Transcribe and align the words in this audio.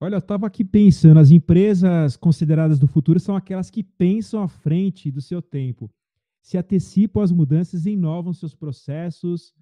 Olha, 0.00 0.14
eu 0.14 0.20
estava 0.20 0.46
aqui 0.46 0.64
pensando, 0.64 1.18
as 1.18 1.32
empresas 1.32 2.16
consideradas 2.16 2.78
do 2.78 2.86
futuro 2.86 3.18
são 3.18 3.34
aquelas 3.34 3.68
que 3.68 3.82
pensam 3.82 4.40
à 4.40 4.46
frente 4.46 5.10
do 5.10 5.20
seu 5.20 5.42
tempo, 5.42 5.90
se 6.40 6.56
antecipam 6.56 7.20
às 7.20 7.32
mudanças 7.32 7.84
inovam 7.84 8.32
seus 8.32 8.54
processos, 8.54 9.52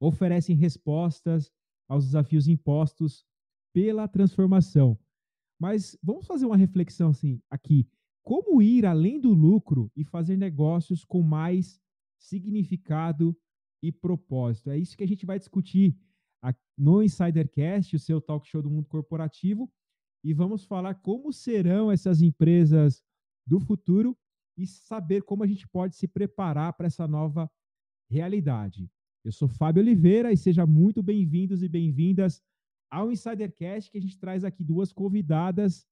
oferecem 0.00 0.56
respostas 0.56 1.52
aos 1.88 2.06
desafios 2.06 2.48
impostos 2.48 3.24
pela 3.72 4.08
transformação. 4.08 4.98
Mas 5.60 5.96
vamos 6.02 6.26
fazer 6.26 6.44
uma 6.44 6.56
reflexão 6.56 7.10
assim 7.10 7.40
aqui. 7.48 7.88
Como 8.20 8.60
ir 8.60 8.84
além 8.84 9.20
do 9.20 9.32
lucro 9.32 9.92
e 9.94 10.02
fazer 10.02 10.36
negócios 10.36 11.04
com 11.04 11.22
mais 11.22 11.80
significado 12.18 13.36
e 13.80 13.92
propósito? 13.92 14.70
É 14.70 14.76
isso 14.76 14.96
que 14.96 15.04
a 15.04 15.08
gente 15.08 15.24
vai 15.24 15.38
discutir 15.38 15.96
no 16.76 17.00
Insidercast, 17.00 17.94
o 17.94 17.98
seu 17.98 18.20
talk 18.20 18.46
show 18.48 18.60
do 18.60 18.68
mundo 18.68 18.88
corporativo, 18.88 19.70
e 20.24 20.32
vamos 20.32 20.64
falar 20.64 20.94
como 20.94 21.30
serão 21.30 21.92
essas 21.92 22.22
empresas 22.22 23.04
do 23.46 23.60
futuro 23.60 24.16
e 24.56 24.66
saber 24.66 25.22
como 25.22 25.44
a 25.44 25.46
gente 25.46 25.68
pode 25.68 25.94
se 25.94 26.08
preparar 26.08 26.72
para 26.72 26.86
essa 26.86 27.06
nova 27.06 27.50
realidade. 28.10 28.90
Eu 29.22 29.30
sou 29.32 29.46
Fábio 29.46 29.82
Oliveira 29.82 30.32
e 30.32 30.36
sejam 30.36 30.66
muito 30.66 31.02
bem-vindos 31.02 31.62
e 31.62 31.68
bem-vindas 31.68 32.42
ao 32.90 33.12
Insidercast, 33.12 33.90
que 33.90 33.98
a 33.98 34.00
gente 34.00 34.18
traz 34.18 34.44
aqui 34.44 34.64
duas 34.64 34.92
convidadas 34.92 35.86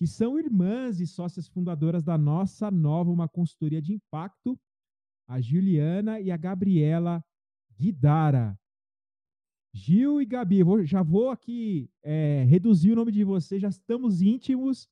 que 0.00 0.06
são 0.06 0.36
irmãs 0.36 0.98
e 0.98 1.06
sócias 1.06 1.46
fundadoras 1.46 2.02
da 2.02 2.18
nossa 2.18 2.70
nova 2.70 3.12
uma 3.12 3.28
consultoria 3.28 3.80
de 3.80 3.92
impacto, 3.92 4.58
a 5.28 5.40
Juliana 5.40 6.20
e 6.20 6.32
a 6.32 6.36
Gabriela 6.36 7.24
Guidara. 7.78 8.58
Gil 9.76 10.22
e 10.22 10.24
Gabi, 10.24 10.62
vou, 10.62 10.84
já 10.84 11.02
vou 11.02 11.30
aqui 11.30 11.90
é, 12.00 12.44
reduzir 12.44 12.92
o 12.92 12.94
nome 12.94 13.10
de 13.10 13.24
vocês, 13.24 13.60
já 13.60 13.68
estamos 13.68 14.22
íntimos. 14.22 14.88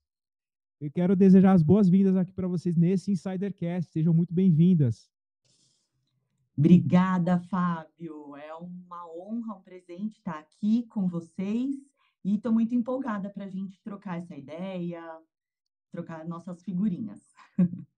Eu 0.80 0.90
quero 0.90 1.14
desejar 1.14 1.52
as 1.52 1.62
boas-vindas 1.62 2.16
aqui 2.16 2.32
para 2.32 2.48
vocês 2.48 2.76
nesse 2.76 3.12
Insidercast. 3.12 3.92
Sejam 3.92 4.12
muito 4.12 4.34
bem-vindas. 4.34 5.08
Obrigada, 6.58 7.38
Fábio. 7.38 8.34
É 8.34 8.52
uma 8.54 9.06
honra, 9.14 9.54
um 9.54 9.62
presente 9.62 10.16
estar 10.16 10.40
aqui 10.40 10.82
com 10.88 11.06
vocês 11.06 11.76
e 12.24 12.34
estou 12.34 12.52
muito 12.52 12.74
empolgada 12.74 13.30
para 13.30 13.44
a 13.44 13.48
gente 13.48 13.80
trocar 13.84 14.18
essa 14.18 14.36
ideia, 14.36 15.00
trocar 15.92 16.26
nossas 16.26 16.60
figurinhas. 16.64 17.20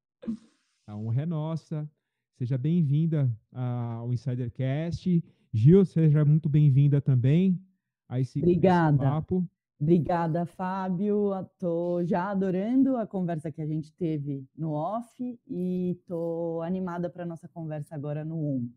A 0.86 0.94
honra 0.94 1.22
é 1.22 1.26
nossa. 1.26 1.90
Seja 2.36 2.58
bem-vinda 2.58 3.34
ao 3.50 4.12
Insidercast. 4.12 5.24
Gil, 5.56 5.84
seja 5.84 6.24
muito 6.24 6.48
bem-vinda 6.48 7.00
também 7.00 7.60
a 8.08 8.18
esse, 8.18 8.40
Obrigada. 8.40 8.96
esse 8.96 9.04
papo. 9.04 9.48
Obrigada, 9.80 10.44
Fábio. 10.44 11.30
Estou 11.32 12.04
já 12.04 12.28
adorando 12.28 12.96
a 12.96 13.06
conversa 13.06 13.52
que 13.52 13.62
a 13.62 13.66
gente 13.66 13.92
teve 13.92 14.44
no 14.56 14.72
off 14.72 15.38
e 15.46 15.92
estou 15.92 16.60
animada 16.60 17.08
para 17.08 17.22
a 17.22 17.26
nossa 17.26 17.46
conversa 17.46 17.94
agora 17.94 18.24
no 18.24 18.36
on. 18.36 18.68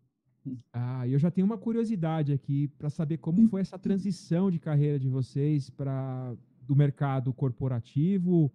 Ah, 0.72 1.06
eu 1.08 1.18
já 1.18 1.32
tenho 1.32 1.44
uma 1.44 1.58
curiosidade 1.58 2.32
aqui 2.32 2.68
para 2.68 2.88
saber 2.88 3.18
como 3.18 3.44
foi 3.48 3.60
essa 3.60 3.76
transição 3.76 4.48
de 4.48 4.60
carreira 4.60 5.00
de 5.00 5.08
vocês 5.08 5.68
para 5.68 6.32
do 6.62 6.76
mercado 6.76 7.32
corporativo 7.32 8.52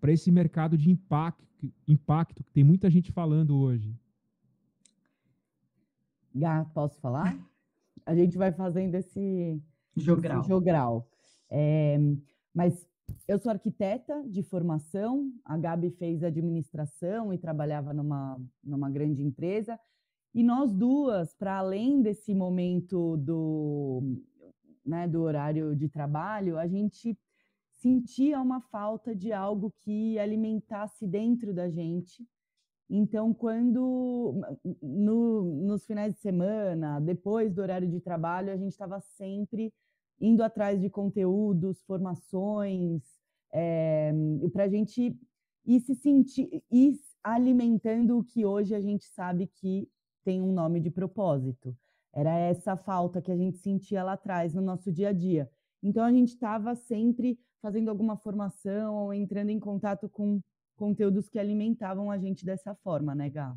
para 0.00 0.12
esse 0.12 0.30
mercado 0.30 0.78
de 0.78 0.92
impacto, 0.92 1.72
impacto 1.88 2.44
que 2.44 2.52
tem 2.52 2.62
muita 2.62 2.88
gente 2.88 3.10
falando 3.10 3.56
hoje. 3.56 3.92
Gá, 6.32 6.64
posso 6.72 7.00
falar? 7.00 7.36
a 8.06 8.14
gente 8.14 8.36
vai 8.36 8.52
fazendo 8.52 8.94
esse 8.94 9.60
jogral. 9.96 10.40
Esse 10.40 10.48
jogral. 10.48 11.08
É, 11.50 11.98
mas 12.54 12.86
eu 13.28 13.38
sou 13.38 13.50
arquiteta 13.50 14.22
de 14.28 14.42
formação, 14.42 15.30
a 15.44 15.56
Gabi 15.56 15.90
fez 15.90 16.22
administração 16.22 17.32
e 17.32 17.38
trabalhava 17.38 17.92
numa, 17.92 18.40
numa 18.62 18.90
grande 18.90 19.22
empresa. 19.22 19.78
E 20.34 20.42
nós 20.42 20.72
duas, 20.72 21.34
para 21.34 21.58
além 21.58 22.02
desse 22.02 22.34
momento 22.34 23.16
do, 23.18 24.02
né, 24.84 25.06
do 25.06 25.22
horário 25.22 25.76
de 25.76 25.88
trabalho, 25.88 26.58
a 26.58 26.66
gente 26.66 27.16
sentia 27.70 28.40
uma 28.40 28.60
falta 28.60 29.14
de 29.14 29.32
algo 29.32 29.72
que 29.78 30.18
alimentasse 30.18 31.06
dentro 31.06 31.54
da 31.54 31.68
gente 31.68 32.26
então, 32.88 33.32
quando 33.32 34.40
no, 34.82 35.42
nos 35.64 35.86
finais 35.86 36.14
de 36.14 36.20
semana, 36.20 37.00
depois 37.00 37.54
do 37.54 37.62
horário 37.62 37.88
de 37.88 38.00
trabalho, 38.00 38.52
a 38.52 38.56
gente 38.56 38.72
estava 38.72 39.00
sempre 39.00 39.72
indo 40.20 40.42
atrás 40.42 40.80
de 40.80 40.90
conteúdos, 40.90 41.82
formações, 41.82 43.02
é, 43.52 44.12
eh, 44.42 44.48
para 44.50 44.64
a 44.64 44.68
gente 44.68 45.16
ir 45.66 45.80
se 45.80 45.94
sentir, 45.94 46.62
ir 46.70 46.94
alimentando 47.22 48.18
o 48.18 48.24
que 48.24 48.44
hoje 48.44 48.74
a 48.74 48.80
gente 48.80 49.06
sabe 49.06 49.46
que 49.46 49.88
tem 50.24 50.40
um 50.42 50.52
nome 50.52 50.80
de 50.80 50.90
propósito. 50.90 51.76
Era 52.12 52.38
essa 52.38 52.76
falta 52.76 53.20
que 53.20 53.32
a 53.32 53.36
gente 53.36 53.58
sentia 53.58 54.04
lá 54.04 54.12
atrás 54.12 54.54
no 54.54 54.62
nosso 54.62 54.92
dia 54.92 55.08
a 55.08 55.12
dia. 55.12 55.50
Então 55.82 56.04
a 56.04 56.12
gente 56.12 56.28
estava 56.28 56.74
sempre 56.74 57.38
fazendo 57.60 57.88
alguma 57.88 58.16
formação 58.16 58.94
ou 58.94 59.14
entrando 59.14 59.50
em 59.50 59.58
contato 59.58 60.08
com 60.08 60.40
conteúdos 60.74 61.28
que 61.28 61.38
alimentavam 61.38 62.10
a 62.10 62.18
gente 62.18 62.44
dessa 62.44 62.74
forma, 62.74 63.14
né, 63.14 63.30
Gá? 63.30 63.56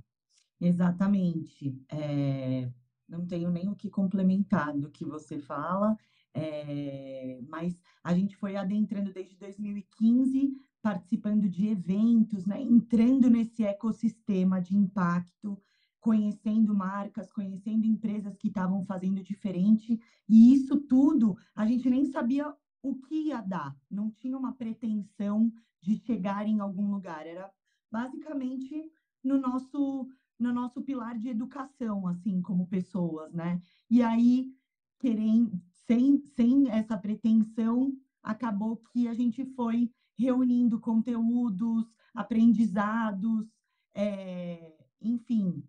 Exatamente. 0.60 1.80
É, 1.90 2.70
não 3.08 3.26
tenho 3.26 3.50
nem 3.50 3.70
o 3.70 3.76
que 3.76 3.90
complementar 3.90 4.78
do 4.78 4.90
que 4.90 5.06
você 5.06 5.40
fala, 5.40 5.98
é, 6.34 7.40
mas 7.48 7.80
a 8.04 8.14
gente 8.14 8.36
foi 8.36 8.56
adentrando 8.56 9.14
desde 9.14 9.36
2015, 9.38 10.56
participando 10.82 11.50
de 11.50 11.68
eventos, 11.68 12.46
né, 12.46 12.62
entrando 12.62 13.30
nesse 13.30 13.64
ecossistema 13.64 14.62
de 14.62 14.76
impacto, 14.76 15.62
conhecendo 16.00 16.76
marcas, 16.76 17.32
conhecendo 17.32 17.86
empresas 17.86 18.38
que 18.38 18.48
estavam 18.48 18.84
fazendo 18.84 19.22
diferente, 19.22 20.00
e 20.30 20.54
isso 20.54 20.78
tudo 20.82 21.36
a 21.56 21.66
gente 21.66 21.90
nem 21.90 22.06
sabia 22.06 22.54
o 22.90 23.00
que 23.02 23.28
ia 23.28 23.42
dar, 23.42 23.76
não 23.90 24.12
tinha 24.12 24.38
uma 24.38 24.54
pretensão 24.54 25.52
de 25.82 25.96
chegar 25.96 26.48
em 26.48 26.60
algum 26.60 26.92
lugar, 26.92 27.26
era 27.26 27.52
basicamente 27.92 28.92
no 29.24 29.38
nosso 29.40 30.08
no 30.40 30.54
nosso 30.54 30.84
pilar 30.84 31.18
de 31.18 31.30
educação, 31.30 32.08
assim, 32.08 32.42
como 32.44 32.68
pessoas, 32.68 33.34
né? 33.34 33.60
E 33.90 34.04
aí, 34.04 34.54
querendo, 35.00 35.60
sem, 35.68 36.20
sem 36.20 36.70
essa 36.70 36.96
pretensão, 36.96 37.98
acabou 38.22 38.78
que 38.78 39.08
a 39.08 39.16
gente 39.16 39.44
foi 39.44 39.90
reunindo 40.16 40.80
conteúdos, 40.80 41.96
aprendizados, 42.14 43.48
é, 43.96 44.78
enfim, 45.02 45.64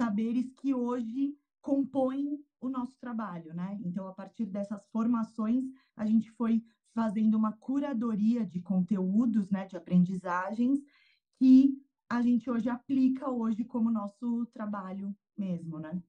saberes 0.00 0.52
que 0.52 0.72
hoje 0.74 1.36
compõem 1.66 2.38
o 2.60 2.68
nosso 2.68 2.96
trabalho, 3.00 3.52
né? 3.52 3.76
Então, 3.84 4.06
a 4.06 4.12
partir 4.12 4.46
dessas 4.46 4.86
formações, 4.92 5.64
a 5.96 6.06
gente 6.06 6.30
foi 6.30 6.62
fazendo 6.94 7.36
uma 7.36 7.52
curadoria 7.54 8.46
de 8.46 8.60
conteúdos, 8.60 9.50
né, 9.50 9.66
de 9.66 9.76
aprendizagens, 9.76 10.78
que 11.36 11.76
a 12.08 12.22
gente 12.22 12.48
hoje 12.48 12.68
aplica 12.68 13.28
hoje 13.28 13.64
como 13.64 13.90
nosso 13.90 14.46
trabalho 14.54 15.12
mesmo, 15.36 15.80
né? 15.80 16.00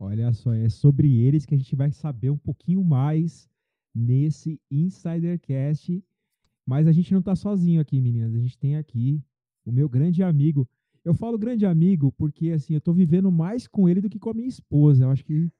Olha 0.00 0.32
só, 0.32 0.52
é 0.52 0.68
sobre 0.68 1.16
eles 1.20 1.46
que 1.46 1.54
a 1.54 1.58
gente 1.58 1.76
vai 1.76 1.92
saber 1.92 2.30
um 2.30 2.36
pouquinho 2.36 2.82
mais 2.82 3.48
nesse 3.94 4.60
Insidercast. 4.68 6.02
Mas 6.66 6.88
a 6.88 6.92
gente 6.92 7.12
não 7.12 7.20
está 7.20 7.36
sozinho 7.36 7.80
aqui, 7.80 8.00
meninas. 8.00 8.34
A 8.34 8.38
gente 8.38 8.58
tem 8.58 8.74
aqui 8.76 9.22
o 9.64 9.70
meu 9.70 9.88
grande 9.88 10.24
amigo. 10.24 10.68
Eu 11.04 11.12
falo 11.14 11.38
grande 11.38 11.66
amigo 11.66 12.10
porque 12.12 12.50
assim, 12.50 12.74
eu 12.74 12.78
estou 12.78 12.94
vivendo 12.94 13.30
mais 13.30 13.66
com 13.66 13.88
ele 13.88 14.00
do 14.00 14.08
que 14.08 14.18
com 14.18 14.30
a 14.30 14.34
minha 14.34 14.48
esposa. 14.48 15.04
Eu 15.04 15.10
acho 15.10 15.24
que 15.24 15.50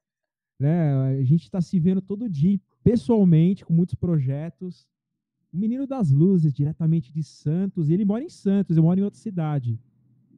né, 0.59 0.95
a 1.19 1.23
gente 1.23 1.43
está 1.43 1.61
se 1.61 1.79
vendo 1.79 2.01
todo 2.01 2.29
dia 2.29 2.59
pessoalmente, 2.83 3.65
com 3.65 3.73
muitos 3.73 3.95
projetos. 3.95 4.87
O 5.53 5.57
Menino 5.57 5.87
das 5.87 6.11
Luzes, 6.11 6.53
diretamente 6.53 7.13
de 7.13 7.23
Santos, 7.23 7.89
e 7.89 7.95
ele 7.95 8.05
mora 8.05 8.25
em 8.25 8.29
Santos, 8.29 8.77
eu 8.77 8.83
moro 8.83 8.99
em 8.99 9.03
outra 9.03 9.21
cidade. 9.21 9.79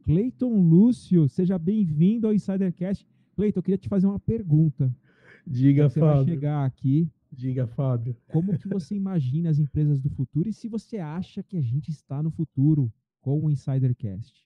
Cleiton 0.05 0.61
Lúcio, 0.61 1.29
seja 1.29 1.59
bem-vindo 1.59 2.26
ao 2.26 2.35
Insidercast. 2.35 3.06
Cleiton, 3.35 3.59
eu 3.59 3.62
queria 3.62 3.79
te 3.79 3.88
fazer 3.88 4.06
uma 4.06 4.20
pergunta. 4.20 4.94
Diga, 5.47 5.88
você 5.88 6.00
Fábio. 6.00 6.25
Vai 6.25 6.25
chegar 6.25 6.64
aqui. 6.64 7.11
Diga, 7.32 7.67
Fábio. 7.67 8.17
Como 8.29 8.56
que 8.59 8.69
você 8.69 8.94
imagina 8.94 9.50
as 9.50 9.59
empresas 9.59 10.00
do 10.00 10.11
futuro 10.11 10.49
e 10.49 10.52
se 10.52 10.69
você 10.69 10.99
acha 10.99 11.43
que 11.43 11.56
a 11.56 11.61
gente 11.61 11.91
está 11.91 12.23
no 12.23 12.31
futuro 12.31 12.93
com 13.20 13.44
o 13.44 13.50
Insidercast? 13.50 14.45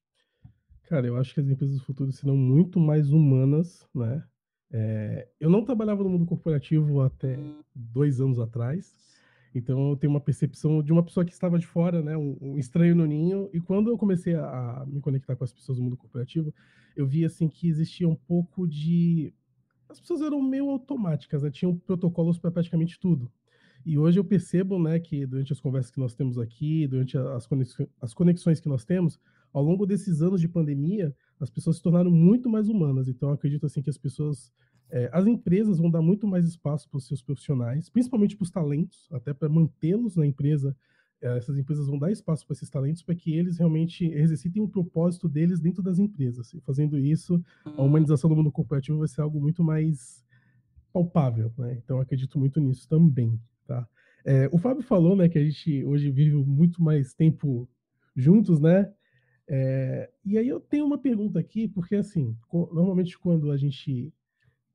Cara, 0.90 1.06
eu 1.06 1.16
acho 1.16 1.32
que 1.32 1.38
as 1.38 1.48
empresas 1.48 1.76
do 1.76 1.84
futuro 1.84 2.10
serão 2.10 2.36
muito 2.36 2.80
mais 2.80 3.12
humanas, 3.12 3.86
né? 3.94 4.24
É, 4.72 5.28
eu 5.38 5.48
não 5.48 5.64
trabalhava 5.64 6.02
no 6.02 6.10
mundo 6.10 6.26
corporativo 6.26 7.00
até 7.00 7.38
dois 7.72 8.20
anos 8.20 8.40
atrás, 8.40 8.92
então 9.54 9.90
eu 9.90 9.96
tenho 9.96 10.12
uma 10.12 10.20
percepção 10.20 10.82
de 10.82 10.90
uma 10.92 11.04
pessoa 11.04 11.24
que 11.24 11.32
estava 11.32 11.60
de 11.60 11.66
fora, 11.66 12.02
né, 12.02 12.16
um, 12.16 12.36
um 12.40 12.58
estranho 12.58 12.96
no 12.96 13.06
ninho. 13.06 13.48
E 13.52 13.60
quando 13.60 13.88
eu 13.88 13.96
comecei 13.96 14.34
a, 14.34 14.42
a, 14.80 14.84
me 14.84 15.00
conectar 15.00 15.36
com 15.36 15.44
as 15.44 15.52
pessoas 15.52 15.78
do 15.78 15.84
mundo 15.84 15.96
corporativo, 15.96 16.52
eu 16.96 17.06
vi 17.06 17.24
assim 17.24 17.46
que 17.48 17.68
existia 17.68 18.08
um 18.08 18.16
pouco 18.16 18.66
de 18.66 19.32
as 19.88 20.00
pessoas 20.00 20.22
eram 20.22 20.42
meio 20.42 20.70
automáticas, 20.70 21.44
né? 21.44 21.52
tinham 21.52 21.76
protocolos 21.76 22.36
para 22.36 22.50
praticamente 22.50 22.98
tudo. 22.98 23.30
E 23.86 23.96
hoje 23.96 24.18
eu 24.18 24.24
percebo, 24.24 24.76
né, 24.76 24.98
que 24.98 25.24
durante 25.24 25.52
as 25.52 25.60
conversas 25.60 25.92
que 25.92 26.00
nós 26.00 26.14
temos 26.14 26.36
aqui, 26.36 26.88
durante 26.88 27.16
as 27.16 28.12
conexões, 28.12 28.60
que 28.60 28.68
nós 28.68 28.84
temos, 28.84 29.20
ao 29.52 29.62
longo 29.62 29.86
desses 29.86 30.22
anos 30.22 30.40
de 30.40 30.48
pandemia, 30.48 31.14
as 31.38 31.50
pessoas 31.50 31.76
se 31.76 31.82
tornaram 31.82 32.10
muito 32.10 32.48
mais 32.48 32.68
humanas. 32.68 33.08
Então, 33.08 33.30
acredito 33.30 33.66
assim 33.66 33.82
que 33.82 33.90
as 33.90 33.98
pessoas, 33.98 34.52
é, 34.90 35.08
as 35.12 35.26
empresas 35.26 35.78
vão 35.78 35.90
dar 35.90 36.02
muito 36.02 36.26
mais 36.26 36.46
espaço 36.46 36.88
para 36.88 36.98
os 36.98 37.06
seus 37.06 37.22
profissionais, 37.22 37.88
principalmente 37.88 38.36
para 38.36 38.44
os 38.44 38.50
talentos, 38.50 39.08
até 39.10 39.32
para 39.32 39.48
mantê-los 39.48 40.16
na 40.16 40.26
empresa. 40.26 40.76
É, 41.22 41.36
essas 41.36 41.58
empresas 41.58 41.86
vão 41.86 41.98
dar 41.98 42.10
espaço 42.10 42.46
para 42.46 42.54
esses 42.54 42.70
talentos 42.70 43.02
para 43.02 43.14
que 43.14 43.34
eles 43.34 43.58
realmente 43.58 44.06
exercitem 44.06 44.62
o 44.62 44.68
propósito 44.68 45.28
deles 45.28 45.60
dentro 45.60 45.82
das 45.82 45.98
empresas. 45.98 46.52
E 46.54 46.60
fazendo 46.60 46.98
isso, 46.98 47.42
a 47.64 47.82
humanização 47.82 48.30
do 48.30 48.36
mundo 48.36 48.52
corporativo 48.52 48.98
vai 48.98 49.08
ser 49.08 49.20
algo 49.20 49.40
muito 49.40 49.62
mais 49.62 50.24
palpável, 50.92 51.52
né? 51.58 51.78
Então, 51.82 52.00
acredito 52.00 52.38
muito 52.38 52.60
nisso 52.60 52.88
também, 52.88 53.38
tá? 53.66 53.86
É, 54.24 54.48
o 54.52 54.58
Fábio 54.58 54.82
falou, 54.82 55.16
né, 55.16 55.28
que 55.28 55.38
a 55.38 55.44
gente 55.44 55.84
hoje 55.84 56.10
vive 56.10 56.36
muito 56.36 56.82
mais 56.82 57.14
tempo 57.14 57.68
juntos, 58.14 58.60
né? 58.60 58.90
É, 59.52 60.08
e 60.24 60.38
aí 60.38 60.46
eu 60.48 60.60
tenho 60.60 60.86
uma 60.86 60.96
pergunta 60.96 61.40
aqui, 61.40 61.66
porque 61.66 61.96
assim, 61.96 62.36
normalmente 62.52 63.18
quando 63.18 63.50
a 63.50 63.56
gente 63.56 64.14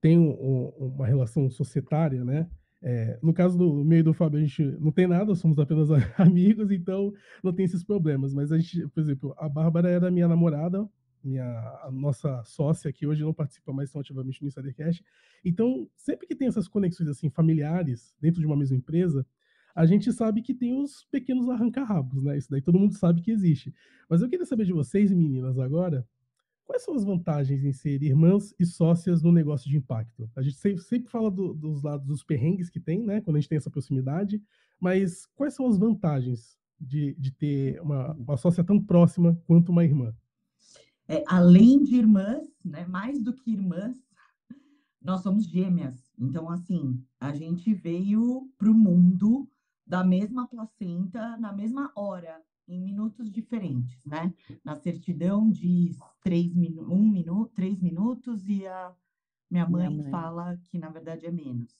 tem 0.01 0.19
um, 0.19 0.67
uma 0.77 1.07
relação 1.07 1.49
societária, 1.49 2.25
né? 2.25 2.49
É, 2.81 3.17
no 3.23 3.33
caso 3.33 3.57
do 3.57 3.85
meio 3.85 4.03
do 4.03 4.13
Fábio, 4.13 4.37
a 4.37 4.41
gente 4.41 4.61
não 4.81 4.91
tem 4.91 5.07
nada, 5.07 5.33
somos 5.33 5.57
apenas 5.57 5.87
amigos, 6.19 6.71
então 6.71 7.13
não 7.41 7.53
tem 7.53 7.63
esses 7.65 7.85
problemas. 7.85 8.33
Mas 8.33 8.51
a 8.51 8.59
gente, 8.59 8.85
por 8.89 8.99
exemplo, 8.99 9.33
a 9.37 9.47
Bárbara 9.47 9.89
era 9.89 10.11
minha 10.11 10.27
namorada, 10.27 10.85
minha, 11.23 11.89
nossa 11.93 12.43
sócia 12.43 12.91
que 12.91 13.07
hoje 13.07 13.23
não 13.23 13.33
participa 13.33 13.71
mais 13.71 13.89
tão 13.89 14.01
ativamente 14.01 14.41
no 14.41 14.47
Insidercast. 14.49 15.01
Então, 15.43 15.89
sempre 15.95 16.27
que 16.27 16.35
tem 16.35 16.49
essas 16.49 16.67
conexões 16.67 17.07
assim 17.07 17.29
familiares 17.29 18.13
dentro 18.19 18.41
de 18.41 18.45
uma 18.45 18.57
mesma 18.57 18.75
empresa, 18.75 19.25
a 19.75 19.85
gente 19.85 20.11
sabe 20.13 20.41
que 20.41 20.53
tem 20.53 20.81
os 20.81 21.03
pequenos 21.11 21.49
arranca-rabos, 21.49 22.23
né? 22.23 22.37
Isso 22.37 22.49
daí 22.49 22.61
todo 22.61 22.79
mundo 22.79 22.93
sabe 22.93 23.21
que 23.21 23.29
existe. 23.29 23.75
Mas 24.09 24.21
eu 24.21 24.29
queria 24.29 24.45
saber 24.45 24.65
de 24.65 24.71
vocês, 24.71 25.11
meninas, 25.11 25.59
agora, 25.59 26.07
quais 26.63 26.81
são 26.81 26.95
as 26.95 27.03
vantagens 27.03 27.61
em 27.65 27.73
ser 27.73 28.01
irmãs 28.01 28.55
e 28.57 28.65
sócias 28.65 29.21
no 29.21 29.33
negócio 29.33 29.69
de 29.69 29.75
impacto? 29.75 30.31
A 30.33 30.41
gente 30.41 30.55
sempre, 30.55 31.09
fala 31.09 31.29
do, 31.29 31.53
dos 31.53 31.83
lados 31.83 32.07
dos 32.07 32.23
perrengues 32.23 32.69
que 32.69 32.79
tem, 32.79 33.03
né? 33.03 33.19
Quando 33.19 33.35
a 33.35 33.39
gente 33.41 33.49
tem 33.49 33.57
essa 33.57 33.69
proximidade, 33.69 34.41
mas 34.79 35.25
quais 35.35 35.53
são 35.53 35.67
as 35.67 35.77
vantagens 35.77 36.57
de, 36.79 37.13
de 37.15 37.31
ter 37.31 37.81
uma, 37.81 38.13
uma 38.13 38.37
sócia 38.37 38.63
tão 38.63 38.81
próxima 38.81 39.37
quanto 39.45 39.73
uma 39.73 39.83
irmã? 39.83 40.15
É, 41.05 41.21
além 41.27 41.83
de 41.83 41.95
irmãs, 41.97 42.47
né? 42.63 42.85
Mais 42.87 43.21
do 43.21 43.33
que 43.33 43.51
irmãs, 43.51 43.97
nós 45.01 45.21
somos 45.21 45.45
gêmeas. 45.45 46.13
Então, 46.17 46.49
assim, 46.49 47.03
a 47.19 47.33
gente 47.35 47.73
veio 47.73 48.49
para 48.57 48.71
o 48.71 48.73
mundo 48.73 49.47
da 49.85 50.03
mesma 50.03 50.47
placenta 50.47 51.37
na 51.37 51.53
mesma 51.53 51.91
hora, 51.95 52.41
em 52.67 52.81
minutos 52.81 53.31
diferentes, 53.31 54.03
né? 54.05 54.33
Na 54.63 54.75
certidão 54.75 55.49
diz 55.49 55.97
três 56.21 56.53
minu 56.55 56.91
um 56.91 57.07
minuto, 57.07 57.53
três 57.53 57.79
minutos 57.79 58.47
e 58.47 58.65
a 58.65 58.93
minha 59.49 59.69
mãe, 59.69 59.87
minha 59.87 60.01
mãe. 60.03 60.11
fala 60.11 60.57
que 60.63 60.79
na 60.79 60.89
verdade 60.89 61.25
é 61.25 61.31
menos. 61.31 61.77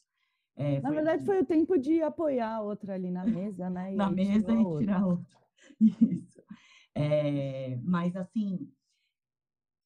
É, 0.55 0.79
na 0.79 0.89
foi... 0.89 0.95
verdade 0.95 1.25
foi 1.25 1.41
o 1.41 1.45
tempo 1.45 1.77
de 1.77 2.01
apoiar 2.01 2.55
a 2.55 2.61
outra 2.61 2.93
ali 2.93 3.09
na 3.09 3.25
mesa, 3.25 3.69
né? 3.69 3.91
na 3.95 4.11
mesa 4.11 4.53
e 4.53 4.77
tirar 4.77 5.01
a 5.01 5.07
outra. 5.07 5.39
Isso. 5.81 6.43
É, 6.93 7.77
mas 7.83 8.15
assim, 8.15 8.71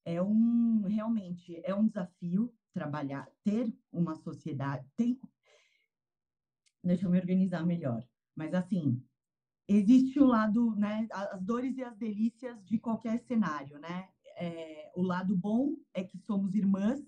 é 0.06 0.22
um 0.22 0.84
realmente 0.88 1.60
é 1.64 1.74
um 1.74 1.88
desafio 1.88 2.54
trabalhar, 2.74 3.28
ter 3.44 3.74
uma 3.92 4.16
sociedade, 4.16 4.86
tem, 4.96 5.20
deixa 6.84 7.06
eu 7.06 7.12
me 7.12 7.20
organizar 7.20 7.66
melhor. 7.66 8.04
Mas 8.36 8.54
assim, 8.54 9.04
existe 9.68 10.20
o 10.20 10.26
lado, 10.26 10.76
né, 10.76 11.08
as 11.12 11.44
dores 11.44 11.78
e 11.78 11.84
as 11.84 11.98
delícias 11.98 12.64
de 12.66 12.80
qualquer 12.80 13.20
cenário, 13.20 13.80
né? 13.80 14.10
É, 14.36 14.92
o 14.96 15.02
lado 15.02 15.36
bom 15.36 15.76
é 15.94 16.04
que 16.04 16.18
somos 16.18 16.56
irmãs 16.56 17.02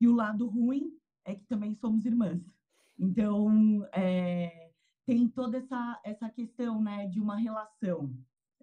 e 0.00 0.06
o 0.06 0.14
lado 0.14 0.46
ruim 0.46 0.92
é 1.24 1.34
que 1.34 1.46
também 1.46 1.74
somos 1.74 2.04
irmãs. 2.04 2.42
Então, 2.98 3.86
é, 3.92 4.70
tem 5.06 5.28
toda 5.28 5.58
essa, 5.58 6.00
essa 6.04 6.30
questão, 6.30 6.80
né, 6.82 7.06
de 7.06 7.20
uma 7.20 7.36
relação 7.36 8.14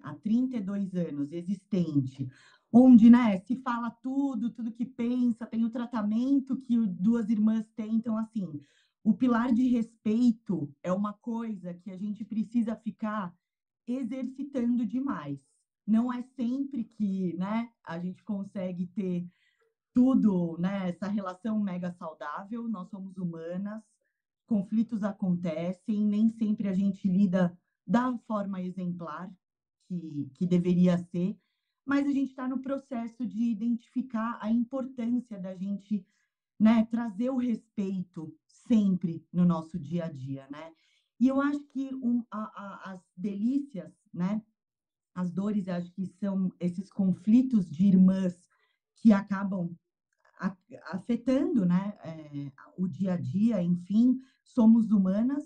há 0.02 0.16
32 0.16 0.96
anos 0.96 1.32
existente, 1.32 2.28
onde, 2.72 3.10
né, 3.10 3.38
se 3.40 3.56
fala 3.58 3.92
tudo, 3.92 4.52
tudo 4.52 4.72
que 4.72 4.86
pensa, 4.86 5.46
tem 5.46 5.66
o 5.66 5.70
tratamento 5.70 6.58
que 6.62 6.78
duas 6.88 7.30
irmãs 7.30 7.70
têm, 7.76 7.96
então, 7.96 8.18
assim, 8.18 8.62
o 9.04 9.14
pilar 9.14 9.52
de 9.52 9.68
respeito 9.68 10.74
é 10.84 10.92
uma 10.92 11.14
coisa 11.14 11.74
que 11.74 11.90
a 11.90 11.98
gente 11.98 12.24
precisa 12.24 12.76
ficar 12.76 13.36
exercitando 13.88 14.86
demais. 14.86 15.40
Não 15.88 16.14
é 16.14 16.22
sempre 16.22 16.84
que 16.84 17.36
né, 17.38 17.72
a 17.84 17.98
gente 18.00 18.24
consegue 18.24 18.88
ter 18.88 19.28
tudo, 19.94 20.58
né, 20.60 20.90
essa 20.90 21.08
relação 21.08 21.60
mega 21.60 21.92
saudável. 21.94 22.68
Nós 22.68 22.90
somos 22.90 23.18
humanas, 23.18 23.84
conflitos 24.46 25.04
acontecem, 25.04 26.06
nem 26.06 26.30
sempre 26.30 26.68
a 26.68 26.74
gente 26.74 27.08
lida 27.08 27.58
da 27.86 28.16
forma 28.20 28.62
exemplar 28.62 29.34
que, 29.88 30.30
que 30.36 30.46
deveria 30.46 30.98
ser, 30.98 31.38
mas 31.86 32.06
a 32.06 32.12
gente 32.12 32.30
está 32.30 32.48
no 32.48 32.62
processo 32.62 33.26
de 33.26 33.44
identificar 33.44 34.38
a 34.40 34.50
importância 34.50 35.40
da 35.40 35.56
gente 35.56 36.06
né, 36.62 36.84
trazer 36.84 37.32
o 37.32 37.38
respeito 37.38 38.32
sempre 38.46 39.26
no 39.34 39.46
nosso 39.46 39.80
dia 39.80 40.06
a 40.06 40.12
dia, 40.12 40.48
né? 40.52 40.72
E 41.20 41.28
eu 41.28 41.42
acho 41.42 41.64
que 41.70 41.90
um, 41.96 42.24
a, 42.30 42.38
a, 42.40 42.92
as 42.92 43.02
delícias, 43.18 43.92
né, 44.14 44.44
as 45.16 45.32
dores, 45.32 45.68
acho 45.68 45.92
que 45.92 46.06
são 46.06 46.52
esses 46.60 46.92
conflitos 46.92 47.68
de 47.68 47.88
irmãs 47.88 48.48
que 48.96 49.12
acabam 49.12 49.76
afetando, 50.92 51.66
né, 51.66 51.98
é, 52.04 52.52
o 52.78 52.88
dia 52.88 53.14
a 53.14 53.18
dia, 53.18 53.64
enfim, 53.64 54.20
somos 54.44 54.92
humanas, 54.92 55.44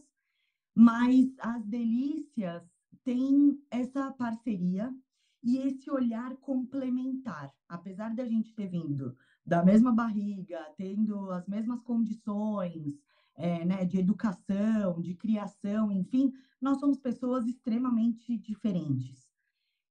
mas 0.76 1.34
as 1.40 1.66
delícias 1.66 2.70
têm 3.06 3.58
essa 3.72 4.12
parceria 4.12 4.94
e 5.42 5.60
esse 5.60 5.90
olhar 5.90 6.36
complementar, 6.38 7.54
apesar 7.70 8.14
da 8.14 8.26
gente 8.26 8.54
ter 8.54 8.68
vindo 8.68 9.16
da 9.46 9.64
mesma 9.64 9.92
barriga, 9.94 10.60
tendo 10.76 11.30
as 11.32 11.48
mesmas 11.48 11.82
condições 11.82 13.00
é, 13.36 13.66
né, 13.66 13.86
de 13.86 13.98
educação, 13.98 15.02
de 15.02 15.14
criação, 15.14 15.92
enfim, 15.92 16.32
nós 16.60 16.80
somos 16.80 16.98
pessoas 17.00 17.46
extremamente 17.46 18.38
diferentes. 18.38 19.30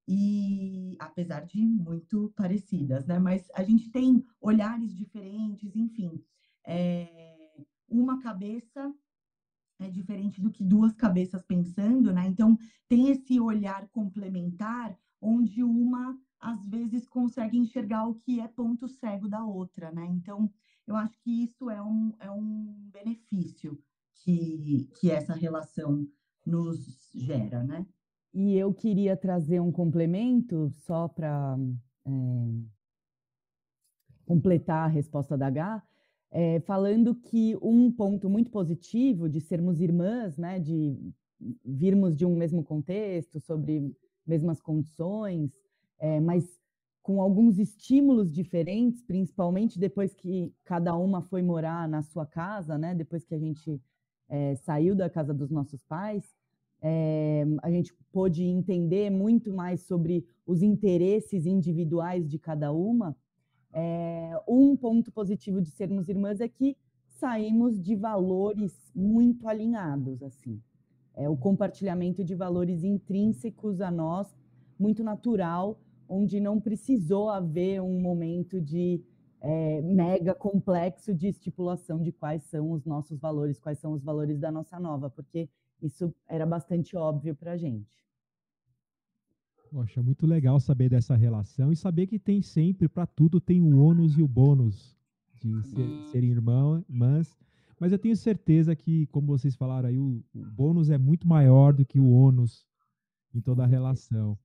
E 0.07 0.97
apesar 0.99 1.45
de 1.45 1.65
muito 1.67 2.31
parecidas, 2.37 3.07
né? 3.07 3.19
Mas 3.19 3.49
a 3.55 3.63
gente 3.63 3.91
tem 3.91 4.23
olhares 4.41 4.95
diferentes, 4.95 5.75
enfim. 5.75 6.21
É, 6.67 7.65
uma 7.89 8.19
cabeça 8.21 8.93
é 9.79 9.89
diferente 9.89 10.41
do 10.41 10.51
que 10.51 10.63
duas 10.65 10.95
cabeças 10.95 11.43
pensando, 11.43 12.13
né? 12.13 12.27
Então 12.27 12.57
tem 12.89 13.09
esse 13.09 13.41
olhar 13.41 13.89
complementar 13.89 14.97
onde 15.21 15.63
uma 15.63 16.19
às 16.45 16.63
vezes 16.67 17.09
consegue 17.09 17.57
enxergar 17.57 18.07
o 18.07 18.17
que 18.17 18.39
é 18.39 18.47
ponto 18.47 18.87
cego 18.87 19.27
da 19.27 19.43
outra, 19.43 19.91
né? 19.91 20.07
Então, 20.11 20.51
eu 20.87 20.95
acho 20.95 21.19
que 21.23 21.43
isso 21.43 21.71
é 21.71 21.81
um, 21.81 22.13
é 22.21 22.31
um 22.31 22.91
benefício 22.93 23.79
que, 24.23 24.87
que 25.01 25.11
essa 25.11 25.33
relação 25.33 26.07
nos 26.47 27.11
gera, 27.15 27.65
né? 27.65 27.87
E 28.35 28.59
eu 28.59 28.75
queria 28.75 29.17
trazer 29.17 29.59
um 29.61 29.73
complemento 29.73 30.69
só 30.69 31.09
para 31.09 31.57
é, 32.07 32.11
completar 34.27 34.85
a 34.85 34.93
resposta 34.93 35.39
da 35.39 35.47
H, 35.47 35.83
é, 36.31 36.61
falando 36.61 37.15
que 37.15 37.57
um 37.63 37.91
ponto 37.91 38.29
muito 38.29 38.51
positivo 38.51 39.31
de 39.31 39.41
sermos 39.41 39.81
irmãs, 39.81 40.37
né, 40.37 40.59
de 40.59 40.99
virmos 41.65 42.15
de 42.17 42.27
um 42.27 42.37
mesmo 42.37 42.63
contexto, 42.63 43.41
sobre 43.41 43.97
mesmas 44.27 44.61
condições, 44.61 45.64
é, 45.99 46.21
mas 46.21 46.59
com 47.03 47.21
alguns 47.21 47.59
estímulos 47.59 48.33
diferentes, 48.33 49.03
principalmente 49.03 49.79
depois 49.79 50.15
que 50.15 50.55
cada 50.65 50.97
uma 50.97 51.21
foi 51.21 51.43
morar 51.43 51.87
na 51.87 52.03
sua 52.03 52.25
casa, 52.25 52.79
né? 52.79 52.95
Depois 52.95 53.25
que 53.25 53.35
a 53.35 53.39
gente 53.39 53.79
é, 54.29 54.57
saiu 54.57 54.95
da 54.95 55.11
casa 55.11 55.35
dos 55.35 55.51
nossos 55.51 55.85
pais, 55.85 56.35
é, 56.81 57.45
a 57.63 57.71
gente 57.71 57.95
pôde 58.11 58.45
entender 58.45 59.11
muito 59.11 59.53
mais 59.53 59.83
sobre 59.83 60.27
os 60.47 60.63
interesses 60.63 61.47
individuais 61.47 62.29
de 62.29 62.39
cada 62.39 62.73
uma. 62.73 63.15
É, 63.73 64.41
um 64.49 64.77
ponto 64.77 65.13
positivo 65.13 65.61
de 65.61 65.71
sermos 65.71 66.09
irmãs 66.09 66.41
é 66.41 66.49
que 66.49 66.77
saímos 67.09 67.81
de 67.81 67.95
valores 67.95 68.91
muito 68.95 69.49
alinhados, 69.49 70.23
assim. 70.23 70.61
É 71.15 71.29
o 71.29 71.37
compartilhamento 71.37 72.25
de 72.25 72.35
valores 72.35 72.83
intrínsecos 72.83 73.81
a 73.81 73.91
nós, 73.91 74.35
muito 74.79 75.05
natural, 75.05 75.79
onde 76.09 76.41
não 76.41 76.61
precisou 76.61 77.29
haver 77.29 77.81
um 77.81 78.01
momento 78.01 78.61
de 78.61 79.03
é, 79.41 79.83
mega 79.83 80.35
complexo 80.35 81.15
de 81.15 81.29
estipulação 81.29 82.03
de 82.03 82.11
quais 82.11 82.43
são 82.45 82.73
os 82.73 82.85
nossos 82.85 83.19
valores, 83.19 83.59
quais 83.59 83.79
são 83.79 83.93
os 83.93 84.03
valores 84.03 84.39
da 84.39 84.51
nossa 84.51 84.81
nova, 84.81 85.11
porque 85.11 85.49
isso 85.83 86.15
era 86.27 86.47
bastante 86.47 86.97
óbvio 86.97 87.35
para 87.35 87.53
a 87.53 87.57
gente. 87.57 88.05
Poxa, 89.71 90.03
muito 90.03 90.27
legal 90.27 90.59
saber 90.61 90.89
dessa 90.89 91.17
relação 91.17 91.73
e 91.73 91.77
saber 91.77 92.07
que 92.07 92.19
tem 92.19 92.41
sempre, 92.41 92.89
para 92.89 93.07
tudo, 93.07 93.41
tem 93.41 93.61
o 93.61 93.79
ônus 93.79 94.17
e 94.17 94.23
o 94.23 94.29
bônus 94.29 94.97
de 95.35 95.63
ser, 95.65 96.11
serem 96.11 96.31
irmãs, 96.31 97.37
mas 97.79 97.93
eu 97.93 97.99
tenho 97.99 98.17
certeza 98.17 98.75
que, 98.75 99.07
como 99.09 99.27
vocês 99.27 99.55
falaram 99.55 99.89
aí, 99.89 99.99
o, 99.99 100.25
o 100.35 100.45
bônus 100.53 100.89
é 100.89 100.97
muito 100.97 101.29
maior 101.29 101.75
do 101.75 101.85
que 101.85 101.99
o 101.99 102.09
ônus 102.09 102.67
em 103.35 103.41
toda 103.41 103.65
a 103.65 103.67
relação. 103.67 104.39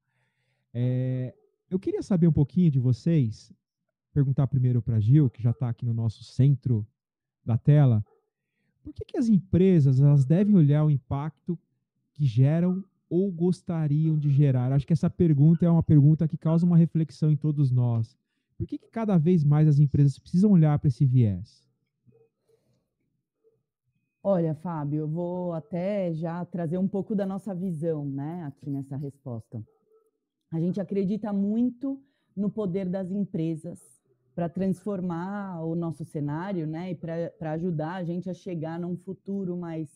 É, 0.74 1.34
eu 1.70 1.80
queria 1.80 2.02
saber 2.02 2.28
um 2.28 2.32
pouquinho 2.32 2.72
de 2.72 2.80
vocês, 2.80 3.54
perguntar 4.14 4.48
primeiro 4.48 4.82
para 4.82 4.98
a 4.98 5.00
Gil, 5.00 5.30
que 5.30 5.42
já 5.42 5.52
está 5.52 5.70
aqui 5.70 5.86
no 5.86 5.94
nosso 5.94 6.24
centro 6.24 6.86
da 7.46 7.58
tela, 7.58 8.04
por 8.84 8.94
que, 8.94 9.06
que 9.06 9.18
as 9.18 9.30
empresas 9.30 10.00
elas 10.00 10.26
devem 10.26 10.56
olhar 10.56 10.84
o 10.84 10.90
impacto 10.90 11.58
que 12.14 12.26
geram 12.26 12.84
ou 13.10 13.32
gostariam 13.32 14.18
de 14.18 14.30
gerar? 14.30 14.72
Acho 14.72 14.88
que 14.88 14.94
essa 14.94 15.10
pergunta 15.10 15.66
é 15.66 15.70
uma 15.70 15.84
pergunta 15.84 16.28
que 16.28 16.38
causa 16.38 16.66
uma 16.66 16.78
reflexão 16.78 17.32
em 17.32 17.38
todos 17.38 17.72
nós. 17.72 18.18
Por 18.58 18.68
que, 18.68 18.78
que 18.78 18.90
cada 18.90 19.18
vez 19.18 19.44
mais 19.44 19.68
as 19.68 19.80
empresas 19.80 20.18
precisam 20.18 20.52
olhar 20.52 20.78
para 20.80 20.88
esse 20.88 21.06
viés? 21.06 21.64
Olha, 24.22 24.54
Fábio, 24.54 25.00
eu 25.00 25.08
vou 25.08 25.54
até 25.54 26.14
já 26.14 26.44
trazer 26.46 26.78
um 26.78 26.88
pouco 26.88 27.16
da 27.16 27.26
nossa 27.26 27.56
visão, 27.56 28.06
né, 28.06 28.44
aqui 28.44 28.70
nessa 28.70 28.98
resposta. 28.98 29.64
A 30.52 30.60
gente 30.60 30.82
acredita 30.82 31.32
muito 31.32 32.02
no 32.36 32.50
poder 32.50 32.90
das 32.90 33.12
empresas 33.12 33.80
para 34.34 34.50
transformar 34.50 35.64
o 35.64 35.76
nosso 35.76 36.06
cenário, 36.06 36.66
né, 36.66 36.92
e 36.92 36.96
para 36.96 37.52
ajudar 37.52 37.96
a 37.96 38.04
gente 38.04 38.30
a 38.30 38.34
chegar 38.34 38.80
num 38.80 38.96
futuro 38.96 39.58
mais 39.58 39.90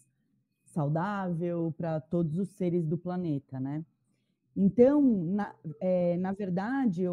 saudável 0.66 1.74
para 1.78 2.02
todos 2.02 2.38
os 2.38 2.50
seres 2.50 2.86
do 2.86 2.98
planeta, 2.98 3.60
né? 3.60 3.86
Então, 4.56 5.02
na, 5.02 5.56
é, 5.80 6.18
na 6.18 6.32
verdade, 6.32 7.04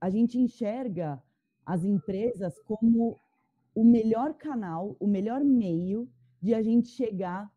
a 0.00 0.10
gente 0.10 0.38
enxerga 0.38 1.22
as 1.64 1.84
empresas 1.84 2.58
como 2.60 3.20
o 3.74 3.84
melhor 3.84 4.34
canal, 4.34 4.96
o 4.98 5.06
melhor 5.06 5.44
meio 5.44 6.08
de 6.40 6.54
a 6.54 6.62
gente 6.62 6.88
chegar 6.88 7.50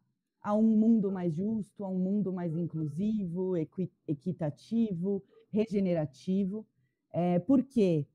a 0.44 0.54
um 0.54 0.78
mundo 0.78 1.10
mais 1.10 1.34
justo, 1.34 1.86
a 1.86 1.90
um 1.90 1.98
mundo 1.98 2.34
mais 2.34 2.56
inclusivo, 2.56 3.56
equi 3.56 3.90
equitativo, 4.06 5.24
regenerativo, 5.50 6.68
é, 7.12 7.40
porque 7.40 8.06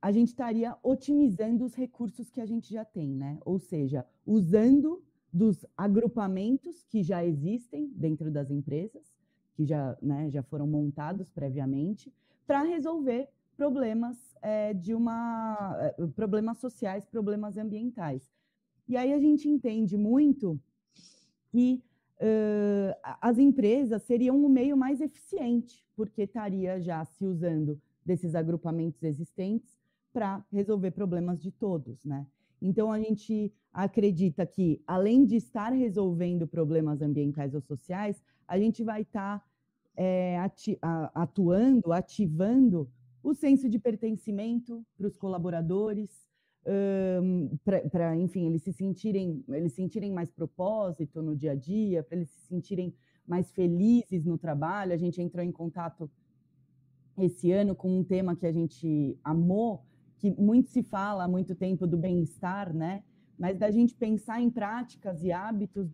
a 0.00 0.10
gente 0.10 0.28
estaria 0.28 0.76
otimizando 0.82 1.64
os 1.64 1.74
recursos 1.74 2.30
que 2.30 2.40
a 2.40 2.46
gente 2.46 2.72
já 2.72 2.84
tem, 2.84 3.10
né? 3.14 3.38
Ou 3.44 3.58
seja, 3.58 4.06
usando 4.24 5.02
dos 5.32 5.66
agrupamentos 5.76 6.84
que 6.84 7.02
já 7.02 7.24
existem 7.24 7.92
dentro 7.94 8.30
das 8.30 8.50
empresas, 8.50 9.14
que 9.54 9.66
já, 9.66 9.96
né, 10.00 10.30
já 10.30 10.42
foram 10.42 10.66
montados 10.66 11.30
previamente, 11.30 12.12
para 12.46 12.62
resolver 12.62 13.28
problemas 13.56 14.16
é, 14.40 14.72
de 14.72 14.94
uma 14.94 15.76
é, 15.80 16.06
problemas 16.14 16.58
sociais, 16.58 17.04
problemas 17.04 17.56
ambientais. 17.56 18.30
E 18.88 18.96
aí 18.96 19.12
a 19.12 19.18
gente 19.18 19.48
entende 19.48 19.96
muito 19.96 20.60
que 21.56 21.82
uh, 22.20 22.94
as 23.18 23.38
empresas 23.38 24.02
seriam 24.02 24.44
o 24.44 24.46
meio 24.46 24.76
mais 24.76 25.00
eficiente, 25.00 25.82
porque 25.96 26.24
estaria 26.24 26.78
já 26.82 27.02
se 27.02 27.24
usando 27.24 27.80
desses 28.04 28.34
agrupamentos 28.34 29.02
existentes 29.02 29.74
para 30.12 30.44
resolver 30.52 30.90
problemas 30.90 31.40
de 31.40 31.50
todos, 31.50 32.04
né? 32.04 32.26
Então 32.60 32.92
a 32.92 33.00
gente 33.00 33.50
acredita 33.72 34.44
que, 34.44 34.82
além 34.86 35.24
de 35.24 35.36
estar 35.36 35.70
resolvendo 35.72 36.46
problemas 36.46 37.00
ambientais 37.00 37.54
ou 37.54 37.62
sociais, 37.62 38.22
a 38.46 38.58
gente 38.58 38.84
vai 38.84 39.00
estar 39.00 39.38
tá, 39.38 39.44
é, 39.96 40.38
ati 40.38 40.78
atuando, 41.14 41.90
ativando 41.90 42.86
o 43.22 43.32
senso 43.32 43.66
de 43.66 43.78
pertencimento 43.78 44.84
para 44.94 45.06
os 45.06 45.16
colaboradores, 45.16 46.25
um, 46.66 47.56
para, 47.64 48.16
enfim, 48.16 48.46
eles 48.46 48.62
se 48.62 48.72
sentirem, 48.72 49.44
eles 49.48 49.72
sentirem 49.72 50.12
mais 50.12 50.30
propósito 50.30 51.22
no 51.22 51.36
dia 51.36 51.52
a 51.52 51.54
dia, 51.54 52.02
para 52.02 52.16
eles 52.16 52.28
se 52.30 52.46
sentirem 52.48 52.94
mais 53.26 53.52
felizes 53.52 54.24
no 54.24 54.36
trabalho. 54.36 54.92
A 54.92 54.96
gente 54.96 55.22
entrou 55.22 55.44
em 55.44 55.52
contato 55.52 56.10
esse 57.18 57.52
ano 57.52 57.74
com 57.74 57.98
um 57.98 58.04
tema 58.04 58.34
que 58.34 58.46
a 58.46 58.52
gente 58.52 59.18
amou, 59.22 59.84
que 60.18 60.30
muito 60.30 60.68
se 60.70 60.82
fala 60.82 61.24
há 61.24 61.28
muito 61.28 61.54
tempo 61.54 61.86
do 61.86 61.96
bem-estar, 61.96 62.74
né? 62.74 63.02
Mas 63.38 63.58
da 63.58 63.70
gente 63.70 63.94
pensar 63.94 64.40
em 64.40 64.50
práticas 64.50 65.22
e 65.22 65.30
hábitos 65.30 65.88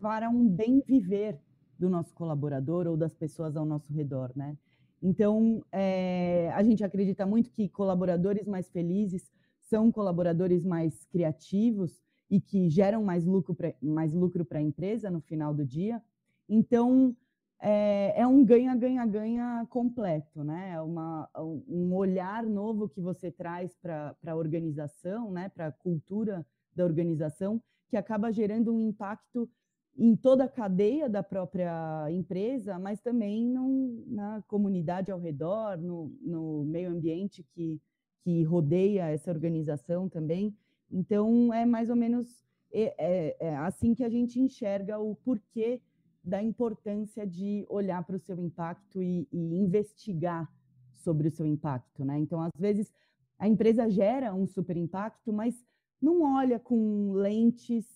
para 0.00 0.28
um 0.28 0.48
bem 0.48 0.82
viver 0.86 1.38
do 1.78 1.88
nosso 1.88 2.12
colaborador 2.14 2.86
ou 2.86 2.96
das 2.96 3.14
pessoas 3.14 3.56
ao 3.56 3.64
nosso 3.64 3.92
redor, 3.92 4.32
né? 4.34 4.56
Então, 5.00 5.64
é, 5.70 6.50
a 6.54 6.62
gente 6.64 6.82
acredita 6.82 7.24
muito 7.24 7.50
que 7.50 7.68
colaboradores 7.68 8.48
mais 8.48 8.68
felizes 8.68 9.30
são 9.68 9.92
colaboradores 9.92 10.64
mais 10.64 11.04
criativos 11.06 12.02
e 12.30 12.40
que 12.40 12.68
geram 12.68 13.02
mais 13.02 13.24
lucro 13.24 13.54
pra, 13.54 13.72
mais 13.82 14.12
lucro 14.12 14.44
para 14.44 14.58
a 14.58 14.62
empresa 14.62 15.10
no 15.10 15.20
final 15.20 15.54
do 15.54 15.64
dia. 15.64 16.02
Então, 16.48 17.16
é, 17.60 18.20
é 18.20 18.26
um 18.26 18.44
ganha-ganha-ganha 18.44 19.66
completo, 19.68 20.44
né? 20.44 20.72
É 20.74 20.80
uma, 20.80 21.28
um 21.68 21.94
olhar 21.94 22.44
novo 22.44 22.88
que 22.88 23.00
você 23.00 23.30
traz 23.30 23.74
para 23.76 24.16
a 24.26 24.36
organização, 24.36 25.30
né? 25.30 25.48
para 25.48 25.66
a 25.66 25.72
cultura 25.72 26.46
da 26.74 26.84
organização, 26.84 27.60
que 27.88 27.96
acaba 27.96 28.32
gerando 28.32 28.72
um 28.72 28.80
impacto 28.80 29.48
em 29.96 30.14
toda 30.14 30.44
a 30.44 30.48
cadeia 30.48 31.08
da 31.08 31.24
própria 31.24 32.06
empresa, 32.10 32.78
mas 32.78 33.00
também 33.00 33.44
no, 33.44 34.04
na 34.06 34.40
comunidade 34.46 35.10
ao 35.10 35.18
redor, 35.18 35.76
no, 35.76 36.16
no 36.22 36.64
meio 36.64 36.90
ambiente 36.90 37.44
que, 37.52 37.80
que 38.28 38.42
rodeia 38.42 39.08
essa 39.08 39.30
organização 39.30 40.06
também. 40.06 40.54
Então, 40.92 41.50
é 41.50 41.64
mais 41.64 41.88
ou 41.88 41.96
menos 41.96 42.44
é, 42.70 42.94
é, 42.98 43.36
é 43.40 43.56
assim 43.56 43.94
que 43.94 44.04
a 44.04 44.08
gente 44.10 44.38
enxerga 44.38 44.98
o 44.98 45.14
porquê 45.14 45.80
da 46.22 46.42
importância 46.42 47.26
de 47.26 47.64
olhar 47.70 48.04
para 48.04 48.16
o 48.16 48.18
seu 48.18 48.38
impacto 48.38 49.02
e, 49.02 49.26
e, 49.32 49.56
investigar 49.56 50.46
sobre 50.92 51.28
o 51.28 51.30
seu 51.30 51.46
impacto, 51.46 52.04
né? 52.04 52.18
Então, 52.18 52.42
às 52.42 52.52
vezes, 52.54 52.92
a 53.38 53.48
empresa 53.48 53.88
gera 53.88 54.34
um 54.34 54.46
super 54.46 54.76
impacto, 54.76 55.32
mas 55.32 55.64
não 55.98 56.36
olha 56.36 56.58
com 56.58 57.12
lentes 57.14 57.86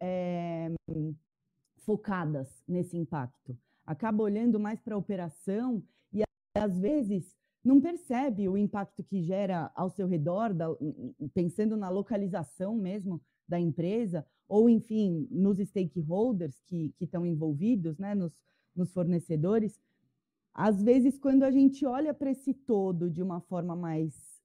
é, 0.00 0.72
focadas 1.76 2.64
nesse 2.66 2.96
impacto. 2.96 3.58
Acaba 3.84 4.22
olhando 4.22 4.58
mais 4.58 4.80
para 4.80 4.94
a 4.94 4.98
operação 4.98 5.82
e, 6.14 6.22
às 6.54 6.78
vezes, 6.78 7.36
não 7.64 7.80
percebe 7.80 8.48
o 8.48 8.56
impacto 8.56 9.04
que 9.04 9.22
gera 9.22 9.70
ao 9.74 9.88
seu 9.88 10.06
redor, 10.06 10.52
da, 10.52 10.66
pensando 11.32 11.76
na 11.76 11.88
localização 11.88 12.76
mesmo 12.76 13.20
da 13.46 13.58
empresa, 13.58 14.26
ou, 14.48 14.68
enfim, 14.68 15.28
nos 15.30 15.58
stakeholders 15.58 16.60
que, 16.66 16.92
que 16.98 17.04
estão 17.04 17.24
envolvidos, 17.24 17.98
né, 17.98 18.14
nos, 18.14 18.36
nos 18.74 18.92
fornecedores. 18.92 19.80
Às 20.52 20.82
vezes, 20.82 21.18
quando 21.18 21.44
a 21.44 21.50
gente 21.50 21.86
olha 21.86 22.12
para 22.12 22.30
esse 22.30 22.52
todo 22.52 23.08
de 23.08 23.22
uma 23.22 23.40
forma 23.40 23.74
mais 23.74 24.42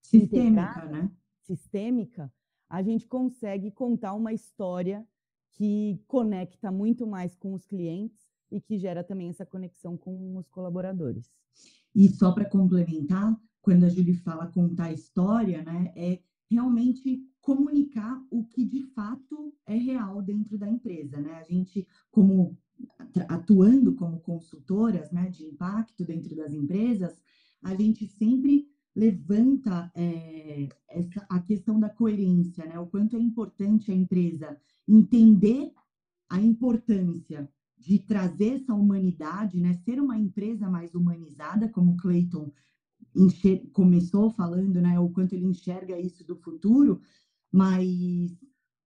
sistêmica, 0.00 0.84
né? 0.86 1.10
sistêmica, 1.42 2.32
a 2.68 2.82
gente 2.82 3.06
consegue 3.06 3.70
contar 3.70 4.14
uma 4.14 4.32
história 4.32 5.06
que 5.52 6.00
conecta 6.06 6.70
muito 6.70 7.06
mais 7.06 7.34
com 7.36 7.54
os 7.54 7.64
clientes 7.64 8.27
e 8.50 8.60
que 8.60 8.78
gera 8.78 9.04
também 9.04 9.28
essa 9.28 9.46
conexão 9.46 9.96
com 9.96 10.36
os 10.36 10.48
colaboradores. 10.48 11.30
E 11.94 12.08
só 12.08 12.32
para 12.32 12.44
complementar, 12.44 13.36
quando 13.60 13.84
a 13.84 13.88
Julie 13.88 14.14
fala 14.14 14.46
contar 14.46 14.92
história, 14.92 15.62
né, 15.62 15.92
é 15.96 16.20
realmente 16.50 17.22
comunicar 17.40 18.22
o 18.30 18.44
que 18.44 18.64
de 18.64 18.82
fato 18.94 19.54
é 19.66 19.74
real 19.74 20.22
dentro 20.22 20.58
da 20.58 20.68
empresa, 20.68 21.20
né? 21.20 21.34
A 21.34 21.42
gente, 21.44 21.86
como 22.10 22.56
atuando 23.28 23.94
como 23.94 24.20
consultoras, 24.20 25.10
né, 25.10 25.30
de 25.30 25.44
impacto 25.44 26.04
dentro 26.04 26.36
das 26.36 26.52
empresas, 26.52 27.20
a 27.62 27.74
gente 27.74 28.06
sempre 28.06 28.68
levanta 28.94 29.90
é, 29.94 30.68
essa, 30.88 31.24
a 31.28 31.40
questão 31.40 31.78
da 31.78 31.88
coerência, 31.88 32.64
né? 32.66 32.78
O 32.78 32.86
quanto 32.86 33.16
é 33.16 33.18
importante 33.18 33.90
a 33.90 33.94
empresa 33.94 34.58
entender 34.86 35.72
a 36.28 36.40
importância 36.40 37.50
de 37.78 37.98
trazer 37.98 38.56
essa 38.56 38.74
humanidade, 38.74 39.60
né? 39.60 39.74
Ser 39.74 40.00
uma 40.00 40.18
empresa 40.18 40.68
mais 40.68 40.94
humanizada, 40.94 41.68
como 41.68 41.92
o 41.92 41.96
Clayton 41.96 42.52
começou 43.72 44.30
falando, 44.30 44.80
né? 44.80 44.98
O 44.98 45.10
quanto 45.10 45.34
ele 45.34 45.46
enxerga 45.46 45.98
isso 45.98 46.24
do 46.24 46.36
futuro, 46.36 47.00
mas 47.52 48.36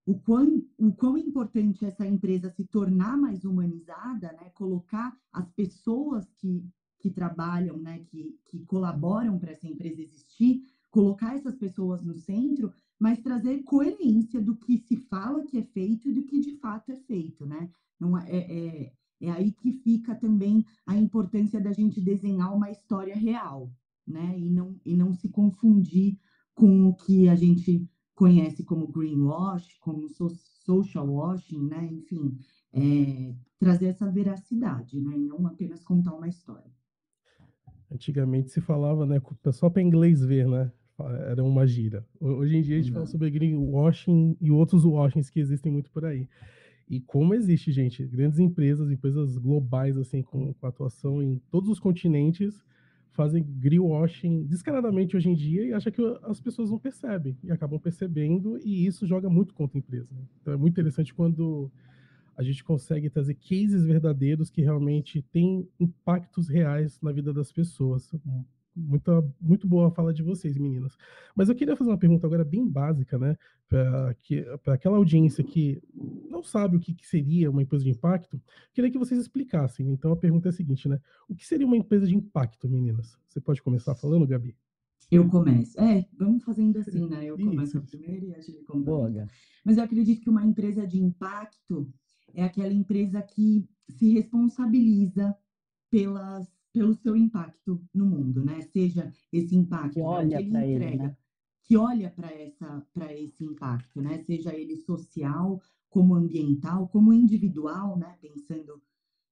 o 0.04 0.18
quão, 0.18 0.62
o 0.78 0.92
quão 0.92 1.16
importante 1.16 1.84
essa 1.84 2.06
empresa 2.06 2.50
se 2.50 2.64
tornar 2.64 3.16
mais 3.16 3.44
humanizada, 3.44 4.32
né? 4.32 4.50
Colocar 4.54 5.16
as 5.32 5.50
pessoas 5.50 6.30
que, 6.36 6.64
que 6.98 7.10
trabalham, 7.10 7.78
né? 7.78 8.00
Que, 8.00 8.38
que 8.44 8.64
colaboram 8.66 9.38
para 9.38 9.52
essa 9.52 9.66
empresa 9.66 10.00
existir 10.00 10.62
colocar 10.92 11.34
essas 11.34 11.56
pessoas 11.56 12.02
no 12.02 12.14
centro, 12.14 12.70
mas 13.02 13.18
trazer 13.18 13.64
coerência 13.64 14.40
do 14.40 14.54
que 14.54 14.78
se 14.78 14.96
fala 14.96 15.44
que 15.44 15.58
é 15.58 15.62
feito 15.64 16.08
e 16.08 16.12
do 16.12 16.22
que 16.22 16.38
de 16.38 16.56
fato 16.58 16.92
é 16.92 16.96
feito, 16.98 17.44
né? 17.44 17.68
Não 17.98 18.16
é, 18.16 18.30
é, 18.30 18.92
é 19.20 19.30
aí 19.32 19.50
que 19.50 19.72
fica 19.72 20.14
também 20.14 20.64
a 20.86 20.96
importância 20.96 21.60
da 21.60 21.72
gente 21.72 22.00
desenhar 22.00 22.54
uma 22.54 22.70
história 22.70 23.16
real, 23.16 23.72
né? 24.06 24.38
E 24.38 24.48
não, 24.48 24.80
e 24.84 24.94
não 24.94 25.12
se 25.12 25.28
confundir 25.28 26.16
com 26.54 26.86
o 26.86 26.94
que 26.94 27.28
a 27.28 27.34
gente 27.34 27.90
conhece 28.14 28.62
como 28.62 28.86
greenwash, 28.86 29.80
como 29.80 30.08
social 30.08 31.08
washing, 31.08 31.66
né? 31.66 31.84
Enfim, 31.84 32.38
é, 32.72 33.34
trazer 33.58 33.86
essa 33.86 34.08
veracidade, 34.12 35.00
né? 35.00 35.18
E 35.18 35.26
não 35.26 35.44
apenas 35.44 35.82
contar 35.82 36.14
uma 36.14 36.28
história. 36.28 36.70
Antigamente 37.90 38.52
se 38.52 38.60
falava, 38.60 39.04
né, 39.04 39.20
só 39.52 39.68
para 39.68 39.82
inglês 39.82 40.24
ver, 40.24 40.46
né? 40.46 40.70
Era 41.10 41.42
uma 41.42 41.66
gira. 41.66 42.06
Hoje 42.20 42.56
em 42.56 42.62
dia 42.62 42.76
a 42.76 42.78
gente 42.78 42.90
Não. 42.90 42.94
fala 42.94 43.06
sobre 43.06 43.30
greenwashing 43.30 44.36
e 44.40 44.50
outros 44.50 44.84
washings 44.84 45.30
que 45.30 45.40
existem 45.40 45.72
muito 45.72 45.90
por 45.90 46.04
aí. 46.04 46.28
E 46.88 47.00
como 47.00 47.34
existe, 47.34 47.72
gente, 47.72 48.04
grandes 48.04 48.38
empresas, 48.38 48.90
empresas 48.90 49.38
globais, 49.38 49.96
assim, 49.96 50.22
com, 50.22 50.52
com 50.52 50.66
atuação 50.66 51.22
em 51.22 51.40
todos 51.50 51.70
os 51.70 51.80
continentes, 51.80 52.62
fazem 53.12 53.42
greenwashing 53.42 54.44
descaradamente 54.44 55.16
hoje 55.16 55.28
em 55.28 55.34
dia 55.34 55.64
e 55.64 55.72
acha 55.72 55.90
que 55.90 56.02
as 56.22 56.40
pessoas 56.40 56.70
não 56.70 56.78
percebem 56.78 57.36
e 57.44 57.50
acabam 57.50 57.78
percebendo 57.78 58.58
e 58.58 58.86
isso 58.86 59.06
joga 59.06 59.28
muito 59.28 59.54
contra 59.54 59.78
a 59.78 59.80
empresa. 59.80 60.08
Né? 60.12 60.22
Então 60.40 60.54
é 60.54 60.56
muito 60.56 60.72
interessante 60.72 61.14
quando 61.14 61.70
a 62.36 62.42
gente 62.42 62.64
consegue 62.64 63.10
trazer 63.10 63.34
cases 63.34 63.84
verdadeiros 63.84 64.50
que 64.50 64.62
realmente 64.62 65.22
têm 65.30 65.68
impactos 65.78 66.48
reais 66.48 66.98
na 67.02 67.12
vida 67.12 67.32
das 67.32 67.52
pessoas. 67.52 68.10
Muita, 68.74 69.22
muito 69.40 69.66
boa 69.66 69.88
a 69.88 69.90
fala 69.90 70.14
de 70.14 70.22
vocês, 70.22 70.56
meninas. 70.56 70.96
Mas 71.34 71.48
eu 71.48 71.54
queria 71.54 71.76
fazer 71.76 71.90
uma 71.90 71.98
pergunta 71.98 72.26
agora 72.26 72.44
bem 72.44 72.66
básica, 72.66 73.18
né? 73.18 73.36
Para 73.68 74.74
aquela 74.74 74.96
audiência 74.96 75.44
que 75.44 75.82
não 76.30 76.42
sabe 76.42 76.76
o 76.76 76.80
que, 76.80 76.94
que, 76.94 77.06
seria 77.06 77.50
uma 77.50 77.62
empresa 77.62 77.84
de 77.84 77.90
impacto, 77.90 78.40
queria 78.72 78.90
que 78.90 78.98
vocês 78.98 79.20
explicassem. 79.20 79.90
Então 79.90 80.12
a 80.12 80.16
pergunta 80.16 80.48
é 80.48 80.50
a 80.50 80.52
seguinte, 80.52 80.88
né? 80.88 81.00
O 81.28 81.34
que 81.34 81.46
seria 81.46 81.66
uma 81.66 81.76
empresa 81.76 82.06
de 82.06 82.14
impacto, 82.14 82.68
meninas? 82.68 83.18
Você 83.28 83.40
pode 83.40 83.62
começar 83.62 83.94
falando, 83.94 84.26
Gabi? 84.26 84.56
Eu 85.10 85.28
começo. 85.28 85.78
É, 85.78 86.06
vamos 86.18 86.42
fazendo 86.42 86.78
assim, 86.78 87.06
né? 87.06 87.26
Eu 87.26 87.36
começo 87.36 87.76
Isso. 87.76 87.86
primeiro 87.86 88.26
e 88.28 88.34
a 88.34 88.40
gente 88.40 88.64
começa. 88.64 89.28
Mas 89.62 89.76
eu 89.76 89.84
acredito 89.84 90.22
que 90.22 90.30
uma 90.30 90.44
empresa 90.44 90.86
de 90.86 90.98
impacto 90.98 91.92
é 92.34 92.42
aquela 92.42 92.72
empresa 92.72 93.20
que 93.20 93.68
se 93.90 94.12
responsabiliza 94.14 95.36
pelas, 95.90 96.48
pelo 96.72 96.94
seu 96.94 97.16
impacto 97.16 97.80
no 97.94 98.06
mundo, 98.06 98.44
né? 98.44 98.62
Seja 98.62 99.12
esse 99.32 99.54
impacto 99.54 99.94
que 99.94 100.00
olha 100.00 100.38
que 100.38 100.44
ele 100.44 100.48
entrega, 100.48 100.84
ele, 100.84 100.96
né? 100.96 101.16
que 101.64 101.76
olha 101.76 102.10
para 102.10 102.32
essa 102.32 102.86
para 102.92 103.12
esse 103.12 103.44
impacto, 103.44 104.00
né? 104.00 104.18
Seja 104.24 104.54
ele 104.54 104.76
social, 104.76 105.60
como 105.88 106.14
ambiental, 106.14 106.88
como 106.88 107.12
individual, 107.12 107.96
né? 107.98 108.16
Pensando 108.20 108.82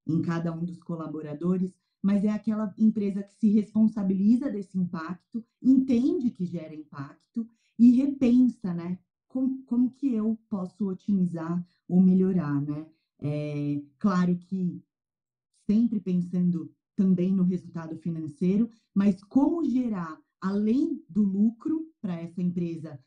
em 0.07 0.21
cada 0.23 0.53
um 0.53 0.65
dos 0.65 0.79
colaboradores, 0.83 1.73
mas 2.03 2.25
é 2.25 2.31
aquela 2.31 2.75
empresa 2.79 3.23
que 3.23 3.35
se 3.35 3.51
responsabiliza 3.51 4.51
desse 4.51 4.79
impacto, 4.79 5.45
entende 5.63 6.31
que 6.31 6.45
gera 6.45 6.75
impacto 6.75 7.47
e 7.79 7.91
repensa, 7.93 8.73
né? 8.75 8.99
Como, 9.29 9.63
como 9.65 9.91
que 9.91 10.13
eu 10.13 10.39
posso 10.49 10.89
otimizar 10.89 11.65
ou 11.89 12.01
melhorar, 12.01 12.61
né? 12.61 12.87
É, 13.19 13.83
claro 13.99 14.37
que 14.37 14.83
sempre 15.67 16.01
pensando 16.01 16.73
também 17.01 17.33
no 17.33 17.45
resultado 17.45 17.97
financeiro, 17.97 18.69
mas 18.95 19.25
como 19.25 19.65
gerar, 19.65 20.21
além 20.39 21.03
do 21.09 21.23
lucro 21.23 21.91
para 21.99 22.21
essa 22.21 22.43
empresa 22.43 23.01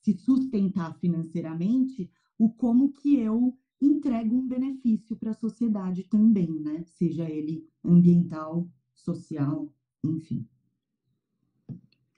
se 0.00 0.14
sustentar 0.14 0.96
financeiramente, 1.00 2.08
o 2.38 2.48
como 2.48 2.92
que 2.92 3.18
eu 3.18 3.58
entrego 3.82 4.36
um 4.36 4.46
benefício 4.46 5.16
para 5.16 5.32
a 5.32 5.34
sociedade 5.34 6.04
também, 6.04 6.48
né? 6.60 6.84
Seja 6.84 7.28
ele 7.28 7.68
ambiental, 7.84 8.68
social, 8.94 9.68
enfim. 10.04 10.46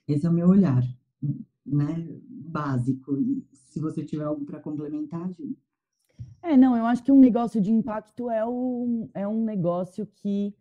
Esse 0.07 0.27
é 0.27 0.29
o 0.29 0.33
meu 0.33 0.49
olhar, 0.49 0.83
né? 1.65 2.07
Básico. 2.29 3.17
E 3.17 3.43
se 3.53 3.79
você 3.79 4.05
tiver 4.05 4.25
algo 4.25 4.45
para 4.45 4.59
complementar, 4.59 5.33
gente. 5.33 5.59
É, 6.43 6.55
não, 6.55 6.77
eu 6.77 6.85
acho 6.85 7.03
que 7.03 7.11
um 7.11 7.19
negócio 7.19 7.59
de 7.59 7.71
impacto 7.71 8.29
é 8.29 8.45
um, 8.45 9.09
é 9.15 9.27
um 9.27 9.43
negócio 9.43 10.05
que 10.05 10.53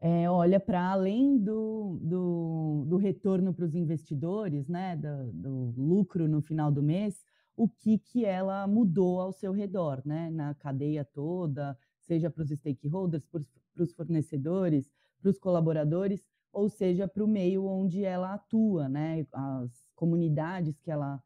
é, 0.00 0.30
olha 0.30 0.60
para 0.60 0.92
além 0.92 1.36
do, 1.38 1.98
do, 2.00 2.84
do 2.86 2.96
retorno 2.96 3.52
para 3.52 3.64
os 3.64 3.74
investidores, 3.74 4.68
né, 4.68 4.96
do, 4.96 5.32
do, 5.32 5.74
lucro 5.76 6.28
no 6.28 6.40
final 6.40 6.70
do 6.70 6.82
mês, 6.82 7.24
o 7.56 7.68
que, 7.68 7.98
que 7.98 8.24
ela 8.24 8.66
mudou 8.68 9.20
ao 9.20 9.32
seu 9.32 9.52
redor, 9.52 10.00
né, 10.04 10.30
na 10.30 10.54
cadeia 10.54 11.04
toda, 11.04 11.76
seja 12.00 12.30
para 12.30 12.44
os 12.44 12.50
stakeholders, 12.50 13.26
para 13.26 13.42
os 13.82 13.92
fornecedores, 13.92 14.92
para 15.20 15.30
os 15.30 15.38
colaboradores, 15.38 16.24
ou 16.52 16.68
seja, 16.68 17.08
para 17.08 17.24
o 17.24 17.28
meio 17.28 17.66
onde 17.66 18.04
ela 18.04 18.34
atua, 18.34 18.88
né, 18.88 19.26
as 19.32 19.84
comunidades 19.96 20.78
que 20.80 20.90
ela, 20.92 21.20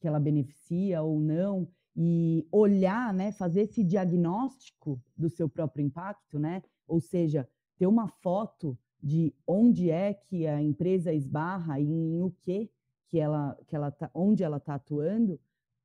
que 0.00 0.08
ela 0.08 0.18
beneficia 0.18 1.02
ou 1.02 1.20
não 1.20 1.68
e 1.94 2.46
olhar, 2.50 3.12
né, 3.12 3.32
fazer 3.32 3.62
esse 3.62 3.84
diagnóstico 3.84 5.00
do 5.16 5.28
seu 5.28 5.48
próprio 5.48 5.84
impacto, 5.84 6.38
né? 6.38 6.62
Ou 6.88 7.00
seja, 7.00 7.48
ter 7.76 7.86
uma 7.86 8.08
foto 8.08 8.78
de 9.02 9.34
onde 9.46 9.90
é 9.90 10.14
que 10.14 10.46
a 10.46 10.62
empresa 10.62 11.12
esbarra 11.12 11.78
e 11.78 11.84
em 11.84 12.22
o 12.22 12.30
que 12.42 12.70
que 13.08 13.18
ela 13.18 13.56
que 13.66 13.76
ela 13.76 13.90
tá, 13.90 14.10
onde 14.14 14.42
ela 14.42 14.56
está 14.56 14.74
atuando, 14.74 15.38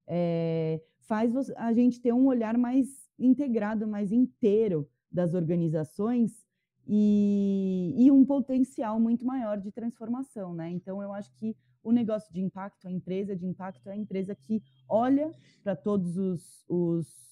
é, 0.08 0.82
faz 1.02 1.36
a 1.52 1.73
gente 1.73 2.02
ter 2.02 2.13
um 2.13 2.25
olhar 2.25 2.58
mais 2.58 2.88
integrado, 3.19 3.88
mais 3.88 4.12
inteiro 4.12 4.89
das 5.12 5.34
organizações 5.34 6.45
e, 6.88 7.93
e 7.97 8.10
um 8.10 8.25
potencial 8.25 8.99
muito 8.99 9.25
maior 9.25 9.60
de 9.60 9.71
transformação, 9.71 10.54
né? 10.54 10.71
Então 10.71 11.04
eu 11.04 11.13
acho 11.13 11.32
que 11.36 11.56
o 11.84 11.91
negócio 11.91 12.34
de 12.34 12.41
impacto, 12.41 12.88
a 12.88 12.91
empresa 12.91 13.36
de 13.36 13.45
impacto 13.45 13.89
é 13.89 13.93
a 13.93 13.97
empresa 13.97 14.34
que 14.34 14.63
olha 14.88 15.32
para 15.63 15.75
todos 15.75 16.17
os, 16.17 16.65
os, 16.67 17.30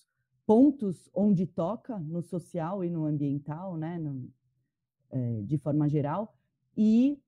pontos 0.47 1.09
onde 1.13 1.45
toca, 1.45 1.99
no 1.99 2.21
social 2.21 2.81
e 2.81 2.89
no 2.89 3.05
ambiental, 3.05 3.75
né, 3.75 3.99
no, 3.99 4.31
de 5.45 5.57
forma 5.57 5.87
geral, 5.87 6.33
e 6.75 7.19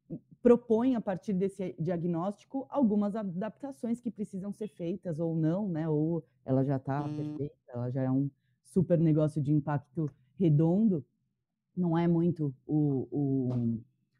propõe, 0.41 0.95
a 0.95 1.01
partir 1.01 1.33
desse 1.33 1.75
diagnóstico, 1.79 2.65
algumas 2.69 3.15
adaptações 3.15 3.99
que 3.99 4.09
precisam 4.09 4.51
ser 4.53 4.69
feitas 4.69 5.19
ou 5.19 5.35
não, 5.35 5.67
né, 5.67 5.87
ou 5.87 6.23
ela 6.45 6.63
já 6.63 6.77
está 6.77 7.03
hum. 7.03 7.15
perfeita, 7.15 7.55
ela 7.67 7.89
já 7.89 8.03
é 8.03 8.11
um 8.11 8.29
super 8.63 8.99
negócio 8.99 9.41
de 9.41 9.51
impacto 9.51 10.09
redondo, 10.37 11.05
não 11.75 11.97
é 11.97 12.07
muito 12.07 12.53
o, 12.65 13.07
o, 13.11 13.79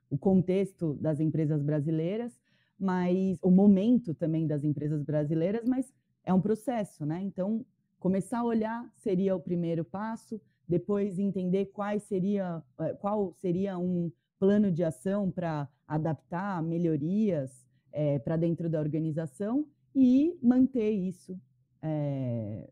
o 0.09 0.17
contexto 0.17 0.95
das 0.95 1.19
empresas 1.19 1.61
brasileiras, 1.61 2.37
mas 2.77 3.37
o 3.41 3.51
momento 3.51 4.13
também 4.13 4.47
das 4.47 4.63
empresas 4.63 5.03
brasileiras, 5.03 5.67
mas 5.67 5.93
é 6.23 6.33
um 6.33 6.41
processo, 6.41 7.05
né? 7.05 7.21
Então, 7.21 7.65
começar 7.99 8.39
a 8.39 8.43
olhar 8.45 8.89
seria 8.95 9.35
o 9.35 9.39
primeiro 9.39 9.83
passo, 9.83 10.39
depois 10.69 11.17
entender 11.17 11.65
quais 11.65 12.03
seria, 12.03 12.63
eh, 12.79 12.93
qual 13.01 13.34
seria 13.34 13.77
um 13.77 14.12
plano 14.38 14.71
de 14.71 14.84
ação 14.84 15.32
para 15.32 15.67
adaptar 15.88 16.62
melhorias 16.62 17.67
é, 17.91 18.19
para 18.19 18.38
dentro 18.38 18.69
da 18.69 18.79
organização 18.79 19.65
e 19.95 20.38
manter 20.41 20.91
isso 20.91 21.36
é, 21.82 22.69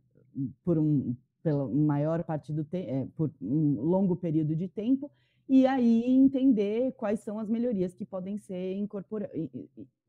por 0.64 0.78
um 0.78 1.16
pela 1.42 1.68
maior 1.68 2.24
parte 2.24 2.52
do 2.52 2.64
tempo, 2.64 2.90
é, 2.90 3.08
por 3.16 3.32
um 3.42 3.80
longo 3.82 4.16
período 4.18 4.56
de 4.56 4.68
tempo 4.68 5.10
e 5.48 5.66
aí 5.66 6.04
entender 6.04 6.92
quais 6.94 7.22
são 7.22 7.40
as 7.40 7.48
melhorias 7.48 7.94
que 7.94 8.06
podem 8.06 8.38
ser 8.38 8.76
incorporadas, 8.76 9.50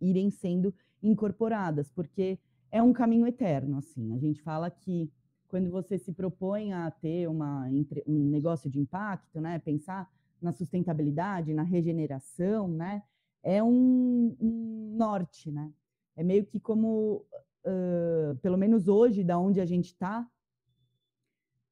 irem 0.01 0.31
sendo 0.31 0.75
incorporadas, 1.01 1.91
porque 1.93 2.39
é 2.73 2.83
um 2.83 2.93
caminho 2.93 3.27
eterno, 3.27 3.79
assim. 3.79 4.15
A 4.15 4.19
gente 4.19 4.43
fala 4.43 4.69
que 4.69 5.09
quando 5.49 5.71
você 5.71 5.99
se 5.99 6.13
propõe 6.13 6.73
a 6.73 6.91
ter 6.91 7.29
uma, 7.29 7.67
um 8.07 8.29
negócio 8.31 8.71
de 8.71 8.79
impacto, 8.79 9.41
né, 9.41 9.59
pensar 9.59 10.11
na 10.41 10.53
sustentabilidade, 10.53 11.55
na 11.55 11.63
regeneração, 11.63 12.69
né, 12.69 13.03
é 13.43 13.63
um, 13.63 14.37
um 14.41 14.95
norte, 14.97 15.51
né? 15.51 15.73
É 16.17 16.23
meio 16.23 16.45
que 16.45 16.61
como, 16.61 17.25
uh, 17.65 18.37
pelo 18.43 18.57
menos 18.59 18.89
hoje, 18.89 19.25
da 19.25 19.39
onde 19.39 19.61
a 19.61 19.65
gente 19.65 19.87
está, 19.87 20.29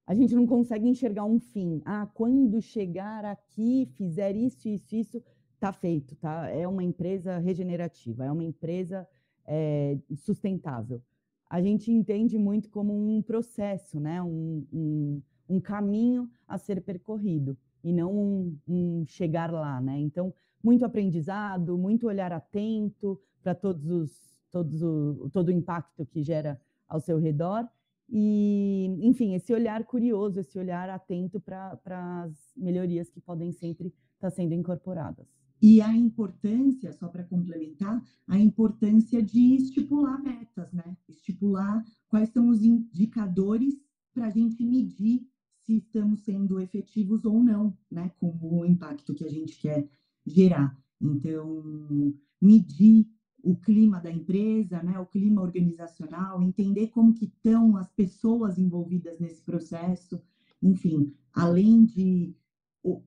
a 0.06 0.14
gente 0.14 0.34
não 0.34 0.46
consegue 0.46 0.88
enxergar 0.88 1.24
um 1.24 1.40
fim. 1.40 1.82
Ah, 1.84 2.06
quando 2.14 2.62
chegar 2.62 3.24
aqui, 3.24 3.86
fizer 3.94 4.36
isso, 4.36 4.68
isso, 4.68 4.94
isso, 4.94 5.22
tá 5.58 5.72
feito, 5.72 6.14
tá? 6.16 6.48
É 6.48 6.66
uma 6.66 6.84
empresa 6.84 7.38
regenerativa, 7.38 8.24
é 8.24 8.30
uma 8.30 8.44
empresa 8.44 9.06
é, 9.44 9.98
sustentável. 10.14 11.02
A 11.48 11.62
gente 11.62 11.92
entende 11.92 12.38
muito 12.38 12.68
como 12.70 12.92
um 12.92 13.22
processo, 13.22 14.00
né? 14.00 14.22
Um, 14.22 14.66
um, 14.72 15.22
um 15.48 15.60
caminho 15.60 16.28
a 16.46 16.58
ser 16.58 16.82
percorrido 16.82 17.56
e 17.82 17.92
não 17.92 18.12
um, 18.12 18.58
um 18.66 19.04
chegar 19.06 19.52
lá, 19.52 19.80
né? 19.80 19.98
Então, 20.00 20.34
muito 20.62 20.84
aprendizado, 20.84 21.78
muito 21.78 22.06
olhar 22.08 22.32
atento 22.32 23.20
para 23.42 23.54
todos 23.54 23.88
os 23.90 24.36
todos 24.50 24.82
o, 24.82 25.28
todo 25.32 25.48
o 25.48 25.52
impacto 25.52 26.06
que 26.06 26.22
gera 26.22 26.60
ao 26.88 27.00
seu 27.00 27.18
redor. 27.18 27.68
E, 28.08 28.86
enfim, 29.02 29.34
esse 29.34 29.52
olhar 29.52 29.84
curioso, 29.84 30.40
esse 30.40 30.58
olhar 30.58 30.88
atento 30.88 31.40
para 31.40 31.78
as 32.22 32.52
melhorias 32.56 33.10
que 33.10 33.20
podem 33.20 33.52
sempre 33.52 33.88
estar 33.88 34.30
tá 34.30 34.30
sendo 34.30 34.54
incorporadas. 34.54 35.26
E 35.60 35.80
a 35.80 35.94
importância, 35.94 36.92
só 36.92 37.08
para 37.08 37.24
complementar, 37.24 38.02
a 38.26 38.38
importância 38.38 39.22
de 39.22 39.54
estipular 39.56 40.22
metas, 40.22 40.72
né? 40.72 40.96
Estipular 41.08 41.84
quais 42.08 42.28
são 42.30 42.48
os 42.48 42.62
indicadores 42.62 43.74
para 44.12 44.26
a 44.26 44.30
gente 44.30 44.62
medir 44.64 45.26
se 45.64 45.78
estamos 45.78 46.20
sendo 46.20 46.60
efetivos 46.60 47.24
ou 47.24 47.42
não, 47.42 47.76
né? 47.90 48.10
Com 48.18 48.36
o 48.40 48.64
impacto 48.64 49.14
que 49.14 49.24
a 49.24 49.30
gente 49.30 49.58
quer 49.58 49.88
gerar. 50.26 50.76
Então, 51.00 52.14
medir 52.40 53.06
o 53.42 53.56
clima 53.56 54.00
da 54.00 54.10
empresa, 54.10 54.82
né, 54.82 54.98
o 54.98 55.06
clima 55.06 55.40
organizacional, 55.40 56.42
entender 56.42 56.88
como 56.88 57.14
que 57.14 57.26
estão 57.26 57.76
as 57.76 57.88
pessoas 57.92 58.58
envolvidas 58.58 59.20
nesse 59.20 59.40
processo, 59.42 60.20
enfim, 60.60 61.14
além 61.32 61.84
de 61.84 62.34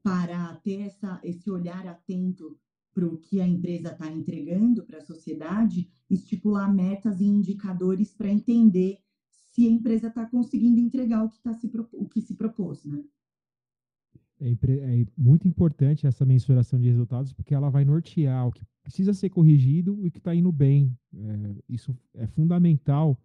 para 0.04 0.56
ter 0.56 0.82
essa, 0.82 1.20
esse 1.24 1.50
olhar 1.50 1.88
atento 1.88 2.58
para 2.94 3.06
o 3.06 3.18
que 3.18 3.39
a 3.39 3.48
empresa 3.48 3.92
está 3.92 4.12
entregando 4.12 4.84
para 4.84 4.98
a 4.98 5.06
sociedade, 5.06 5.89
estipular 6.10 6.74
metas 6.74 7.22
e 7.22 7.26
indicadores 7.26 8.13
para 8.13 8.30
entender 8.30 8.98
se 9.30 9.68
a 9.68 9.70
empresa 9.70 10.08
está 10.08 10.26
conseguindo 10.26 10.80
entregar 10.80 11.24
o 11.24 11.30
que, 11.30 11.39
tá 11.42 11.54
se, 11.54 11.72
o 11.94 12.08
que 12.08 12.22
se 12.22 12.36
propôs, 12.36 12.84
né? 12.86 13.04
É, 14.42 14.52
é, 14.52 15.06
muito 15.18 15.48
importante 15.48 16.08
essa 16.08 16.26
mensuração 16.26 16.80
de 16.80 16.88
resultados, 16.88 17.34
porque 17.34 17.54
ela 17.54 17.70
vai 17.70 17.84
nortear 17.84 18.48
o 18.48 18.52
que 18.52 18.62
precisa 18.82 19.13
ser 19.13 19.30
corrigido 19.30 20.00
e 20.02 20.08
o 20.08 20.12
que 20.12 20.18
está 20.18 20.34
indo 20.34 20.52
bem. 20.52 20.98
É, 21.13 21.56
isso 21.68 21.96
é 22.13 22.26
fundamental. 22.26 23.20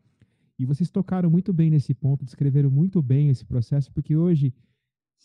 E 0.59 0.64
vocês 0.64 0.90
tocaram 0.90 1.31
muito 1.31 1.53
bem 1.53 1.71
nesse 1.71 1.95
ponto, 1.95 2.25
descreveram 2.25 2.71
muito 2.71 3.01
bem 3.01 3.29
esse 3.29 3.45
processo, 3.45 3.93
porque 3.93 4.17
hoje 4.17 4.53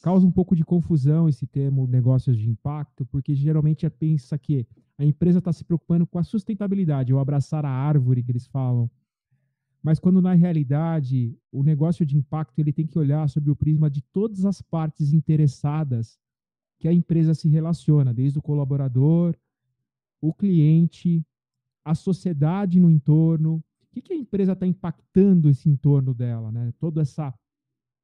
causa 0.01 0.25
um 0.25 0.31
pouco 0.31 0.55
de 0.55 0.63
confusão 0.63 1.27
esse 1.27 1.45
termo 1.45 1.87
negócios 1.87 2.37
de 2.37 2.49
impacto, 2.49 3.05
porque 3.05 3.35
geralmente 3.35 3.85
é 3.85 3.89
pensa 3.89 4.37
que 4.37 4.65
a 4.97 5.05
empresa 5.05 5.39
está 5.39 5.51
se 5.53 5.63
preocupando 5.63 6.05
com 6.05 6.19
a 6.19 6.23
sustentabilidade, 6.23 7.13
ou 7.13 7.19
abraçar 7.19 7.65
a 7.65 7.69
árvore 7.69 8.23
que 8.23 8.31
eles 8.31 8.47
falam. 8.47 8.89
Mas 9.81 9.97
quando 9.97 10.21
na 10.21 10.33
realidade 10.33 11.37
o 11.51 11.63
negócio 11.63 12.05
de 12.05 12.17
impacto 12.17 12.59
ele 12.59 12.73
tem 12.73 12.85
que 12.85 12.99
olhar 12.99 13.29
sobre 13.29 13.49
o 13.49 13.55
prisma 13.55 13.89
de 13.89 14.01
todas 14.01 14.45
as 14.45 14.61
partes 14.61 15.13
interessadas 15.13 16.19
que 16.79 16.87
a 16.87 16.93
empresa 16.93 17.33
se 17.33 17.47
relaciona, 17.47 18.13
desde 18.13 18.39
o 18.39 18.41
colaborador, 18.41 19.35
o 20.21 20.33
cliente, 20.33 21.25
a 21.83 21.95
sociedade 21.95 22.79
no 22.79 22.89
entorno. 22.89 23.63
O 23.81 23.87
que, 23.91 24.01
que 24.01 24.13
a 24.13 24.17
empresa 24.17 24.53
está 24.53 24.67
impactando 24.67 25.49
esse 25.49 25.69
entorno 25.69 26.13
dela, 26.13 26.51
né? 26.51 26.73
Toda 26.79 27.01
essa 27.01 27.33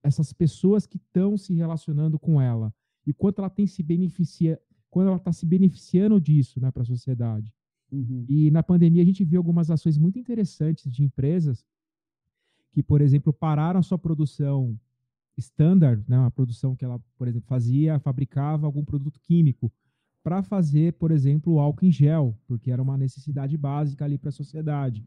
essas 0.05 0.31
pessoas 0.31 0.85
que 0.85 0.97
estão 0.97 1.35
se 1.35 1.51
relacionando 1.53 2.19
com 2.19 2.39
ela 2.39 2.71
e 3.07 3.11
quanto 3.11 3.39
ela 3.39 3.49
tem 3.49 3.65
se 3.65 3.81
beneficia, 3.81 4.61
quando 4.87 5.07
ela 5.07 5.17
está 5.17 5.33
se 5.33 5.47
beneficiando 5.47 6.21
disso, 6.21 6.59
né, 6.59 6.69
para 6.69 6.83
a 6.83 6.85
sociedade. 6.85 7.51
Uhum. 7.91 8.23
E 8.29 8.51
na 8.51 8.61
pandemia 8.61 9.01
a 9.01 9.05
gente 9.05 9.25
viu 9.25 9.39
algumas 9.39 9.71
ações 9.71 9.97
muito 9.97 10.19
interessantes 10.19 10.91
de 10.91 11.03
empresas 11.03 11.65
que, 12.71 12.83
por 12.83 13.01
exemplo, 13.01 13.33
pararam 13.33 13.79
a 13.79 13.83
sua 13.83 13.97
produção 13.97 14.79
standard, 15.37 16.03
né, 16.07 16.19
uma 16.19 16.31
produção 16.31 16.75
que 16.75 16.85
ela, 16.85 16.99
por 17.17 17.27
exemplo, 17.27 17.47
fazia, 17.47 17.99
fabricava 17.99 18.67
algum 18.67 18.85
produto 18.85 19.19
químico 19.19 19.73
para 20.23 20.43
fazer, 20.43 20.93
por 20.93 21.09
exemplo, 21.09 21.53
o 21.53 21.59
álcool 21.59 21.85
em 21.85 21.91
gel, 21.91 22.37
porque 22.47 22.69
era 22.69 22.81
uma 22.81 22.97
necessidade 22.97 23.57
básica 23.57 24.05
ali 24.05 24.19
para 24.19 24.29
a 24.29 24.31
sociedade. 24.31 25.03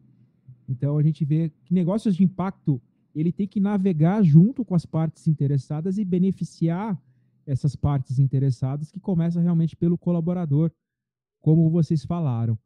Então 0.69 0.99
a 0.99 1.03
gente 1.03 1.25
vê 1.25 1.53
que 1.65 1.73
negócios 1.73 2.17
de 2.17 2.25
impacto 2.25 2.83
ele 3.21 3.33
tem 3.33 3.47
que 3.47 3.61
navegar 3.61 4.23
junto 4.23 4.65
com 4.65 4.75
as 4.75 4.87
partes 4.87 5.27
interessadas 5.27 5.99
e 5.99 6.05
beneficiar 6.05 7.01
essas 7.47 7.75
partes 7.75 8.19
interessadas, 8.19 8.91
que 8.91 9.01
começa 9.01 9.41
realmente 9.41 9.75
pelo 9.75 9.97
colaborador, 9.97 10.71
como 11.41 11.71
vocês 11.71 12.05
falaram. 12.05 12.59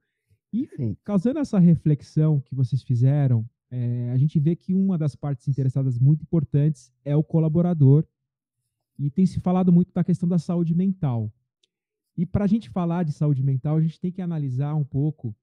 E 0.53 0.69
causando 1.05 1.39
essa 1.39 1.59
reflexão 1.59 2.41
que 2.41 2.55
vocês 2.55 2.83
fizeram, 2.83 3.49
é, 3.71 4.11
a 4.11 4.19
gente 4.19 4.39
vê 4.39 4.55
que 4.55 4.75
uma 4.75 4.99
das 4.99 5.15
partes 5.15 5.49
interessadas 5.49 5.99
muito 5.99 6.23
importantes 6.23 6.93
é 7.05 7.17
o 7.17 7.23
colaborador, 7.23 8.05
e 8.99 9.11
tem 9.11 9.25
se 9.25 9.41
falado 9.41 9.73
muito 9.73 9.93
da 9.93 10.05
questão 10.05 10.29
da 10.29 10.39
saúde 10.39 10.75
mental. 10.75 11.33
E 12.17 12.27
para 12.27 12.45
a 12.45 12.49
gente 12.49 12.69
falar 12.69 13.05
de 13.05 13.13
saúde 13.13 13.43
mental, 13.43 13.77
a 13.77 13.81
gente 13.81 13.99
tem 13.99 14.13
que 14.13 14.21
analisar 14.21 14.75
um 14.75 14.85
pouco 14.85 15.35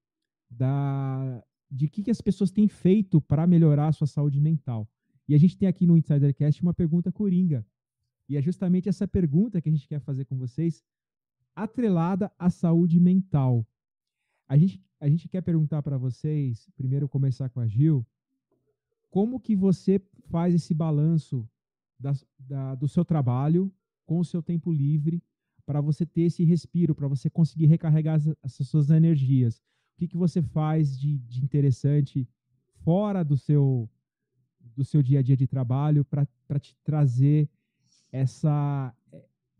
da, 0.50 1.44
de 1.70 1.88
que, 1.88 2.04
que 2.04 2.12
as 2.12 2.22
pessoas 2.22 2.52
têm 2.52 2.68
feito 2.68 3.20
para 3.20 3.48
melhorar 3.48 3.88
a 3.88 3.92
sua 3.92 4.08
saúde 4.08 4.40
mental. 4.40 4.88
E 5.30 5.36
a 5.36 5.38
gente 5.38 5.58
tem 5.58 5.70
aqui 5.70 5.86
no 5.86 5.96
Insidercast 5.96 6.62
uma 6.62 6.74
pergunta 6.74 7.12
coringa. 7.12 7.66
E 8.28 8.36
é 8.36 8.42
justamente 8.42 8.90
essa 8.90 9.08
pergunta 9.08 9.62
que 9.62 9.70
a 9.70 9.72
gente 9.72 9.88
quer 9.88 10.02
fazer 10.02 10.26
com 10.26 10.36
vocês, 10.36 10.84
atrelada 11.56 12.30
à 12.38 12.50
saúde 12.50 13.00
mental. 13.00 13.66
A 14.48 14.58
gente, 14.58 14.84
a 15.00 15.08
gente 15.08 15.30
quer 15.30 15.42
perguntar 15.42 15.82
para 15.82 15.98
vocês, 15.98 16.68
primeiro 16.76 17.08
começar 17.08 17.48
com 17.50 17.62
a 17.62 17.68
Gil, 17.68 18.06
como 19.10 19.40
que 19.40 19.56
você 19.56 20.02
faz 20.30 20.54
esse 20.54 20.74
balanço 20.74 21.48
da, 21.98 22.12
da, 22.38 22.76
do 22.76 22.88
seu 22.88 23.06
trabalho 23.06 23.72
com 24.06 24.20
o 24.20 24.26
seu 24.26 24.42
tempo 24.42 24.72
livre 24.72 25.24
para 25.66 25.80
você 25.80 26.06
ter 26.06 26.24
esse 26.24 26.44
respiro, 26.44 26.94
para 26.94 27.08
você 27.08 27.30
conseguir 27.30 27.68
recarregar 27.68 28.16
as, 28.16 28.28
as 28.42 28.68
suas 28.68 28.90
energias? 28.90 29.62
que, 30.00 30.08
que 30.08 30.18
você 30.18 30.42
faz 30.42 30.98
de, 30.98 31.18
de 31.20 31.44
interessante 31.44 32.28
fora 32.84 33.22
do 33.22 33.36
seu, 33.36 33.90
do 34.80 34.86
seu 34.86 35.04
dia 35.04 35.20
a 35.20 35.22
dia 35.22 35.36
de 35.36 35.46
trabalho 35.46 36.06
para 36.06 36.58
te 36.58 36.74
trazer 36.86 37.50
essa, 38.14 38.96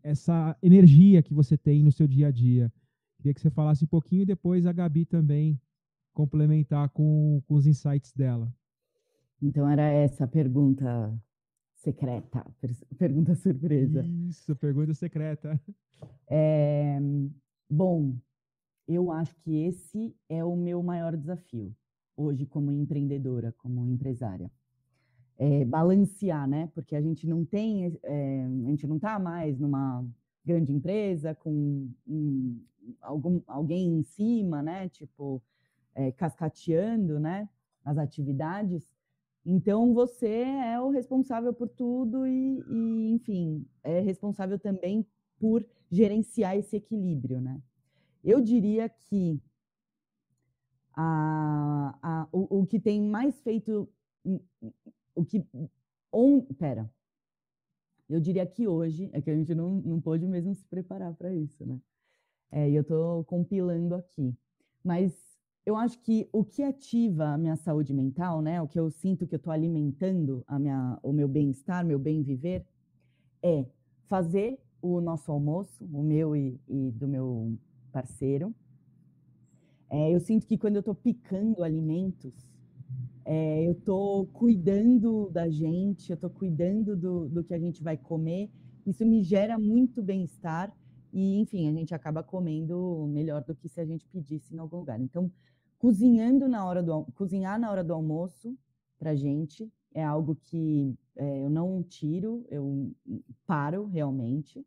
essa 0.02 0.56
energia 0.62 1.22
que 1.22 1.34
você 1.34 1.58
tem 1.58 1.82
no 1.82 1.92
seu 1.92 2.08
dia 2.08 2.28
a 2.28 2.30
dia. 2.30 2.72
Queria 3.18 3.34
que 3.34 3.40
você 3.40 3.50
falasse 3.50 3.84
um 3.84 3.88
pouquinho 3.88 4.22
e 4.22 4.26
depois 4.26 4.64
a 4.64 4.72
Gabi 4.72 5.04
também 5.04 5.60
complementar 6.14 6.88
com, 6.88 7.42
com 7.46 7.54
os 7.54 7.66
insights 7.66 8.12
dela. 8.14 8.50
Então 9.42 9.68
era 9.68 9.82
essa 9.82 10.24
a 10.24 10.28
pergunta 10.28 11.14
secreta, 11.74 12.46
pergunta 12.98 13.34
surpresa. 13.34 14.02
Isso, 14.02 14.56
pergunta 14.56 14.94
secreta. 14.94 15.60
É, 16.30 16.98
bom, 17.68 18.16
eu 18.88 19.12
acho 19.12 19.36
que 19.42 19.66
esse 19.66 20.16
é 20.30 20.42
o 20.42 20.56
meu 20.56 20.82
maior 20.82 21.14
desafio 21.14 21.76
hoje 22.16 22.46
como 22.46 22.72
empreendedora, 22.72 23.52
como 23.58 23.86
empresária. 23.86 24.50
É 25.42 25.64
balancear, 25.64 26.46
né? 26.46 26.70
Porque 26.74 26.94
a 26.94 27.00
gente 27.00 27.26
não 27.26 27.46
tem, 27.46 27.98
é, 28.02 28.44
a 28.44 28.68
gente 28.68 28.86
não 28.86 28.96
está 28.96 29.18
mais 29.18 29.58
numa 29.58 30.04
grande 30.44 30.70
empresa 30.70 31.34
com 31.34 31.88
um, 32.06 32.60
algum, 33.00 33.40
alguém 33.46 33.88
em 33.98 34.02
cima, 34.02 34.62
né? 34.62 34.90
Tipo, 34.90 35.42
é, 35.94 36.12
cascateando, 36.12 37.18
né? 37.18 37.48
As 37.82 37.96
atividades. 37.96 38.86
Então, 39.44 39.94
você 39.94 40.28
é 40.28 40.78
o 40.78 40.90
responsável 40.90 41.54
por 41.54 41.68
tudo 41.68 42.26
e, 42.26 42.62
e, 42.68 43.10
enfim, 43.10 43.66
é 43.82 43.98
responsável 44.00 44.58
também 44.58 45.06
por 45.38 45.64
gerenciar 45.90 46.54
esse 46.56 46.76
equilíbrio, 46.76 47.40
né? 47.40 47.62
Eu 48.22 48.42
diria 48.42 48.90
que 48.90 49.40
a, 50.94 51.98
a, 52.02 52.28
o, 52.30 52.60
o 52.60 52.66
que 52.66 52.78
tem 52.78 53.00
mais 53.00 53.40
feito. 53.40 53.88
O 55.14 55.24
que. 55.24 55.44
On, 56.12 56.40
pera. 56.54 56.90
Eu 58.08 58.20
diria 58.20 58.44
que 58.44 58.66
hoje, 58.66 59.08
é 59.12 59.20
que 59.20 59.30
a 59.30 59.36
gente 59.36 59.54
não, 59.54 59.76
não 59.82 60.00
pôde 60.00 60.26
mesmo 60.26 60.52
se 60.54 60.64
preparar 60.66 61.14
para 61.14 61.32
isso, 61.32 61.64
né? 61.64 61.80
É, 62.50 62.68
eu 62.68 62.82
estou 62.82 63.24
compilando 63.24 63.94
aqui. 63.94 64.36
Mas 64.82 65.12
eu 65.64 65.76
acho 65.76 66.00
que 66.00 66.28
o 66.32 66.44
que 66.44 66.62
ativa 66.62 67.28
a 67.28 67.38
minha 67.38 67.54
saúde 67.54 67.94
mental, 67.94 68.42
né? 68.42 68.60
O 68.60 68.66
que 68.66 68.80
eu 68.80 68.90
sinto 68.90 69.26
que 69.26 69.34
eu 69.34 69.38
estou 69.38 69.52
alimentando 69.52 70.42
a 70.46 70.58
minha, 70.58 70.98
o 71.02 71.12
meu 71.12 71.28
bem-estar, 71.28 71.84
meu 71.84 71.98
bem 71.98 72.22
viver, 72.22 72.66
é 73.42 73.64
fazer 74.08 74.58
o 74.82 75.00
nosso 75.00 75.30
almoço, 75.30 75.84
o 75.84 76.02
meu 76.02 76.34
e, 76.34 76.60
e 76.66 76.90
do 76.90 77.06
meu 77.06 77.56
parceiro. 77.92 78.52
É, 79.88 80.14
eu 80.14 80.20
sinto 80.20 80.46
que 80.46 80.56
quando 80.58 80.76
eu 80.76 80.80
estou 80.80 80.94
picando 80.94 81.62
alimentos, 81.62 82.34
é, 83.24 83.66
eu 83.66 83.72
estou 83.72 84.26
cuidando 84.26 85.30
da 85.30 85.48
gente, 85.48 86.10
eu 86.10 86.14
estou 86.14 86.30
cuidando 86.30 86.96
do, 86.96 87.28
do 87.28 87.44
que 87.44 87.54
a 87.54 87.58
gente 87.58 87.82
vai 87.82 87.96
comer. 87.96 88.50
Isso 88.86 89.04
me 89.06 89.22
gera 89.22 89.58
muito 89.58 90.02
bem-estar 90.02 90.74
e, 91.12 91.38
enfim, 91.38 91.68
a 91.68 91.72
gente 91.72 91.94
acaba 91.94 92.22
comendo 92.22 93.06
melhor 93.08 93.44
do 93.44 93.54
que 93.54 93.68
se 93.68 93.80
a 93.80 93.84
gente 93.84 94.06
pedisse 94.08 94.54
em 94.54 94.58
algum 94.58 94.78
lugar. 94.78 95.00
Então, 95.00 95.30
cozinhando 95.78 96.48
na 96.48 96.64
hora 96.66 96.82
do 96.82 97.04
cozinhar 97.14 97.58
na 97.58 97.70
hora 97.70 97.84
do 97.84 97.92
almoço 97.92 98.56
para 98.98 99.14
gente 99.14 99.70
é 99.92 100.04
algo 100.04 100.36
que 100.36 100.96
é, 101.16 101.44
eu 101.44 101.50
não 101.50 101.82
tiro, 101.82 102.44
eu 102.48 102.92
paro 103.46 103.86
realmente 103.86 104.64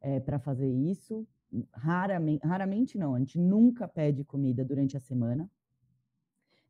é, 0.00 0.20
para 0.20 0.38
fazer 0.38 0.70
isso 0.70 1.26
raramente, 1.72 2.46
raramente 2.46 2.98
não, 2.98 3.14
a 3.14 3.18
gente 3.18 3.38
nunca 3.38 3.88
pede 3.88 4.24
comida 4.24 4.64
durante 4.64 4.96
a 4.96 5.00
semana. 5.00 5.50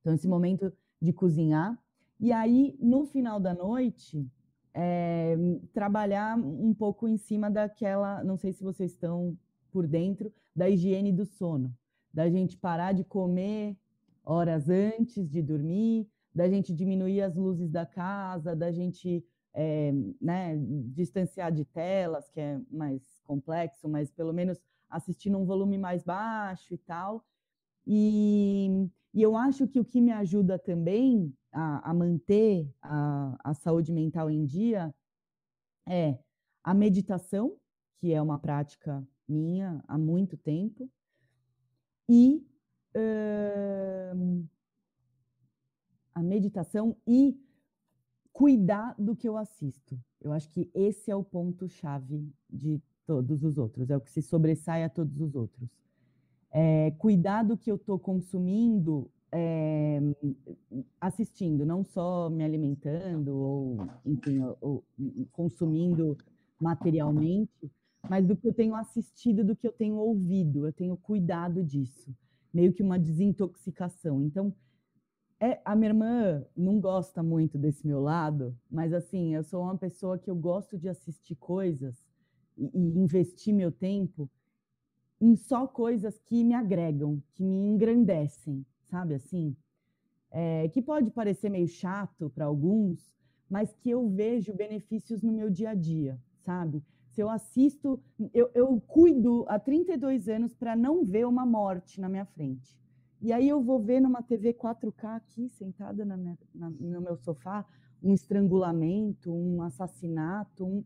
Então, 0.00 0.14
esse 0.14 0.28
momento 0.28 0.72
de 1.00 1.12
cozinhar. 1.12 1.78
E 2.20 2.32
aí, 2.32 2.76
no 2.80 3.06
final 3.06 3.38
da 3.38 3.54
noite, 3.54 4.26
é, 4.74 5.37
trabalhar 5.72 6.37
um 6.37 6.74
pouco 6.74 7.06
em 7.08 7.16
cima 7.16 7.50
daquela, 7.50 8.22
não 8.24 8.37
sei 8.37 8.52
se 8.52 8.62
vocês 8.62 8.92
estão 8.92 9.37
por 9.70 9.87
dentro, 9.87 10.32
da 10.54 10.68
higiene 10.68 11.12
do 11.12 11.24
sono, 11.24 11.72
da 12.12 12.28
gente 12.28 12.56
parar 12.56 12.92
de 12.92 13.04
comer 13.04 13.76
horas 14.24 14.68
antes 14.68 15.28
de 15.28 15.40
dormir, 15.40 16.08
da 16.34 16.48
gente 16.48 16.74
diminuir 16.74 17.22
as 17.22 17.34
luzes 17.34 17.70
da 17.70 17.87
casa, 17.87 18.54
da 18.54 18.70
gente 18.70 19.24
é, 19.54 19.92
né, 20.20 20.56
distanciar 20.94 21.50
de 21.50 21.64
telas, 21.64 22.28
que 22.30 22.40
é 22.40 22.61
mais 22.70 23.02
complexo, 23.24 23.88
mas 23.88 24.11
pelo 24.11 24.32
menos 24.32 24.61
assistir 24.88 25.30
num 25.30 25.44
volume 25.44 25.78
mais 25.78 26.02
baixo 26.02 26.74
e 26.74 26.78
tal. 26.78 27.24
E, 27.87 28.88
e 29.18 29.22
eu 29.22 29.37
acho 29.37 29.66
que 29.66 29.81
o 29.81 29.85
que 29.85 30.00
me 30.00 30.12
ajuda 30.12 30.57
também 30.57 31.35
a, 31.50 31.90
a 31.90 31.92
manter 31.92 32.72
a, 32.81 33.37
a 33.50 33.52
saúde 33.52 33.90
mental 33.90 34.31
em 34.31 34.46
dia 34.46 34.94
é 35.85 36.16
a 36.62 36.72
meditação, 36.72 37.57
que 37.98 38.12
é 38.12 38.22
uma 38.22 38.38
prática 38.38 39.04
minha 39.26 39.83
há 39.88 39.98
muito 39.98 40.37
tempo, 40.37 40.88
e 42.09 42.46
a 46.14 46.22
meditação 46.22 46.96
e 47.04 47.37
cuidar 48.33 48.94
do 48.96 49.16
que 49.16 49.28
eu 49.28 49.37
assisto. 49.37 50.00
Eu 50.20 50.33
acho 50.33 50.48
que 50.48 50.70
esse 50.72 51.11
é 51.11 51.16
o 51.16 51.24
ponto-chave 51.24 52.33
de 52.48 52.81
todos 53.04 53.42
os 53.42 53.59
outros, 53.59 53.90
é 53.90 53.96
o 53.96 54.00
que 54.00 54.12
se 54.12 54.22
sobressai 54.22 54.85
a 54.85 54.88
todos 54.88 55.20
os 55.20 55.35
outros. 55.35 55.68
É, 56.50 56.90
cuidar 56.92 57.42
do 57.42 57.56
que 57.56 57.70
eu 57.70 57.76
estou 57.76 57.98
consumindo, 57.98 59.11
é, 59.30 60.00
assistindo, 61.00 61.66
não 61.66 61.84
só 61.84 62.30
me 62.30 62.42
alimentando 62.42 63.37
ou, 63.37 63.76
enfim, 64.04 64.40
ou, 64.40 64.56
ou, 64.61 64.84
consumindo 65.32 66.16
materialmente, 66.61 67.70
mas 68.08 68.26
do 68.26 68.37
que 68.37 68.48
eu 68.48 68.54
tenho 68.54 68.74
assistido, 68.74 69.44
do 69.44 69.54
que 69.54 69.66
eu 69.66 69.72
tenho 69.72 69.96
ouvido. 69.96 70.66
Eu 70.66 70.72
tenho 70.72 70.96
cuidado 70.96 71.62
disso, 71.62 72.14
meio 72.52 72.72
que 72.72 72.82
uma 72.82 72.98
desintoxicação. 72.98 74.22
Então, 74.22 74.54
é, 75.40 75.61
a 75.64 75.76
minha 75.76 75.90
irmã 75.90 76.44
não 76.56 76.80
gosta 76.80 77.22
muito 77.22 77.56
desse 77.56 77.87
meu 77.87 78.00
lado, 78.00 78.56
mas 78.70 78.92
assim, 78.92 79.34
eu 79.34 79.44
sou 79.44 79.62
uma 79.62 79.76
pessoa 79.76 80.18
que 80.18 80.30
eu 80.30 80.34
gosto 80.34 80.76
de 80.76 80.88
assistir 80.88 81.37
coisas 81.37 81.96
e, 82.56 82.70
e 82.74 82.98
investir 82.98 83.54
meu 83.54 83.70
tempo 83.70 84.28
em 85.20 85.37
só 85.37 85.66
coisas 85.66 86.18
que 86.18 86.44
me 86.44 86.54
agregam, 86.54 87.22
que 87.35 87.44
me 87.44 87.70
engrandecem, 87.70 88.64
sabe 88.88 89.14
assim? 89.14 89.57
É, 90.31 90.68
que 90.68 90.83
pode 90.83 91.11
parecer 91.11 91.50
meio 91.50 91.66
chato 91.66 92.31
para 92.31 92.44
alguns, 92.44 93.14
mas 93.48 93.72
que 93.74 93.90
eu 93.90 94.09
vejo 94.09 94.54
benefícios 94.54 95.22
no 95.22 95.33
meu 95.33 95.50
dia 95.50 95.70
a 95.70 95.74
dia, 95.74 96.20
sabe? 96.44 96.83
Se 97.11 97.22
eu 97.22 97.28
assisto, 97.28 98.00
eu, 98.33 98.50
eu 98.54 98.81
cuido 98.87 99.44
há 99.48 99.59
32 99.59 100.28
anos 100.28 100.54
para 100.54 100.76
não 100.76 101.04
ver 101.04 101.26
uma 101.26 101.44
morte 101.44 102.00
na 102.00 102.09
minha 102.09 102.26
frente. 102.26 102.78
E 103.20 103.33
aí 103.33 103.48
eu 103.48 103.61
vou 103.61 103.83
ver 103.83 104.00
numa 104.00 104.22
TV 104.22 104.54
4K 104.54 105.16
aqui, 105.16 105.48
sentada 105.48 106.04
na 106.04 106.16
minha, 106.16 106.38
na, 106.54 106.70
no 106.70 107.00
meu 107.00 107.16
sofá, 107.16 107.66
um 108.00 108.14
estrangulamento, 108.14 109.33
um 109.33 109.61
assassinato, 109.62 110.64
um... 110.64 110.85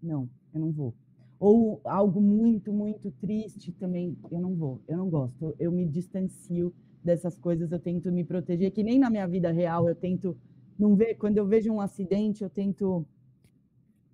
Não, 0.00 0.30
eu 0.54 0.60
não 0.60 0.70
vou. 0.70 0.94
Ou 1.42 1.80
algo 1.82 2.20
muito, 2.20 2.72
muito 2.72 3.10
triste 3.20 3.72
também, 3.72 4.16
eu 4.30 4.40
não 4.40 4.54
vou, 4.54 4.80
eu 4.86 4.96
não 4.96 5.10
gosto. 5.10 5.56
Eu 5.58 5.72
me 5.72 5.84
distancio 5.84 6.72
dessas 7.02 7.36
coisas, 7.36 7.72
eu 7.72 7.80
tento 7.80 8.12
me 8.12 8.22
proteger, 8.22 8.70
que 8.70 8.84
nem 8.84 8.96
na 8.96 9.10
minha 9.10 9.26
vida 9.26 9.50
real 9.50 9.88
eu 9.88 9.94
tento 9.96 10.36
não 10.78 10.94
ver, 10.94 11.16
quando 11.16 11.38
eu 11.38 11.44
vejo 11.44 11.72
um 11.72 11.80
acidente, 11.80 12.44
eu 12.44 12.48
tento 12.48 13.04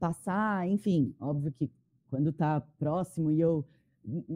passar, 0.01 0.67
enfim, 0.71 1.15
óbvio 1.21 1.53
que 1.53 1.71
quando 2.09 2.31
está 2.31 2.63
próximo 2.79 3.31
e 3.31 3.39
eu 3.39 3.63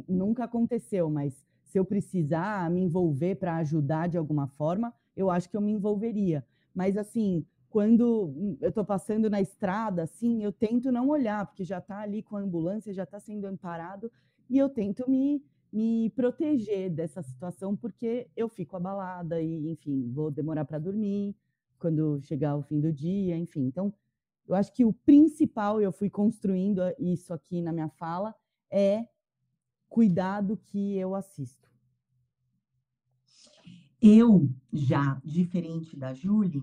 nunca 0.07 0.45
aconteceu, 0.45 1.09
mas 1.09 1.43
se 1.65 1.79
eu 1.79 1.87
precisar 1.87 2.71
me 2.71 2.83
envolver 2.83 3.37
para 3.37 3.57
ajudar 3.57 4.07
de 4.07 4.19
alguma 4.19 4.49
forma, 4.49 4.93
eu 5.17 5.31
acho 5.31 5.49
que 5.49 5.57
eu 5.57 5.63
me 5.63 5.73
envolveria. 5.73 6.45
Mas 6.75 6.99
assim, 6.99 7.47
quando 7.73 8.59
eu 8.61 8.69
estou 8.69 8.85
passando 8.85 9.31
na 9.31 9.41
estrada, 9.41 10.03
assim, 10.03 10.45
eu 10.45 10.53
tento 10.53 10.93
não 10.93 11.09
olhar, 11.09 11.47
porque 11.47 11.65
já 11.65 11.79
está 11.79 12.01
ali 12.01 12.23
com 12.23 12.37
a 12.37 12.41
ambulância, 12.41 12.93
já 12.93 13.05
está 13.05 13.19
sendo 13.19 13.47
amparado, 13.47 14.13
e 14.47 14.59
eu 14.59 14.69
tento 14.69 15.09
me, 15.09 15.43
me 15.73 16.11
proteger 16.11 16.91
dessa 16.91 17.23
situação, 17.23 17.75
porque 17.75 18.29
eu 18.37 18.47
fico 18.47 18.77
abalada 18.77 19.41
e, 19.41 19.71
enfim, 19.71 20.13
vou 20.13 20.31
demorar 20.31 20.67
para 20.67 20.79
dormir 20.79 21.35
quando 21.79 22.21
chegar 22.21 22.57
o 22.57 22.63
fim 22.63 22.79
do 22.79 22.93
dia, 22.93 23.39
enfim. 23.39 23.65
Então, 23.65 23.91
eu 24.47 24.55
acho 24.55 24.71
que 24.75 24.85
o 24.85 24.93
principal, 24.93 25.81
eu 25.81 25.91
fui 25.91 26.11
construindo 26.11 26.83
isso 26.99 27.33
aqui 27.33 27.63
na 27.63 27.73
minha 27.73 27.89
fala, 27.89 28.35
é 28.71 29.09
cuidado 29.89 30.59
que 30.59 30.95
eu 30.99 31.15
assisto. 31.15 31.71
Eu 33.99 34.51
já, 34.71 35.19
diferente 35.25 35.97
da 35.97 36.13
Julie, 36.13 36.63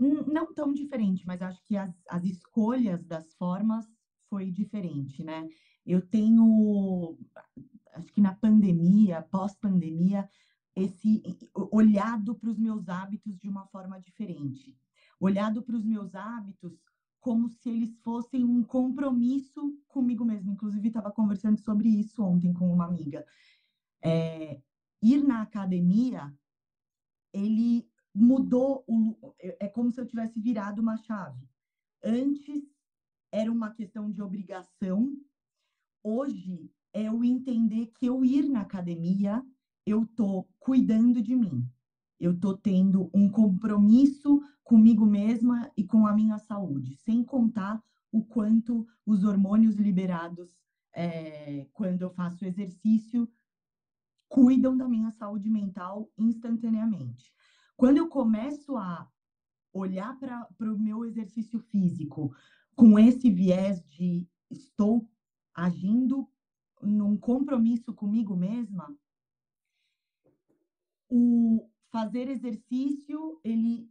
não 0.00 0.52
tão 0.54 0.72
diferente, 0.72 1.26
mas 1.26 1.42
acho 1.42 1.62
que 1.64 1.76
as, 1.76 1.94
as 2.08 2.24
escolhas 2.24 3.04
das 3.04 3.34
formas 3.34 3.86
foi 4.28 4.50
diferente, 4.50 5.22
né? 5.22 5.48
Eu 5.84 6.06
tenho, 6.06 7.18
acho 7.94 8.12
que 8.12 8.20
na 8.20 8.34
pandemia, 8.34 9.22
pós-pandemia, 9.30 10.28
esse 10.74 11.22
olhado 11.54 12.34
para 12.34 12.50
os 12.50 12.58
meus 12.58 12.88
hábitos 12.88 13.36
de 13.38 13.48
uma 13.48 13.66
forma 13.66 14.00
diferente, 14.00 14.78
olhado 15.18 15.62
para 15.62 15.76
os 15.76 15.84
meus 15.84 16.14
hábitos 16.14 16.80
como 17.20 17.48
se 17.48 17.68
eles 17.68 17.98
fossem 17.98 18.44
um 18.44 18.64
compromisso 18.64 19.78
comigo 19.86 20.24
mesmo. 20.24 20.52
Inclusive, 20.52 20.88
estava 20.88 21.12
conversando 21.12 21.58
sobre 21.58 21.88
isso 21.88 22.22
ontem 22.22 22.52
com 22.52 22.72
uma 22.72 22.86
amiga. 22.86 23.26
É, 24.02 24.62
ir 25.02 25.22
na 25.22 25.42
academia, 25.42 26.34
ele 27.32 27.89
mudou, 28.14 28.84
o, 28.86 29.34
é 29.38 29.68
como 29.68 29.90
se 29.90 30.00
eu 30.00 30.06
tivesse 30.06 30.40
virado 30.40 30.80
uma 30.80 30.96
chave. 30.96 31.48
Antes 32.02 32.64
era 33.32 33.50
uma 33.50 33.70
questão 33.70 34.10
de 34.10 34.20
obrigação, 34.20 35.16
hoje 36.02 36.72
é 36.92 37.10
o 37.10 37.22
entender 37.22 37.86
que 37.86 38.06
eu 38.06 38.24
ir 38.24 38.48
na 38.48 38.62
academia, 38.62 39.44
eu 39.86 40.04
tô 40.04 40.48
cuidando 40.58 41.22
de 41.22 41.36
mim. 41.36 41.64
Eu 42.18 42.38
tô 42.38 42.56
tendo 42.56 43.10
um 43.14 43.30
compromisso 43.30 44.42
comigo 44.62 45.06
mesma 45.06 45.70
e 45.76 45.84
com 45.84 46.06
a 46.06 46.12
minha 46.12 46.38
saúde, 46.38 46.94
sem 46.96 47.24
contar 47.24 47.82
o 48.12 48.22
quanto 48.24 48.86
os 49.06 49.24
hormônios 49.24 49.76
liberados 49.76 50.60
é, 50.92 51.66
quando 51.72 52.02
eu 52.02 52.10
faço 52.10 52.44
exercício 52.44 53.28
cuidam 54.30 54.76
da 54.76 54.88
minha 54.88 55.10
saúde 55.10 55.50
mental 55.50 56.08
instantaneamente. 56.16 57.34
Quando 57.80 57.96
eu 57.96 58.08
começo 58.10 58.76
a 58.76 59.10
olhar 59.72 60.14
para 60.18 60.70
o 60.70 60.78
meu 60.78 61.02
exercício 61.02 61.58
físico 61.58 62.30
com 62.76 62.98
esse 62.98 63.30
viés 63.30 63.82
de 63.86 64.28
estou 64.50 65.08
agindo 65.54 66.30
num 66.82 67.16
compromisso 67.16 67.94
comigo 67.94 68.36
mesma, 68.36 68.94
o 71.08 71.70
fazer 71.90 72.28
exercício 72.28 73.40
ele 73.42 73.90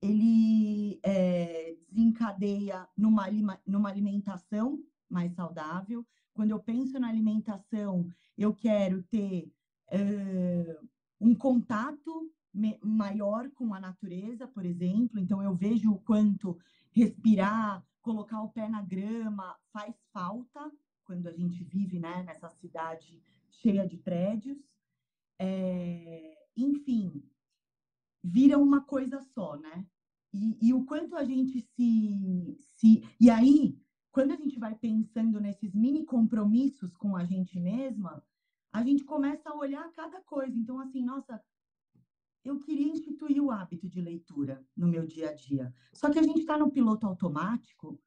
ele 0.00 1.00
é, 1.02 1.74
desencadeia 1.74 2.88
numa, 2.96 3.26
numa 3.66 3.88
alimentação 3.88 4.80
mais 5.10 5.34
saudável. 5.34 6.06
Quando 6.32 6.52
eu 6.52 6.60
penso 6.60 7.00
na 7.00 7.08
alimentação, 7.08 8.06
eu 8.38 8.54
quero 8.54 9.02
ter 9.02 9.52
uh, 9.88 10.88
um 11.20 11.34
contato 11.34 12.30
maior 12.82 13.50
com 13.50 13.74
a 13.74 13.80
natureza, 13.80 14.46
por 14.46 14.64
exemplo. 14.64 15.18
Então, 15.18 15.42
eu 15.42 15.54
vejo 15.54 15.92
o 15.92 16.00
quanto 16.00 16.58
respirar, 16.92 17.84
colocar 18.00 18.42
o 18.42 18.50
pé 18.50 18.68
na 18.68 18.82
grama 18.82 19.56
faz 19.72 19.94
falta 20.12 20.70
quando 21.04 21.26
a 21.26 21.32
gente 21.32 21.62
vive 21.64 21.98
né, 21.98 22.22
nessa 22.22 22.48
cidade 22.48 23.22
cheia 23.50 23.86
de 23.86 23.96
prédios. 23.96 24.58
É, 25.38 26.36
enfim, 26.56 27.22
vira 28.22 28.58
uma 28.58 28.82
coisa 28.82 29.20
só, 29.20 29.56
né? 29.56 29.86
E, 30.32 30.68
e, 30.68 30.74
o 30.74 30.84
quanto 30.84 31.14
a 31.16 31.24
gente 31.24 31.60
se, 31.60 32.56
se. 32.58 33.08
E 33.20 33.30
aí, 33.30 33.78
quando 34.10 34.32
a 34.32 34.36
gente 34.36 34.58
vai 34.58 34.74
pensando 34.74 35.40
nesses 35.40 35.74
mini 35.74 36.04
compromissos 36.04 36.96
com 36.96 37.16
a 37.16 37.24
gente 37.24 37.58
mesma, 37.60 38.24
a 38.72 38.82
gente 38.82 39.04
começa 39.04 39.50
a 39.50 39.56
olhar 39.56 39.92
cada 39.92 40.20
coisa. 40.22 40.56
Então, 40.56 40.80
assim, 40.80 41.04
nossa, 41.04 41.40
eu 42.44 42.60
queria 42.60 42.88
instituir 42.88 43.42
o 43.42 43.50
hábito 43.50 43.88
de 43.88 44.00
leitura 44.00 44.64
no 44.76 44.86
meu 44.86 45.06
dia 45.06 45.30
a 45.30 45.32
dia. 45.32 45.74
Só 45.92 46.10
que 46.10 46.18
a 46.18 46.22
gente 46.22 46.40
está 46.40 46.58
no 46.58 46.70
piloto 46.70 47.06
automático 47.06 47.98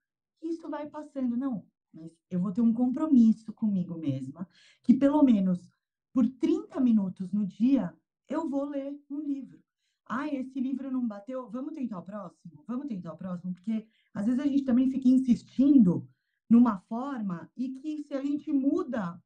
isso 0.41 0.69
vai 0.69 0.87
passando. 0.87 1.35
Não, 1.35 1.65
mas 1.93 2.11
eu 2.29 2.39
vou 2.39 2.51
ter 2.51 2.61
um 2.61 2.73
compromisso 2.73 3.53
comigo 3.53 3.97
mesma, 3.97 4.47
que 4.83 4.93
pelo 4.93 5.23
menos 5.23 5.71
por 6.13 6.27
30 6.27 6.79
minutos 6.79 7.31
no 7.31 7.45
dia 7.45 7.93
eu 8.27 8.49
vou 8.49 8.65
ler 8.65 8.99
um 9.09 9.21
livro. 9.21 9.63
Ah, 10.05 10.27
esse 10.27 10.59
livro 10.59 10.89
não 10.89 11.05
bateu, 11.05 11.49
vamos 11.49 11.73
tentar 11.73 11.99
o 11.99 12.03
próximo? 12.03 12.63
Vamos 12.65 12.87
tentar 12.87 13.13
o 13.13 13.17
próximo? 13.17 13.53
Porque 13.53 13.85
às 14.13 14.25
vezes 14.25 14.39
a 14.39 14.47
gente 14.47 14.63
também 14.63 14.89
fica 14.89 15.07
insistindo 15.07 16.07
numa 16.49 16.79
forma 16.79 17.51
e 17.57 17.69
que 17.73 18.03
se 18.03 18.13
a 18.13 18.21
gente 18.21 18.51
muda 18.53 19.21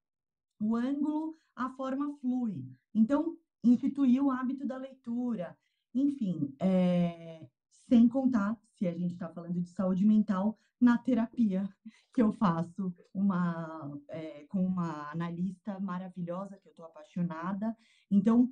o 0.60 0.76
ângulo, 0.76 1.36
a 1.56 1.70
forma 1.70 2.16
flui. 2.18 2.66
Então, 2.94 3.38
instituir 3.64 4.24
o 4.24 4.32
hábito 4.32 4.66
da 4.66 4.78
leitura, 4.78 5.58
enfim, 5.94 6.56
é, 6.60 7.48
sem 7.88 8.08
contar, 8.08 8.58
se 8.78 8.88
a 8.88 8.94
gente 8.94 9.14
está 9.14 9.30
falando 9.30 9.62
de 9.62 9.70
saúde 9.70 10.06
mental, 10.06 10.58
na 10.80 10.98
terapia 10.98 11.70
que 12.14 12.22
eu 12.22 12.32
faço 12.32 12.94
uma, 13.14 14.00
é, 14.10 14.46
com 14.48 14.66
uma 14.66 15.12
analista 15.12 15.80
maravilhosa, 15.80 16.58
que 16.58 16.68
eu 16.68 16.72
estou 16.72 16.86
apaixonada. 16.86 17.78
Então, 18.10 18.52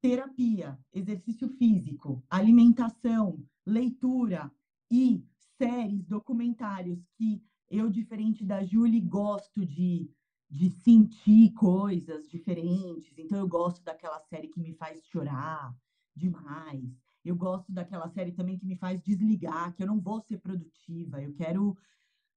terapia, 0.00 0.78
exercício 0.92 1.48
físico, 1.48 2.22
alimentação, 2.30 3.44
leitura 3.66 4.52
e 4.90 5.24
séries, 5.58 6.06
documentários 6.06 7.04
que 7.16 7.42
eu, 7.70 7.90
diferente 7.90 8.44
da 8.44 8.62
Julie, 8.62 9.00
gosto 9.00 9.66
de, 9.66 10.08
de 10.48 10.70
sentir 10.70 11.52
coisas 11.52 12.28
diferentes. 12.28 13.18
Então, 13.18 13.38
eu 13.38 13.48
gosto 13.48 13.82
daquela 13.82 14.20
série 14.20 14.48
que 14.48 14.60
me 14.60 14.74
faz 14.74 15.04
chorar 15.06 15.76
demais. 16.14 17.02
Eu 17.24 17.34
gosto 17.36 17.72
daquela 17.72 18.08
série 18.08 18.32
também 18.32 18.58
que 18.58 18.66
me 18.66 18.76
faz 18.76 19.02
desligar, 19.02 19.74
que 19.74 19.82
eu 19.82 19.86
não 19.86 20.00
vou 20.00 20.20
ser 20.20 20.38
produtiva. 20.38 21.22
Eu 21.22 21.34
quero, 21.34 21.76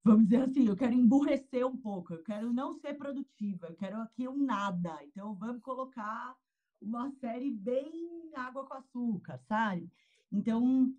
vamos 0.04 0.24
dizer 0.26 0.44
assim, 0.44 0.68
eu 0.68 0.76
quero 0.76 0.94
emburrecer 0.94 1.68
um 1.68 1.78
pouco. 1.78 2.14
Eu 2.14 2.24
quero 2.24 2.54
não 2.54 2.74
ser 2.74 2.94
produtiva. 2.94 3.68
Eu 3.68 3.76
quero 3.76 4.02
aqui 4.02 4.28
um 4.28 4.38
nada. 4.44 4.98
Então, 5.04 5.36
vamos 5.36 5.62
colocar 5.62 6.36
uma 6.82 7.10
série 7.12 7.52
bem 7.52 8.32
água 8.36 8.66
com 8.66 8.74
açúcar, 8.76 9.40
sabe? 9.48 9.92
Então, 10.32 10.94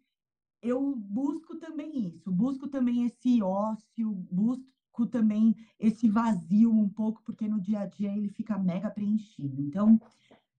eu 0.61 0.95
busco 0.97 1.57
também 1.57 2.07
isso, 2.07 2.33
busco 2.33 2.69
também 2.69 3.05
esse 3.05 3.43
ócio, 3.43 4.13
busco 4.13 4.67
também 5.07 5.55
esse 5.79 6.09
vazio 6.09 6.73
um 6.73 6.89
pouco, 6.89 7.23
porque 7.23 7.49
no 7.49 7.61
dia 7.61 7.81
a 7.81 7.87
dia 7.87 8.17
ele 8.17 8.29
fica 8.29 8.59
mega 8.59 8.91
preenchido. 8.91 9.61
Então, 9.63 10.01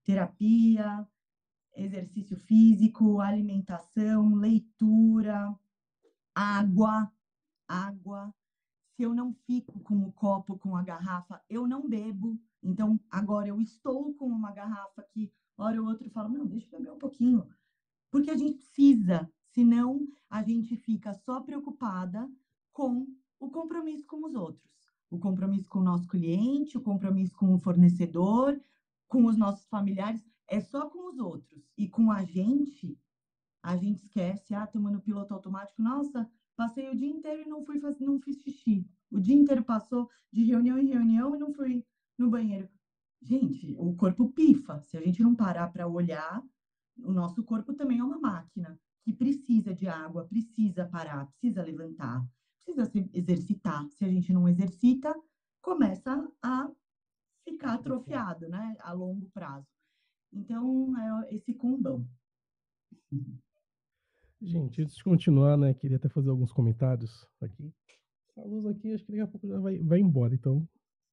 terapia, 0.04 1.06
exercício 1.74 2.36
físico, 2.36 3.20
alimentação, 3.20 4.34
leitura, 4.34 5.54
água, 6.34 7.10
água. 7.68 8.34
Se 8.96 9.02
eu 9.02 9.14
não 9.14 9.32
fico 9.32 9.80
com 9.80 9.98
o 10.06 10.12
copo, 10.12 10.58
com 10.58 10.76
a 10.76 10.82
garrafa, 10.82 11.42
eu 11.48 11.66
não 11.66 11.88
bebo. 11.88 12.40
Então, 12.62 13.00
agora 13.10 13.48
eu 13.48 13.60
estou 13.60 14.14
com 14.14 14.26
uma 14.26 14.52
garrafa 14.52 15.02
que, 15.02 15.32
hora 15.56 15.80
ou 15.80 15.88
outra, 15.88 16.06
eu 16.06 16.10
falo, 16.10 16.28
não, 16.28 16.46
deixa 16.46 16.66
eu 16.66 16.78
beber 16.78 16.92
um 16.92 16.98
pouquinho. 16.98 17.46
Porque 18.10 18.30
a 18.30 18.36
gente 18.36 18.56
precisa 18.56 19.30
Senão, 19.50 20.06
a 20.28 20.42
gente 20.42 20.76
fica 20.76 21.12
só 21.12 21.40
preocupada 21.40 22.30
com 22.72 23.06
o 23.40 23.50
compromisso 23.50 24.06
com 24.06 24.24
os 24.26 24.34
outros, 24.34 24.70
o 25.10 25.18
compromisso 25.18 25.68
com 25.68 25.80
o 25.80 25.82
nosso 25.82 26.06
cliente, 26.06 26.76
o 26.76 26.80
compromisso 26.80 27.34
com 27.34 27.52
o 27.54 27.58
fornecedor, 27.58 28.60
com 29.08 29.24
os 29.24 29.36
nossos 29.36 29.66
familiares, 29.66 30.22
é 30.46 30.60
só 30.60 30.88
com 30.88 31.08
os 31.08 31.18
outros. 31.18 31.72
E 31.76 31.88
com 31.88 32.12
a 32.12 32.22
gente, 32.22 32.96
a 33.62 33.76
gente 33.76 34.04
esquece, 34.04 34.54
ah, 34.54 34.64
estamos 34.64 34.92
no 34.92 35.00
piloto 35.00 35.32
automático, 35.32 35.82
nossa, 35.82 36.30
passei 36.54 36.88
o 36.90 36.96
dia 36.96 37.08
inteiro 37.08 37.42
e 37.42 37.48
não 37.48 37.64
fui 37.64 37.80
não 38.00 38.20
fiz 38.20 38.36
xixi. 38.42 38.86
O 39.10 39.18
dia 39.18 39.34
inteiro 39.34 39.64
passou 39.64 40.08
de 40.30 40.44
reunião 40.44 40.78
em 40.78 40.86
reunião 40.86 41.34
e 41.34 41.38
não 41.38 41.52
fui 41.52 41.84
no 42.18 42.30
banheiro. 42.30 42.68
Gente, 43.22 43.74
o 43.78 43.94
corpo 43.96 44.30
pifa. 44.30 44.80
Se 44.82 44.96
a 44.96 45.00
gente 45.00 45.22
não 45.22 45.34
parar 45.34 45.68
para 45.68 45.88
olhar, 45.88 46.42
o 46.98 47.12
nosso 47.12 47.42
corpo 47.42 47.72
também 47.74 47.98
é 47.98 48.04
uma 48.04 48.18
máquina 48.18 48.78
que 49.02 49.12
precisa 49.12 49.74
de 49.74 49.88
água, 49.88 50.26
precisa 50.26 50.86
parar, 50.86 51.26
precisa 51.26 51.62
levantar, 51.62 52.24
precisa 52.70 52.84
se 52.86 53.10
exercitar. 53.12 53.86
Se 53.90 54.04
a 54.04 54.08
gente 54.08 54.32
não 54.32 54.48
exercita, 54.48 55.14
começa 55.60 56.28
a 56.42 56.70
ficar 57.44 57.74
atrofiado, 57.74 58.48
né, 58.48 58.76
a 58.80 58.92
longo 58.92 59.28
prazo. 59.30 59.66
Então, 60.32 60.92
é 60.98 61.34
esse 61.34 61.52
combão. 61.54 62.06
Gente, 64.40 64.82
antes 64.82 64.96
de 64.96 65.04
continuar, 65.04 65.56
né, 65.56 65.74
queria 65.74 65.96
até 65.96 66.08
fazer 66.08 66.30
alguns 66.30 66.52
comentários 66.52 67.26
aqui. 67.40 67.72
A 68.36 68.42
luz 68.42 68.64
aqui, 68.66 68.92
acho 68.92 69.04
que 69.04 69.12
daqui 69.12 69.22
a 69.22 69.26
pouco 69.26 69.48
já 69.48 69.58
vai, 69.58 69.78
vai 69.80 70.00
embora, 70.00 70.34
então 70.34 70.66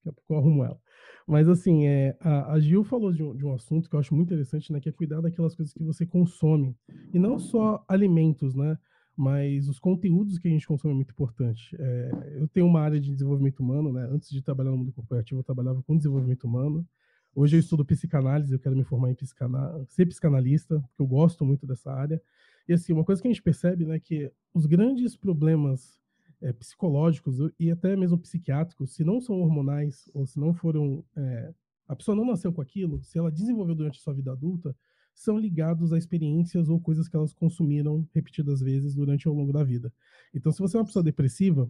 daqui 0.05 0.09
a 0.09 0.13
pouco 0.13 0.33
eu 0.33 0.37
arrumo 0.37 0.63
ela. 0.63 0.79
Mas 1.27 1.49
assim, 1.49 1.87
é, 1.87 2.15
a, 2.21 2.53
a 2.53 2.59
Gil 2.59 2.83
falou 2.83 3.11
de 3.11 3.21
um, 3.21 3.35
de 3.35 3.45
um 3.45 3.53
assunto 3.53 3.89
que 3.89 3.95
eu 3.95 3.99
acho 3.99 4.15
muito 4.15 4.27
interessante, 4.27 4.71
né? 4.71 4.79
Que 4.79 4.89
é 4.89 4.93
cuidar 4.93 5.19
daquelas 5.19 5.55
coisas 5.55 5.73
que 5.73 5.83
você 5.83 6.05
consome. 6.05 6.77
E 7.13 7.19
não 7.19 7.37
só 7.37 7.83
alimentos, 7.89 8.55
né? 8.55 8.77
Mas 9.17 9.67
os 9.67 9.79
conteúdos 9.79 10.37
que 10.37 10.47
a 10.47 10.51
gente 10.51 10.67
consome 10.67 10.93
é 10.93 10.95
muito 10.95 11.09
importante. 11.09 11.75
É, 11.79 12.35
eu 12.35 12.47
tenho 12.47 12.67
uma 12.67 12.81
área 12.81 13.01
de 13.01 13.11
desenvolvimento 13.11 13.61
humano, 13.61 13.91
né? 13.91 14.07
Antes 14.11 14.29
de 14.29 14.43
trabalhar 14.43 14.69
no 14.69 14.77
mundo 14.77 14.91
corporativo, 14.91 15.39
eu 15.39 15.43
trabalhava 15.43 15.81
com 15.81 15.97
desenvolvimento 15.97 16.43
humano. 16.43 16.87
Hoje 17.33 17.55
eu 17.55 17.59
estudo 17.59 17.83
psicanálise, 17.83 18.53
eu 18.53 18.59
quero 18.59 18.75
me 18.75 18.83
formar 18.83 19.09
em 19.09 19.15
psicana... 19.15 19.83
ser 19.87 20.05
psicanalista, 20.05 20.79
porque 20.79 21.01
eu 21.01 21.07
gosto 21.07 21.43
muito 21.43 21.65
dessa 21.65 21.91
área. 21.91 22.21
E 22.69 22.73
assim, 22.73 22.93
uma 22.93 23.03
coisa 23.03 23.19
que 23.19 23.27
a 23.27 23.31
gente 23.31 23.41
percebe, 23.41 23.85
né, 23.85 23.99
que 23.99 24.31
os 24.53 24.67
grandes 24.67 25.15
problemas 25.15 25.99
é, 26.39 26.53
psicológicos 26.53 27.37
e 27.59 27.71
até 27.71 27.95
mesmo 27.95 28.19
psiquiátricos, 28.19 28.93
se 28.93 29.03
não 29.03 29.19
são 29.19 29.41
hormonais 29.41 30.09
ou 30.13 30.27
se 30.27 30.39
não 30.39 30.53
foram. 30.53 31.03
É, 31.15 31.53
a 31.87 31.95
pessoa 31.95 32.15
não 32.15 32.25
nasceu 32.25 32.53
com 32.53 32.61
aquilo, 32.61 33.01
se 33.01 33.17
ela 33.17 33.31
desenvolveu 33.31 33.73
durante 33.73 33.97
a 33.97 34.01
sua 34.01 34.13
vida 34.13 34.31
adulta, 34.31 34.75
são 35.17 35.35
ligados 35.35 35.91
a 35.91 35.97
experiências 35.97 36.69
ou 36.69 36.79
coisas 36.79 37.07
que 37.07 37.15
elas 37.15 37.33
consumiram 37.33 38.07
repetidas 38.13 38.61
vezes 38.61 38.93
durante 38.93 39.27
ao 39.27 39.33
longo 39.33 39.51
da 39.51 39.63
vida. 39.63 39.91
Então, 40.31 40.51
se 40.51 40.59
você 40.59 40.77
é 40.77 40.79
uma 40.79 40.85
pessoa 40.85 41.01
depressiva, 41.01 41.69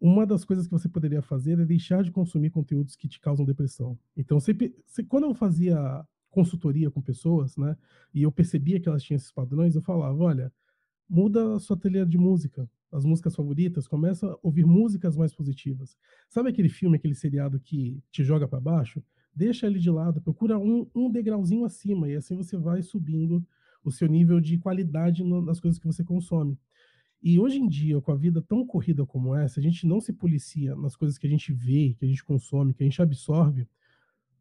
uma 0.00 0.24
das 0.24 0.44
coisas 0.44 0.66
que 0.66 0.70
você 0.70 0.88
poderia 0.88 1.20
fazer 1.20 1.58
é 1.58 1.64
deixar 1.64 2.04
de 2.04 2.12
consumir 2.12 2.50
conteúdos 2.50 2.94
que 2.94 3.08
te 3.08 3.18
causam 3.18 3.44
depressão. 3.44 3.98
Então, 4.16 4.38
sempre, 4.38 4.72
quando 5.08 5.24
eu 5.24 5.34
fazia 5.34 6.06
consultoria 6.30 6.88
com 6.88 7.02
pessoas, 7.02 7.56
né, 7.56 7.76
e 8.12 8.22
eu 8.22 8.30
percebia 8.30 8.78
que 8.78 8.88
elas 8.88 9.02
tinham 9.02 9.16
esses 9.16 9.32
padrões, 9.32 9.74
eu 9.74 9.82
falava, 9.82 10.16
olha, 10.22 10.52
muda 11.08 11.56
a 11.56 11.58
sua 11.58 11.76
trilha 11.76 12.06
de 12.06 12.16
música, 12.16 12.70
as 12.92 13.04
músicas 13.04 13.34
favoritas, 13.34 13.88
começa 13.88 14.24
a 14.30 14.38
ouvir 14.40 14.64
músicas 14.64 15.16
mais 15.16 15.34
positivas. 15.34 15.98
Sabe 16.28 16.50
aquele 16.50 16.68
filme, 16.68 16.96
aquele 16.96 17.14
seriado 17.16 17.58
que 17.58 18.00
te 18.12 18.22
joga 18.22 18.46
para 18.46 18.60
baixo? 18.60 19.02
Deixa 19.34 19.66
ele 19.66 19.78
de 19.78 19.90
lado, 19.90 20.20
procura 20.20 20.58
um, 20.58 20.86
um 20.94 21.10
degrauzinho 21.10 21.64
acima 21.64 22.08
e 22.08 22.14
assim 22.14 22.36
você 22.36 22.56
vai 22.56 22.82
subindo 22.82 23.44
o 23.82 23.90
seu 23.90 24.08
nível 24.08 24.40
de 24.40 24.58
qualidade 24.58 25.24
no, 25.24 25.42
nas 25.42 25.60
coisas 25.60 25.78
que 25.78 25.86
você 25.86 26.04
consome. 26.04 26.58
E 27.22 27.38
hoje 27.38 27.58
em 27.58 27.68
dia, 27.68 28.00
com 28.00 28.12
a 28.12 28.16
vida 28.16 28.42
tão 28.42 28.66
corrida 28.66 29.04
como 29.06 29.34
essa, 29.34 29.58
a 29.58 29.62
gente 29.62 29.86
não 29.86 30.00
se 30.00 30.12
policia 30.12 30.76
nas 30.76 30.94
coisas 30.94 31.18
que 31.18 31.26
a 31.26 31.30
gente 31.30 31.52
vê, 31.52 31.94
que 31.98 32.04
a 32.04 32.08
gente 32.08 32.22
consome, 32.22 32.74
que 32.74 32.82
a 32.82 32.86
gente 32.86 33.00
absorve. 33.00 33.66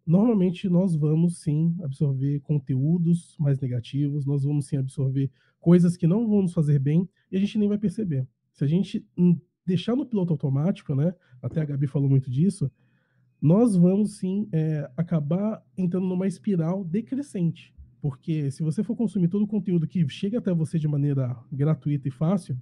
Normalmente 0.06 0.67
nós 0.67 0.93
vamos 0.93 1.39
sim 1.39 1.75
absorver 1.82 2.41
conteúdos 2.41 3.38
mais 3.39 3.60
negativos, 3.60 4.25
nós 4.25 4.43
vamos 4.43 4.65
sim 4.67 4.75
absorver 4.75 5.32
coisas 5.60 5.95
que 5.95 6.06
não 6.06 6.27
vão 6.27 6.41
nos 6.41 6.53
fazer 6.53 6.77
bem 6.77 7.08
e 7.32 7.38
a 7.38 7.39
gente 7.39 7.58
nem 7.58 7.69
vai 7.69 7.77
perceber. 7.77 8.27
Se 8.51 8.65
a 8.65 8.67
gente 8.67 9.06
deixar 9.65 9.95
no 9.95 10.06
piloto 10.06 10.34
automático, 10.34 10.93
né? 10.93 11.15
Até 11.41 11.62
a 11.62 11.65
Gabi 11.65 11.88
falou 11.88 12.10
muito 12.10 12.29
disso, 12.29 12.69
nós 13.43 13.75
vamos 13.75 14.19
sim 14.19 14.47
é, 14.53 14.89
acabar 14.95 15.62
entrando 15.77 16.08
numa 16.08 16.25
espiral 16.25 16.82
decrescente. 16.86 17.75
Porque 18.01 18.49
se 18.49 18.63
você 18.63 18.82
for 18.82 18.95
consumir 18.95 19.27
todo 19.27 19.43
o 19.43 19.47
conteúdo 19.47 19.86
que 19.86 20.08
chega 20.08 20.38
até 20.38 20.53
você 20.53 20.79
de 20.79 20.88
maneira 20.88 21.38
gratuita 21.51 22.08
e 22.08 22.12
fácil, 22.12 22.58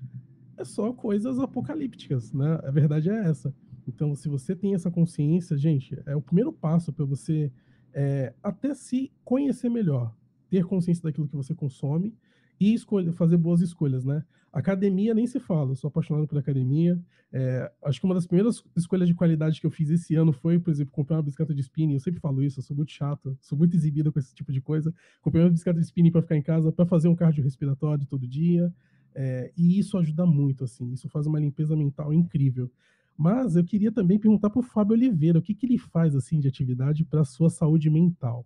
é 0.57 0.65
só 0.65 0.91
coisas 0.91 1.37
apocalípticas, 1.37 2.33
né? 2.33 2.59
A 2.63 2.71
verdade 2.71 3.11
é 3.11 3.25
essa. 3.29 3.53
Então, 3.87 4.15
se 4.15 4.27
você 4.27 4.55
tem 4.55 4.73
essa 4.73 4.89
consciência, 4.89 5.55
gente, 5.55 5.95
é 6.03 6.15
o 6.15 6.21
primeiro 6.21 6.51
passo 6.51 6.91
para 6.91 7.05
você 7.05 7.51
é, 7.93 8.33
até 8.41 8.73
se 8.73 9.11
conhecer 9.23 9.69
melhor, 9.69 10.15
ter 10.49 10.65
consciência 10.65 11.03
daquilo 11.03 11.27
que 11.27 11.35
você 11.35 11.53
consome 11.53 12.15
e 12.59 12.73
escolher, 12.73 13.11
fazer 13.11 13.37
boas 13.37 13.61
escolhas, 13.61 14.03
né? 14.03 14.25
Academia 14.51 15.13
nem 15.13 15.25
se 15.25 15.39
fala, 15.39 15.75
sou 15.75 15.87
apaixonado 15.87 16.27
por 16.27 16.37
academia. 16.37 16.99
É, 17.31 17.71
acho 17.85 18.01
que 18.01 18.05
uma 18.05 18.13
das 18.13 18.27
primeiras 18.27 18.61
escolhas 18.75 19.07
de 19.07 19.15
qualidade 19.15 19.61
que 19.61 19.65
eu 19.65 19.71
fiz 19.71 19.89
esse 19.89 20.13
ano 20.15 20.33
foi, 20.33 20.59
por 20.59 20.71
exemplo, 20.71 20.91
comprar 20.91 21.17
uma 21.17 21.23
bicicleta 21.23 21.53
de 21.53 21.61
spinning. 21.61 21.93
Eu 21.93 21.99
sempre 21.99 22.19
falo 22.19 22.43
isso, 22.43 22.59
eu 22.59 22.63
sou 22.63 22.75
muito 22.75 22.91
chato, 22.91 23.37
sou 23.39 23.57
muito 23.57 23.75
exibido 23.75 24.11
com 24.11 24.19
esse 24.19 24.35
tipo 24.35 24.51
de 24.51 24.59
coisa. 24.59 24.93
Comprei 25.21 25.41
uma 25.41 25.49
bicicleta 25.49 25.79
de 25.79 25.85
spinning 25.85 26.11
para 26.11 26.21
ficar 26.21 26.35
em 26.35 26.41
casa, 26.41 26.71
para 26.71 26.85
fazer 26.85 27.07
um 27.07 27.15
cardio 27.15 27.43
respiratório 27.43 28.05
todo 28.05 28.27
dia. 28.27 28.73
É, 29.15 29.53
e 29.57 29.79
isso 29.79 29.97
ajuda 29.97 30.25
muito, 30.25 30.65
assim, 30.65 30.91
isso 30.91 31.07
faz 31.09 31.27
uma 31.27 31.39
limpeza 31.39 31.75
mental 31.75 32.13
incrível. 32.13 32.69
Mas 33.17 33.55
eu 33.55 33.63
queria 33.63 33.91
também 33.91 34.19
perguntar 34.19 34.49
para 34.49 34.59
o 34.59 34.63
Fábio 34.63 34.93
Oliveira, 34.93 35.39
o 35.39 35.41
que, 35.41 35.53
que 35.53 35.65
ele 35.65 35.77
faz 35.77 36.15
assim 36.15 36.39
de 36.39 36.47
atividade 36.47 37.05
para 37.05 37.21
a 37.21 37.25
sua 37.25 37.49
saúde 37.49 37.89
mental? 37.89 38.45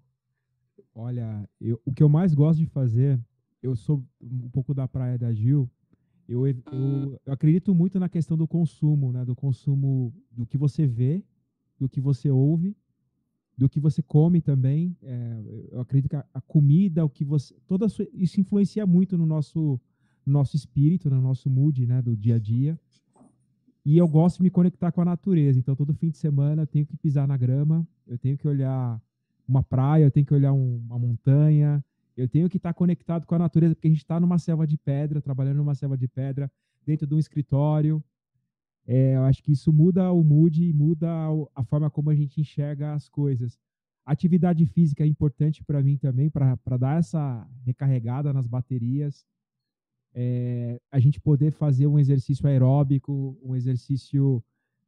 Olha, 0.93 1.49
eu, 1.59 1.81
o 1.83 1.91
que 1.91 2.03
eu 2.03 2.09
mais 2.09 2.33
gosto 2.35 2.59
de 2.59 2.67
fazer 2.67 3.19
eu 3.65 3.75
sou 3.75 4.05
um 4.21 4.49
pouco 4.49 4.73
da 4.73 4.87
praia 4.87 5.17
da 5.17 5.33
Gil. 5.33 5.69
Eu, 6.27 6.47
eu, 6.47 6.55
eu, 7.25 7.33
acredito 7.33 7.73
muito 7.73 7.99
na 7.99 8.09
questão 8.09 8.35
do 8.35 8.47
consumo, 8.47 9.11
né? 9.11 9.23
Do 9.23 9.35
consumo 9.35 10.13
do 10.31 10.45
que 10.45 10.57
você 10.57 10.87
vê, 10.87 11.23
do 11.79 11.87
que 11.87 12.01
você 12.01 12.29
ouve 12.29 12.75
do 13.57 13.69
que 13.69 13.79
você 13.79 14.01
come 14.01 14.41
também. 14.41 14.95
É, 15.01 15.41
eu 15.71 15.79
acredito 15.79 16.09
que 16.09 16.15
a, 16.15 16.25
a, 16.33 16.41
comida, 16.41 17.05
o 17.05 17.09
que 17.09 17.23
você, 17.23 17.55
toda 17.67 17.87
sua, 17.87 18.07
isso 18.13 18.39
influencia 18.39 18.85
muito 18.85 19.17
no 19.17 19.25
nosso, 19.25 19.79
no 20.25 20.33
nosso 20.33 20.55
espírito, 20.55 21.09
no 21.09 21.21
nosso 21.21 21.49
mood, 21.49 21.85
né, 21.85 22.01
do 22.01 22.15
dia 22.15 22.35
a 22.35 22.39
dia. 22.39 22.79
E 23.85 23.97
eu 23.97 24.07
gosto 24.07 24.37
de 24.37 24.43
me 24.43 24.49
conectar 24.49 24.91
com 24.91 25.01
a 25.01 25.05
natureza. 25.05 25.59
Então, 25.59 25.75
todo 25.75 25.93
fim 25.93 26.09
de 26.09 26.17
semana 26.17 26.63
eu 26.63 26.67
tenho 26.67 26.85
que 26.85 26.97
pisar 26.97 27.27
na 27.27 27.37
grama, 27.37 27.87
eu 28.07 28.17
tenho 28.17 28.37
que 28.37 28.47
olhar 28.47 29.01
uma 29.47 29.63
praia, 29.63 30.03
eu 30.03 30.11
tenho 30.11 30.25
que 30.25 30.33
olhar 30.33 30.53
um, 30.53 30.77
uma 30.87 30.97
montanha, 30.97 31.83
eu 32.15 32.27
tenho 32.29 32.49
que 32.49 32.57
estar 32.57 32.73
conectado 32.73 33.25
com 33.25 33.35
a 33.35 33.39
natureza, 33.39 33.75
porque 33.75 33.87
a 33.87 33.91
gente 33.91 33.99
está 33.99 34.19
numa 34.19 34.39
selva 34.39 34.65
de 34.65 34.77
pedra, 34.77 35.21
trabalhando 35.21 35.57
numa 35.57 35.75
selva 35.75 35.97
de 35.97 36.07
pedra, 36.07 36.51
dentro 36.85 37.05
de 37.05 37.13
um 37.13 37.19
escritório. 37.19 38.03
É, 38.87 39.15
eu 39.15 39.23
acho 39.23 39.43
que 39.43 39.51
isso 39.51 39.73
muda 39.73 40.11
o 40.11 40.23
mood, 40.23 40.71
muda 40.73 41.09
a 41.53 41.63
forma 41.63 41.89
como 41.89 42.09
a 42.09 42.15
gente 42.15 42.39
enxerga 42.39 42.93
as 42.93 43.09
coisas. 43.09 43.59
atividade 44.05 44.65
física 44.67 45.03
é 45.03 45.07
importante 45.07 45.63
para 45.63 45.81
mim 45.81 45.97
também, 45.97 46.29
para 46.29 46.77
dar 46.77 46.99
essa 46.99 47.47
recarregada 47.65 48.31
nas 48.31 48.47
baterias. 48.47 49.25
É, 50.13 50.79
a 50.91 50.99
gente 50.99 51.19
poder 51.19 51.51
fazer 51.51 51.87
um 51.87 51.99
exercício 51.99 52.47
aeróbico, 52.47 53.37
um 53.43 53.55
exercício 53.55 54.43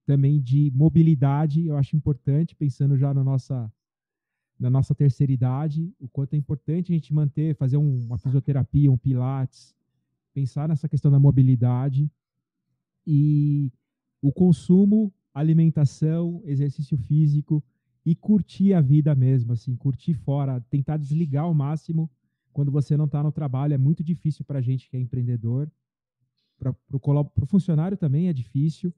também 0.05 0.39
de 0.39 0.71
mobilidade, 0.73 1.65
eu 1.65 1.75
acho 1.75 1.97
importante, 1.97 2.55
pensando 2.55 2.95
já 2.95 3.13
na 3.13 3.23
nossa 3.23 3.69
na 4.59 4.69
nossa 4.69 4.95
terceira 4.95 5.31
idade, 5.31 5.93
o 5.99 6.07
quanto 6.07 6.33
é 6.33 6.37
importante 6.37 6.91
a 6.91 6.95
gente 6.95 7.13
manter, 7.13 7.55
fazer 7.55 7.77
um, 7.77 8.05
uma 8.05 8.17
fisioterapia, 8.17 8.91
um 8.91 8.97
pilates, 8.97 9.75
pensar 10.33 10.67
nessa 10.67 10.89
questão 10.89 11.11
da 11.11 11.19
mobilidade 11.19 12.11
e 13.05 13.71
o 14.21 14.31
consumo, 14.31 15.13
alimentação, 15.33 16.41
exercício 16.45 16.97
físico 16.97 17.63
e 18.05 18.15
curtir 18.15 18.73
a 18.73 18.81
vida 18.81 19.13
mesmo, 19.13 19.53
assim, 19.53 19.75
curtir 19.75 20.13
fora, 20.13 20.61
tentar 20.69 20.97
desligar 20.97 21.43
ao 21.43 21.53
máximo 21.53 22.09
quando 22.51 22.71
você 22.71 22.97
não 22.97 23.05
está 23.05 23.21
no 23.21 23.31
trabalho. 23.31 23.73
É 23.73 23.77
muito 23.77 24.03
difícil 24.03 24.43
para 24.43 24.59
a 24.59 24.61
gente 24.61 24.89
que 24.89 24.97
é 24.97 24.99
empreendedor, 24.99 25.71
para 26.57 26.75
o 26.91 27.45
funcionário 27.45 27.95
também 27.95 28.27
é 28.27 28.33
difícil 28.33 28.91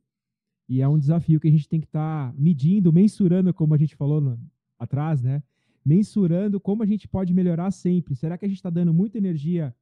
e 0.67 0.81
é 0.81 0.87
um 0.87 0.97
desafio 0.97 1.39
que 1.39 1.47
a 1.47 1.51
gente 1.51 1.67
tem 1.67 1.79
que 1.81 1.87
estar 1.87 2.31
tá 2.31 2.35
medindo, 2.37 2.93
mensurando, 2.93 3.53
como 3.53 3.73
a 3.73 3.77
gente 3.77 3.95
falou 3.95 4.21
no, 4.21 4.39
atrás, 4.79 5.21
né? 5.21 5.43
Mensurando 5.85 6.59
como 6.59 6.81
a 6.81 6.85
gente 6.85 7.07
pode 7.07 7.33
melhorar 7.33 7.69
sempre. 7.71 8.15
Será 8.15 8.37
que 8.37 8.45
a 8.45 8.47
gente 8.47 8.57
está 8.57 8.69
dando 8.69 8.93
muita 8.93 9.17
energia 9.17 9.75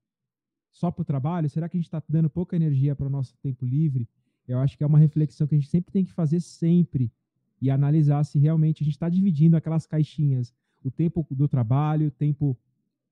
só 0.71 0.91
para 0.91 1.01
o 1.03 1.05
trabalho? 1.05 1.49
Será 1.49 1.69
que 1.69 1.77
a 1.77 1.79
gente 1.79 1.87
está 1.87 2.01
dando 2.09 2.29
pouca 2.29 2.55
energia 2.55 2.95
para 2.95 3.07
o 3.07 3.09
nosso 3.09 3.35
tempo 3.37 3.65
livre? 3.65 4.07
Eu 4.47 4.59
acho 4.59 4.77
que 4.77 4.83
é 4.83 4.87
uma 4.87 4.99
reflexão 4.99 5.45
que 5.45 5.55
a 5.55 5.57
gente 5.57 5.69
sempre 5.69 5.91
tem 5.91 6.03
que 6.03 6.11
fazer 6.11 6.39
sempre 6.39 7.11
e 7.61 7.69
analisar 7.69 8.23
se 8.23 8.39
realmente 8.39 8.83
a 8.83 8.85
gente 8.85 8.93
está 8.93 9.09
dividindo 9.09 9.57
aquelas 9.57 9.85
caixinhas, 9.85 10.53
o 10.83 10.91
tempo 10.91 11.25
do 11.31 11.47
trabalho, 11.47 12.07
o 12.07 12.11
tempo 12.11 12.57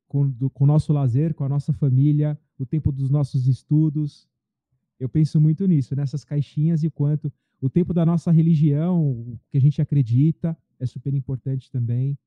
com, 0.08 0.30
do, 0.30 0.50
com 0.50 0.64
o 0.64 0.68
nosso 0.68 0.94
lazer, 0.94 1.34
com 1.34 1.44
a 1.44 1.50
nossa 1.50 1.74
família, 1.74 2.40
o 2.58 2.66
tempo 2.66 2.92
dos 2.92 3.10
nossos 3.10 3.48
estudos. 3.48 4.28
Eu 5.00 5.10
penso 5.10 5.42
muito 5.42 5.66
nisso, 5.66 5.96
nessas 5.96 6.24
caixinhas 6.24 6.84
e 6.84 6.90
quanto 6.90 7.32
o 7.60 7.70
tempo 7.70 7.94
da 7.94 8.06
nossa 8.06 8.32
religião, 8.32 9.12
o 9.12 9.40
que 9.50 9.58
a 9.58 9.62
gente 9.62 9.82
acredita, 9.82 10.58
é 10.80 10.86
super 10.86 11.14
importante 11.14 11.72
também. 11.72 12.18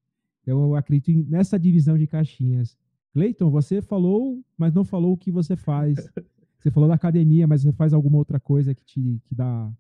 Então, 0.43 0.63
eu 0.63 0.77
acredito 0.77 1.29
nessa 1.29 1.59
divisão 1.59 1.99
de 1.99 2.07
caixinhas. 2.07 2.77
Cleiton, 3.13 3.51
você 3.51 3.83
falou, 3.83 4.43
mas 4.57 4.73
não 4.73 4.85
falou 4.85 5.13
o 5.13 5.17
que 5.17 5.31
você 5.31 5.57
faz. 5.57 5.97
Você 6.59 6.73
falou 6.73 6.89
da 6.89 6.97
academia, 6.97 7.47
mas 7.47 7.63
você 7.63 7.73
faz 7.73 7.95
alguma 7.95 8.19
outra 8.19 8.41
coisa 8.41 8.75
que 8.75 8.85
te, 8.85 9.23
que 9.25 9.33
dá, 9.33 9.73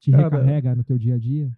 te 0.00 0.10
Cara, 0.10 0.24
recarrega 0.24 0.74
no 0.74 0.82
teu 0.82 0.96
dia 0.96 1.16
a 1.16 1.18
dia? 1.18 1.54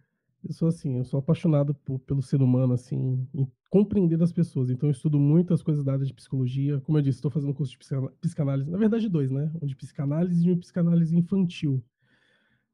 Eu 0.47 0.53
sou 0.53 0.67
assim, 0.67 0.99
eu 0.99 1.05
sou 1.05 1.21
apaixonado 1.21 1.73
por, 1.75 2.01
pelo 2.01 2.21
ser 2.21 2.43
humano, 2.43 2.75
assim, 2.75 3.25
em 3.33 3.47
compreender 3.71 4.21
as 4.21 4.33
pessoas. 4.33 4.71
Então, 4.71 4.89
eu 4.89 4.93
estudo 4.93 5.19
muitas 5.19 5.63
coisas 5.63 5.85
da 5.85 5.93
área 5.93 6.05
de 6.05 6.13
psicologia. 6.13 6.81
Como 6.81 6.99
eu 6.99 7.03
disse, 7.03 7.19
estou 7.19 7.31
fazendo 7.31 7.51
um 7.51 7.55
curso 7.55 7.73
de 7.73 7.79
psicanálise, 8.21 8.69
na 8.69 8.77
verdade, 8.77 9.09
dois, 9.09 9.31
né? 9.31 9.51
Um 9.63 9.67
de 9.67 9.77
psicanálise 9.77 10.45
e 10.45 10.51
um 10.51 10.55
de 10.55 10.61
psicanálise 10.61 11.17
infantil. 11.17 11.83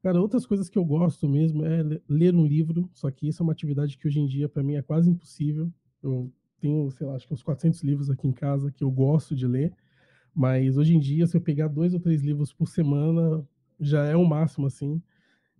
Cara, 0.01 0.19
outras 0.19 0.45
coisas 0.47 0.67
que 0.67 0.77
eu 0.77 0.83
gosto 0.83 1.29
mesmo 1.29 1.63
é 1.63 1.83
ler 2.09 2.35
um 2.35 2.45
livro, 2.45 2.89
só 2.91 3.11
que 3.11 3.27
isso 3.27 3.41
é 3.41 3.43
uma 3.43 3.53
atividade 3.53 3.97
que 3.97 4.07
hoje 4.07 4.19
em 4.19 4.25
dia 4.25 4.49
para 4.49 4.63
mim 4.63 4.73
é 4.75 4.81
quase 4.81 5.09
impossível. 5.09 5.71
Eu 6.01 6.31
tenho, 6.59 6.89
sei 6.91 7.05
lá, 7.05 7.15
acho 7.15 7.27
que 7.27 7.33
uns 7.33 7.43
400 7.43 7.83
livros 7.83 8.09
aqui 8.09 8.27
em 8.27 8.31
casa 8.31 8.71
que 8.71 8.83
eu 8.83 8.89
gosto 8.89 9.35
de 9.35 9.45
ler, 9.45 9.73
mas 10.33 10.77
hoje 10.77 10.95
em 10.95 10.99
dia, 10.99 11.27
se 11.27 11.37
eu 11.37 11.41
pegar 11.41 11.67
dois 11.67 11.93
ou 11.93 11.99
três 11.99 12.23
livros 12.23 12.53
por 12.53 12.67
semana, 12.67 13.45
já 13.79 14.05
é 14.05 14.15
o 14.15 14.25
máximo, 14.25 14.67
assim. 14.67 15.01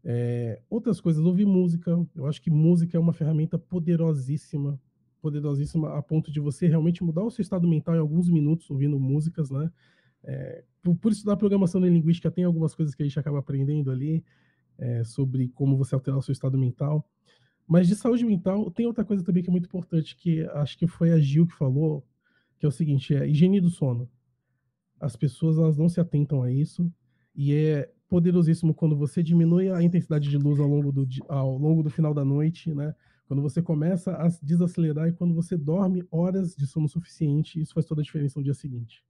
É, 0.04 0.62
outras 0.70 1.02
coisas, 1.02 1.24
ouvir 1.24 1.46
música. 1.46 1.92
Eu 2.16 2.28
acho 2.28 2.42
que 2.42 2.50
música 2.52 2.98
é 2.98 3.00
uma 3.00 3.14
ferramenta 3.14 3.60
poderosíssima, 3.60 4.80
poderosíssima 5.22 5.98
a 5.98 6.02
ponto 6.02 6.32
de 6.32 6.40
você 6.40 6.68
realmente 6.68 7.04
mudar 7.04 7.24
o 7.24 7.32
seu 7.32 7.44
estado 7.44 7.68
mental 7.68 7.96
em 7.96 8.00
alguns 8.00 8.30
minutos 8.30 8.70
ouvindo 8.72 9.00
músicas, 9.00 9.52
né? 9.52 9.72
É, 10.24 10.64
por, 10.82 10.96
por, 10.96 11.12
estudar 11.12 11.36
programação 11.38 11.82
linguística, 11.82 12.32
tem 12.32 12.44
algumas 12.44 12.76
coisas 12.76 12.94
que 12.94 13.02
a 13.02 13.06
gente 13.06 13.20
acaba 13.20 13.40
aprendendo 13.40 13.92
ali 13.92 14.24
é, 14.78 15.04
sobre 15.04 15.48
como 15.50 15.78
você 15.78 15.96
alterar 15.96 16.20
o 16.20 16.22
seu 16.22 16.32
estado 16.32 16.58
mental. 16.58 17.08
Mas 17.68 17.88
de 17.88 17.96
saúde 17.96 18.26
mental, 18.26 18.70
tem 18.72 18.86
outra 18.86 19.06
coisa 19.06 19.24
também 19.24 19.42
que 19.42 19.50
é 19.50 19.52
muito 19.52 19.68
importante, 19.68 20.16
que 20.16 20.42
acho 20.54 20.78
que 20.78 20.88
foi 20.88 21.12
a 21.12 21.20
Gil 21.20 21.48
que 21.48 21.56
falou, 21.56 22.06
que 22.60 22.66
é 22.66 22.70
o 22.70 22.72
seguinte, 22.72 23.16
é 23.16 23.28
higiene 23.28 23.62
do 23.62 23.70
sono. 23.70 24.10
As 25.00 25.16
pessoas 25.16 25.58
elas 25.58 25.78
não 25.78 25.90
se 25.90 26.00
atentam 26.00 26.44
a 26.44 26.52
isso, 26.52 26.92
e 27.36 27.54
é 27.54 27.92
poderosíssimo 28.08 28.74
quando 28.74 28.96
você 28.96 29.24
diminui 29.24 29.72
a 29.72 29.82
intensidade 29.82 30.30
de 30.30 30.38
luz 30.38 30.60
ao 30.60 30.68
longo 30.68 30.92
do, 30.92 31.08
ao 31.30 31.58
longo 31.58 31.82
do 31.82 31.90
final 31.90 32.14
da 32.14 32.26
noite, 32.26 32.74
né? 32.74 32.94
Quando 33.26 33.42
você 33.42 33.62
começa 33.62 34.12
a 34.12 34.28
desacelerar 34.44 35.08
e 35.08 35.14
quando 35.14 35.34
você 35.34 35.56
dorme 35.56 36.04
horas 36.12 36.54
de 36.54 36.68
sono 36.68 36.90
suficiente, 36.90 37.62
isso 37.62 37.74
faz 37.74 37.86
toda 37.86 38.02
a 38.02 38.04
diferença 38.04 38.38
no 38.38 38.44
dia 38.44 38.54
seguinte. 38.54 39.02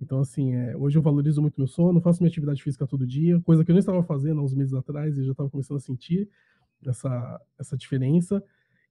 Então, 0.00 0.20
assim, 0.20 0.54
é, 0.54 0.76
hoje 0.76 0.96
eu 0.96 1.02
valorizo 1.02 1.42
muito 1.42 1.58
meu 1.58 1.66
sono, 1.66 2.00
faço 2.00 2.22
minha 2.22 2.30
atividade 2.30 2.62
física 2.62 2.86
todo 2.86 3.06
dia, 3.06 3.40
coisa 3.42 3.64
que 3.64 3.70
eu 3.70 3.74
não 3.74 3.80
estava 3.80 4.02
fazendo 4.02 4.40
há 4.40 4.42
uns 4.44 4.54
meses 4.54 4.72
atrás 4.72 5.18
e 5.18 5.24
já 5.24 5.32
estava 5.32 5.50
começando 5.50 5.76
a 5.76 5.80
sentir 5.80 6.28
essa, 6.86 7.40
essa 7.58 7.76
diferença. 7.76 8.42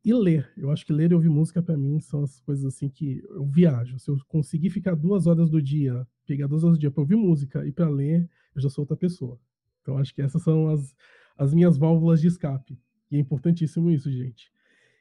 E 0.06 0.14
ler. 0.14 0.50
Eu 0.56 0.72
acho 0.72 0.86
que 0.86 0.94
ler 0.94 1.12
e 1.12 1.14
ouvir 1.16 1.30
música, 1.30 1.62
para 1.62 1.76
mim, 1.76 2.00
são 2.00 2.24
as 2.24 2.40
coisas 2.40 2.64
assim 2.64 2.88
que 2.88 3.22
eu 3.30 3.46
viajo. 3.46 4.00
Se 4.00 4.10
eu 4.10 4.18
conseguir 4.28 4.70
ficar 4.70 4.96
duas 4.96 5.28
horas 5.28 5.50
do 5.50 5.62
dia, 5.62 6.08
pegar 6.26 6.48
duas 6.48 6.64
horas 6.64 6.78
do 6.78 6.80
dia 6.80 6.92
para 6.92 7.02
ouvir 7.02 7.16
música 7.16 7.66
e 7.66 7.72
para 7.72 7.90
ler, 7.90 8.30
eu 8.56 8.62
já 8.62 8.70
sou 8.70 8.84
outra 8.84 8.96
pessoa. 8.96 9.38
Então, 9.82 9.98
acho 9.98 10.14
que 10.14 10.22
essas 10.22 10.42
são 10.42 10.70
as, 10.70 10.96
as 11.38 11.54
minhas 11.54 11.78
válvulas 11.78 12.22
de 12.22 12.28
escape. 12.28 12.80
E 13.12 13.18
é 13.18 13.20
importantíssimo 13.20 13.90
isso, 13.90 14.10
gente. 14.12 14.54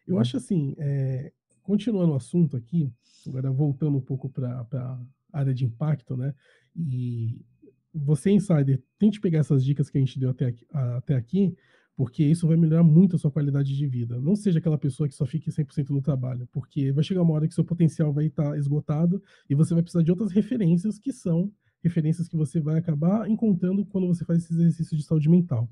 Eu 0.07 0.19
acho 0.19 0.37
assim, 0.37 0.75
é, 0.79 1.33
continuando 1.63 2.13
o 2.13 2.17
assunto 2.17 2.57
aqui, 2.57 2.91
agora 3.27 3.53
voltando 3.53 3.99
um 3.99 4.01
pouco 4.01 4.29
para 4.29 4.99
área 5.33 5.55
de 5.55 5.65
impacto, 5.65 6.17
né? 6.17 6.35
E 6.77 7.45
você, 7.93 8.31
insider, 8.31 8.83
tente 8.99 9.21
pegar 9.21 9.41
essas 9.41 9.65
dicas 9.65 9.91
que 9.91 9.99
a 9.99 10.01
gente 10.01 10.19
deu 10.19 10.31
até 10.31 10.47
aqui, 10.47 10.67
até 10.73 11.15
aqui, 11.15 11.55
porque 11.97 12.25
isso 12.25 12.47
vai 12.47 12.57
melhorar 12.57 12.85
muito 12.85 13.17
a 13.17 13.19
sua 13.19 13.31
qualidade 13.31 13.77
de 13.77 13.87
vida. 13.87 14.21
Não 14.21 14.37
seja 14.37 14.61
aquela 14.61 14.79
pessoa 14.79 15.09
que 15.09 15.15
só 15.15 15.27
fique 15.27 15.51
100% 15.51 15.91
no 15.91 16.01
trabalho, 16.01 16.49
porque 16.53 16.93
vai 16.93 17.03
chegar 17.03 17.23
uma 17.23 17.33
hora 17.35 17.49
que 17.49 17.55
seu 17.55 17.65
potencial 17.65 18.13
vai 18.13 18.27
estar 18.27 18.57
esgotado 18.57 19.21
e 19.51 19.55
você 19.55 19.75
vai 19.75 19.83
precisar 19.83 20.05
de 20.05 20.11
outras 20.11 20.31
referências 20.31 20.99
que 20.99 21.13
são 21.13 21.53
referências 21.83 22.29
que 22.29 22.37
você 22.37 22.61
vai 22.61 22.79
acabar 22.79 23.29
encontrando 23.29 23.85
quando 23.85 24.07
você 24.07 24.25
faz 24.25 24.45
esse 24.45 24.53
exercício 24.53 24.97
de 24.97 25.03
saúde 25.03 25.29
mental. 25.29 25.69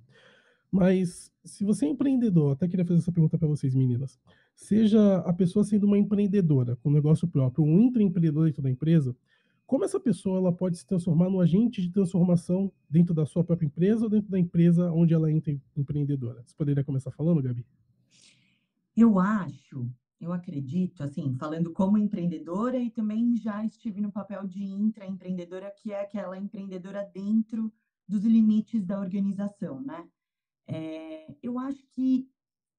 Mas 0.71 1.31
se 1.45 1.65
você 1.65 1.87
é 1.87 1.89
empreendedor, 1.91 2.53
até 2.53 2.67
queria 2.67 2.85
fazer 2.85 2.99
essa 2.99 3.13
pergunta 3.13 3.39
para 3.39 3.49
vocês, 3.49 3.75
meninas. 3.75 4.19
Seja 4.55 5.19
a 5.19 5.33
pessoa 5.33 5.65
sendo 5.65 5.87
uma 5.87 5.99
empreendedora 5.99 6.77
com 6.77 6.89
um 6.89 6.93
negócio 6.93 7.29
próprio, 7.29 7.65
um 7.65 7.83
intraempreendedor 7.83 8.47
dentro 8.47 8.63
da 8.63 8.71
empresa, 8.71 9.15
como 9.67 9.85
essa 9.85 9.99
pessoa 9.99 10.39
ela 10.39 10.53
pode 10.53 10.79
se 10.79 10.87
transformar 10.87 11.29
no 11.29 11.41
agente 11.41 11.83
de 11.83 11.91
transformação 11.91 12.73
dentro 12.89 13.13
da 13.13 13.27
sua 13.27 13.43
própria 13.43 13.67
empresa 13.67 14.05
ou 14.05 14.11
dentro 14.11 14.31
da 14.31 14.39
empresa 14.39 14.93
onde 14.93 15.13
ela 15.13 15.29
é 15.29 15.43
empreendedora? 15.77 16.43
Você 16.47 16.55
poderia 16.55 16.85
começar 16.85 17.11
falando, 17.11 17.43
Gabi? 17.43 17.67
Eu 18.97 19.19
acho, 19.19 19.91
eu 20.21 20.33
acredito, 20.33 21.03
assim, 21.03 21.35
falando 21.35 21.73
como 21.73 21.99
empreendedora 21.99 22.79
e 22.79 22.91
também 22.91 23.37
já 23.37 23.65
estive 23.65 24.01
no 24.01 24.13
papel 24.13 24.47
de 24.47 24.63
intraempreendedora, 24.65 25.71
que 25.71 25.93
é 25.93 26.01
aquela 26.01 26.39
empreendedora 26.39 27.03
dentro 27.13 27.73
dos 28.07 28.25
limites 28.25 28.85
da 28.85 29.01
organização, 29.01 29.81
né? 29.81 30.09
É, 30.69 31.35
eu 31.43 31.59
acho 31.59 31.85
que 31.89 32.31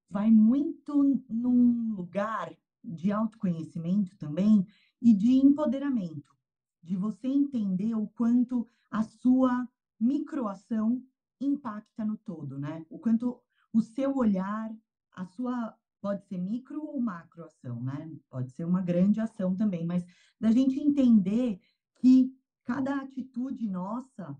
vai 0.10 0.32
muito 0.32 1.22
num 1.30 1.94
lugar 1.94 2.56
de 2.82 3.12
autoconhecimento 3.12 4.16
também 4.18 4.66
e 5.02 5.14
de 5.14 5.34
empoderamento 5.34 6.37
de 6.82 6.96
você 6.96 7.28
entender 7.28 7.96
o 7.96 8.08
quanto 8.08 8.68
a 8.90 9.04
sua 9.04 9.68
microação 10.00 11.04
impacta 11.40 12.06
no 12.06 12.18
todo, 12.18 12.58
né? 12.58 12.86
O 12.90 13.00
quanto 13.00 13.42
o 13.74 13.82
seu 13.82 14.16
olhar, 14.16 14.70
a 15.12 15.26
sua 15.26 15.76
pode 16.00 16.24
ser 16.26 16.38
micro 16.38 16.82
ou 16.84 17.00
macro 17.00 17.44
ação, 17.44 17.82
né? 17.84 18.10
Pode 18.30 18.52
ser 18.52 18.66
uma 18.66 18.82
grande 18.82 19.20
ação 19.20 19.56
também, 19.56 19.86
mas 19.86 20.06
da 20.40 20.52
gente 20.52 20.80
entender 20.80 21.60
que 21.96 22.32
cada 22.64 23.02
atitude 23.02 23.68
nossa 23.68 24.38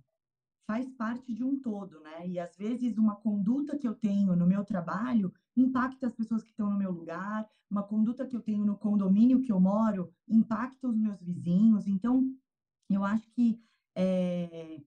faz 0.68 0.92
parte 0.92 1.34
de 1.34 1.44
um 1.44 1.60
todo, 1.60 2.00
né? 2.02 2.28
E 2.28 2.40
às 2.40 2.56
vezes 2.56 2.98
uma 2.98 3.16
conduta 3.16 3.78
que 3.78 3.88
eu 3.88 3.96
tenho 3.96 4.36
no 4.36 4.46
meu 4.46 4.64
trabalho 4.64 5.32
impacta 5.62 6.08
as 6.08 6.14
pessoas 6.14 6.44
que 6.44 6.50
estão 6.50 6.70
no 6.70 6.78
meu 6.78 6.92
lugar, 6.92 7.48
uma 7.70 7.84
conduta 7.84 8.26
que 8.26 8.36
eu 8.36 8.42
tenho 8.42 8.66
no 8.66 8.78
condomínio 8.78 9.42
que 9.42 9.52
eu 9.52 9.60
moro 9.60 10.10
impacta 10.28 10.88
os 10.88 10.98
meus 10.98 11.22
vizinhos. 11.22 11.88
Então, 11.88 12.34
eu 12.90 13.04
acho 13.04 13.30
que 13.32 13.60
é, 13.96 14.82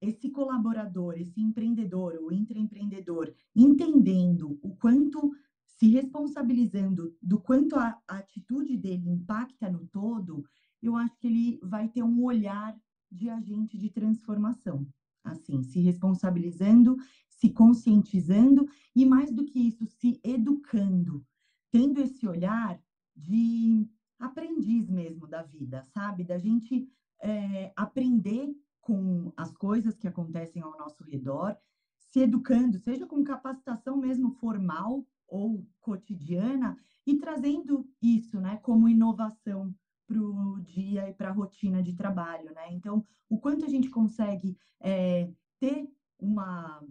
esse 0.00 0.30
colaborador, 0.30 1.14
esse 1.18 1.40
empreendedor 1.40 2.18
ou 2.20 2.32
intraempreendedor, 2.32 3.32
entendendo 3.54 4.58
o 4.62 4.74
quanto, 4.76 5.32
se 5.66 5.88
responsabilizando 5.88 7.16
do 7.22 7.40
quanto 7.40 7.76
a, 7.76 8.00
a 8.06 8.18
atitude 8.18 8.76
dele 8.76 9.08
impacta 9.08 9.70
no 9.70 9.86
todo, 9.86 10.44
eu 10.82 10.96
acho 10.96 11.18
que 11.18 11.26
ele 11.26 11.60
vai 11.62 11.88
ter 11.88 12.02
um 12.02 12.22
olhar 12.22 12.76
de 13.10 13.28
agente 13.30 13.78
de 13.78 13.90
transformação. 13.90 14.86
Assim, 15.22 15.62
se 15.62 15.80
responsabilizando, 15.80 16.96
se 17.44 17.50
conscientizando 17.50 18.66
e, 18.96 19.04
mais 19.04 19.30
do 19.30 19.44
que 19.44 19.58
isso, 19.58 19.84
se 19.84 20.18
educando, 20.24 21.22
tendo 21.70 22.00
esse 22.00 22.26
olhar 22.26 22.80
de 23.14 23.86
aprendiz 24.18 24.88
mesmo 24.88 25.26
da 25.26 25.42
vida, 25.42 25.82
sabe? 25.82 26.24
Da 26.24 26.38
gente 26.38 26.88
é, 27.20 27.70
aprender 27.76 28.48
com 28.80 29.30
as 29.36 29.52
coisas 29.52 29.98
que 29.98 30.08
acontecem 30.08 30.62
ao 30.62 30.78
nosso 30.78 31.04
redor, 31.04 31.54
se 31.98 32.20
educando, 32.20 32.78
seja 32.78 33.06
com 33.06 33.22
capacitação 33.22 33.98
mesmo 33.98 34.30
formal 34.30 35.06
ou 35.28 35.66
cotidiana, 35.80 36.78
e 37.06 37.18
trazendo 37.18 37.86
isso 38.00 38.40
né, 38.40 38.56
como 38.62 38.88
inovação 38.88 39.74
para 40.06 40.18
o 40.18 40.60
dia 40.62 41.10
e 41.10 41.12
para 41.12 41.28
a 41.28 41.32
rotina 41.32 41.82
de 41.82 41.92
trabalho. 41.92 42.54
Né? 42.54 42.68
Então, 42.70 43.04
o 43.28 43.38
quanto 43.38 43.66
a 43.66 43.68
gente 43.68 43.90
consegue 43.90 44.56
é, 44.80 45.30
ter 45.60 45.86
uma. 46.18 46.82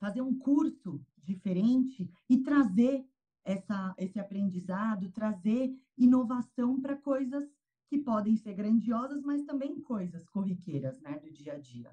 Fazer 0.00 0.22
um 0.22 0.36
curso 0.36 1.00
diferente 1.22 2.10
e 2.28 2.38
trazer 2.38 3.06
essa, 3.44 3.94
esse 3.98 4.18
aprendizado, 4.18 5.10
trazer 5.10 5.72
inovação 5.96 6.80
para 6.80 6.96
coisas 6.96 7.48
que 7.88 7.98
podem 7.98 8.36
ser 8.36 8.54
grandiosas, 8.54 9.22
mas 9.22 9.44
também 9.44 9.80
coisas 9.80 10.26
corriqueiras, 10.28 11.00
né, 11.00 11.18
do 11.18 11.30
dia 11.30 11.54
a 11.54 11.58
dia. 11.58 11.90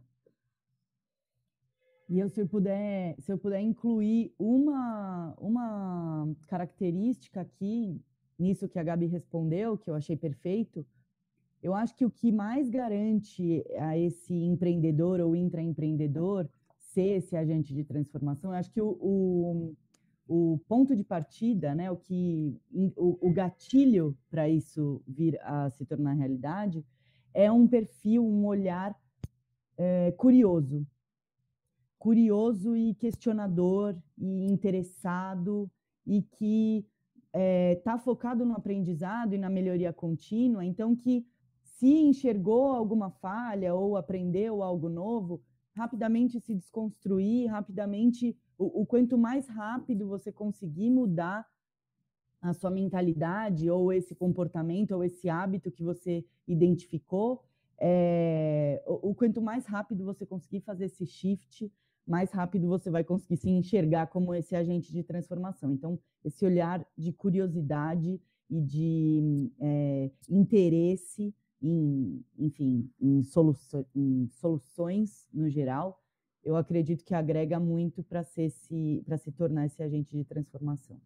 E 2.10 2.20
eu, 2.20 2.30
se 2.30 2.40
eu 2.40 2.48
puder, 2.48 3.20
se 3.20 3.32
eu 3.34 3.38
puder 3.38 3.60
incluir 3.60 4.34
uma, 4.40 5.36
uma 5.38 6.34
característica 6.48 7.42
aqui 7.42 8.00
nisso 8.40 8.70
que 8.70 8.80
a 8.80 8.84
Gabi 8.84 9.08
respondeu, 9.08 9.78
que 9.78 9.90
eu 9.90 9.96
achei 9.96 10.16
perfeito, 10.16 10.86
eu 11.62 11.74
acho 11.74 11.96
que 11.96 12.06
o 12.06 12.12
que 12.12 12.32
mais 12.32 12.70
garante 12.70 13.66
a 13.80 13.98
esse 13.98 14.34
empreendedor 14.34 15.20
ou 15.20 15.36
intraempreendedor 15.36 16.48
ser 16.98 17.18
esse 17.18 17.38
agente 17.38 17.76
de 17.76 17.84
transformação, 17.84 18.52
eu 18.52 18.58
acho 18.58 18.72
que 18.72 18.82
o, 18.82 18.98
o 19.00 19.76
o 20.30 20.60
ponto 20.68 20.94
de 20.94 21.06
partida, 21.06 21.74
né, 21.74 21.90
o 21.90 21.96
que 21.96 22.60
o, 22.98 23.30
o 23.30 23.32
gatilho 23.32 24.18
para 24.30 24.50
isso 24.50 25.02
vir 25.08 25.40
a 25.42 25.70
se 25.70 25.86
tornar 25.86 26.14
realidade 26.16 26.86
é 27.34 27.50
um 27.50 27.66
perfil, 27.66 28.26
um 28.26 28.46
olhar 28.46 28.94
é, 29.78 30.12
curioso, 30.12 30.86
curioso 31.98 32.76
e 32.76 32.94
questionador 32.96 33.96
e 34.18 34.52
interessado 34.52 35.72
e 36.06 36.22
que 36.22 36.86
está 37.28 37.40
é, 37.40 37.76
tá 37.76 37.98
focado 37.98 38.44
no 38.44 38.54
aprendizado 38.54 39.34
e 39.34 39.38
na 39.38 39.50
melhoria 39.50 39.94
contínua. 39.94 40.66
Então, 40.66 40.94
que 40.94 41.26
se 41.64 41.88
enxergou 41.88 42.74
alguma 42.74 43.12
falha 43.12 43.74
ou 43.74 43.96
aprendeu 43.96 44.62
algo 44.62 44.90
novo, 44.90 45.42
rapidamente 45.78 46.40
se 46.40 46.54
desconstruir, 46.54 47.50
rapidamente 47.50 48.36
o, 48.58 48.82
o 48.82 48.86
quanto 48.86 49.18
mais 49.18 49.48
rápido 49.48 50.08
você 50.08 50.32
conseguir 50.32 50.90
mudar 50.90 51.48
a 52.42 52.54
sua 52.54 52.72
mentalidade 52.72 53.70
ou 53.70 53.94
esse 53.94 54.16
comportamento 54.16 54.92
ou 54.92 55.04
esse 55.04 55.30
hábito 55.30 55.72
que 55.72 55.84
você 55.84 56.26
identificou, 56.48 57.44
é, 57.80 58.84
o, 58.88 59.10
o, 59.10 59.16
quanto 59.16 59.42
mais 59.42 59.66
rápido 59.66 60.04
você 60.04 60.26
conseguir 60.26 60.62
fazer 60.62 60.86
esse 60.86 61.06
shift, 61.06 61.72
mais 62.06 62.32
rápido 62.32 62.68
você 62.68 62.90
vai 62.90 63.04
conseguir 63.04 63.38
se 63.38 63.50
enxergar 63.50 64.08
como 64.08 64.34
esse 64.34 64.56
agente 64.56 64.92
de 64.92 65.04
transformação. 65.04 65.72
Então, 65.72 66.00
esse 66.24 66.46
olhar 66.46 66.86
de 66.98 67.12
curiosidade 67.12 68.20
e 68.50 68.62
de 68.62 69.52
é, 69.60 70.12
interesse 70.30 71.36
em, 71.62 72.24
enfim, 72.38 72.90
em, 73.00 73.24
solu 73.24 73.56
em 73.96 74.28
soluções 74.28 75.28
no 75.34 75.50
geral, 75.50 76.02
eu 76.44 76.56
acredito 76.56 77.04
que 77.04 77.14
agrega 77.14 77.60
muito 77.60 78.04
para 78.04 78.24
se, 78.24 79.04
tornar 79.36 79.66
esse 79.66 79.82
agente 79.82 80.16
de 80.16 80.24
transformação. 80.24 80.98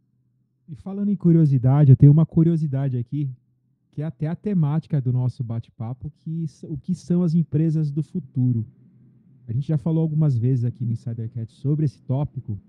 E 0.67 0.75
falando 0.75 1.09
em 1.09 1.15
curiosidade, 1.15 1.91
eu 1.91 1.95
tenho 1.95 2.11
uma 2.11 2.25
curiosidade 2.25 2.97
aqui, 2.97 3.29
que 3.91 4.01
é 4.01 4.05
até 4.05 4.27
a 4.27 4.35
temática 4.35 5.01
do 5.01 5.11
nosso 5.11 5.43
bate-papo, 5.43 6.11
que 6.19 6.45
o 6.63 6.77
que 6.77 6.93
são 6.93 7.23
as 7.23 7.33
empresas 7.33 7.91
do 7.91 8.03
futuro. 8.03 8.65
A 9.47 9.51
gente 9.51 9.67
já 9.67 9.77
falou 9.77 10.01
algumas 10.01 10.37
vezes 10.37 10.63
aqui 10.63 10.85
no 10.85 10.91
Insidercat 10.91 11.51
sobre 11.51 11.85
esse 11.85 12.01
tópico, 12.03 12.59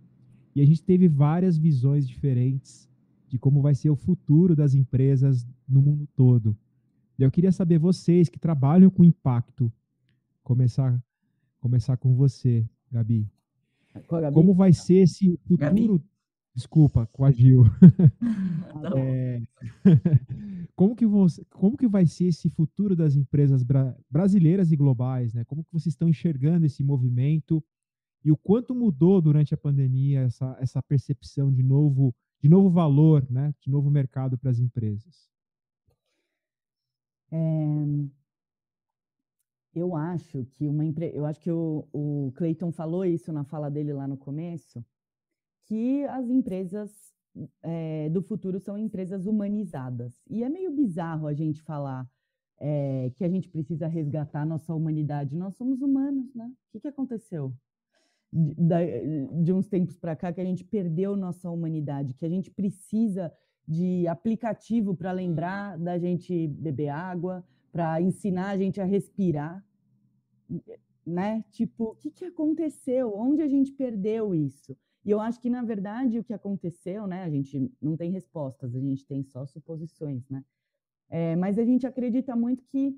e 0.55 0.61
a 0.61 0.67
gente 0.67 0.83
teve 0.83 1.09
várias 1.09 1.57
visões 1.57 2.09
diferentes 2.09 2.89
de 3.29 3.39
como 3.39 3.63
vai 3.63 3.75
ser 3.75 3.91
o 3.91 3.97
futuro 3.97 4.57
das 4.57 4.75
empresas 4.75 5.47
no 5.69 5.81
mundo 5.81 6.09
todo. 6.15 6.57
Eu 7.19 7.31
queria 7.31 7.53
saber 7.53 7.79
vocês 7.79 8.29
que 8.29 8.39
trabalham 8.39 8.91
com 8.91 9.05
impacto, 9.05 9.73
começar 10.43 11.03
começar 11.63 11.97
com 11.97 12.13
você, 12.13 12.69
Gabi. 12.91 13.31
Gabi? 14.11 14.35
Como 14.35 14.53
vai 14.53 14.73
ser 14.73 15.03
esse 15.03 15.37
futuro? 15.39 15.59
Gabi? 15.59 16.03
Desculpa, 16.55 17.07
com 17.07 17.25
a 17.25 17.31
Gil. 17.31 17.63
é, 18.99 19.43
como, 20.75 20.97
que 20.97 21.07
você, 21.07 21.45
como 21.51 21.77
que 21.77 21.87
vai 21.87 22.05
ser 22.05 22.27
esse 22.27 22.51
futuro 22.51 22.97
das 22.97 23.15
empresas 23.15 23.63
bra 23.63 23.97
brasileiras 24.11 24.73
e 24.73 24.77
globais? 24.77 25.33
Né? 25.33 25.45
Como 25.45 25.65
que 25.65 25.73
vocês 25.73 25.93
estão 25.95 26.09
enxergando 26.09 26.67
esse 26.67 26.83
movimento 26.83 27.65
e 28.25 28.31
o 28.31 28.37
quanto 28.37 28.75
mudou 28.75 29.21
durante 29.21 29.55
a 29.55 29.57
pandemia 29.57 30.21
essa, 30.21 30.57
essa 30.61 30.83
percepção 30.83 31.53
de 31.53 31.63
novo, 31.63 32.15
de 32.41 32.49
novo 32.49 32.71
valor, 32.71 33.25
né? 33.31 33.55
de 33.61 33.71
novo 33.71 33.89
mercado 33.89 34.37
para 34.37 34.51
as 34.51 34.59
empresas? 34.59 35.32
É, 37.33 37.39
eu 39.75 39.97
acho 39.97 40.45
que 40.53 40.69
uma 40.69 40.85
eu 40.85 41.25
acho 41.25 41.41
que 41.41 41.51
o, 41.51 41.89
o 41.93 42.33
Clayton 42.37 42.71
falou 42.71 43.05
isso 43.05 43.33
na 43.33 43.43
fala 43.43 43.71
dele 43.71 43.93
lá 43.93 44.07
no 44.07 44.19
começo, 44.19 44.85
que 45.65 46.05
as 46.05 46.29
empresas 46.29 47.13
é, 47.63 48.11
do 48.11 48.23
futuro 48.23 48.59
são 48.61 48.77
empresas 48.77 49.27
humanizadas. 49.27 50.21
E 50.29 50.45
é 50.45 50.49
meio 50.49 50.71
bizarro 50.73 51.27
a 51.27 51.33
gente 51.33 51.63
falar 51.63 52.07
é, 52.61 53.11
que 53.17 53.25
a 53.25 53.29
gente 53.29 53.49
precisa 53.49 53.87
resgatar 53.87 54.45
nossa 54.45 54.75
humanidade. 54.75 55.37
Nós 55.37 55.55
somos 55.57 55.81
humanos, 55.81 56.35
né? 56.35 56.47
O 56.47 56.73
que, 56.73 56.81
que 56.81 56.89
aconteceu? 56.89 57.53
De, 58.33 59.27
de 59.43 59.53
uns 59.53 59.69
tempos 59.69 59.99
para 59.99 60.17
cá 60.17 60.33
que 60.33 60.41
a 60.41 60.45
gente 60.45 60.65
perdeu 60.65 61.17
nossa 61.17 61.51
humanidade, 61.51 62.15
que 62.15 62.25
a 62.25 62.29
gente 62.29 62.51
precisa 62.51 63.33
de 63.67 64.07
aplicativo 64.09 64.95
para 64.95 65.13
lembrar 65.13 65.79
da 65.79 65.99
gente 65.99 66.49
beber 66.49 66.89
água, 66.89 67.45
para 67.71 68.01
ensinar 68.01 68.51
a 68.51 68.59
gente 68.59 68.81
a 68.81 68.85
respirar, 68.85 69.65
né? 71.07 71.45
Tipo, 71.51 71.85
o 71.85 71.95
que, 71.95 72.11
que 72.11 72.25
aconteceu? 72.25 73.13
Onde 73.15 73.43
a 73.43 73.49
gente 73.49 73.73
perdeu 73.73 74.35
isso? 74.35 74.77
E 75.05 75.11
eu 75.11 75.21
acho 75.21 75.41
que, 75.41 75.51
na 75.51 75.63
verdade, 75.63 76.19
o 76.19 76.25
que 76.25 76.33
aconteceu, 76.33 77.07
né? 77.07 77.25
A 77.25 77.31
gente 77.31 77.73
não 77.81 77.97
tem 77.97 78.11
respostas, 78.11 78.75
a 78.75 78.81
gente 78.81 79.07
tem 79.07 79.23
só 79.25 79.47
suposições, 79.47 80.29
né? 80.29 80.45
É, 81.09 81.35
mas 81.37 81.59
a 81.59 81.65
gente 81.65 81.87
acredita 81.87 82.37
muito 82.37 82.65
que 82.65 82.97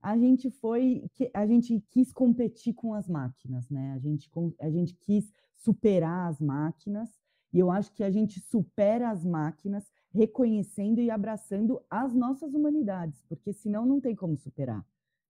a 0.00 0.16
gente 0.16 0.50
foi, 0.50 1.08
que 1.14 1.30
a 1.34 1.46
gente 1.46 1.82
quis 1.90 2.12
competir 2.12 2.74
com 2.74 2.94
as 2.94 3.08
máquinas, 3.08 3.68
né? 3.68 3.92
A 3.94 3.98
gente, 3.98 4.30
a 4.60 4.70
gente 4.70 4.94
quis 4.94 5.32
superar 5.56 6.28
as 6.28 6.40
máquinas, 6.40 7.18
e 7.52 7.58
eu 7.58 7.70
acho 7.70 7.92
que 7.94 8.04
a 8.04 8.10
gente 8.10 8.40
supera 8.40 9.10
as 9.10 9.24
máquinas 9.24 9.90
reconhecendo 10.10 11.00
e 11.00 11.10
abraçando 11.10 11.80
as 11.90 12.14
nossas 12.14 12.54
humanidades, 12.54 13.22
porque 13.28 13.52
senão 13.52 13.84
não 13.84 14.00
tem 14.00 14.14
como 14.14 14.36
superar, 14.36 14.84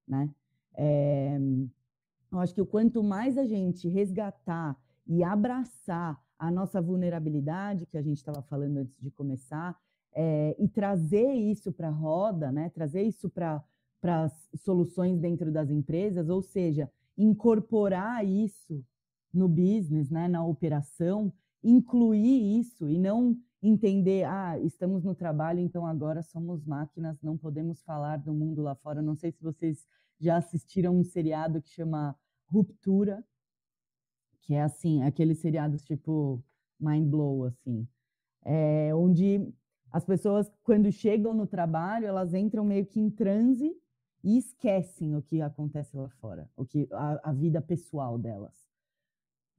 né? 0.06 0.30
É, 0.74 1.38
eu 2.30 2.38
acho 2.38 2.54
que 2.54 2.60
o 2.60 2.66
quanto 2.66 3.02
mais 3.02 3.36
a 3.36 3.44
gente 3.44 3.88
resgatar 3.88 4.76
e 5.06 5.24
abraçar 5.24 6.22
a 6.38 6.50
nossa 6.50 6.80
vulnerabilidade, 6.80 7.86
que 7.86 7.98
a 7.98 8.02
gente 8.02 8.18
estava 8.18 8.42
falando 8.42 8.76
antes 8.78 8.96
de 9.00 9.10
começar, 9.10 9.76
é, 10.14 10.54
e 10.58 10.68
trazer 10.68 11.32
isso 11.32 11.72
para 11.72 11.88
a 11.88 11.92
roda, 11.92 12.52
né? 12.52 12.70
trazer 12.70 13.02
isso 13.02 13.28
para 13.28 13.64
as 14.02 14.48
soluções 14.56 15.18
dentro 15.18 15.50
das 15.50 15.70
empresas, 15.70 16.28
ou 16.28 16.42
seja, 16.42 16.90
incorporar 17.16 18.24
isso 18.24 18.84
no 19.32 19.48
business, 19.48 20.10
né? 20.10 20.28
na 20.28 20.44
operação, 20.44 21.32
incluir 21.62 22.60
isso 22.60 22.88
e 22.88 22.98
não 22.98 23.36
entender, 23.62 24.24
ah, 24.24 24.58
estamos 24.60 25.02
no 25.02 25.14
trabalho, 25.14 25.60
então 25.60 25.86
agora 25.86 26.22
somos 26.22 26.64
máquinas, 26.64 27.20
não 27.22 27.36
podemos 27.36 27.82
falar 27.82 28.18
do 28.18 28.32
mundo 28.32 28.62
lá 28.62 28.74
fora. 28.74 29.02
Não 29.02 29.16
sei 29.16 29.32
se 29.32 29.42
vocês 29.42 29.86
já 30.20 30.36
assistiram 30.36 30.96
um 30.96 31.04
seriado 31.04 31.60
que 31.60 31.70
chama 31.70 32.16
Ruptura, 32.46 33.24
que 34.42 34.54
é 34.54 34.62
assim, 34.62 35.02
aqueles 35.02 35.38
seriados 35.38 35.82
tipo 35.82 36.42
mind 36.80 37.08
blow, 37.08 37.44
assim. 37.44 37.86
É, 38.44 38.94
onde 38.94 39.52
as 39.90 40.04
pessoas, 40.04 40.50
quando 40.62 40.90
chegam 40.92 41.34
no 41.34 41.46
trabalho, 41.46 42.06
elas 42.06 42.34
entram 42.34 42.64
meio 42.64 42.86
que 42.86 43.00
em 43.00 43.10
transe 43.10 43.74
e 44.22 44.38
esquecem 44.38 45.16
o 45.16 45.22
que 45.22 45.40
acontece 45.40 45.96
lá 45.96 46.08
fora, 46.20 46.50
o 46.56 46.64
que 46.64 46.88
a, 46.92 47.30
a 47.30 47.32
vida 47.32 47.60
pessoal 47.60 48.18
delas. 48.18 48.67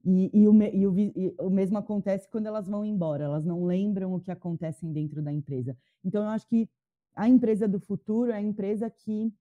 E, 0.04 0.30
e, 0.32 0.48
o, 0.48 0.62
e, 0.62 0.86
o, 0.86 0.98
e, 0.98 1.34
o, 1.38 1.50
mesmo 1.50 1.76
acontece 1.76 2.28
quando 2.28 2.46
elas 2.46 2.66
vão 2.66 2.84
embora, 2.84 3.24
elas 3.24 3.44
não 3.44 3.64
lembram 3.64 4.14
o 4.14 4.20
que 4.20 4.30
acontece 4.30 4.86
dentro 4.86 5.22
da 5.22 5.32
empresa. 5.32 5.76
Então, 6.04 6.22
eu 6.22 6.28
acho 6.30 6.46
que 6.46 6.68
a 7.14 7.28
empresa 7.28 7.68
do 7.68 7.78
futuro 7.78 8.30
é 8.30 8.36
a 8.36 8.42
empresa 8.42 8.88
que 8.88 9.32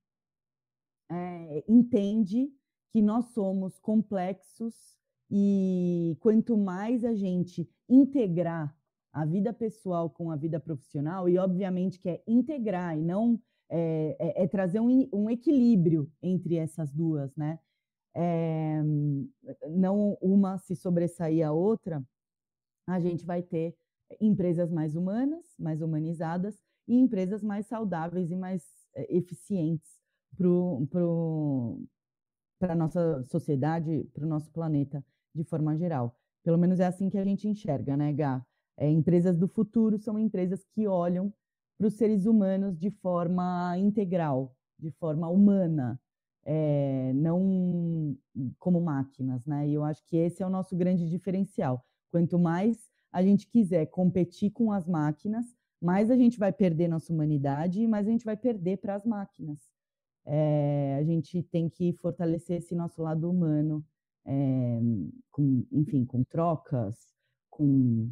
é, 1.10 1.64
entende 1.68 2.52
que 2.92 3.02
nós 3.02 3.26
somos 3.28 3.80
complexos 3.80 4.98
e 5.32 6.18
quanto 6.20 6.58
mais 6.58 7.06
a 7.06 7.14
gente 7.14 7.70
integrar 7.88 8.76
a 9.14 9.26
vida 9.26 9.54
pessoal 9.54 10.10
com 10.10 10.32
a 10.32 10.36
vida 10.36 10.60
profissional, 10.60 11.28
e 11.28 11.38
obviamente 11.38 12.00
que 12.00 12.10
é 12.10 12.24
integrar 12.28 12.98
e 12.98 13.02
não 13.02 13.40
é, 13.70 14.16
é, 14.20 14.44
é 14.44 14.48
trazer 14.48 14.80
um, 14.80 15.08
um, 15.14 15.30
equilíbrio 15.30 16.12
entre 16.22 16.56
essas 16.56 16.92
duas, 16.92 17.36
né? 17.36 17.60
É, 18.16 18.82
não 19.70 20.18
uma 20.22 20.58
se 20.58 20.76
sobressair 20.76 21.46
a 21.48 21.52
outra, 21.52 22.04
a 22.88 23.00
gente 23.00 23.26
vai 23.26 23.42
ter 23.42 23.76
empresas 24.20 24.72
mais 24.72 24.96
humanas, 24.96 25.56
mais 25.60 25.82
humanizadas, 25.82 26.60
e 26.88 26.96
empresas 26.96 27.44
mais 27.44 27.68
saudáveis 27.68 28.32
e 28.32 28.36
mais 28.36 28.64
é, 28.96 29.16
eficientes 29.16 30.00
para 32.60 32.74
a 32.74 32.76
nossa 32.76 33.24
sociedade, 33.24 34.06
para 34.14 34.26
o 34.26 34.28
nosso 34.28 34.52
planeta 34.52 35.06
de 35.34 35.44
forma 35.44 35.78
geral. 35.78 36.16
Pelo 36.44 36.58
menos 36.58 36.80
é 36.80 36.86
assim 36.86 37.10
que 37.10 37.18
a 37.18 37.24
gente 37.24 37.48
enxerga, 37.48 37.96
né, 37.96 38.12
Gá? 38.12 38.44
É, 38.78 38.90
empresas 38.90 39.38
do 39.38 39.48
futuro 39.48 40.00
são 40.00 40.18
empresas 40.18 40.66
que 40.74 40.88
olham 40.88 41.34
para 41.78 41.88
os 41.88 41.94
seres 41.94 42.26
humanos 42.26 42.78
de 42.78 42.90
forma 42.90 43.78
integral, 43.78 44.56
de 44.78 44.90
forma 44.92 45.30
humana, 45.30 46.00
é, 46.52 47.14
não 47.14 48.18
como 48.58 48.82
máquinas, 48.82 49.46
né? 49.46 49.68
E 49.68 49.74
eu 49.76 49.84
acho 49.84 50.04
que 50.08 50.18
esse 50.18 50.42
é 50.42 50.48
o 50.48 50.50
nosso 50.50 50.76
grande 50.76 51.08
diferencial. 51.08 51.86
Quanto 52.10 52.40
mais 52.40 52.90
a 53.12 53.22
gente 53.22 53.46
quiser 53.46 53.86
competir 53.86 54.50
com 54.50 54.72
as 54.72 54.88
máquinas, 54.88 55.46
mais 55.80 56.10
a 56.10 56.18
gente 56.18 56.40
vai 56.40 56.52
perder 56.52 56.88
nossa 56.88 57.14
humanidade 57.14 57.80
e 57.80 57.88
mais 57.88 58.08
a 58.08 58.12
gente 58.12 58.26
vai 58.26 58.36
perder 58.36 58.78
para 58.78 58.96
as 58.96 59.06
máquinas. 59.06 59.60
É, 60.26 60.98
a 61.00 61.04
gente 61.04 61.44
tem 61.44 61.70
que 61.70 61.94
fortalecer 61.94 62.58
esse 62.58 62.74
nosso 62.74 63.04
lado 63.04 63.30
humano, 63.30 63.86
é, 64.26 64.80
com, 65.30 65.64
enfim, 65.72 66.04
com 66.04 66.24
trocas, 66.24 66.98
com 67.48 68.10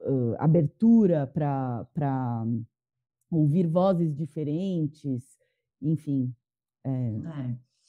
uh, 0.00 0.34
abertura 0.38 1.26
para 1.26 2.46
ouvir 3.30 3.66
vozes 3.66 4.14
diferentes, 4.14 5.24
enfim. 5.80 6.34
É, 6.84 6.90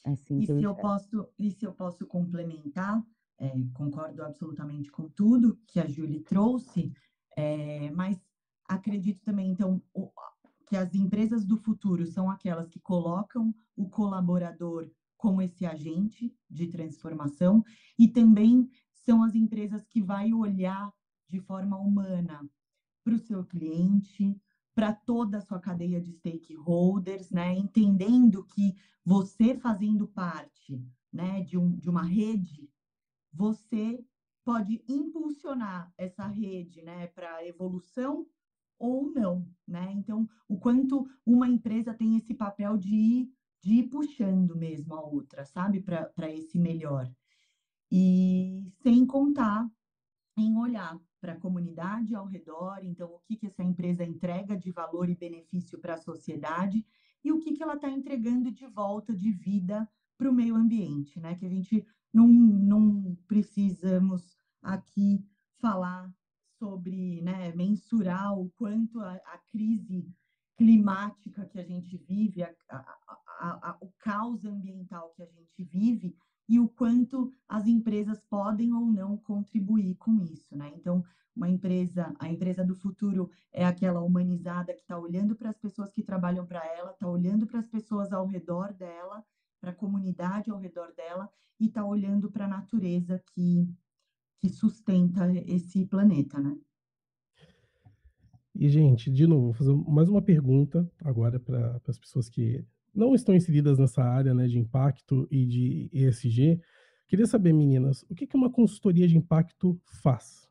assim 0.04 0.40
e, 0.40 0.46
se 0.46 0.64
eu 0.64 0.76
posso, 0.76 1.28
e 1.38 1.52
se 1.52 1.66
eu 1.66 1.74
posso 1.74 2.06
complementar, 2.06 3.04
é, 3.40 3.52
concordo 3.74 4.24
absolutamente 4.24 4.92
com 4.92 5.10
tudo 5.10 5.60
que 5.68 5.80
a 5.80 5.88
Julie 5.88 6.22
trouxe, 6.22 6.92
é, 7.36 7.90
mas 7.92 8.20
acredito 8.68 9.22
também, 9.24 9.52
então, 9.52 9.82
que 10.68 10.78
as 10.78 10.94
empresas 10.96 11.46
do 11.46 11.58
futuro 11.58 12.06
são 12.06 12.30
aquelas 12.30 12.70
que 12.70 12.80
colocam 12.80 13.54
o 13.76 13.90
colaborador 13.90 14.90
como 15.18 15.42
esse 15.42 15.66
agente 15.66 16.34
de 16.50 16.68
transformação 16.68 17.64
e 17.98 18.08
também 18.08 18.70
são 18.92 19.24
as 19.24 19.36
empresas 19.36 19.86
que 19.86 20.02
vai 20.02 20.34
olhar 20.34 20.92
de 21.30 21.40
forma 21.40 21.78
humana 21.78 22.48
para 23.04 23.16
o 23.16 23.20
seu 23.20 23.44
cliente, 23.46 24.40
para 24.74 24.94
toda 24.94 25.38
a 25.38 25.42
sua 25.42 25.60
cadeia 25.60 26.02
de 26.02 26.12
stakeholders, 26.14 27.30
né? 27.32 27.54
Entendendo 27.54 28.46
que 28.46 28.74
você 29.04 29.56
fazendo 29.56 30.08
parte, 30.08 30.82
né, 31.12 31.42
de, 31.42 31.58
um, 31.58 31.78
de 31.78 31.90
uma 31.90 32.04
rede, 32.04 32.70
você 33.32 34.04
pode 34.44 34.84
impulsionar 34.88 35.94
essa 35.98 36.28
rede, 36.28 36.82
né, 36.82 37.08
para 37.08 37.46
evolução 37.46 38.26
ou 38.80 39.12
não, 39.12 39.48
né? 39.68 39.92
Então, 39.92 40.28
o 40.48 40.58
quanto 40.58 41.06
uma 41.26 41.48
empresa 41.48 41.94
tem 41.94 42.16
esse 42.16 42.34
papel 42.34 42.78
de 42.78 42.96
ir, 42.96 43.30
de 43.62 43.74
ir 43.76 43.90
puxando 43.90 44.56
mesmo 44.56 44.96
a 44.96 45.02
outra, 45.02 45.46
sabe, 45.46 45.80
para 45.82 46.32
esse 46.32 46.58
melhor. 46.60 47.12
E 47.92 48.72
sem 48.82 49.06
contar 49.06 49.70
em 50.38 50.58
olhar 50.58 50.98
para 51.22 51.34
a 51.34 51.40
comunidade 51.40 52.16
ao 52.16 52.26
redor, 52.26 52.80
então 52.82 53.08
o 53.08 53.20
que, 53.20 53.38
que 53.38 53.46
essa 53.46 53.64
empresa 53.64 54.04
entrega 54.04 54.58
de 54.58 54.72
valor 54.72 55.08
e 55.08 55.16
benefício 55.16 55.80
para 55.80 55.94
a 55.94 56.02
sociedade 56.02 56.84
e 57.24 57.32
o 57.32 57.40
que, 57.40 57.54
que 57.54 57.62
ela 57.62 57.76
está 57.76 57.90
entregando 57.90 58.52
de 58.52 58.66
volta 58.66 59.16
de 59.16 59.32
vida 59.32 59.88
para 60.18 60.30
o 60.30 60.34
meio 60.34 60.56
ambiente, 60.56 61.20
né? 61.20 61.36
Que 61.36 61.46
a 61.46 61.50
gente 61.50 61.86
não, 62.12 62.28
não 62.28 63.16
precisamos 63.28 64.36
aqui 64.62 65.24
falar 65.60 66.12
sobre 66.58 67.22
né, 67.22 67.54
mensurar 67.56 68.38
o 68.38 68.50
quanto 68.52 69.00
a, 69.00 69.14
a, 69.14 69.38
crise 69.52 70.08
climática 70.58 71.46
que 71.46 71.60
a 71.60 71.64
gente 71.64 71.98
vive, 71.98 72.44
a, 72.44 72.54
a, 72.70 73.78
o 73.82 73.92
caos 73.98 74.46
ambiental 74.46 75.12
que 75.16 75.24
a 75.24 75.26
gente 75.26 75.64
vive, 75.64 76.16
e 76.48 76.60
o 76.60 76.68
quanto 76.68 77.34
as 77.48 77.68
empresas 77.68 78.22
podem 78.30 78.74
ou 78.74 78.86
não 78.86 79.18
contribuir 79.18 79.96
com 79.96 80.22
isso, 80.24 80.56
né? 80.56 80.72
Então, 80.76 81.04
uma 81.36 81.50
empresa, 81.50 82.14
a 82.20 82.30
empresa 82.30 82.64
do 82.64 82.76
futuro 82.76 83.30
é 83.54 83.66
aquela 83.66 84.02
humanizada 84.02 84.74
que 84.74 84.82
está 84.82 85.00
olhando 85.00 85.36
para 85.36 85.50
as 85.50 85.58
pessoas 85.58 85.92
que 85.92 86.04
trabalham 86.04 86.46
para 86.46 86.66
ela, 86.76 86.92
está 86.92 87.08
olhando 87.08 87.48
para 87.48 87.60
as 87.60 87.68
pessoas 87.68 88.12
ao 88.12 88.26
redor 88.26 88.74
dela, 88.74 89.24
para 89.60 89.72
a 89.72 89.76
comunidade 89.76 90.50
ao 90.50 90.58
redor 90.58 90.94
dela 90.94 91.30
e 91.60 91.68
está 91.68 91.86
olhando 91.86 92.30
para 92.30 92.46
a 92.46 92.50
natureza 92.50 93.24
que, 93.34 93.70
que 94.40 94.50
sustenta 94.50 95.32
esse 95.46 95.86
planeta, 95.86 96.40
né? 96.40 96.58
E, 98.54 98.68
gente, 98.68 99.10
de 99.10 99.26
novo, 99.26 99.46
vou 99.46 99.54
fazer 99.54 99.74
mais 99.90 100.10
uma 100.10 100.22
pergunta 100.22 100.92
agora 101.04 101.40
para 101.40 101.80
as 101.88 101.98
pessoas 101.98 102.28
que 102.28 102.66
não 102.94 103.16
estão 103.16 103.36
inseridas 103.36 103.78
nessa 103.78 104.04
área 104.04 104.34
né, 104.34 104.48
de 104.48 104.60
impacto 104.60 105.28
e 105.32 105.46
de 105.46 105.90
ESG. 105.94 106.60
Queria 107.08 107.26
saber, 107.26 107.54
meninas, 107.54 108.04
o 108.10 108.16
que, 108.16 108.28
que 108.28 108.36
uma 108.36 108.50
consultoria 108.50 109.08
de 109.08 109.18
impacto 109.18 109.80
faz? 110.02 110.50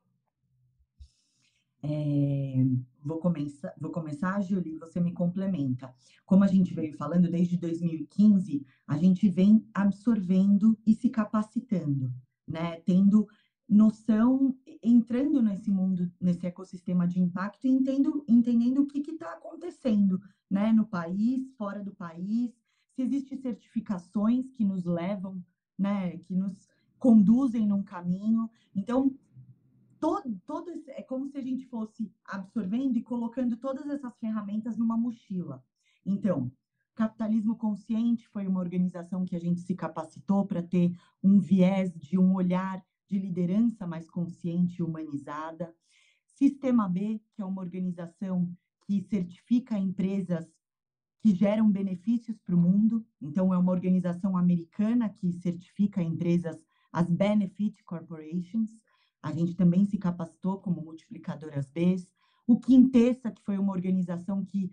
É, 1.82 2.54
vou, 3.02 3.18
começar, 3.18 3.74
vou 3.80 3.90
começar, 3.90 4.40
Julie, 4.42 4.76
você 4.76 5.00
me 5.00 5.12
complementa. 5.12 5.94
Como 6.26 6.44
a 6.44 6.46
gente 6.46 6.74
veio 6.74 6.94
falando, 6.96 7.30
desde 7.30 7.56
2015, 7.56 8.64
a 8.86 8.98
gente 8.98 9.28
vem 9.28 9.66
absorvendo 9.72 10.78
e 10.86 10.94
se 10.94 11.08
capacitando, 11.08 12.12
né? 12.46 12.80
Tendo 12.84 13.26
noção, 13.70 14.56
entrando 14.82 15.40
nesse 15.40 15.70
mundo, 15.70 16.10
nesse 16.20 16.44
ecossistema 16.44 17.06
de 17.06 17.20
impacto 17.20 17.66
e 17.66 17.70
entendo, 17.70 18.24
entendendo 18.26 18.82
o 18.82 18.86
que 18.86 18.98
está 18.98 19.32
acontecendo 19.32 20.20
né, 20.50 20.72
no 20.72 20.84
país, 20.84 21.48
fora 21.56 21.82
do 21.82 21.94
país, 21.94 22.52
se 22.96 23.02
existem 23.02 23.38
certificações 23.38 24.50
que 24.50 24.64
nos 24.64 24.84
levam, 24.84 25.40
né, 25.78 26.18
que 26.18 26.34
nos 26.34 26.68
conduzem 26.98 27.64
num 27.64 27.82
caminho. 27.82 28.50
Então, 28.74 29.16
todo, 30.00 30.36
todo 30.44 30.70
esse, 30.72 30.90
é 30.90 31.02
como 31.02 31.28
se 31.28 31.38
a 31.38 31.42
gente 31.42 31.64
fosse 31.66 32.12
absorvendo 32.24 32.96
e 32.96 33.02
colocando 33.02 33.56
todas 33.56 33.88
essas 33.88 34.18
ferramentas 34.18 34.76
numa 34.76 34.96
mochila. 34.96 35.64
Então, 36.04 36.50
Capitalismo 36.96 37.56
Consciente 37.56 38.28
foi 38.28 38.46
uma 38.46 38.60
organização 38.60 39.24
que 39.24 39.36
a 39.36 39.40
gente 39.40 39.60
se 39.60 39.74
capacitou 39.74 40.44
para 40.44 40.62
ter 40.62 40.92
um 41.22 41.38
viés 41.38 41.94
de 41.94 42.18
um 42.18 42.34
olhar 42.34 42.84
de 43.10 43.18
liderança 43.18 43.86
mais 43.86 44.08
consciente 44.08 44.80
e 44.80 44.82
humanizada. 44.84 45.74
Sistema 46.24 46.88
B, 46.88 47.20
que 47.34 47.42
é 47.42 47.44
uma 47.44 47.60
organização 47.60 48.48
que 48.86 49.02
certifica 49.02 49.76
empresas 49.76 50.46
que 51.20 51.34
geram 51.34 51.70
benefícios 51.70 52.38
para 52.38 52.54
o 52.54 52.58
mundo. 52.58 53.04
Então, 53.20 53.52
é 53.52 53.58
uma 53.58 53.72
organização 53.72 54.36
americana 54.36 55.08
que 55.08 55.32
certifica 55.32 56.02
empresas, 56.02 56.64
as 56.92 57.10
Benefit 57.10 57.82
Corporations. 57.84 58.70
A 59.22 59.32
gente 59.32 59.54
também 59.54 59.84
se 59.84 59.98
capacitou 59.98 60.58
como 60.58 60.80
multiplicadoras 60.80 61.68
B. 61.70 61.96
O 62.46 62.58
Quintessa, 62.58 63.30
que 63.30 63.42
foi 63.42 63.58
uma 63.58 63.72
organização 63.72 64.44
que, 64.44 64.72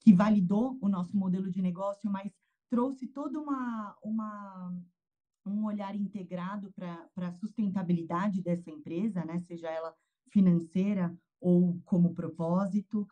que 0.00 0.12
validou 0.12 0.76
o 0.80 0.88
nosso 0.88 1.16
modelo 1.16 1.50
de 1.50 1.62
negócio, 1.62 2.10
mas 2.10 2.30
trouxe 2.68 3.06
toda 3.06 3.40
uma, 3.40 3.96
uma 4.02 4.76
um 5.48 5.64
olhar 5.64 5.94
integrado 5.94 6.72
para 6.72 7.08
a 7.16 7.32
sustentabilidade 7.32 8.42
dessa 8.42 8.70
empresa, 8.70 9.24
né? 9.24 9.38
seja 9.40 9.68
ela 9.68 9.94
financeira 10.30 11.16
ou 11.40 11.80
como 11.84 12.14
propósito. 12.14 13.06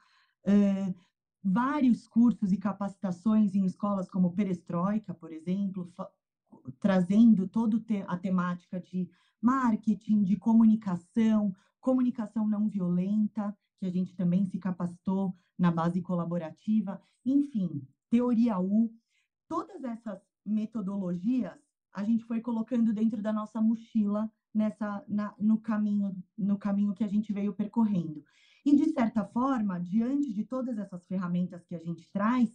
Uh, 0.44 0.94
vários 1.42 2.08
cursos 2.08 2.52
e 2.52 2.58
capacitações 2.58 3.54
em 3.54 3.64
escolas 3.64 4.10
como 4.10 4.34
Perestroika, 4.34 5.14
por 5.14 5.32
exemplo, 5.32 5.92
trazendo 6.80 7.46
toda 7.46 7.80
a 8.06 8.16
temática 8.16 8.80
de 8.80 9.08
marketing, 9.40 10.24
de 10.24 10.36
comunicação, 10.36 11.54
comunicação 11.80 12.48
não 12.48 12.68
violenta, 12.68 13.56
que 13.78 13.86
a 13.86 13.90
gente 13.90 14.14
também 14.16 14.44
se 14.44 14.58
capacitou 14.58 15.36
na 15.58 15.70
base 15.70 16.00
colaborativa, 16.00 17.00
enfim, 17.24 17.86
teoria 18.10 18.58
U, 18.58 18.92
todas 19.48 19.84
essas 19.84 20.20
metodologias 20.44 21.65
a 21.96 22.04
gente 22.04 22.24
foi 22.24 22.42
colocando 22.42 22.92
dentro 22.92 23.22
da 23.22 23.32
nossa 23.32 23.58
mochila 23.58 24.30
nessa 24.52 25.02
na, 25.08 25.34
no 25.38 25.58
caminho 25.58 26.14
no 26.36 26.58
caminho 26.58 26.92
que 26.94 27.02
a 27.02 27.08
gente 27.08 27.32
veio 27.32 27.54
percorrendo. 27.54 28.22
E 28.66 28.76
de 28.76 28.90
certa 28.92 29.24
forma, 29.24 29.80
diante 29.80 30.30
de 30.34 30.44
todas 30.44 30.76
essas 30.78 31.06
ferramentas 31.06 31.64
que 31.64 31.74
a 31.74 31.78
gente 31.78 32.06
traz, 32.10 32.50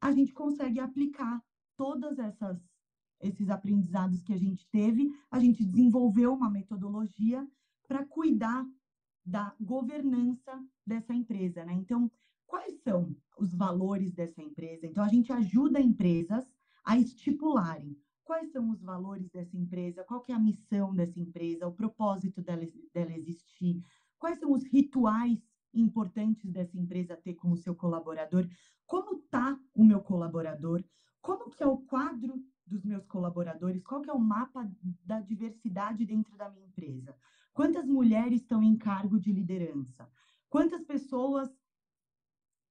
a 0.00 0.12
gente 0.12 0.32
consegue 0.32 0.78
aplicar 0.78 1.42
todas 1.76 2.16
essas 2.20 2.56
esses 3.20 3.48
aprendizados 3.50 4.22
que 4.22 4.32
a 4.32 4.38
gente 4.38 4.68
teve, 4.68 5.10
a 5.30 5.40
gente 5.40 5.64
desenvolveu 5.64 6.32
uma 6.32 6.50
metodologia 6.50 7.44
para 7.88 8.04
cuidar 8.06 8.64
da 9.24 9.52
governança 9.58 10.62
dessa 10.86 11.12
empresa, 11.12 11.64
né? 11.64 11.72
Então, 11.72 12.10
quais 12.46 12.74
são 12.82 13.16
os 13.36 13.52
valores 13.52 14.12
dessa 14.12 14.42
empresa? 14.42 14.86
Então, 14.86 15.02
a 15.02 15.08
gente 15.08 15.32
ajuda 15.32 15.80
empresas 15.80 16.44
a 16.84 16.98
estipularem 16.98 17.96
quais 18.24 18.50
são 18.50 18.70
os 18.70 18.82
valores 18.82 19.28
dessa 19.30 19.56
empresa, 19.56 20.02
qual 20.04 20.20
que 20.20 20.32
é 20.32 20.34
a 20.34 20.38
missão 20.38 20.94
dessa 20.94 21.20
empresa, 21.20 21.66
o 21.66 21.72
propósito 21.72 22.42
dela, 22.42 22.66
dela 22.92 23.12
existir, 23.12 23.82
quais 24.18 24.38
são 24.38 24.52
os 24.52 24.64
rituais 24.64 25.38
importantes 25.72 26.50
dessa 26.50 26.78
empresa 26.78 27.16
ter 27.16 27.34
com 27.34 27.50
o 27.50 27.56
seu 27.56 27.74
colaborador, 27.74 28.48
como 28.86 29.14
está 29.14 29.58
o 29.74 29.84
meu 29.84 30.00
colaborador, 30.00 30.82
como 31.20 31.50
que 31.50 31.62
é 31.62 31.66
o 31.66 31.78
quadro 31.78 32.42
dos 32.66 32.84
meus 32.84 33.04
colaboradores, 33.06 33.82
qual 33.82 34.00
que 34.00 34.10
é 34.10 34.12
o 34.12 34.18
mapa 34.18 34.70
da 35.04 35.20
diversidade 35.20 36.04
dentro 36.06 36.36
da 36.36 36.48
minha 36.50 36.66
empresa, 36.66 37.14
quantas 37.52 37.86
mulheres 37.86 38.40
estão 38.40 38.62
em 38.62 38.76
cargo 38.76 39.18
de 39.18 39.32
liderança, 39.32 40.08
quantas 40.48 40.82
pessoas 40.84 41.48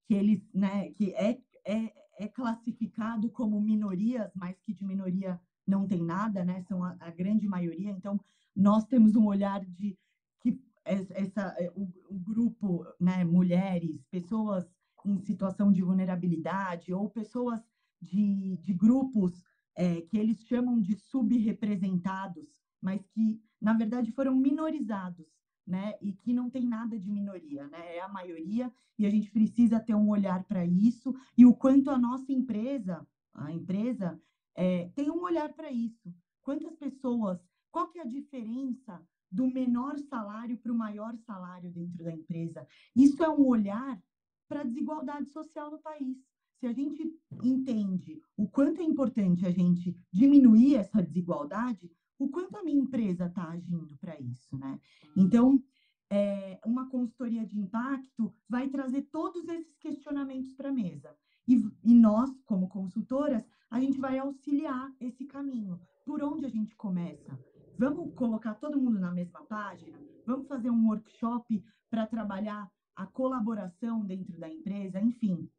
que 0.06 0.14
eles, 0.14 0.42
né, 0.54 0.92
que 0.92 1.14
é, 1.14 1.42
é, 1.66 2.03
é 2.18 2.28
classificado 2.28 3.30
como 3.30 3.60
minorias, 3.62 4.32
mas 4.36 4.60
que 4.62 4.74
de 4.74 4.86
minoria 4.86 5.40
não 5.66 5.88
tem 5.88 6.04
nada, 6.04 6.44
né, 6.44 6.62
são 6.62 6.84
a, 6.84 6.96
a 7.00 7.10
grande 7.10 7.48
maioria, 7.48 7.92
então 7.92 8.20
nós 8.56 8.86
temos 8.86 9.16
um 9.16 9.26
olhar 9.26 9.64
de 9.66 9.98
que 10.40 10.62
essa, 10.86 11.44
é, 11.58 11.72
o, 11.76 11.90
o 12.10 12.20
grupo, 12.20 12.86
né, 13.00 13.24
mulheres, 13.24 14.06
pessoas 14.12 14.70
em 15.06 15.20
situação 15.20 15.72
de 15.72 15.82
vulnerabilidade 15.82 16.94
ou 16.94 17.10
pessoas 17.10 17.62
de, 18.02 18.58
de 18.58 18.74
grupos 18.74 19.44
é, 19.76 20.02
que 20.02 20.18
eles 20.18 20.46
chamam 20.46 20.80
de 20.80 20.96
subrepresentados, 20.96 22.62
mas 22.82 23.06
que, 23.08 23.42
na 23.60 23.74
verdade, 23.74 24.12
foram 24.12 24.36
minorizados, 24.36 25.26
né? 25.66 25.96
E 26.02 26.14
que 26.14 26.34
não 26.34 26.50
tem 26.50 26.66
nada 26.68 27.00
de 27.00 27.10
minoria, 27.10 27.68
né? 27.68 27.98
É 27.98 28.02
a 28.02 28.08
maioria 28.08 28.72
e 28.98 29.06
a 29.06 29.10
gente 29.10 29.32
precisa 29.32 29.80
ter 29.80 29.96
um 29.96 30.10
olhar 30.10 30.44
para 30.44 30.66
isso 30.66 31.14
e 31.38 31.46
o 31.46 31.54
quanto 31.54 31.90
a 31.90 31.98
nossa 31.98 32.32
empresa, 32.32 33.06
a 33.34 33.52
empresa, 33.52 34.22
é, 34.56 34.90
tem 34.90 35.10
um 35.10 35.22
olhar 35.22 35.52
para 35.54 35.72
isso. 35.72 36.14
Quantas 36.42 36.76
pessoas, 36.76 37.40
qual 37.72 37.90
que 37.90 38.00
é 38.00 38.02
a 38.02 38.08
diferença 38.08 39.02
do 39.32 39.48
menor 39.48 39.98
salário 39.98 40.58
para 40.58 40.72
o 40.72 40.78
maior 40.78 41.16
salário 41.18 41.72
dentro 41.72 42.04
da 42.04 42.14
empresa? 42.14 42.68
Isso 42.96 43.24
é 43.24 43.30
um 43.30 43.46
olhar 43.48 44.02
para 44.48 44.62
a 44.62 44.66
desigualdade 44.66 45.30
social 45.30 45.72
no 45.72 45.80
país 45.80 46.18
se 46.64 46.68
a 46.68 46.72
gente 46.72 47.14
entende 47.44 48.22
o 48.38 48.48
quanto 48.48 48.80
é 48.80 48.86
importante 48.86 49.46
a 49.46 49.52
gente 49.52 49.94
diminuir 50.10 50.76
essa 50.76 51.04
desigualdade, 51.04 51.92
o 52.20 52.30
quanto 52.30 52.58
a 52.58 52.64
minha 52.64 52.82
empresa 52.82 53.26
está 53.26 53.50
agindo 53.50 53.98
para 53.98 54.20
isso, 54.20 54.58
né? 54.58 54.80
Então, 55.16 55.62
é, 56.10 56.60
uma 56.66 56.90
consultoria 56.90 57.46
de 57.46 57.60
impacto 57.60 58.34
vai 58.48 58.70
trazer 58.70 59.04
todos 59.04 59.48
esses 59.48 59.76
questionamentos 59.78 60.54
para 60.54 60.70
a 60.70 60.74
mesa. 60.74 61.16
E, 61.48 61.56
e 61.84 61.94
nós, 61.94 62.30
como 62.46 62.70
consultoras, 62.70 63.44
a 63.70 63.80
gente 63.80 64.00
vai 64.00 64.20
auxiliar 64.20 64.94
esse 65.00 65.26
caminho. 65.26 65.80
Por 66.06 66.24
onde 66.24 66.46
a 66.46 66.50
gente 66.50 66.76
começa? 66.76 67.38
Vamos 67.78 68.14
colocar 68.14 68.54
todo 68.56 68.80
mundo 68.80 69.00
na 69.00 69.12
mesma 69.12 69.44
página? 69.46 70.00
Vamos 70.26 70.48
fazer 70.48 70.70
um 70.70 70.88
workshop 70.88 71.64
para 71.90 72.06
trabalhar 72.06 72.72
a 72.96 73.08
colaboração 73.08 74.06
dentro 74.06 74.38
da 74.38 74.48
empresa? 74.48 75.00
Enfim, 75.02 75.50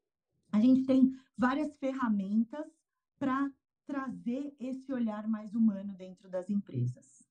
a 0.53 0.61
gente 0.61 0.85
tem 0.85 1.13
várias 1.37 1.77
ferramentas 1.77 2.65
para 3.19 3.51
trazer 3.87 4.55
esse 4.59 4.93
olhar 4.93 5.27
mais 5.29 5.55
humano 5.55 5.95
dentro 5.95 6.29
das 6.29 6.49
empresas. 6.49 7.25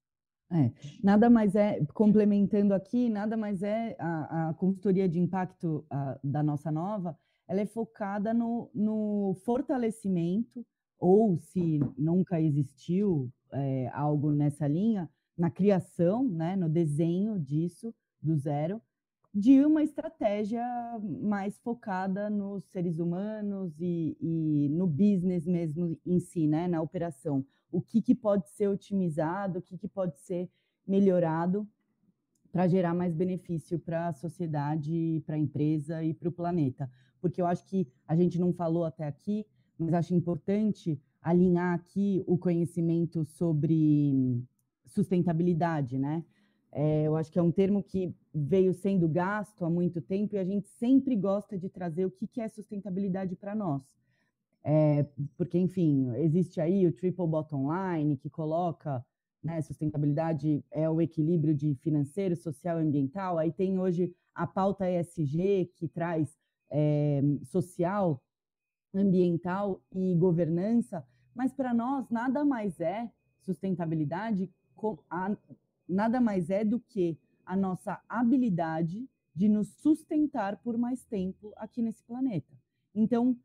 É, 0.51 0.71
nada 1.03 1.29
mais 1.29 1.55
é, 1.55 1.83
complementando 1.93 2.73
aqui, 2.73 3.09
nada 3.09 3.35
mais 3.35 3.63
é 3.63 3.95
a, 3.99 4.49
a 4.49 4.53
consultoria 4.53 5.09
de 5.09 5.19
impacto 5.19 5.85
a, 5.89 6.19
da 6.23 6.43
nossa 6.43 6.71
nova, 6.71 7.17
ela 7.47 7.61
é 7.61 7.65
focada 7.65 8.33
no, 8.33 8.69
no 8.73 9.35
fortalecimento, 9.43 10.65
ou 10.99 11.37
se 11.39 11.79
nunca 11.97 12.39
existiu 12.39 13.31
é, 13.51 13.89
algo 13.93 14.31
nessa 14.31 14.67
linha, 14.67 15.09
na 15.37 15.49
criação, 15.49 16.23
né, 16.23 16.55
no 16.55 16.69
desenho 16.69 17.39
disso, 17.39 17.93
do 18.21 18.37
zero, 18.37 18.81
de 19.33 19.65
uma 19.65 19.81
estratégia 19.81 20.63
mais 21.21 21.57
focada 21.59 22.29
nos 22.29 22.65
seres 22.65 22.99
humanos 22.99 23.73
e, 23.81 24.15
e, 24.21 24.69
no 24.69 24.85
business 24.85 25.47
mesmo 25.47 25.97
em 26.05 26.19
si, 26.19 26.45
né, 26.47 26.67
na 26.67 26.81
operação. 26.81 27.43
O 27.71 27.81
que, 27.81 27.99
que 27.99 28.13
pode 28.13 28.47
ser 28.49 28.67
otimizado, 28.67 29.57
o 29.57 29.61
que, 29.61 29.75
que 29.75 29.87
pode 29.87 30.19
ser 30.19 30.51
melhorado 30.85 31.67
para 32.51 32.67
gerar 32.67 32.93
mais 32.93 33.15
benefício 33.15 33.79
para 33.79 34.09
a 34.09 34.13
sociedade, 34.13 35.23
para 35.25 35.35
a 35.35 35.39
empresa 35.39 36.03
e 36.03 36.13
para 36.13 36.29
o 36.29 36.31
planeta. 36.31 36.87
Porque 37.19 37.41
eu 37.41 37.47
acho 37.47 37.65
que 37.65 37.87
a 38.07 38.15
gente 38.15 38.39
não 38.39 38.53
falou 38.53 38.85
até 38.85 39.07
aqui, 39.07 39.43
mas 39.79 39.95
acho 39.95 40.13
importante 40.13 41.01
alinhar 41.19 41.73
aqui 41.73 42.23
o 42.27 42.37
conhecimento 42.37 43.25
sobre 43.25 44.43
sustentabilidade, 44.85 45.97
né? 45.97 46.23
É, 46.75 47.03
eu 47.03 47.15
acho 47.15 47.31
que 47.31 47.37
é 47.37 47.41
um 47.41 47.51
termo 47.51 47.83
que 47.83 48.15
veio 48.33 48.73
sendo 48.73 49.07
gasto 49.07 49.63
há 49.63 49.69
muito 49.69 50.01
tempo 50.01 50.35
e 50.35 50.39
a 50.39 50.43
gente 50.43 50.67
sempre 50.67 51.15
gosta 51.15 51.55
de 51.55 51.69
trazer 51.69 52.05
o 52.05 52.11
que, 52.11 52.25
que 52.25 52.41
é 52.41 52.47
sustentabilidade 52.47 53.35
para 53.35 53.53
nós. 53.53 53.83
É, 54.63 55.05
porque, 55.37 55.57
enfim, 55.59 56.09
existe 56.15 56.59
aí 56.59 56.87
o 56.87 56.91
Triple 56.91 57.27
Bottom 57.27 57.69
Line, 57.71 58.17
que 58.17 58.29
coloca 58.29 59.05
né, 59.43 59.61
sustentabilidade 59.61 60.63
é 60.71 60.89
o 60.89 60.99
equilíbrio 60.99 61.53
de 61.53 61.75
financeiro, 61.75 62.35
social 62.35 62.79
e 62.79 62.83
ambiental. 62.83 63.37
Aí 63.37 63.51
tem 63.51 63.77
hoje 63.77 64.11
a 64.33 64.47
pauta 64.47 64.89
ESG, 64.89 65.71
que 65.75 65.87
traz 65.87 66.35
é, 66.71 67.21
social, 67.43 68.23
ambiental 68.93 69.79
e 69.93 70.15
governança, 70.15 71.05
mas 71.35 71.53
para 71.53 71.73
nós 71.73 72.09
nada 72.09 72.43
mais 72.43 72.79
é 72.79 73.11
sustentabilidade 73.41 74.49
nada 75.87 76.19
mais 76.21 76.49
é 76.49 76.63
do 76.63 76.79
que 76.79 77.17
a 77.45 77.55
nossa 77.55 78.01
habilidade 78.07 79.07
de 79.35 79.49
nos 79.49 79.67
sustentar 79.81 80.57
por 80.57 80.77
mais 80.77 81.03
tempo 81.05 81.53
aqui 81.57 81.81
nesse 81.81 82.03
planeta. 82.03 82.53
Então, 82.93 83.37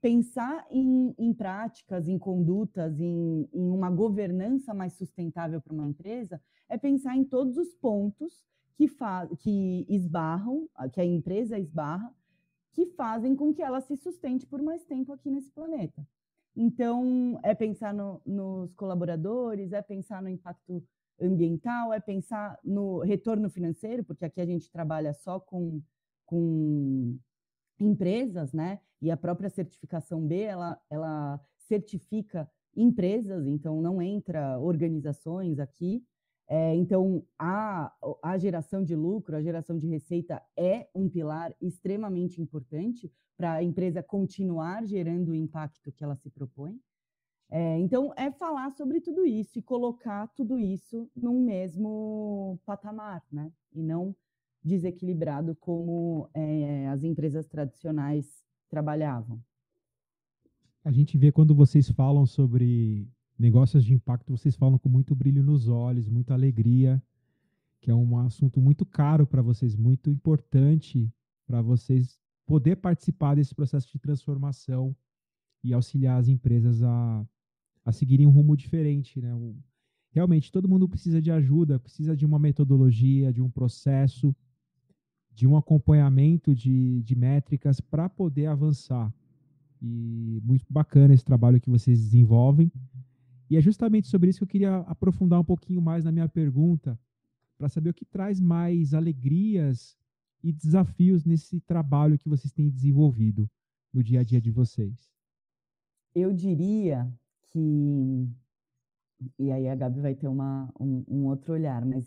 pensar 0.00 0.66
em, 0.70 1.14
em 1.18 1.32
práticas, 1.32 2.08
em 2.08 2.18
condutas, 2.18 3.00
em, 3.00 3.48
em 3.52 3.70
uma 3.70 3.90
governança 3.90 4.72
mais 4.72 4.92
sustentável 4.92 5.60
para 5.60 5.72
uma 5.72 5.88
empresa 5.88 6.40
é 6.68 6.78
pensar 6.78 7.16
em 7.16 7.24
todos 7.24 7.56
os 7.56 7.74
pontos 7.74 8.44
que, 8.76 8.86
que 9.38 9.86
esbarram, 9.88 10.68
que 10.92 11.00
a 11.00 11.04
empresa 11.04 11.58
esbarra, 11.58 12.14
que 12.72 12.86
fazem 12.86 13.34
com 13.36 13.54
que 13.54 13.62
ela 13.62 13.80
se 13.80 13.96
sustente 13.96 14.46
por 14.46 14.60
mais 14.60 14.84
tempo 14.84 15.12
aqui 15.12 15.30
nesse 15.30 15.50
planeta. 15.50 16.06
Então, 16.56 17.38
é 17.42 17.54
pensar 17.54 17.92
no, 17.92 18.20
nos 18.24 18.74
colaboradores, 18.74 19.72
é 19.72 19.82
pensar 19.82 20.22
no 20.22 20.28
impacto 20.28 20.82
ambiental, 21.20 21.92
é 21.92 22.00
pensar 22.00 22.58
no 22.64 23.00
retorno 23.00 23.48
financeiro, 23.48 24.04
porque 24.04 24.24
aqui 24.24 24.40
a 24.40 24.46
gente 24.46 24.70
trabalha 24.70 25.12
só 25.12 25.38
com, 25.38 25.80
com 26.26 27.18
empresas, 27.78 28.52
né? 28.52 28.80
E 29.00 29.10
a 29.10 29.16
própria 29.16 29.50
certificação 29.50 30.26
B, 30.26 30.40
ela, 30.40 30.80
ela 30.90 31.40
certifica 31.58 32.50
empresas, 32.76 33.46
então 33.46 33.80
não 33.80 34.00
entra 34.00 34.58
organizações 34.58 35.58
aqui. 35.58 36.04
É, 36.46 36.74
então, 36.74 37.24
a, 37.38 37.92
a 38.22 38.36
geração 38.36 38.84
de 38.84 38.94
lucro, 38.94 39.36
a 39.36 39.42
geração 39.42 39.78
de 39.78 39.86
receita 39.86 40.42
é 40.56 40.88
um 40.94 41.08
pilar 41.08 41.54
extremamente 41.60 42.40
importante 42.40 43.10
para 43.36 43.54
a 43.54 43.62
empresa 43.62 44.02
continuar 44.02 44.84
gerando 44.84 45.30
o 45.30 45.34
impacto 45.34 45.90
que 45.92 46.04
ela 46.04 46.16
se 46.16 46.30
propõe. 46.30 46.78
É, 47.56 47.78
então, 47.78 48.12
é 48.16 48.32
falar 48.32 48.72
sobre 48.72 49.00
tudo 49.00 49.24
isso 49.24 49.60
e 49.60 49.62
colocar 49.62 50.26
tudo 50.34 50.58
isso 50.58 51.08
num 51.14 51.40
mesmo 51.40 52.58
patamar, 52.66 53.22
né? 53.30 53.52
E 53.72 53.80
não 53.80 54.12
desequilibrado 54.60 55.54
como 55.54 56.28
é, 56.34 56.88
as 56.88 57.04
empresas 57.04 57.46
tradicionais 57.46 58.44
trabalhavam. 58.68 59.40
A 60.84 60.90
gente 60.90 61.16
vê 61.16 61.30
quando 61.30 61.54
vocês 61.54 61.88
falam 61.92 62.26
sobre 62.26 63.08
negócios 63.38 63.84
de 63.84 63.94
impacto, 63.94 64.36
vocês 64.36 64.56
falam 64.56 64.76
com 64.76 64.88
muito 64.88 65.14
brilho 65.14 65.44
nos 65.44 65.68
olhos, 65.68 66.08
muita 66.08 66.34
alegria, 66.34 67.00
que 67.80 67.88
é 67.88 67.94
um 67.94 68.18
assunto 68.18 68.60
muito 68.60 68.84
caro 68.84 69.28
para 69.28 69.42
vocês, 69.42 69.76
muito 69.76 70.10
importante 70.10 71.08
para 71.46 71.62
vocês 71.62 72.18
poder 72.46 72.78
participar 72.78 73.36
desse 73.36 73.54
processo 73.54 73.88
de 73.92 73.98
transformação 74.00 74.92
e 75.62 75.72
auxiliar 75.72 76.18
as 76.18 76.26
empresas 76.26 76.82
a, 76.82 77.24
a 77.84 77.92
seguirem 77.92 78.26
um 78.26 78.30
rumo 78.30 78.56
diferente, 78.56 79.20
né? 79.20 79.34
O, 79.34 79.56
realmente, 80.10 80.50
todo 80.50 80.68
mundo 80.68 80.88
precisa 80.88 81.20
de 81.20 81.30
ajuda, 81.30 81.78
precisa 81.78 82.16
de 82.16 82.24
uma 82.24 82.38
metodologia, 82.38 83.32
de 83.32 83.42
um 83.42 83.50
processo, 83.50 84.34
de 85.32 85.46
um 85.46 85.56
acompanhamento 85.56 86.54
de, 86.54 87.02
de 87.02 87.16
métricas 87.16 87.80
para 87.80 88.08
poder 88.08 88.46
avançar. 88.46 89.12
E 89.82 90.40
muito 90.42 90.64
bacana 90.70 91.12
esse 91.12 91.24
trabalho 91.24 91.60
que 91.60 91.68
vocês 91.68 91.98
desenvolvem. 91.98 92.70
E 93.50 93.56
é 93.56 93.60
justamente 93.60 94.08
sobre 94.08 94.30
isso 94.30 94.38
que 94.38 94.44
eu 94.44 94.48
queria 94.48 94.76
aprofundar 94.78 95.40
um 95.40 95.44
pouquinho 95.44 95.82
mais 95.82 96.04
na 96.04 96.12
minha 96.12 96.28
pergunta, 96.28 96.98
para 97.58 97.68
saber 97.68 97.90
o 97.90 97.94
que 97.94 98.04
traz 98.04 98.40
mais 98.40 98.94
alegrias 98.94 99.96
e 100.42 100.52
desafios 100.52 101.24
nesse 101.24 101.60
trabalho 101.60 102.18
que 102.18 102.28
vocês 102.28 102.52
têm 102.52 102.70
desenvolvido 102.70 103.50
no 103.92 104.02
dia 104.02 104.20
a 104.20 104.22
dia 104.24 104.40
de 104.40 104.50
vocês. 104.50 105.12
Eu 106.14 106.32
diria 106.32 107.12
que. 107.54 108.28
E 109.38 109.50
aí 109.50 109.68
a 109.68 109.74
Gabi 109.74 110.00
vai 110.00 110.14
ter 110.14 110.28
uma, 110.28 110.72
um, 110.78 111.04
um 111.08 111.26
outro 111.26 111.52
olhar, 111.54 111.84
mas 111.84 112.04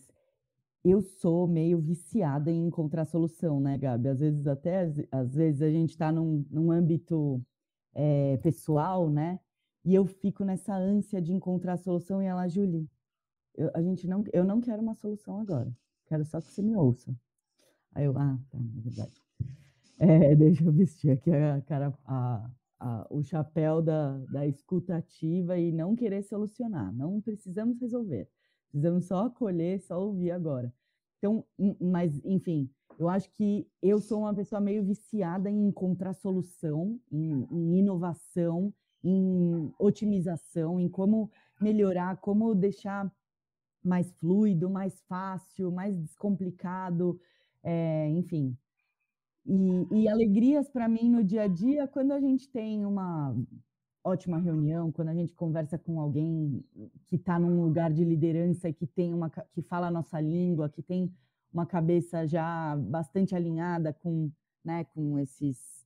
eu 0.84 1.02
sou 1.02 1.48
meio 1.48 1.80
viciada 1.80 2.52
em 2.52 2.68
encontrar 2.68 3.06
solução, 3.06 3.60
né, 3.60 3.78
Gabi? 3.78 4.10
Às 4.10 4.20
vezes, 4.20 4.48
até 4.48 4.82
às 5.12 5.34
vezes, 5.36 5.62
a 5.62 5.70
gente 5.72 5.92
está 5.92 6.12
num, 6.12 6.46
num 6.52 6.72
âmbito 6.72 7.44
é, 7.94 8.38
pessoal, 8.38 9.10
né? 9.10 9.40
E 9.86 9.96
eu 9.96 10.06
fico 10.06 10.44
nessa 10.44 10.76
ânsia 10.76 11.22
de 11.22 11.34
encontrar 11.34 11.78
solução 11.78 12.22
e 12.22 12.26
ela, 12.26 12.48
Julie, 12.48 12.90
eu, 13.56 13.72
a 13.74 13.82
gente 13.82 14.08
não, 14.08 14.24
eu 14.34 14.44
não 14.44 14.62
quero 14.62 14.82
uma 14.82 14.96
solução 14.96 15.40
agora. 15.40 15.74
Quero 16.08 16.26
só 16.26 16.42
que 16.42 16.52
você 16.52 16.62
me 16.62 16.76
ouça. 16.76 17.16
Aí 17.96 18.06
eu, 18.06 18.18
ah, 18.18 18.38
tá, 18.50 18.58
é 18.58 18.82
verdade. 18.82 19.22
É, 20.00 20.36
deixa 20.36 20.64
eu 20.64 20.72
vestir 20.72 21.12
aqui 21.12 21.32
a 21.32 21.62
cara, 21.62 21.94
a, 22.06 22.50
a, 22.80 23.08
o 23.10 23.24
chapéu 23.24 23.82
da, 23.82 24.18
da 24.32 24.48
escutativa 24.48 25.58
e 25.58 25.72
não 25.72 25.96
querer 25.96 26.24
solucionar. 26.24 26.94
Não 26.94 27.22
precisamos 27.22 27.80
resolver. 27.80 28.30
Precisamos 28.70 29.06
só 29.06 29.26
acolher, 29.26 29.80
só 29.82 30.00
ouvir 30.02 30.32
agora. 30.32 30.74
Então, 31.18 31.44
mas, 31.80 32.20
enfim, 32.24 32.70
eu 33.00 33.10
acho 33.10 33.32
que 33.32 33.68
eu 33.82 34.00
sou 34.00 34.20
uma 34.22 34.34
pessoa 34.34 34.62
meio 34.62 34.84
viciada 34.84 35.50
em 35.50 35.68
encontrar 35.68 36.14
solução, 36.14 37.00
em, 37.12 37.48
em 37.52 37.80
inovação, 37.80 38.74
em 39.04 39.72
otimização, 39.80 40.80
em 40.80 40.90
como 40.90 41.32
melhorar, 41.62 42.18
como 42.18 42.54
deixar 42.54 43.12
mais 43.84 44.12
fluido, 44.14 44.70
mais 44.70 45.02
fácil, 45.02 45.72
mais 45.72 45.98
descomplicado, 45.98 47.20
é, 47.64 48.10
enfim. 48.10 48.58
E, 49.48 49.88
e 50.02 50.08
alegrias 50.10 50.70
para 50.70 50.90
mim 50.90 51.10
no 51.10 51.24
dia 51.24 51.44
a 51.44 51.48
dia 51.48 51.88
quando 51.88 52.12
a 52.12 52.20
gente 52.20 52.50
tem 52.50 52.86
uma 52.86 53.34
ótima 54.04 54.38
reunião, 54.38 54.92
quando 54.92 55.10
a 55.10 55.14
gente 55.14 55.34
conversa 55.34 55.78
com 55.78 56.00
alguém 56.00 56.64
que 57.06 57.16
está 57.16 57.40
num 57.40 57.64
lugar 57.64 57.92
de 57.92 58.04
liderança 58.04 58.70
e 58.70 58.74
que 58.74 58.86
tem 58.86 59.14
uma 59.14 59.30
que 59.30 59.62
fala 59.62 59.88
a 59.88 59.92
nossa 59.92 60.20
língua, 60.20 60.70
que 60.70 60.82
tem 60.82 61.12
uma 61.52 61.66
cabeça 61.66 62.28
já 62.28 62.76
bastante 62.76 63.36
alinhada 63.36 63.94
com, 63.94 64.30
né, 64.64 64.84
com 64.94 65.18
esses 65.18 65.78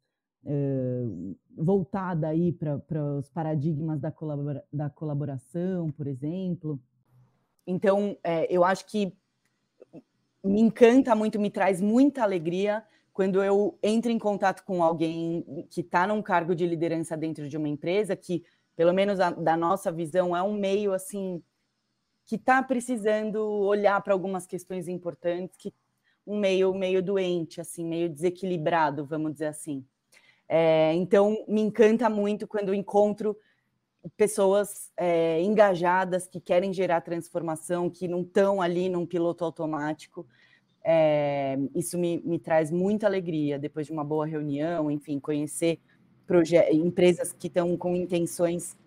voltada 1.55 2.27
aí 2.27 2.51
para 2.51 3.17
os 3.17 3.29
paradigmas 3.29 3.99
da, 3.99 4.11
colabora, 4.11 4.63
da 4.73 4.89
colaboração, 4.89 5.91
por 5.91 6.07
exemplo. 6.07 6.79
Então, 7.65 8.17
é, 8.23 8.51
eu 8.53 8.63
acho 8.63 8.85
que 8.87 9.15
me 10.43 10.59
encanta 10.59 11.15
muito, 11.15 11.39
me 11.39 11.51
traz 11.51 11.79
muita 11.79 12.23
alegria 12.23 12.83
quando 13.13 13.43
eu 13.43 13.77
entro 13.83 14.11
em 14.11 14.19
contato 14.19 14.63
com 14.63 14.81
alguém 14.83 15.67
que 15.69 15.81
está 15.81 16.07
num 16.07 16.21
cargo 16.21 16.55
de 16.55 16.65
liderança 16.65 17.17
dentro 17.17 17.47
de 17.47 17.57
uma 17.57 17.67
empresa, 17.67 18.15
que, 18.15 18.43
pelo 18.75 18.93
menos 18.93 19.19
a, 19.19 19.31
da 19.31 19.57
nossa 19.57 19.91
visão, 19.91 20.35
é 20.35 20.41
um 20.41 20.53
meio 20.53 20.93
assim 20.93 21.43
que 22.25 22.35
está 22.35 22.63
precisando 22.63 23.37
olhar 23.45 24.01
para 24.01 24.13
algumas 24.13 24.47
questões 24.47 24.87
importantes, 24.87 25.57
que 25.57 25.73
um 26.25 26.39
meio 26.39 26.73
meio 26.73 27.01
doente, 27.01 27.59
assim, 27.59 27.85
meio 27.85 28.09
desequilibrado, 28.09 29.05
vamos 29.05 29.33
dizer 29.33 29.47
assim. 29.47 29.85
É, 30.47 30.93
então, 30.93 31.45
me 31.47 31.61
encanta 31.61 32.09
muito 32.09 32.47
quando 32.47 32.73
encontro 32.73 33.37
pessoas 34.17 34.91
é, 34.97 35.41
engajadas 35.41 36.27
que 36.27 36.39
querem 36.39 36.73
gerar 36.73 37.01
transformação, 37.01 37.89
que 37.89 38.07
não 38.07 38.21
estão 38.21 38.61
ali 38.61 38.89
num 38.89 39.05
piloto 39.05 39.45
automático. 39.45 40.27
É, 40.83 41.57
isso 41.75 41.97
me, 41.97 42.21
me, 42.25 42.39
traz 42.39 42.71
muita 42.71 43.05
alegria 43.05 43.59
depois 43.59 43.85
de 43.85 43.93
uma 43.93 44.03
boa 44.03 44.25
reunião, 44.25 44.89
enfim, 44.89 45.19
conhecer 45.19 45.79
empresas 46.71 47.33
que 47.33 47.47
estão 47.47 47.77
com 47.77 47.95
intenções 47.95 48.77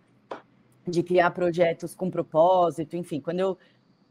de 0.86 1.02
criar 1.02 1.30
projetos 1.30 1.94
com 1.94 2.10
propósito, 2.10 2.96
enfim, 2.96 3.20
quando 3.20 3.40
eu 3.40 3.58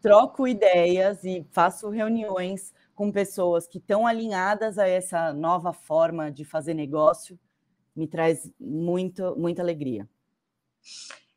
troco 0.02 0.48
ideias 0.48 1.24
e 1.24 1.46
faço 1.52 1.90
reuniões 1.90 2.74
com 2.94 3.12
pessoas 3.12 3.68
que 3.68 3.78
estão 3.78 4.06
alinhadas 4.06 4.78
a 4.78 4.88
essa 4.88 5.34
nova 5.34 5.74
forma 5.74 6.32
de 6.32 6.44
fazer 6.44 6.74
negócio, 6.74 7.40
me 7.96 8.08
traz 8.08 8.52
muito, 8.60 9.36
muita 9.38 9.62
alegria. 9.62 10.08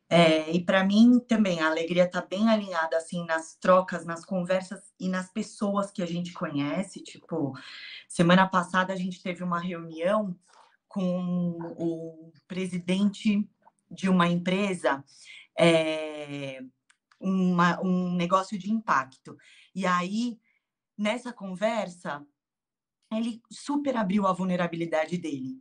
É, 0.08 0.52
e 0.52 0.64
para 0.64 0.84
mim 0.84 1.18
também 1.18 1.60
a 1.60 1.66
alegria 1.66 2.04
está 2.04 2.20
bem 2.20 2.48
alinhada 2.48 2.96
assim 2.96 3.24
nas 3.26 3.56
trocas, 3.56 4.04
nas 4.04 4.24
conversas 4.24 4.80
e 5.00 5.08
nas 5.08 5.32
pessoas 5.32 5.90
que 5.90 6.02
a 6.02 6.06
gente 6.06 6.32
conhece. 6.32 7.02
Tipo, 7.02 7.52
semana 8.08 8.46
passada 8.48 8.92
a 8.92 8.96
gente 8.96 9.20
teve 9.20 9.42
uma 9.42 9.58
reunião 9.58 10.38
com 10.88 11.58
o 11.76 12.32
presidente 12.46 13.48
de 13.90 14.08
uma 14.08 14.28
empresa, 14.28 15.04
é, 15.58 16.60
uma, 17.20 17.80
um 17.82 18.14
negócio 18.14 18.56
de 18.58 18.70
impacto. 18.70 19.36
E 19.74 19.84
aí, 19.86 20.38
nessa 20.96 21.32
conversa, 21.32 22.24
ele 23.12 23.42
super 23.50 23.96
abriu 23.96 24.26
a 24.26 24.32
vulnerabilidade 24.32 25.18
dele. 25.18 25.60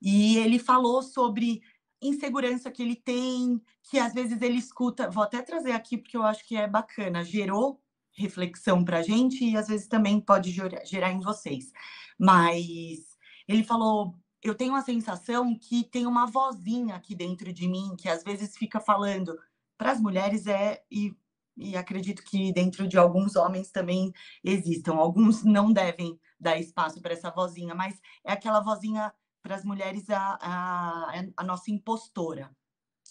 E 0.00 0.38
ele 0.38 0.58
falou 0.58 1.02
sobre 1.02 1.60
insegurança 2.00 2.70
que 2.70 2.82
ele 2.82 2.96
tem, 2.96 3.60
que 3.82 3.98
às 3.98 4.12
vezes 4.14 4.40
ele 4.40 4.56
escuta. 4.58 5.10
Vou 5.10 5.22
até 5.22 5.42
trazer 5.42 5.72
aqui 5.72 5.98
porque 5.98 6.16
eu 6.16 6.22
acho 6.22 6.46
que 6.46 6.56
é 6.56 6.66
bacana. 6.66 7.24
Gerou 7.24 7.80
reflexão 8.12 8.84
para 8.84 8.98
a 8.98 9.02
gente 9.02 9.44
e 9.44 9.56
às 9.56 9.68
vezes 9.68 9.86
também 9.86 10.20
pode 10.20 10.50
gerar 10.84 11.12
em 11.12 11.20
vocês. 11.20 11.72
Mas 12.18 13.16
ele 13.46 13.64
falou: 13.64 14.14
eu 14.42 14.54
tenho 14.54 14.74
a 14.74 14.82
sensação 14.82 15.56
que 15.58 15.84
tem 15.84 16.06
uma 16.06 16.26
vozinha 16.26 16.94
aqui 16.96 17.14
dentro 17.14 17.52
de 17.52 17.68
mim 17.68 17.94
que 17.98 18.08
às 18.08 18.22
vezes 18.24 18.56
fica 18.56 18.80
falando 18.80 19.38
para 19.76 19.92
as 19.92 20.00
mulheres 20.00 20.46
é 20.46 20.82
e, 20.90 21.14
e 21.56 21.76
acredito 21.76 22.22
que 22.22 22.52
dentro 22.52 22.86
de 22.88 22.98
alguns 22.98 23.36
homens 23.36 23.70
também 23.70 24.12
existam. 24.42 24.94
Alguns 24.94 25.44
não 25.44 25.72
devem 25.72 26.18
dar 26.38 26.58
espaço 26.58 27.00
para 27.00 27.12
essa 27.12 27.30
vozinha, 27.30 27.74
mas 27.74 28.00
é 28.24 28.32
aquela 28.32 28.60
vozinha 28.60 29.12
para 29.42 29.54
as 29.54 29.64
mulheres 29.64 30.08
a, 30.10 30.38
a, 30.40 31.24
a, 31.36 31.44
nossa 31.44 31.70
impostora. 31.70 32.54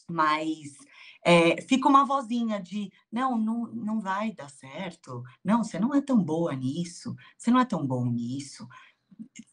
Mas 0.09 0.75
é, 1.23 1.61
fica 1.61 1.88
uma 1.88 2.05
vozinha 2.05 2.59
de 2.59 2.91
não, 3.11 3.38
não, 3.38 3.67
não 3.67 3.99
vai 4.01 4.32
dar 4.32 4.49
certo, 4.49 5.23
não, 5.43 5.63
você 5.63 5.80
não 5.80 5.93
é 5.93 6.01
tão 6.01 6.23
boa 6.23 6.55
nisso, 6.55 7.15
você 7.38 7.51
não 7.51 7.59
é 7.59 7.65
tão 7.65 7.86
bom 7.86 8.05
nisso, 8.05 8.67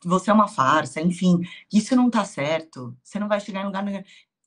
você 0.05 0.31
é 0.31 0.35
uma 0.35 0.49
farsa, 0.49 1.01
enfim, 1.01 1.41
isso 1.73 1.95
não 1.97 2.07
está 2.07 2.25
certo, 2.25 2.97
você 3.03 3.19
não 3.19 3.29
vai 3.29 3.41
chegar 3.41 3.63
em 3.63 3.67
lugar 3.67 3.83
nenhum. 3.83 4.03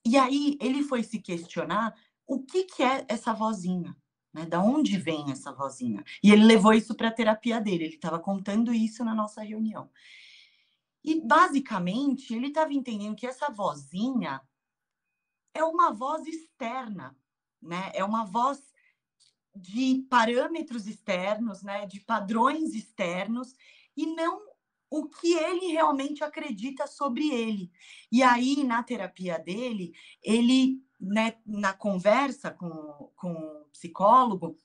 E 0.05 0.17
aí 0.17 0.57
ele 0.61 0.83
foi 0.83 1.03
se 1.03 1.19
questionar 1.19 1.93
o 2.25 2.41
que, 2.43 2.63
que 2.63 2.83
é 2.83 3.05
essa 3.07 3.33
vozinha. 3.33 3.95
Né? 4.33 4.45
Da 4.45 4.61
onde 4.61 4.97
vem 4.97 5.31
essa 5.31 5.51
vozinha? 5.51 6.03
E 6.23 6.31
ele 6.31 6.45
levou 6.45 6.73
isso 6.73 6.95
para 6.95 7.09
a 7.09 7.11
terapia 7.11 7.59
dele. 7.59 7.85
Ele 7.85 7.95
estava 7.95 8.19
contando 8.19 8.73
isso 8.73 9.03
na 9.03 9.15
nossa 9.15 9.41
reunião. 9.41 9.89
E 11.03 11.21
basicamente 11.21 12.33
ele 12.33 12.47
estava 12.47 12.73
entendendo 12.73 13.15
que 13.15 13.27
essa 13.27 13.49
vozinha 13.49 14.41
é 15.53 15.63
uma 15.63 15.91
voz 15.91 16.25
externa, 16.27 17.17
né? 17.61 17.91
É 17.93 18.03
uma 18.03 18.25
voz 18.25 18.73
de 19.55 20.05
parâmetros 20.09 20.87
externos, 20.87 21.63
né? 21.63 21.85
De 21.85 21.99
padrões 21.99 22.73
externos 22.73 23.55
e 23.95 24.05
não 24.05 24.49
o 24.89 25.07
que 25.07 25.33
ele 25.33 25.67
realmente 25.67 26.23
acredita 26.23 26.87
sobre 26.87 27.29
ele. 27.29 27.71
E 28.11 28.23
aí, 28.23 28.63
na 28.63 28.81
terapia 28.81 29.37
dele, 29.37 29.93
ele, 30.21 30.83
né, 30.99 31.37
na 31.45 31.73
conversa 31.73 32.49
com, 32.49 33.11
com 33.15 33.31
o 33.31 33.65
psicólogo, 33.71 34.57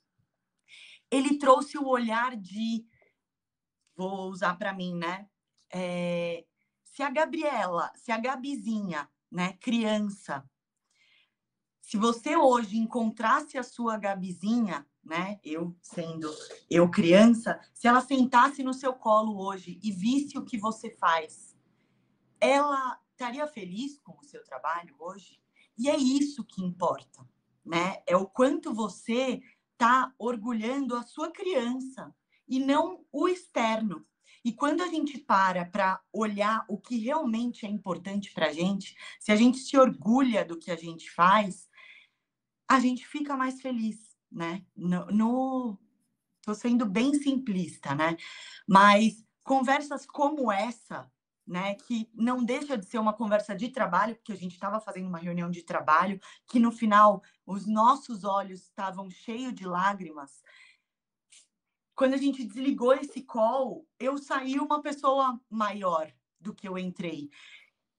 ele 1.11 1.39
trouxe 1.39 1.76
o 1.76 1.87
olhar 1.87 2.37
de, 2.37 2.87
vou 3.95 4.30
usar 4.30 4.55
para 4.55 4.72
mim, 4.72 4.95
né? 4.95 5.28
É, 5.77 6.45
se 6.85 7.03
a 7.03 7.11
Gabriela, 7.11 7.91
se 7.97 8.12
a 8.12 8.18
Gabizinha, 8.18 9.09
né, 9.31 9.55
criança, 9.55 10.49
se 11.81 11.97
você 11.97 12.37
hoje 12.37 12.79
encontrasse 12.79 13.59
a 13.59 13.62
sua 13.64 13.99
Gabizinha, 13.99 14.87
né? 15.05 15.39
Eu 15.45 15.77
sendo 15.83 16.33
eu 16.70 16.91
criança, 16.91 17.61
se 17.75 17.87
ela 17.87 18.01
sentasse 18.01 18.62
no 18.62 18.72
seu 18.72 18.95
colo 18.95 19.39
hoje 19.39 19.79
e 19.83 19.93
visse 19.93 20.39
o 20.39 20.45
que 20.45 20.57
você 20.57 20.91
faz, 20.91 21.55
ela 22.41 22.99
estaria 23.11 23.47
feliz 23.47 23.99
com 23.99 24.18
o 24.18 24.25
seu 24.25 24.43
trabalho 24.45 24.95
hoje? 24.99 25.39
E 25.77 25.91
é 25.91 25.97
isso 25.97 26.43
que 26.45 26.62
importa, 26.62 27.29
né? 27.64 28.03
É 28.07 28.16
o 28.16 28.27
quanto 28.27 28.72
você 28.72 29.43
está 29.72 30.14
orgulhando 30.18 30.97
a 30.97 31.03
sua 31.03 31.31
criança 31.31 32.14
e 32.49 32.61
não 32.61 33.05
o 33.12 33.29
externo. 33.29 34.07
E 34.45 34.53
quando 34.53 34.82
a 34.82 34.88
gente 34.88 35.18
para 35.18 35.64
para 35.64 36.01
olhar 36.12 36.64
o 36.68 36.78
que 36.78 36.99
realmente 36.99 37.64
é 37.64 37.68
importante 37.68 38.30
para 38.32 38.49
a 38.49 38.53
gente, 38.53 38.95
se 39.18 39.32
a 39.32 39.36
gente 39.36 39.59
se 39.59 39.76
orgulha 39.76 40.45
do 40.45 40.59
que 40.59 40.70
a 40.70 40.76
gente 40.76 41.11
faz, 41.11 41.66
a 42.68 42.78
gente 42.78 43.07
fica 43.07 43.36
mais 43.36 43.61
feliz, 43.61 44.16
né? 44.30 44.64
No, 44.76 45.07
no... 45.07 45.78
Tô 46.42 46.55
sendo 46.55 46.84
bem 46.84 47.14
simplista, 47.14 47.95
né? 47.95 48.16
Mas 48.68 49.24
conversas 49.42 50.05
como 50.05 50.53
essa, 50.53 51.11
né, 51.47 51.74
que 51.74 52.11
não 52.14 52.42
deixa 52.45 52.76
de 52.76 52.86
ser 52.86 52.99
uma 52.99 53.12
conversa 53.12 53.55
de 53.55 53.68
trabalho, 53.68 54.14
porque 54.16 54.32
a 54.32 54.36
gente 54.36 54.53
estava 54.53 54.80
fazendo 54.80 55.09
uma 55.09 55.18
reunião 55.18 55.51
de 55.51 55.62
trabalho, 55.62 56.18
que 56.47 56.59
no 56.59 56.72
final 56.72 57.22
os 57.47 57.66
nossos 57.66 58.24
olhos 58.24 58.62
estavam 58.62 59.11
cheios 59.11 59.55
de 59.55 59.66
lágrimas. 59.66 60.42
Quando 61.95 62.14
a 62.14 62.18
gente 62.18 62.45
desligou 62.45 62.92
esse 62.92 63.22
call, 63.22 63.86
eu 63.99 64.18
saí 64.18 64.59
uma 64.59 64.82
pessoa 64.82 65.40
maior 65.49 66.12
do 66.40 66.55
que 66.55 66.68
eu 66.68 66.76
entrei. 66.76 67.30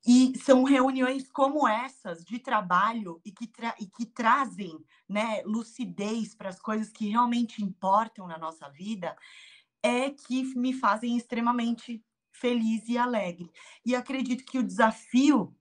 E 0.07 0.37
são 0.37 0.63
reuniões 0.63 1.27
como 1.29 1.67
essas 1.67 2.23
de 2.23 2.37
trabalho 2.37 3.19
e 3.25 3.31
que, 3.31 3.47
tra 3.47 3.75
e 3.79 3.87
que 3.87 4.05
trazem 4.05 4.77
né, 5.09 5.41
lucidez 5.45 6.35
para 6.35 6.49
as 6.49 6.59
coisas 6.59 6.91
que 6.91 7.09
realmente 7.09 7.63
importam 7.63 8.27
na 8.27 8.37
nossa 8.37 8.69
vida, 8.69 9.15
é 9.81 10.11
que 10.11 10.43
me 10.55 10.73
fazem 10.73 11.17
extremamente 11.17 12.03
feliz 12.31 12.87
e 12.87 12.97
alegre. 12.97 13.49
E 13.83 13.95
acredito 13.95 14.45
que 14.45 14.59
o 14.59 14.63
desafio 14.63 15.55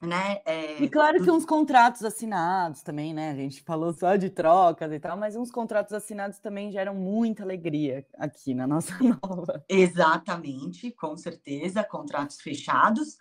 né? 0.00 0.40
É, 0.44 0.82
e 0.82 0.88
claro 0.88 1.22
que 1.22 1.30
uns 1.30 1.44
contratos 1.44 2.04
assinados 2.04 2.82
também, 2.82 3.14
né? 3.14 3.30
A 3.30 3.34
gente 3.34 3.62
falou 3.62 3.92
só 3.92 4.16
de 4.16 4.28
trocas 4.28 4.92
e 4.92 5.00
tal, 5.00 5.16
mas 5.16 5.36
uns 5.36 5.50
contratos 5.50 5.92
assinados 5.92 6.38
também 6.38 6.70
geram 6.70 6.94
muita 6.94 7.42
alegria 7.42 8.06
aqui 8.18 8.54
na 8.54 8.66
nossa 8.66 8.94
nova. 9.22 9.64
Exatamente, 9.68 10.90
com 10.92 11.16
certeza, 11.16 11.82
contratos 11.82 12.40
fechados. 12.40 13.16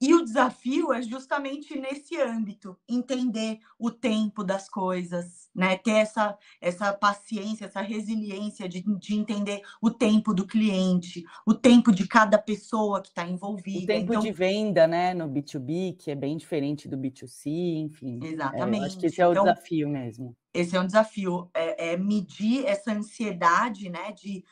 E 0.00 0.14
o 0.14 0.24
desafio 0.24 0.94
é 0.94 1.02
justamente 1.02 1.78
nesse 1.78 2.16
âmbito, 2.18 2.74
entender 2.88 3.58
o 3.78 3.90
tempo 3.90 4.42
das 4.42 4.66
coisas, 4.66 5.50
né? 5.54 5.76
Ter 5.76 5.92
essa, 5.92 6.38
essa 6.58 6.92
paciência, 6.92 7.66
essa 7.66 7.82
resiliência 7.82 8.66
de, 8.66 8.82
de 8.98 9.14
entender 9.14 9.60
o 9.80 9.90
tempo 9.90 10.32
do 10.32 10.46
cliente, 10.46 11.22
o 11.46 11.52
tempo 11.52 11.92
de 11.92 12.08
cada 12.08 12.38
pessoa 12.38 13.02
que 13.02 13.08
está 13.08 13.26
envolvida. 13.28 13.84
O 13.84 13.86
tempo 13.86 14.12
então... 14.12 14.22
de 14.22 14.32
venda, 14.32 14.86
né, 14.86 15.12
no 15.12 15.28
B2B, 15.28 15.96
que 15.98 16.10
é 16.10 16.14
bem 16.14 16.36
diferente 16.36 16.88
do 16.88 16.96
B2C, 16.96 17.50
enfim. 17.84 18.20
Exatamente. 18.22 18.82
É, 18.82 18.86
acho 18.86 18.98
que 18.98 19.06
esse 19.06 19.20
é 19.20 19.28
o 19.28 19.32
então, 19.32 19.44
desafio 19.44 19.88
mesmo. 19.88 20.34
Esse 20.54 20.76
é 20.76 20.80
um 20.80 20.86
desafio, 20.86 21.50
é, 21.54 21.92
é 21.92 21.96
medir 21.96 22.64
essa 22.64 22.92
ansiedade, 22.92 23.88
né, 23.90 24.12
de 24.12 24.44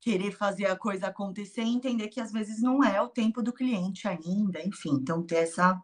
querer 0.00 0.32
fazer 0.32 0.66
a 0.66 0.76
coisa 0.76 1.08
acontecer 1.08 1.62
e 1.62 1.74
entender 1.74 2.08
que 2.08 2.20
às 2.20 2.32
vezes 2.32 2.60
não 2.62 2.82
é 2.82 3.00
o 3.00 3.08
tempo 3.08 3.42
do 3.42 3.52
cliente 3.52 4.08
ainda, 4.08 4.60
enfim, 4.62 4.94
então 4.94 5.22
ter 5.22 5.36
essa, 5.36 5.80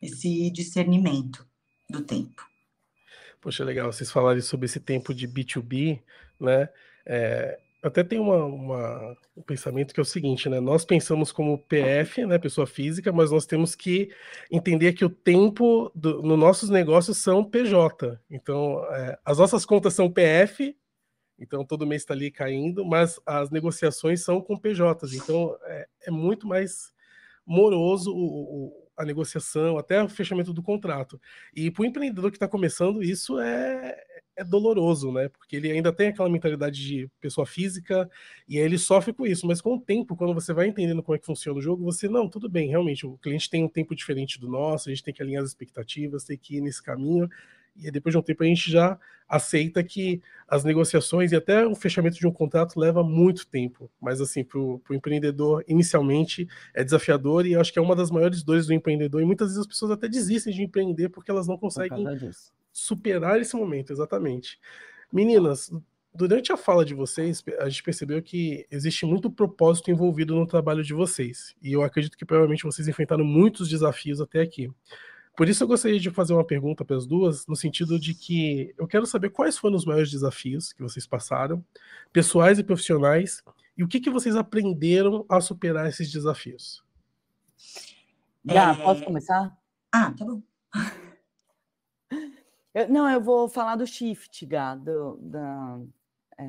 esse 0.00 0.50
discernimento 0.50 1.46
do 1.88 2.02
tempo. 2.02 2.46
Poxa, 3.40 3.64
legal, 3.64 3.92
vocês 3.92 4.10
falarem 4.10 4.40
sobre 4.40 4.66
esse 4.66 4.80
tempo 4.80 5.14
de 5.14 5.28
B2B, 5.28 6.00
né? 6.40 6.68
É, 7.06 7.58
até 7.82 8.02
tem 8.02 8.18
uma, 8.18 8.42
uma, 8.46 9.16
um 9.36 9.42
pensamento 9.42 9.92
que 9.92 10.00
é 10.00 10.02
o 10.02 10.06
seguinte, 10.06 10.48
né? 10.48 10.58
Nós 10.60 10.86
pensamos 10.86 11.30
como 11.30 11.58
PF, 11.58 12.24
né, 12.24 12.38
pessoa 12.38 12.66
física, 12.66 13.12
mas 13.12 13.30
nós 13.30 13.44
temos 13.44 13.74
que 13.74 14.10
entender 14.50 14.94
que 14.94 15.04
o 15.04 15.10
tempo 15.10 15.92
do, 15.94 16.22
no 16.22 16.34
nossos 16.34 16.70
negócios 16.70 17.18
são 17.18 17.44
PJ. 17.44 18.18
Então, 18.30 18.82
é, 18.90 19.18
as 19.22 19.36
nossas 19.36 19.66
contas 19.66 19.92
são 19.92 20.10
PF, 20.10 20.74
então 21.38 21.64
todo 21.64 21.86
mês 21.86 22.02
está 22.02 22.14
ali 22.14 22.30
caindo, 22.30 22.84
mas 22.84 23.20
as 23.26 23.50
negociações 23.50 24.22
são 24.22 24.40
com 24.40 24.56
PJs, 24.56 25.14
então 25.14 25.56
é, 25.64 25.88
é 26.06 26.10
muito 26.10 26.46
mais 26.46 26.92
moroso 27.46 28.12
o, 28.12 28.16
o, 28.16 28.88
a 28.96 29.04
negociação, 29.04 29.76
até 29.76 30.02
o 30.02 30.08
fechamento 30.08 30.52
do 30.52 30.62
contrato. 30.62 31.20
E 31.54 31.70
para 31.70 31.82
o 31.82 31.84
empreendedor 31.84 32.30
que 32.30 32.36
está 32.36 32.48
começando, 32.48 33.02
isso 33.02 33.38
é, 33.38 33.96
é 34.36 34.44
doloroso, 34.44 35.12
né? 35.12 35.28
Porque 35.28 35.56
ele 35.56 35.70
ainda 35.70 35.92
tem 35.92 36.08
aquela 36.08 36.28
mentalidade 36.28 36.80
de 36.80 37.10
pessoa 37.20 37.46
física 37.46 38.08
e 38.48 38.58
aí 38.58 38.64
ele 38.64 38.78
sofre 38.78 39.12
com 39.12 39.26
isso. 39.26 39.46
Mas 39.46 39.60
com 39.60 39.74
o 39.74 39.80
tempo, 39.80 40.16
quando 40.16 40.32
você 40.32 40.52
vai 40.52 40.66
entendendo 40.66 41.02
como 41.02 41.16
é 41.16 41.18
que 41.18 41.26
funciona 41.26 41.58
o 41.58 41.62
jogo, 41.62 41.84
você, 41.84 42.08
não, 42.08 42.28
tudo 42.28 42.48
bem, 42.48 42.68
realmente, 42.68 43.06
o 43.06 43.18
cliente 43.18 43.50
tem 43.50 43.64
um 43.64 43.68
tempo 43.68 43.94
diferente 43.94 44.38
do 44.40 44.48
nosso, 44.48 44.88
a 44.88 44.92
gente 44.92 45.04
tem 45.04 45.12
que 45.14 45.22
alinhar 45.22 45.42
as 45.42 45.50
expectativas, 45.50 46.24
tem 46.24 46.38
que 46.38 46.56
ir 46.56 46.60
nesse 46.60 46.82
caminho 46.82 47.28
e 47.76 47.90
depois 47.90 48.12
de 48.12 48.18
um 48.18 48.22
tempo 48.22 48.42
a 48.42 48.46
gente 48.46 48.70
já 48.70 48.98
aceita 49.28 49.82
que 49.82 50.22
as 50.46 50.64
negociações 50.64 51.32
e 51.32 51.36
até 51.36 51.66
o 51.66 51.74
fechamento 51.74 52.18
de 52.18 52.26
um 52.26 52.32
contrato 52.32 52.78
leva 52.78 53.02
muito 53.02 53.46
tempo. 53.46 53.90
Mas 54.00 54.20
assim, 54.20 54.44
para 54.44 54.58
o 54.58 54.80
empreendedor, 54.90 55.64
inicialmente 55.66 56.46
é 56.72 56.84
desafiador 56.84 57.46
e 57.46 57.56
acho 57.56 57.72
que 57.72 57.78
é 57.78 57.82
uma 57.82 57.96
das 57.96 58.10
maiores 58.10 58.42
dores 58.42 58.66
do 58.66 58.74
empreendedor. 58.74 59.22
E 59.22 59.24
muitas 59.24 59.48
vezes 59.48 59.60
as 59.60 59.66
pessoas 59.66 59.90
até 59.90 60.08
desistem 60.08 60.52
de 60.52 60.62
empreender 60.62 61.08
porque 61.08 61.30
elas 61.30 61.48
não 61.48 61.56
conseguem 61.56 62.06
superar 62.72 63.40
esse 63.40 63.56
momento, 63.56 63.92
exatamente. 63.92 64.58
Meninas, 65.12 65.70
durante 66.14 66.52
a 66.52 66.56
fala 66.56 66.84
de 66.84 66.94
vocês, 66.94 67.42
a 67.58 67.68
gente 67.68 67.82
percebeu 67.82 68.22
que 68.22 68.66
existe 68.70 69.06
muito 69.06 69.30
propósito 69.30 69.90
envolvido 69.90 70.34
no 70.34 70.46
trabalho 70.46 70.82
de 70.82 70.92
vocês. 70.92 71.54
E 71.62 71.72
eu 71.72 71.82
acredito 71.82 72.16
que 72.16 72.24
provavelmente 72.24 72.64
vocês 72.64 72.86
enfrentaram 72.86 73.24
muitos 73.24 73.68
desafios 73.68 74.20
até 74.20 74.40
aqui. 74.40 74.70
Por 75.36 75.48
isso 75.48 75.64
eu 75.64 75.68
gostaria 75.68 75.98
de 75.98 76.10
fazer 76.10 76.32
uma 76.32 76.44
pergunta 76.44 76.84
para 76.84 76.96
as 76.96 77.06
duas, 77.06 77.46
no 77.46 77.56
sentido 77.56 77.98
de 77.98 78.14
que 78.14 78.72
eu 78.78 78.86
quero 78.86 79.06
saber 79.06 79.30
quais 79.30 79.58
foram 79.58 79.76
os 79.76 79.84
maiores 79.84 80.10
desafios 80.10 80.72
que 80.72 80.82
vocês 80.82 81.06
passaram, 81.06 81.64
pessoais 82.12 82.58
e 82.58 82.64
profissionais, 82.64 83.42
e 83.76 83.82
o 83.82 83.88
que, 83.88 84.00
que 84.00 84.10
vocês 84.10 84.36
aprenderam 84.36 85.26
a 85.28 85.40
superar 85.40 85.88
esses 85.88 86.10
desafios. 86.10 86.84
Já, 88.44 88.72
é... 88.72 88.76
posso 88.76 89.04
começar? 89.04 89.56
Ah, 89.92 90.12
tá 90.12 90.24
bom. 90.24 90.42
Eu, 92.74 92.88
não, 92.88 93.08
eu 93.08 93.20
vou 93.20 93.48
falar 93.48 93.76
do 93.76 93.86
shift, 93.86 94.44
Gá, 94.46 94.74
do, 94.74 95.16
da, 95.22 95.78
é... 96.36 96.44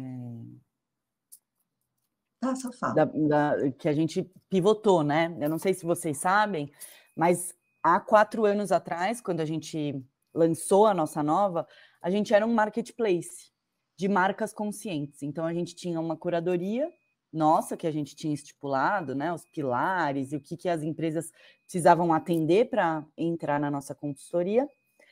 Ah, 2.42 2.56
só 2.56 2.72
fala. 2.72 2.94
Da, 2.94 3.06
da, 3.06 3.72
que 3.72 3.88
a 3.88 3.94
gente 3.94 4.24
pivotou, 4.50 5.04
né? 5.04 5.36
Eu 5.40 5.50
não 5.50 5.58
sei 5.60 5.74
se 5.76 5.86
vocês 5.86 6.18
sabem, 6.18 6.72
mas 7.16 7.56
há 7.86 8.00
quatro 8.00 8.46
anos 8.46 8.72
atrás, 8.72 9.22
quando 9.22 9.42
a 9.42 9.46
gente 9.46 10.04
lançou 10.34 10.88
a 10.88 10.94
nossa 10.94 11.22
nova, 11.22 11.68
a 12.02 12.10
gente 12.10 12.34
era 12.34 12.44
um 12.44 12.52
marketplace 12.52 13.52
de 13.96 14.10
marcas 14.10 14.52
conscientes. 14.52 15.22
Então 15.22 15.46
a 15.46 15.54
gente 15.54 15.76
tinha 15.76 16.00
uma 16.00 16.18
curadoria 16.18 16.92
nossa 17.32 17.78
que 17.78 17.86
a 17.86 17.92
gente 17.92 18.16
tinha 18.16 18.34
estipulado, 18.34 19.14
né, 19.14 19.32
os 19.32 19.46
pilares 19.46 20.32
e 20.32 20.36
o 20.36 20.42
que, 20.42 20.58
que 20.58 20.68
as 20.68 20.82
empresas 20.82 21.32
precisavam 21.64 22.12
atender 22.12 22.72
para 22.72 23.06
entrar 23.16 23.60
na 23.60 23.70
nossa 23.70 23.94
consultoria. 23.94 24.68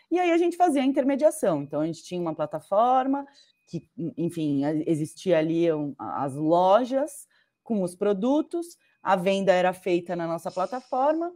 E 0.10 0.18
aí 0.18 0.32
a 0.32 0.38
gente 0.38 0.58
fazia 0.58 0.82
a 0.82 0.86
intermediação. 0.86 1.62
Então 1.62 1.80
a 1.80 1.86
gente 1.86 2.04
tinha 2.04 2.20
uma 2.20 2.34
plataforma 2.34 3.24
que, 3.68 3.88
enfim, 4.18 4.64
existia 4.88 5.38
ali 5.38 5.68
as 6.00 6.34
lojas 6.34 7.28
com 7.62 7.84
os 7.84 7.94
produtos, 7.96 8.66
a 9.02 9.16
venda 9.16 9.52
era 9.52 9.74
feita 9.74 10.16
na 10.16 10.26
nossa 10.26 10.50
plataforma 10.50 11.32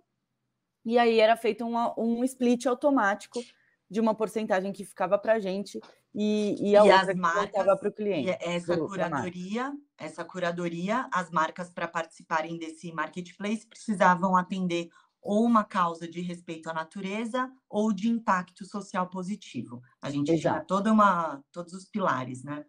e 0.87 0.97
aí 0.97 1.19
era 1.19 1.35
feito 1.35 1.65
uma, 1.67 1.93
um 1.99 2.23
split 2.23 2.65
automático 2.65 3.43
de 3.89 3.99
uma 3.99 4.15
porcentagem 4.15 4.71
que 4.71 4.85
ficava 4.85 5.17
para 5.17 5.33
a 5.33 5.39
gente 5.39 5.81
e, 6.15 6.55
e 6.61 6.77
a 6.77 6.85
e 6.85 6.91
outra 6.91 7.13
que 7.13 7.19
voltava 7.19 7.77
para 7.77 7.89
o 7.89 7.93
cliente. 7.93 8.29
essa 8.39 8.77
curadoria, 8.77 9.73
essa 9.97 10.23
curadoria, 10.23 11.09
as 11.13 11.29
marcas 11.29 11.69
para 11.69 11.89
participarem 11.89 12.57
desse 12.57 12.89
marketplace 12.93 13.67
precisavam 13.67 14.37
atender 14.37 14.87
ou 15.21 15.43
uma 15.43 15.65
causa 15.65 16.07
de 16.07 16.21
respeito 16.21 16.69
à 16.69 16.73
natureza 16.73 17.51
ou 17.69 17.91
de 17.91 18.07
impacto 18.07 18.63
social 18.63 19.09
positivo. 19.09 19.81
A 20.01 20.09
gente 20.09 20.31
Exato. 20.31 20.55
tinha 20.55 20.65
toda 20.65 20.93
uma, 20.93 21.43
todos 21.51 21.73
os 21.73 21.83
pilares, 21.83 22.45
né? 22.45 22.63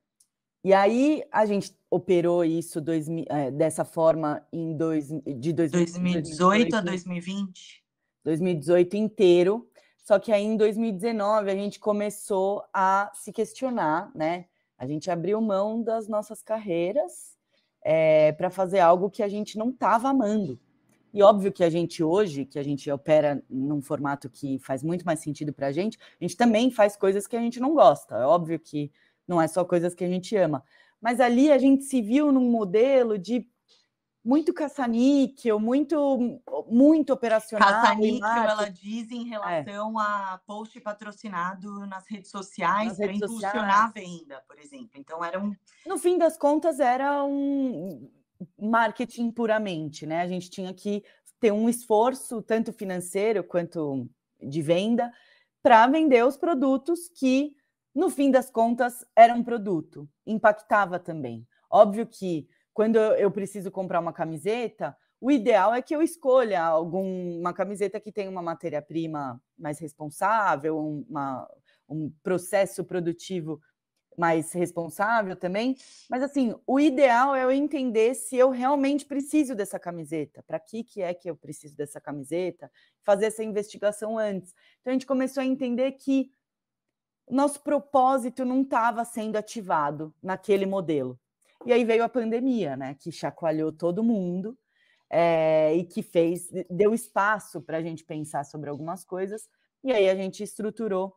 E 0.64 0.74
aí 0.74 1.22
a 1.30 1.46
gente 1.46 1.72
operou 1.88 2.44
isso 2.44 2.80
dois, 2.80 3.06
é, 3.28 3.52
dessa 3.52 3.84
forma 3.84 4.44
em 4.52 4.76
dois, 4.76 5.08
de 5.24 5.52
dois, 5.52 5.70
2018 5.70 6.74
a 6.74 6.80
2020. 6.80 7.87
2018 8.28 8.96
inteiro. 8.96 9.66
Só 9.96 10.18
que 10.18 10.32
aí 10.32 10.44
em 10.44 10.56
2019 10.56 11.50
a 11.50 11.54
gente 11.54 11.80
começou 11.80 12.62
a 12.72 13.10
se 13.14 13.32
questionar, 13.32 14.10
né? 14.14 14.46
A 14.76 14.86
gente 14.86 15.10
abriu 15.10 15.40
mão 15.40 15.82
das 15.82 16.08
nossas 16.08 16.42
carreiras 16.42 17.36
é, 17.82 18.32
para 18.32 18.50
fazer 18.50 18.80
algo 18.80 19.10
que 19.10 19.22
a 19.22 19.28
gente 19.28 19.56
não 19.56 19.70
estava 19.70 20.10
amando. 20.10 20.58
E 21.12 21.22
óbvio 21.22 21.50
que 21.50 21.64
a 21.64 21.70
gente 21.70 22.04
hoje, 22.04 22.44
que 22.44 22.58
a 22.58 22.62
gente 22.62 22.90
opera 22.90 23.42
num 23.48 23.80
formato 23.80 24.28
que 24.28 24.58
faz 24.58 24.82
muito 24.82 25.06
mais 25.06 25.20
sentido 25.20 25.52
para 25.52 25.68
a 25.68 25.72
gente, 25.72 25.98
a 26.20 26.24
gente 26.24 26.36
também 26.36 26.70
faz 26.70 26.96
coisas 26.96 27.26
que 27.26 27.36
a 27.36 27.40
gente 27.40 27.58
não 27.58 27.74
gosta. 27.74 28.14
É 28.14 28.26
óbvio 28.26 28.58
que 28.58 28.92
não 29.26 29.40
é 29.40 29.48
só 29.48 29.64
coisas 29.64 29.94
que 29.94 30.04
a 30.04 30.08
gente 30.08 30.36
ama. 30.36 30.62
Mas 31.00 31.18
ali 31.18 31.50
a 31.50 31.56
gente 31.56 31.84
se 31.84 32.02
viu 32.02 32.30
num 32.30 32.50
modelo 32.50 33.18
de 33.18 33.48
muito 34.28 34.52
caça-níquel, 34.52 35.58
muito, 35.58 36.42
muito 36.68 37.14
operacional. 37.14 37.66
Caça-níquel, 37.66 38.28
ela 38.28 38.68
diz 38.68 39.10
em 39.10 39.26
é. 39.26 39.30
relação 39.30 39.98
é. 39.98 40.04
a 40.04 40.40
post 40.46 40.78
patrocinado 40.82 41.86
nas 41.86 42.06
redes 42.06 42.30
sociais 42.30 42.98
para 42.98 43.10
impulsionar 43.10 43.86
a 43.86 43.88
venda, 43.88 44.44
por 44.46 44.58
exemplo. 44.58 44.90
Então, 44.96 45.24
era 45.24 45.42
um. 45.42 45.56
No 45.86 45.96
fim 45.96 46.18
das 46.18 46.36
contas, 46.36 46.78
era 46.78 47.24
um 47.24 48.06
marketing 48.60 49.30
puramente, 49.30 50.04
né? 50.04 50.20
A 50.20 50.26
gente 50.26 50.50
tinha 50.50 50.74
que 50.74 51.02
ter 51.40 51.50
um 51.50 51.66
esforço, 51.66 52.42
tanto 52.42 52.70
financeiro 52.70 53.42
quanto 53.42 54.06
de 54.42 54.60
venda, 54.60 55.10
para 55.62 55.86
vender 55.86 56.22
os 56.26 56.36
produtos 56.36 57.08
que, 57.08 57.56
no 57.94 58.10
fim 58.10 58.30
das 58.30 58.50
contas, 58.50 59.06
eram 59.16 59.38
um 59.38 59.42
produto. 59.42 60.06
Impactava 60.26 60.98
também. 60.98 61.48
Óbvio 61.70 62.06
que 62.06 62.46
quando 62.78 62.94
eu 62.94 63.28
preciso 63.28 63.72
comprar 63.72 63.98
uma 63.98 64.12
camiseta, 64.12 64.96
o 65.20 65.32
ideal 65.32 65.74
é 65.74 65.82
que 65.82 65.92
eu 65.92 66.00
escolha 66.00 66.62
alguma 66.62 67.52
camiseta 67.52 67.98
que 67.98 68.12
tenha 68.12 68.30
uma 68.30 68.40
matéria-prima 68.40 69.42
mais 69.58 69.80
responsável, 69.80 70.78
uma, 70.78 71.44
um 71.88 72.08
processo 72.22 72.84
produtivo 72.84 73.60
mais 74.16 74.52
responsável 74.52 75.34
também. 75.34 75.74
Mas 76.08 76.22
assim, 76.22 76.54
o 76.64 76.78
ideal 76.78 77.34
é 77.34 77.42
eu 77.42 77.50
entender 77.50 78.14
se 78.14 78.36
eu 78.36 78.48
realmente 78.48 79.04
preciso 79.04 79.56
dessa 79.56 79.80
camiseta. 79.80 80.40
Para 80.44 80.60
que 80.60 80.84
que 80.84 81.02
é 81.02 81.12
que 81.12 81.28
eu 81.28 81.34
preciso 81.34 81.76
dessa 81.76 82.00
camiseta? 82.00 82.70
Fazer 83.02 83.26
essa 83.26 83.42
investigação 83.42 84.16
antes. 84.16 84.54
Então 84.80 84.92
a 84.92 84.94
gente 84.94 85.04
começou 85.04 85.40
a 85.40 85.46
entender 85.46 85.90
que 85.94 86.30
nosso 87.28 87.60
propósito 87.60 88.44
não 88.44 88.62
estava 88.62 89.04
sendo 89.04 89.34
ativado 89.34 90.14
naquele 90.22 90.64
modelo. 90.64 91.18
E 91.66 91.72
aí 91.72 91.84
veio 91.84 92.04
a 92.04 92.08
pandemia, 92.08 92.76
né, 92.76 92.94
que 92.94 93.10
chacoalhou 93.10 93.72
todo 93.72 94.02
mundo 94.02 94.56
é, 95.10 95.74
e 95.74 95.84
que 95.84 96.02
fez, 96.02 96.48
deu 96.70 96.94
espaço 96.94 97.60
para 97.60 97.78
a 97.78 97.82
gente 97.82 98.04
pensar 98.04 98.44
sobre 98.44 98.70
algumas 98.70 99.04
coisas. 99.04 99.48
E 99.82 99.92
aí 99.92 100.08
a 100.08 100.14
gente 100.14 100.42
estruturou 100.42 101.14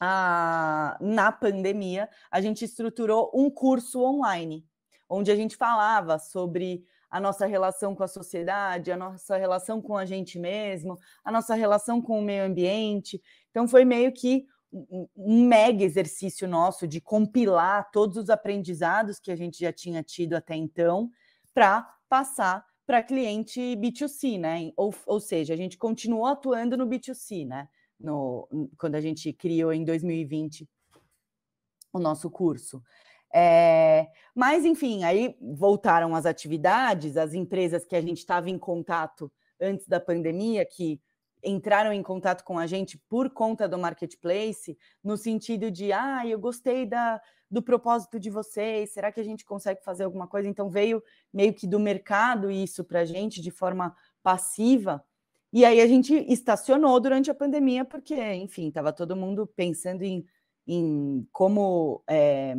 a, 0.00 0.96
na 1.00 1.32
pandemia, 1.32 2.08
a 2.30 2.40
gente 2.40 2.64
estruturou 2.64 3.30
um 3.34 3.50
curso 3.50 4.02
online, 4.02 4.66
onde 5.08 5.30
a 5.30 5.36
gente 5.36 5.56
falava 5.56 6.18
sobre 6.18 6.84
a 7.08 7.20
nossa 7.20 7.46
relação 7.46 7.94
com 7.94 8.02
a 8.02 8.08
sociedade, 8.08 8.90
a 8.90 8.96
nossa 8.96 9.36
relação 9.36 9.80
com 9.80 9.96
a 9.96 10.04
gente 10.04 10.38
mesmo, 10.38 10.98
a 11.24 11.30
nossa 11.30 11.54
relação 11.54 12.02
com 12.02 12.18
o 12.18 12.22
meio 12.22 12.44
ambiente. 12.44 13.22
Então, 13.50 13.68
foi 13.68 13.84
meio 13.84 14.12
que 14.12 14.46
um 15.16 15.46
mega 15.46 15.84
exercício 15.84 16.46
nosso 16.46 16.86
de 16.86 17.00
compilar 17.00 17.90
todos 17.90 18.16
os 18.16 18.30
aprendizados 18.30 19.18
que 19.18 19.30
a 19.30 19.36
gente 19.36 19.58
já 19.58 19.72
tinha 19.72 20.02
tido 20.02 20.34
até 20.34 20.54
então 20.54 21.10
para 21.54 21.82
passar 22.08 22.64
para 22.86 23.02
cliente 23.02 23.60
B2C, 23.76 24.38
né? 24.38 24.70
Ou, 24.76 24.94
ou 25.06 25.18
seja, 25.20 25.54
a 25.54 25.56
gente 25.56 25.76
continuou 25.76 26.26
atuando 26.26 26.76
no 26.76 26.86
B2C, 26.86 27.46
né? 27.46 27.68
No, 27.98 28.48
quando 28.78 28.94
a 28.94 29.00
gente 29.00 29.32
criou 29.32 29.72
em 29.72 29.84
2020 29.84 30.68
o 31.92 31.98
nosso 31.98 32.30
curso. 32.30 32.82
É, 33.34 34.06
mas, 34.34 34.64
enfim, 34.64 35.02
aí 35.02 35.36
voltaram 35.40 36.14
as 36.14 36.26
atividades, 36.26 37.16
as 37.16 37.34
empresas 37.34 37.84
que 37.84 37.96
a 37.96 38.00
gente 38.00 38.18
estava 38.18 38.48
em 38.48 38.58
contato 38.58 39.32
antes 39.60 39.88
da 39.88 39.98
pandemia, 39.98 40.64
que 40.64 41.00
entraram 41.46 41.92
em 41.92 42.02
contato 42.02 42.42
com 42.42 42.58
a 42.58 42.66
gente 42.66 42.98
por 43.08 43.30
conta 43.30 43.68
do 43.68 43.78
marketplace, 43.78 44.76
no 45.02 45.16
sentido 45.16 45.70
de, 45.70 45.92
ah, 45.92 46.26
eu 46.26 46.38
gostei 46.38 46.84
da, 46.84 47.20
do 47.50 47.62
propósito 47.62 48.18
de 48.18 48.28
vocês, 48.28 48.92
será 48.92 49.12
que 49.12 49.20
a 49.20 49.24
gente 49.24 49.44
consegue 49.44 49.82
fazer 49.84 50.04
alguma 50.04 50.26
coisa? 50.26 50.48
Então 50.48 50.68
veio 50.68 51.02
meio 51.32 51.54
que 51.54 51.66
do 51.66 51.78
mercado 51.78 52.50
isso 52.50 52.84
para 52.84 53.00
a 53.00 53.04
gente 53.04 53.40
de 53.40 53.50
forma 53.50 53.94
passiva. 54.22 55.04
E 55.52 55.64
aí 55.64 55.80
a 55.80 55.86
gente 55.86 56.14
estacionou 56.30 56.98
durante 57.00 57.30
a 57.30 57.34
pandemia, 57.34 57.84
porque, 57.84 58.20
enfim, 58.34 58.68
estava 58.68 58.92
todo 58.92 59.16
mundo 59.16 59.46
pensando 59.46 60.02
em, 60.02 60.26
em 60.66 61.26
como 61.32 62.02
é, 62.08 62.54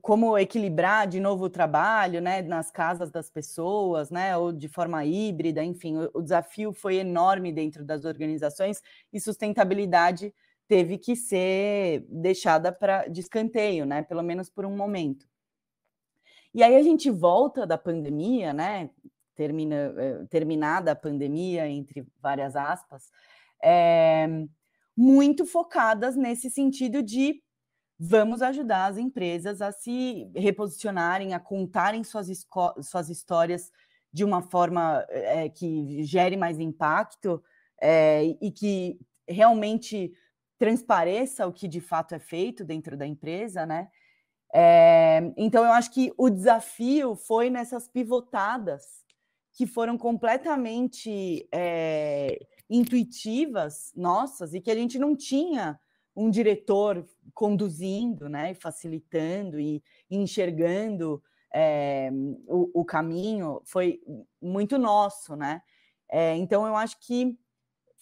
como 0.00 0.38
equilibrar 0.38 1.08
de 1.08 1.18
novo 1.18 1.46
o 1.46 1.50
trabalho, 1.50 2.20
né, 2.20 2.42
nas 2.42 2.70
casas 2.70 3.10
das 3.10 3.28
pessoas, 3.28 4.10
né, 4.10 4.36
ou 4.36 4.52
de 4.52 4.68
forma 4.68 5.04
híbrida, 5.04 5.64
enfim, 5.64 5.96
o, 5.96 6.10
o 6.14 6.22
desafio 6.22 6.72
foi 6.72 6.96
enorme 6.96 7.52
dentro 7.52 7.84
das 7.84 8.04
organizações 8.04 8.80
e 9.12 9.20
sustentabilidade 9.20 10.32
teve 10.68 10.98
que 10.98 11.16
ser 11.16 12.04
deixada 12.08 12.70
para 12.70 13.08
de 13.08 13.20
escanteio, 13.20 13.84
né, 13.84 14.02
pelo 14.02 14.22
menos 14.22 14.48
por 14.48 14.64
um 14.64 14.76
momento. 14.76 15.26
E 16.54 16.62
aí 16.62 16.76
a 16.76 16.82
gente 16.82 17.10
volta 17.10 17.66
da 17.66 17.76
pandemia, 17.76 18.52
né, 18.52 18.90
termina, 19.34 19.94
eh, 19.96 20.24
terminada 20.28 20.92
a 20.92 20.96
pandemia, 20.96 21.68
entre 21.68 22.06
várias 22.20 22.54
aspas, 22.54 23.10
é, 23.62 24.26
muito 24.96 25.46
focadas 25.46 26.16
nesse 26.16 26.50
sentido 26.50 27.02
de 27.02 27.40
vamos 27.98 28.42
ajudar 28.42 28.86
as 28.86 28.96
empresas 28.96 29.60
a 29.60 29.72
se 29.72 30.30
reposicionarem, 30.36 31.34
a 31.34 31.40
contarem 31.40 32.04
suas, 32.04 32.28
suas 32.82 33.08
histórias 33.10 33.72
de 34.12 34.24
uma 34.24 34.40
forma 34.40 35.04
é, 35.08 35.48
que 35.48 36.02
gere 36.04 36.36
mais 36.36 36.60
impacto 36.60 37.42
é, 37.80 38.36
e 38.40 38.52
que 38.52 38.98
realmente 39.26 40.12
transpareça 40.58 41.46
o 41.46 41.52
que 41.52 41.66
de 41.66 41.80
fato 41.80 42.14
é 42.14 42.18
feito 42.18 42.64
dentro 42.64 42.96
da 42.96 43.06
empresa, 43.06 43.66
né? 43.66 43.88
É, 44.54 45.32
então 45.36 45.62
eu 45.64 45.72
acho 45.72 45.90
que 45.90 46.12
o 46.16 46.30
desafio 46.30 47.14
foi 47.14 47.50
nessas 47.50 47.86
pivotadas 47.86 49.04
que 49.52 49.66
foram 49.66 49.98
completamente 49.98 51.48
intuitivas 52.70 53.92
nossas 53.94 54.54
e 54.54 54.60
que 54.60 54.70
a 54.70 54.74
gente 54.74 54.98
não 54.98 55.16
tinha 55.16 55.78
um 56.18 56.30
diretor 56.30 57.06
conduzindo, 57.34 58.28
né, 58.28 58.54
facilitando 58.54 59.58
e 59.58 59.82
enxergando 60.10 61.22
é, 61.52 62.10
o, 62.46 62.80
o, 62.80 62.84
caminho 62.84 63.62
foi 63.64 64.00
muito 64.40 64.76
nosso, 64.76 65.34
né? 65.34 65.62
É, 66.10 66.36
então 66.36 66.66
eu 66.66 66.76
acho 66.76 66.98
que 67.00 67.38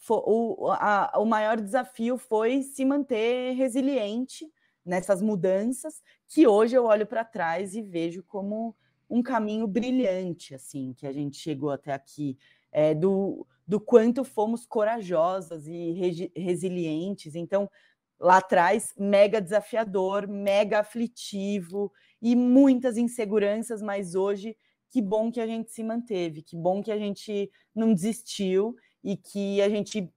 o, 0.09 0.71
a, 0.73 1.13
o 1.17 1.25
maior 1.25 1.61
desafio 1.61 2.17
foi 2.19 2.63
se 2.63 2.85
manter 2.85 3.55
resiliente 3.55 4.47
nessas 4.85 5.21
mudanças 5.21 6.03
que 6.29 6.47
hoje 6.47 6.77
eu 6.77 6.85
olho 6.85 7.07
para 7.07 7.25
trás 7.25 7.75
e 7.75 7.83
vejo 7.83 8.23
como 8.23 8.77
um 9.09 9.23
caminho 9.23 9.67
brilhante, 9.67 10.55
assim, 10.55 10.93
que 10.93 11.07
a 11.07 11.13
gente 11.13 11.37
chegou 11.37 11.71
até 11.71 11.93
aqui, 11.93 12.37
é, 12.73 12.95
do, 12.95 13.47
do 13.67 13.81
quanto 13.81 14.25
fomos 14.25 14.67
corajosas 14.67 15.67
e 15.67 15.93
re, 15.93 16.33
resilientes. 16.37 17.35
Então, 17.35 17.71
lá 18.19 18.39
atrás, 18.39 18.93
mega 18.97 19.41
desafiador, 19.41 20.27
mega 20.29 20.81
aflitivo 20.81 21.93
e 22.21 22.35
muitas 22.35 22.97
inseguranças, 22.97 23.83
mas 23.83 24.15
hoje, 24.15 24.57
que 24.91 25.03
bom 25.03 25.31
que 25.31 25.41
a 25.41 25.47
gente 25.47 25.71
se 25.71 25.83
manteve, 25.83 26.43
que 26.43 26.57
bom 26.57 26.83
que 26.83 26.91
a 26.91 26.99
gente 26.99 27.51
não 27.75 27.93
desistiu 27.93 28.75
e 29.05 29.17
que 29.17 29.61
a 29.61 29.69
gente 29.69 30.11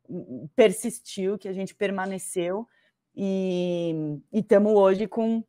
persistiu, 0.55 1.37
que 1.37 1.47
a 1.47 1.53
gente 1.53 1.75
permaneceu 1.75 2.65
e 3.15 3.93
estamos 4.31 4.73
hoje 4.73 5.07
com 5.07 5.43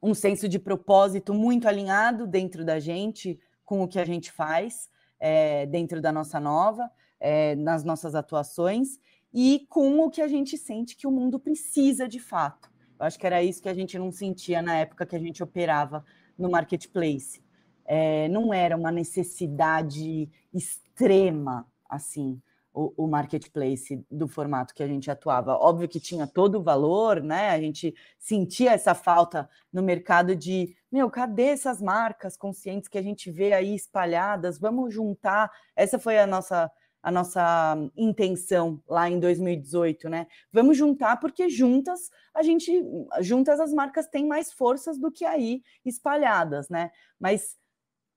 um 0.00 0.14
senso 0.14 0.48
de 0.48 0.58
propósito 0.58 1.34
muito 1.34 1.66
alinhado 1.66 2.26
dentro 2.26 2.64
da 2.64 2.78
gente, 2.78 3.38
com 3.64 3.82
o 3.82 3.88
que 3.88 3.98
a 3.98 4.04
gente 4.04 4.30
faz 4.30 4.88
é, 5.18 5.66
dentro 5.66 6.00
da 6.00 6.12
nossa 6.12 6.38
nova, 6.38 6.88
é, 7.18 7.56
nas 7.56 7.82
nossas 7.82 8.14
atuações, 8.14 8.98
e 9.32 9.66
com 9.68 10.00
o 10.00 10.10
que 10.10 10.22
a 10.22 10.28
gente 10.28 10.56
sente 10.56 10.96
que 10.96 11.06
o 11.06 11.10
mundo 11.10 11.38
precisa 11.38 12.08
de 12.08 12.18
fato. 12.18 12.70
Eu 12.98 13.06
acho 13.06 13.18
que 13.18 13.26
era 13.26 13.42
isso 13.42 13.62
que 13.62 13.68
a 13.68 13.74
gente 13.74 13.98
não 13.98 14.10
sentia 14.10 14.60
na 14.60 14.76
época 14.76 15.06
que 15.06 15.14
a 15.14 15.20
gente 15.20 15.42
operava 15.42 16.04
no 16.36 16.50
marketplace. 16.50 17.42
É, 17.84 18.28
não 18.28 18.52
era 18.52 18.76
uma 18.76 18.90
necessidade 18.90 20.28
extrema, 20.52 21.66
assim, 21.88 22.40
o, 22.74 23.04
o, 23.04 23.08
marketplace 23.08 24.04
do 24.10 24.28
formato 24.28 24.74
que 24.74 24.82
a 24.82 24.86
gente 24.86 25.10
atuava. 25.10 25.54
Óbvio 25.54 25.88
que 25.88 25.98
tinha 25.98 26.26
todo 26.26 26.58
o 26.58 26.62
valor, 26.62 27.22
né? 27.22 27.50
A 27.50 27.60
gente 27.60 27.94
sentia 28.18 28.72
essa 28.72 28.94
falta 28.94 29.48
no 29.72 29.82
mercado 29.82 30.36
de, 30.36 30.76
meu, 30.90 31.10
cadê 31.10 31.46
essas 31.46 31.80
marcas 31.80 32.36
conscientes 32.36 32.88
que 32.88 32.98
a 32.98 33.02
gente 33.02 33.30
vê 33.30 33.52
aí 33.52 33.74
espalhadas? 33.74 34.58
Vamos 34.58 34.92
juntar. 34.92 35.50
Essa 35.74 35.98
foi 35.98 36.18
a 36.18 36.26
nossa 36.26 36.70
a 37.02 37.10
nossa 37.10 37.76
intenção 37.96 38.82
lá 38.88 39.08
em 39.08 39.18
2018, 39.20 40.08
né? 40.08 40.26
Vamos 40.52 40.76
juntar 40.76 41.18
porque 41.18 41.48
juntas 41.48 42.10
a 42.34 42.42
gente, 42.42 42.72
juntas 43.20 43.60
as 43.60 43.72
marcas 43.72 44.08
têm 44.08 44.26
mais 44.26 44.52
forças 44.52 44.98
do 44.98 45.10
que 45.10 45.24
aí 45.24 45.62
espalhadas, 45.84 46.68
né? 46.68 46.90
Mas 47.18 47.56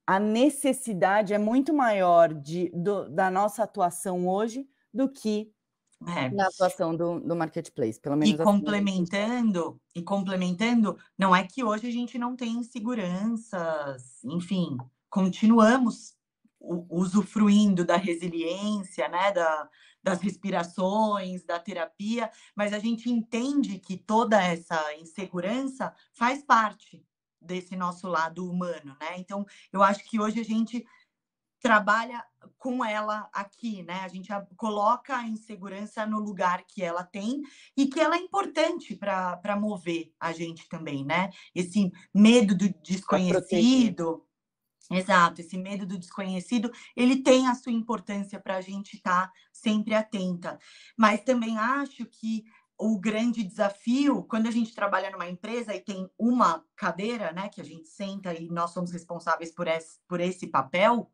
a 0.06 0.20
necessidade 0.20 1.34
é 1.34 1.38
muito 1.38 1.74
maior 1.74 2.34
de, 2.34 2.70
do, 2.74 3.08
da 3.10 3.30
nossa 3.30 3.64
atuação 3.64 4.28
hoje 4.28 4.68
do 4.94 5.08
que 5.08 5.52
é. 6.08 6.30
na 6.30 6.48
atuação 6.48 6.96
do, 6.96 7.20
do 7.20 7.36
marketplace, 7.36 8.00
pelo 8.00 8.16
menos. 8.16 8.32
E 8.32 8.34
assim, 8.34 8.44
complementando, 8.44 9.80
e 9.96 10.02
complementando, 10.02 10.98
não 11.18 11.36
é 11.36 11.44
que 11.44 11.64
hoje 11.64 11.88
a 11.88 11.92
gente 11.92 12.18
não 12.18 12.36
tem 12.36 12.54
inseguranças, 12.54 14.24
enfim, 14.24 14.78
continuamos 15.10 16.16
usufruindo 16.90 17.84
da 17.84 17.98
resiliência, 17.98 19.08
né, 19.08 19.32
da, 19.32 19.70
das 20.04 20.22
respirações, 20.22 21.44
da 21.44 21.60
terapia, 21.60 22.30
mas 22.56 22.74
a 22.74 22.80
gente 22.80 23.10
entende 23.10 23.80
que 23.80 23.98
toda 23.98 24.42
essa 24.42 24.96
insegurança 24.96 25.94
faz 26.14 26.44
parte 26.44 27.04
desse 27.42 27.76
nosso 27.76 28.08
lado 28.08 28.48
humano, 28.48 28.96
né? 29.02 29.18
Então, 29.18 29.46
eu 29.74 29.82
acho 29.82 30.08
que 30.08 30.20
hoje 30.20 30.40
a 30.40 30.44
gente 30.44 30.86
trabalha 31.60 32.24
com 32.58 32.84
ela 32.84 33.30
aqui, 33.32 33.84
né? 33.84 34.02
A 34.02 34.08
gente 34.08 34.30
coloca 34.58 35.16
a 35.16 35.28
insegurança 35.28 36.06
no 36.06 36.20
lugar 36.20 36.64
que 36.66 36.84
ela 36.84 37.04
tem 37.04 37.42
e 37.78 37.88
que 37.88 38.00
ela 38.00 38.16
é 38.16 38.20
importante 38.20 38.96
para 38.96 39.56
mover 39.60 40.12
a 40.20 40.32
gente 40.32 40.68
também, 40.68 41.06
né? 41.06 41.30
Esse 41.54 41.92
medo 42.14 42.56
do 42.56 42.70
desconhecido. 42.84 44.26
Exato, 44.92 45.40
esse 45.40 45.58
medo 45.58 45.86
do 45.86 45.98
desconhecido, 45.98 46.70
ele 46.96 47.24
tem 47.24 47.48
a 47.48 47.56
sua 47.56 47.72
importância 47.72 48.40
para 48.42 48.58
a 48.58 48.62
gente 48.62 48.98
estar 48.98 49.28
tá 49.28 49.34
sempre 49.54 49.94
atenta. 49.96 50.60
Mas 50.98 51.24
também 51.24 51.58
acho 51.58 52.06
que 52.06 52.44
o 52.78 53.00
grande 53.00 53.44
desafio, 53.44 54.24
quando 54.24 54.48
a 54.48 54.52
gente 54.52 54.74
trabalha 54.74 55.10
numa 55.12 55.30
empresa 55.30 55.74
e 55.74 55.80
tem 55.80 56.10
uma 56.18 56.66
cadeira, 56.76 57.32
né, 57.32 57.48
que 57.48 57.62
a 57.62 57.64
gente 57.64 57.88
senta 57.88 58.34
e 58.34 58.50
nós 58.50 58.72
somos 58.72 58.92
responsáveis 58.92 59.54
por 59.54 59.68
esse, 59.68 60.00
por 60.08 60.20
esse 60.20 60.48
papel, 60.48 61.10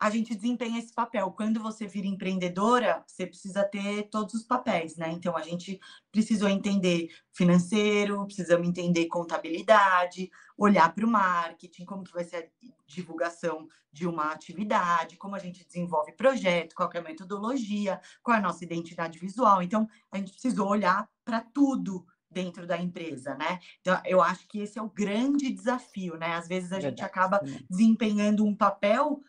a 0.00 0.08
gente 0.08 0.34
desempenha 0.34 0.78
esse 0.78 0.94
papel. 0.94 1.30
Quando 1.32 1.60
você 1.60 1.86
vira 1.86 2.06
empreendedora, 2.06 3.04
você 3.06 3.26
precisa 3.26 3.62
ter 3.62 4.04
todos 4.04 4.32
os 4.32 4.42
papéis, 4.42 4.96
né? 4.96 5.10
Então 5.10 5.36
a 5.36 5.42
gente 5.42 5.78
precisou 6.10 6.48
entender 6.48 7.10
financeiro, 7.34 8.24
precisamos 8.24 8.66
entender 8.66 9.06
contabilidade, 9.06 10.30
olhar 10.56 10.94
para 10.94 11.04
o 11.04 11.10
marketing, 11.10 11.84
como 11.84 12.02
que 12.02 12.14
vai 12.14 12.24
ser 12.24 12.36
a 12.36 12.66
divulgação 12.86 13.68
de 13.92 14.06
uma 14.06 14.32
atividade, 14.32 15.18
como 15.18 15.36
a 15.36 15.38
gente 15.38 15.66
desenvolve 15.66 16.12
projeto, 16.12 16.74
qual 16.74 16.88
é 16.94 16.98
a 16.98 17.02
metodologia, 17.02 18.00
qual 18.22 18.34
é 18.34 18.38
a 18.38 18.42
nossa 18.42 18.64
identidade 18.64 19.18
visual. 19.18 19.62
Então 19.62 19.86
a 20.10 20.16
gente 20.16 20.32
precisou 20.32 20.66
olhar 20.66 21.06
para 21.24 21.42
tudo 21.42 22.06
dentro 22.30 22.66
da 22.66 22.78
empresa, 22.78 23.34
né? 23.34 23.58
Então, 23.80 24.00
eu 24.04 24.22
acho 24.22 24.46
que 24.46 24.60
esse 24.60 24.78
é 24.78 24.82
o 24.82 24.88
grande 24.88 25.50
desafio, 25.50 26.16
né? 26.16 26.34
Às 26.34 26.46
vezes 26.46 26.72
a 26.72 26.76
Verdade, 26.76 26.96
gente 26.96 27.04
acaba 27.04 27.40
desempenhando 27.68 28.44
um 28.44 28.54
papel 28.54 29.20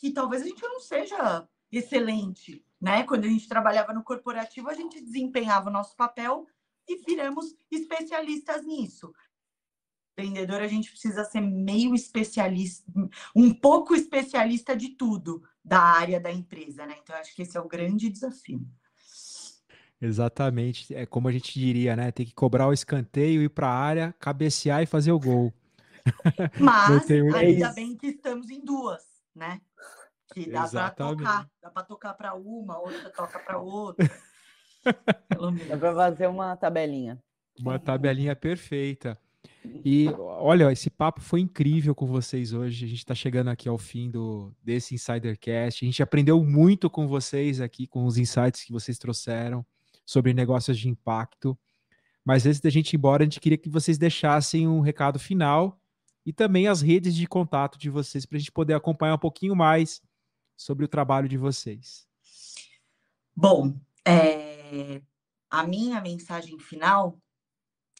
que 0.00 0.10
talvez 0.10 0.42
a 0.42 0.46
gente 0.46 0.62
não 0.62 0.80
seja 0.80 1.46
excelente, 1.70 2.64
né? 2.80 3.04
Quando 3.04 3.26
a 3.26 3.28
gente 3.28 3.46
trabalhava 3.46 3.92
no 3.92 4.02
corporativo, 4.02 4.70
a 4.70 4.74
gente 4.74 4.98
desempenhava 5.00 5.68
o 5.68 5.72
nosso 5.72 5.94
papel 5.94 6.46
e 6.88 6.96
viramos 7.04 7.54
especialistas 7.70 8.64
nisso. 8.64 9.12
Empreendedor, 10.12 10.62
a 10.62 10.66
gente 10.66 10.90
precisa 10.90 11.22
ser 11.24 11.42
meio 11.42 11.94
especialista, 11.94 12.90
um 13.36 13.52
pouco 13.52 13.94
especialista 13.94 14.74
de 14.74 14.88
tudo 14.96 15.42
da 15.62 15.80
área 15.80 16.18
da 16.18 16.32
empresa, 16.32 16.86
né? 16.86 16.96
Então, 17.02 17.14
acho 17.16 17.34
que 17.34 17.42
esse 17.42 17.56
é 17.56 17.60
o 17.60 17.68
grande 17.68 18.08
desafio. 18.08 18.66
Exatamente. 20.00 20.94
É 20.94 21.04
como 21.04 21.28
a 21.28 21.32
gente 21.32 21.52
diria, 21.52 21.94
né? 21.94 22.10
Tem 22.10 22.24
que 22.24 22.34
cobrar 22.34 22.66
o 22.66 22.72
escanteio, 22.72 23.42
ir 23.42 23.50
para 23.50 23.68
a 23.68 23.78
área, 23.78 24.14
cabecear 24.18 24.82
e 24.82 24.86
fazer 24.86 25.12
o 25.12 25.20
gol. 25.20 25.52
Mas 26.58 27.10
ainda 27.36 27.72
bem 27.72 27.94
que 27.94 28.06
estamos 28.06 28.48
em 28.48 28.64
duas, 28.64 29.09
né? 29.34 29.60
Que 30.32 30.48
dá 30.50 30.68
para 30.68 30.90
tocar, 30.90 31.48
dá 31.62 31.70
para 31.70 31.82
tocar 31.82 32.14
para 32.14 32.34
uma, 32.34 32.78
outra 32.78 33.10
toca 33.10 33.38
para 33.38 33.58
outra. 33.58 34.10
dá 35.68 35.76
para 35.76 35.94
fazer 35.94 36.26
uma 36.28 36.56
tabelinha. 36.56 37.18
Uma 37.58 37.78
tabelinha 37.78 38.36
perfeita. 38.36 39.18
E 39.84 40.08
olha, 40.08 40.70
esse 40.72 40.88
papo 40.88 41.20
foi 41.20 41.40
incrível 41.40 41.94
com 41.94 42.06
vocês 42.06 42.52
hoje. 42.52 42.84
A 42.84 42.88
gente 42.88 42.98
está 42.98 43.14
chegando 43.14 43.48
aqui 43.48 43.68
ao 43.68 43.76
fim 43.76 44.10
do 44.10 44.54
desse 44.62 44.94
Insidercast. 44.94 45.84
A 45.84 45.86
gente 45.86 46.02
aprendeu 46.02 46.42
muito 46.44 46.88
com 46.88 47.06
vocês 47.06 47.60
aqui, 47.60 47.86
com 47.86 48.04
os 48.04 48.16
insights 48.16 48.64
que 48.64 48.72
vocês 48.72 48.98
trouxeram 48.98 49.64
sobre 50.04 50.32
negócios 50.32 50.78
de 50.78 50.88
impacto. 50.88 51.58
Mas 52.24 52.46
antes 52.46 52.60
da 52.60 52.70
gente 52.70 52.92
ir 52.92 52.96
embora, 52.96 53.22
a 53.22 53.24
gente 53.24 53.40
queria 53.40 53.58
que 53.58 53.68
vocês 53.68 53.98
deixassem 53.98 54.66
um 54.68 54.80
recado 54.80 55.18
final 55.18 55.79
e 56.24 56.32
também 56.32 56.68
as 56.68 56.80
redes 56.80 57.14
de 57.14 57.26
contato 57.26 57.78
de 57.78 57.90
vocês 57.90 58.26
para 58.26 58.36
a 58.36 58.38
gente 58.38 58.52
poder 58.52 58.74
acompanhar 58.74 59.14
um 59.14 59.18
pouquinho 59.18 59.56
mais 59.56 60.02
sobre 60.56 60.84
o 60.84 60.88
trabalho 60.88 61.28
de 61.28 61.38
vocês. 61.38 62.06
Bom, 63.34 63.78
é, 64.06 65.02
a 65.50 65.66
minha 65.66 66.00
mensagem 66.00 66.58
final 66.58 67.18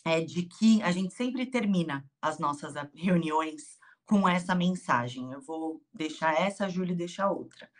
é 0.05 0.21
de 0.21 0.45
que 0.45 0.83
a 0.83 0.91
gente 0.91 1.15
sempre 1.15 1.47
termina 1.47 2.09
as 2.21 2.39
nossas 2.39 2.75
reuniões 2.95 3.79
com 4.05 4.29
essa 4.29 4.55
mensagem. 4.55 5.31
Eu 5.31 5.41
vou 5.41 5.83
deixar 5.93 6.35
essa, 6.35 6.67
a 6.67 6.69
Júlia 6.69 6.95
deixa 6.95 7.31
outra. 7.31 7.71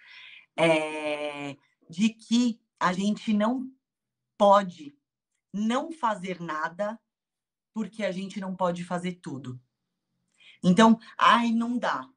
É, 0.57 1.57
de 1.89 2.11
que 2.11 2.61
a 2.79 2.93
gente 2.93 3.33
não 3.33 3.71
pode 4.39 4.97
não 5.53 5.93
fazer 5.93 6.41
nada 6.41 6.99
porque 7.75 8.05
a 8.05 8.13
gente 8.13 8.41
não 8.41 8.55
pode 8.55 8.85
fazer 8.85 9.15
tudo. 9.23 9.61
Então, 10.63 10.99
ai, 11.19 11.53
não 11.53 11.79
dá 11.79 12.09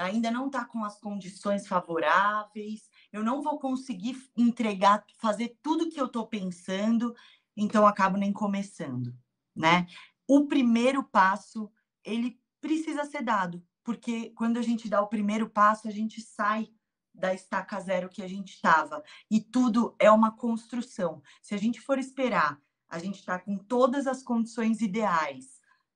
ainda 0.00 0.30
não 0.30 0.46
está 0.46 0.64
com 0.64 0.84
as 0.84 0.98
condições 0.98 1.66
favoráveis, 1.66 2.88
eu 3.12 3.22
não 3.22 3.42
vou 3.42 3.58
conseguir 3.58 4.16
entregar, 4.36 5.04
fazer 5.18 5.58
tudo 5.62 5.90
que 5.90 6.00
eu 6.00 6.06
estou 6.06 6.26
pensando, 6.26 7.14
então 7.56 7.86
acabo 7.86 8.16
nem 8.16 8.32
começando, 8.32 9.14
né? 9.54 9.86
O 10.26 10.46
primeiro 10.46 11.04
passo, 11.04 11.70
ele 12.04 12.40
precisa 12.60 13.04
ser 13.04 13.22
dado, 13.22 13.62
porque 13.84 14.30
quando 14.30 14.56
a 14.56 14.62
gente 14.62 14.88
dá 14.88 15.00
o 15.02 15.08
primeiro 15.08 15.48
passo, 15.48 15.88
a 15.88 15.90
gente 15.90 16.20
sai 16.20 16.68
da 17.14 17.34
estaca 17.34 17.78
zero 17.80 18.08
que 18.08 18.22
a 18.22 18.28
gente 18.28 18.54
estava. 18.54 19.02
E 19.30 19.38
tudo 19.38 19.94
é 19.98 20.10
uma 20.10 20.34
construção. 20.34 21.22
Se 21.42 21.54
a 21.54 21.58
gente 21.58 21.78
for 21.78 21.98
esperar, 21.98 22.58
a 22.88 22.98
gente 22.98 23.18
está 23.18 23.38
com 23.38 23.58
todas 23.58 24.06
as 24.06 24.22
condições 24.22 24.80
ideais, 24.80 25.51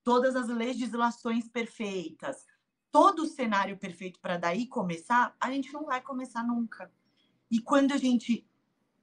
todas 0.06 0.36
as 0.36 0.46
legislações 0.46 1.48
perfeitas, 1.48 2.46
todo 2.92 3.24
o 3.24 3.26
cenário 3.26 3.76
perfeito 3.76 4.20
para 4.20 4.36
daí 4.36 4.68
começar, 4.68 5.34
a 5.40 5.50
gente 5.50 5.72
não 5.72 5.84
vai 5.84 6.00
começar 6.00 6.44
nunca. 6.44 6.92
E 7.50 7.60
quando 7.60 7.90
a 7.90 7.96
gente 7.96 8.48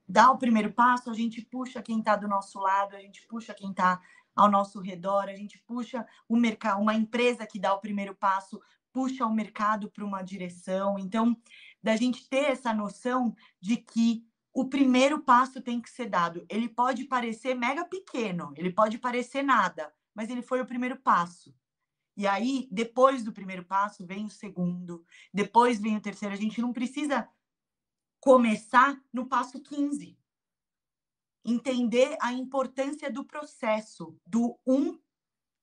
dá 0.07 0.31
o 0.31 0.37
primeiro 0.37 0.71
passo, 0.71 1.11
a 1.11 1.13
gente 1.13 1.41
puxa 1.41 1.81
quem 1.81 1.99
está 1.99 2.15
do 2.15 2.25
nosso 2.25 2.57
lado, 2.57 2.95
a 2.95 3.01
gente 3.01 3.27
puxa 3.27 3.53
quem 3.53 3.71
está 3.71 4.01
ao 4.33 4.49
nosso 4.49 4.79
redor, 4.79 5.25
a 5.27 5.35
gente 5.35 5.59
puxa 5.67 6.07
o 6.25 6.37
mercado, 6.37 6.81
uma 6.81 6.95
empresa 6.95 7.45
que 7.45 7.59
dá 7.59 7.73
o 7.73 7.81
primeiro 7.81 8.15
passo, 8.15 8.61
puxa 8.93 9.25
o 9.25 9.35
mercado 9.35 9.91
para 9.91 10.05
uma 10.05 10.21
direção. 10.21 10.97
Então, 10.97 11.35
da 11.83 11.97
gente 11.97 12.29
ter 12.29 12.45
essa 12.45 12.73
noção 12.73 13.35
de 13.59 13.75
que 13.75 14.25
o 14.53 14.69
primeiro 14.69 15.19
passo 15.19 15.59
tem 15.59 15.81
que 15.81 15.89
ser 15.89 16.05
dado. 16.05 16.45
Ele 16.47 16.69
pode 16.69 17.03
parecer 17.03 17.55
mega 17.55 17.83
pequeno, 17.83 18.53
ele 18.55 18.71
pode 18.71 18.97
parecer 18.97 19.43
nada, 19.43 19.93
mas 20.13 20.29
ele 20.29 20.41
foi 20.41 20.61
o 20.61 20.65
primeiro 20.65 20.97
passo. 20.97 21.55
E 22.15 22.27
aí, 22.27 22.67
depois 22.71 23.23
do 23.23 23.33
primeiro 23.33 23.65
passo, 23.65 24.05
vem 24.05 24.25
o 24.25 24.29
segundo, 24.29 25.03
depois 25.33 25.79
vem 25.79 25.97
o 25.97 26.01
terceiro. 26.01 26.33
A 26.33 26.37
gente 26.37 26.61
não 26.61 26.71
precisa 26.71 27.27
começar 28.19 29.01
no 29.11 29.25
passo 29.25 29.59
15. 29.61 30.17
Entender 31.43 32.15
a 32.21 32.31
importância 32.31 33.11
do 33.11 33.25
processo, 33.25 34.17
do 34.25 34.57
um 34.65 34.97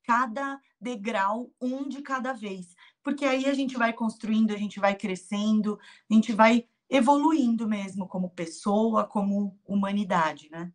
cada 0.03 0.61
degrau, 0.81 1.53
um 1.61 1.89
de 1.89 2.03
cada 2.03 2.33
vez. 2.33 2.75
Porque 3.03 3.25
aí 3.25 3.47
a 3.47 3.55
gente 3.55 3.77
vai 3.77 3.93
construindo, 3.93 4.53
a 4.53 4.57
gente 4.57 4.81
vai 4.81 4.97
crescendo, 4.97 5.79
a 6.11 6.15
gente 6.15 6.33
vai 6.33 6.69
evoluindo 6.89 7.69
mesmo 7.69 8.09
como 8.09 8.31
pessoa, 8.31 9.07
como 9.07 9.57
humanidade, 9.65 10.51
né? 10.51 10.73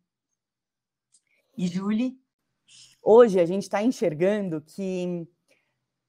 E 1.56 1.68
Julie? 1.68 2.18
Hoje 3.08 3.38
a 3.38 3.46
gente 3.46 3.62
está 3.62 3.80
enxergando 3.80 4.60
que 4.60 5.28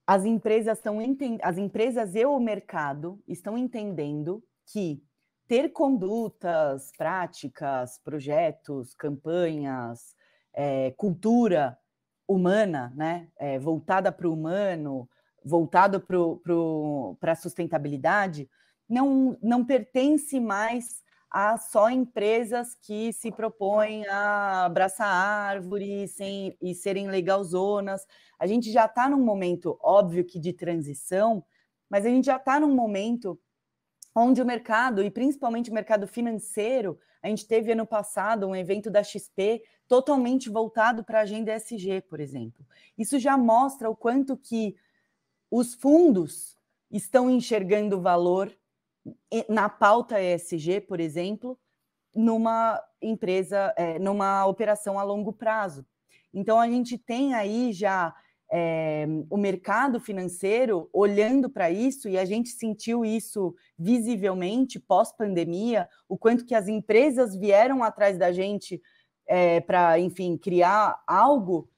as 0.08 0.26
empresas 0.26 0.80
estão 0.80 0.98
as 1.44 1.56
empresas 1.60 2.16
e 2.16 2.26
o 2.26 2.40
mercado 2.40 3.22
estão 3.28 3.56
entendendo 3.56 4.44
que 4.66 5.00
ter 5.48 5.70
condutas, 5.70 6.92
práticas, 6.98 8.00
projetos, 8.04 8.96
campanhas, 8.96 10.16
é, 10.52 10.90
cultura 10.98 11.78
humana, 12.28 12.92
né, 12.96 13.28
é, 13.38 13.60
voltada 13.60 14.12
para 14.12 14.28
o 14.28 14.34
humano, 14.34 15.08
voltado 15.46 16.02
para 16.02 17.32
a 17.32 17.36
sustentabilidade, 17.36 18.50
não, 18.90 19.38
não 19.40 19.64
pertence 19.64 20.40
mais 20.40 21.04
a 21.40 21.56
só 21.56 21.88
empresas 21.88 22.74
que 22.82 23.14
se 23.14 23.32
propõem 23.32 24.08
a 24.08 24.66
abraçar 24.66 25.08
árvores 25.08 26.10
sem, 26.14 26.58
e 26.60 26.74
serem 26.74 27.10
legalzonas. 27.10 28.08
A 28.40 28.48
gente 28.48 28.72
já 28.72 28.86
está 28.86 29.08
num 29.08 29.24
momento, 29.24 29.78
óbvio 29.80 30.26
que 30.26 30.40
de 30.40 30.52
transição, 30.52 31.46
mas 31.88 32.08
a 32.08 32.10
gente 32.10 32.26
já 32.26 32.38
está 32.38 32.60
num 32.60 32.74
momento 32.74 33.40
onde 34.16 34.42
o 34.42 34.46
mercado, 34.48 35.04
e 35.04 35.12
principalmente 35.12 35.70
o 35.70 35.74
mercado 35.76 36.08
financeiro, 36.08 36.98
A 37.22 37.28
gente 37.28 37.48
teve 37.48 37.72
ano 37.72 37.86
passado 37.86 38.48
um 38.48 38.56
evento 38.56 38.90
da 38.90 39.04
XP 39.04 39.64
totalmente 39.88 40.50
voltado 40.50 41.04
para 41.04 41.20
a 41.20 41.22
agenda 41.22 41.54
ESG, 41.56 42.02
por 42.10 42.20
exemplo. 42.20 42.66
Isso 42.98 43.20
já 43.20 43.38
mostra 43.38 43.88
o 43.88 43.96
quanto 43.96 44.36
que 44.36 44.76
os 45.52 45.76
fundos 45.76 46.58
estão 46.90 47.30
enxergando 47.30 48.02
valor 48.02 48.52
na 49.50 49.70
pauta 49.70 50.22
ESG, 50.22 50.82
por 50.82 51.00
exemplo, 51.00 51.58
numa 52.16 52.82
empresa, 53.02 53.74
é, 53.78 54.00
numa 54.00 54.46
operação 54.46 54.98
a 54.98 55.04
longo 55.04 55.32
prazo. 55.32 55.86
Então, 56.34 56.60
a 56.60 56.68
gente 56.68 56.98
tem 56.98 57.34
aí 57.34 57.72
já 57.72 58.14
é, 58.52 59.06
o 59.30 59.38
mercado 59.38 60.00
financeiro 60.00 60.90
olhando 60.94 61.50
para 61.50 61.70
isso, 61.70 62.08
e 62.08 62.18
a 62.18 62.26
gente 62.26 62.50
sentiu 62.50 63.04
isso 63.04 63.54
visivelmente 63.78 64.80
pós-pandemia, 64.80 65.88
o 66.08 66.18
quanto 66.18 66.46
que 66.46 66.56
as 66.56 66.68
empresas 66.68 67.36
vieram 67.36 67.84
atrás 67.84 68.18
da 68.18 68.32
gente 68.32 68.82
é, 69.28 69.60
para, 69.60 70.00
enfim, 70.00 70.38
criar 70.38 71.02
algo, 71.06 71.70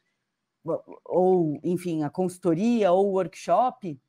ou, 1.06 1.60
enfim, 1.64 2.04
a 2.04 2.10
consultoria 2.10 2.92
ou 2.92 3.08
o 3.08 3.14
workshop, 3.14 4.00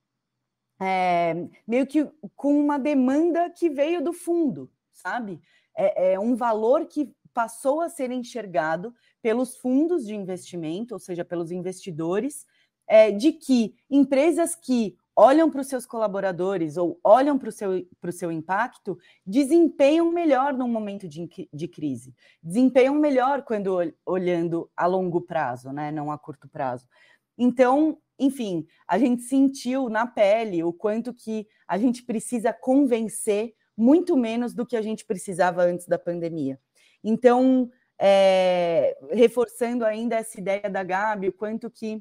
é, 0.80 1.46
meio 1.66 1.86
que 1.86 2.08
com 2.34 2.58
uma 2.58 2.78
demanda 2.78 3.50
que 3.50 3.68
veio 3.68 4.02
do 4.02 4.12
fundo, 4.12 4.70
sabe? 4.92 5.40
É, 5.76 6.12
é, 6.12 6.20
um 6.20 6.34
valor 6.34 6.86
que 6.86 7.12
passou 7.34 7.80
a 7.80 7.88
ser 7.88 8.10
enxergado 8.10 8.94
pelos 9.22 9.56
fundos 9.56 10.06
de 10.06 10.14
investimento, 10.14 10.94
ou 10.94 10.98
seja, 10.98 11.24
pelos 11.24 11.50
investidores, 11.50 12.46
é, 12.88 13.10
de 13.10 13.32
que 13.32 13.74
empresas 13.88 14.56
que 14.56 14.96
olham 15.14 15.50
para 15.50 15.60
os 15.60 15.66
seus 15.66 15.84
colaboradores 15.84 16.76
ou 16.76 16.98
olham 17.04 17.38
para 17.38 17.50
o 17.50 17.52
seu, 17.52 17.86
para 18.00 18.10
o 18.10 18.12
seu 18.12 18.32
impacto, 18.32 18.98
desempenham 19.24 20.10
melhor 20.10 20.54
num 20.54 20.68
momento 20.68 21.06
de, 21.06 21.28
de 21.52 21.68
crise, 21.68 22.14
desempenham 22.42 22.94
melhor 22.94 23.42
quando 23.42 23.76
olhando 24.04 24.70
a 24.74 24.86
longo 24.86 25.20
prazo, 25.20 25.72
né, 25.72 25.92
não 25.92 26.10
a 26.10 26.18
curto 26.18 26.48
prazo. 26.48 26.88
Então, 27.36 27.98
enfim, 28.20 28.66
a 28.86 28.98
gente 28.98 29.22
sentiu 29.22 29.88
na 29.88 30.06
pele 30.06 30.62
o 30.62 30.72
quanto 30.72 31.12
que 31.12 31.48
a 31.66 31.78
gente 31.78 32.02
precisa 32.02 32.52
convencer 32.52 33.54
muito 33.76 34.16
menos 34.16 34.52
do 34.52 34.66
que 34.66 34.76
a 34.76 34.82
gente 34.82 35.04
precisava 35.06 35.62
antes 35.62 35.86
da 35.86 35.98
pandemia. 35.98 36.60
Então, 37.02 37.70
é, 37.98 38.96
reforçando 39.10 39.84
ainda 39.84 40.16
essa 40.16 40.38
ideia 40.38 40.68
da 40.68 40.82
Gabi, 40.82 41.28
o 41.28 41.32
quanto 41.32 41.70
que 41.70 41.96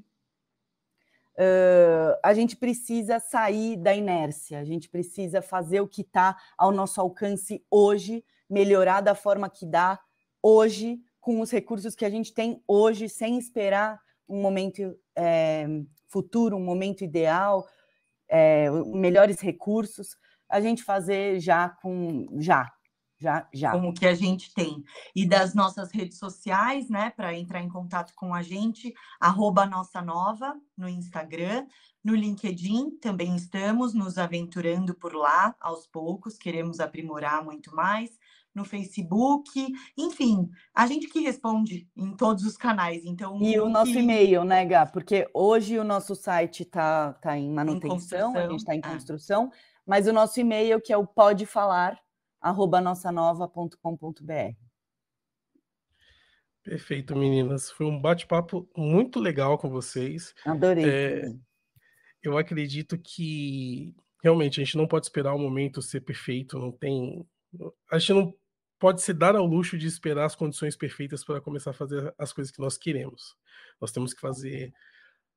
uh, 1.39 2.19
a 2.21 2.33
gente 2.33 2.57
precisa 2.57 3.19
sair 3.19 3.77
da 3.77 3.95
inércia, 3.95 4.59
a 4.59 4.65
gente 4.65 4.89
precisa 4.89 5.41
fazer 5.41 5.79
o 5.79 5.87
que 5.87 6.01
está 6.01 6.37
ao 6.57 6.71
nosso 6.71 6.99
alcance 6.99 7.63
hoje, 7.71 8.25
melhorar 8.49 9.01
da 9.01 9.15
forma 9.15 9.49
que 9.49 9.65
dá 9.65 9.99
hoje, 10.43 10.99
com 11.21 11.39
os 11.39 11.51
recursos 11.51 11.95
que 11.95 12.05
a 12.05 12.09
gente 12.09 12.33
tem 12.33 12.61
hoje, 12.67 13.07
sem 13.07 13.37
esperar 13.37 14.01
um 14.27 14.41
momento 14.41 14.97
é, 15.19 15.67
futuro, 16.07 16.55
um 16.55 16.63
momento 16.63 17.03
ideal, 17.03 17.67
é, 18.27 18.69
melhores 18.85 19.39
recursos, 19.39 20.15
a 20.47 20.61
gente 20.61 20.83
fazer 20.83 21.39
já 21.39 21.69
com 21.69 22.25
já, 22.39 22.71
já, 23.17 23.47
já. 23.53 23.71
Como 23.71 23.93
que 23.93 24.07
a 24.07 24.15
gente 24.15 24.53
tem. 24.53 24.83
E 25.15 25.27
das 25.27 25.53
nossas 25.53 25.91
redes 25.91 26.17
sociais, 26.17 26.89
né, 26.89 27.09
para 27.09 27.35
entrar 27.35 27.61
em 27.61 27.69
contato 27.69 28.13
com 28.15 28.33
a 28.33 28.41
gente, 28.41 28.93
arroba 29.19 29.65
Nossa 29.65 30.01
Nova 30.01 30.55
no 30.77 30.87
Instagram, 30.87 31.67
no 32.03 32.15
LinkedIn 32.15 32.97
também 33.01 33.35
estamos 33.35 33.93
nos 33.93 34.17
aventurando 34.17 34.95
por 34.95 35.13
lá 35.13 35.53
aos 35.59 35.85
poucos, 35.85 36.37
queremos 36.37 36.79
aprimorar 36.79 37.43
muito 37.43 37.75
mais 37.75 38.17
no 38.59 38.65
Facebook, 38.65 39.49
enfim, 39.97 40.49
a 40.75 40.85
gente 40.85 41.07
que 41.07 41.21
responde 41.21 41.87
em 41.95 42.15
todos 42.15 42.43
os 42.43 42.57
canais. 42.57 43.03
Então 43.05 43.41
e 43.41 43.59
o 43.59 43.69
nosso 43.69 43.97
e-mail, 43.97 44.43
né, 44.43 44.65
Gá? 44.65 44.85
Porque 44.85 45.27
hoje 45.33 45.79
o 45.79 45.83
nosso 45.83 46.13
site 46.13 46.63
está 46.63 47.13
tá 47.13 47.37
em 47.37 47.49
manutenção, 47.49 48.35
em 48.35 48.37
a 48.37 48.47
gente 48.49 48.59
está 48.59 48.75
em 48.75 48.81
construção, 48.81 49.45
é. 49.45 49.57
mas 49.85 50.07
o 50.07 50.13
nosso 50.13 50.39
e-mail 50.39 50.81
que 50.81 50.91
é 50.91 50.97
o 50.97 51.07
pode 51.07 51.45
falar 51.45 51.97
nossanova.com.br. 52.81 54.53
Perfeito, 56.63 57.15
meninas. 57.15 57.71
Foi 57.71 57.85
um 57.85 57.99
bate-papo 57.99 58.69
muito 58.75 59.19
legal 59.19 59.57
com 59.57 59.69
vocês. 59.69 60.33
Adorei. 60.45 60.85
É, 60.87 61.21
eu 62.21 62.37
acredito 62.37 62.97
que 62.97 63.95
realmente 64.21 64.59
a 64.59 64.63
gente 64.63 64.77
não 64.77 64.87
pode 64.87 65.05
esperar 65.05 65.33
o 65.33 65.39
momento 65.39 65.81
ser 65.81 66.01
perfeito, 66.01 66.59
não 66.59 66.71
tem. 66.71 67.25
A 67.91 67.97
gente 67.97 68.13
não 68.13 68.33
pode 68.79 69.01
se 69.01 69.13
dar 69.13 69.35
ao 69.35 69.45
luxo 69.45 69.77
de 69.77 69.85
esperar 69.85 70.25
as 70.25 70.35
condições 70.35 70.75
perfeitas 70.75 71.23
para 71.23 71.41
começar 71.41 71.71
a 71.71 71.73
fazer 71.73 72.13
as 72.17 72.31
coisas 72.31 72.51
que 72.51 72.59
nós 72.59 72.77
queremos. 72.77 73.35
Nós 73.79 73.91
temos 73.91 74.13
que 74.13 74.21
fazer 74.21 74.73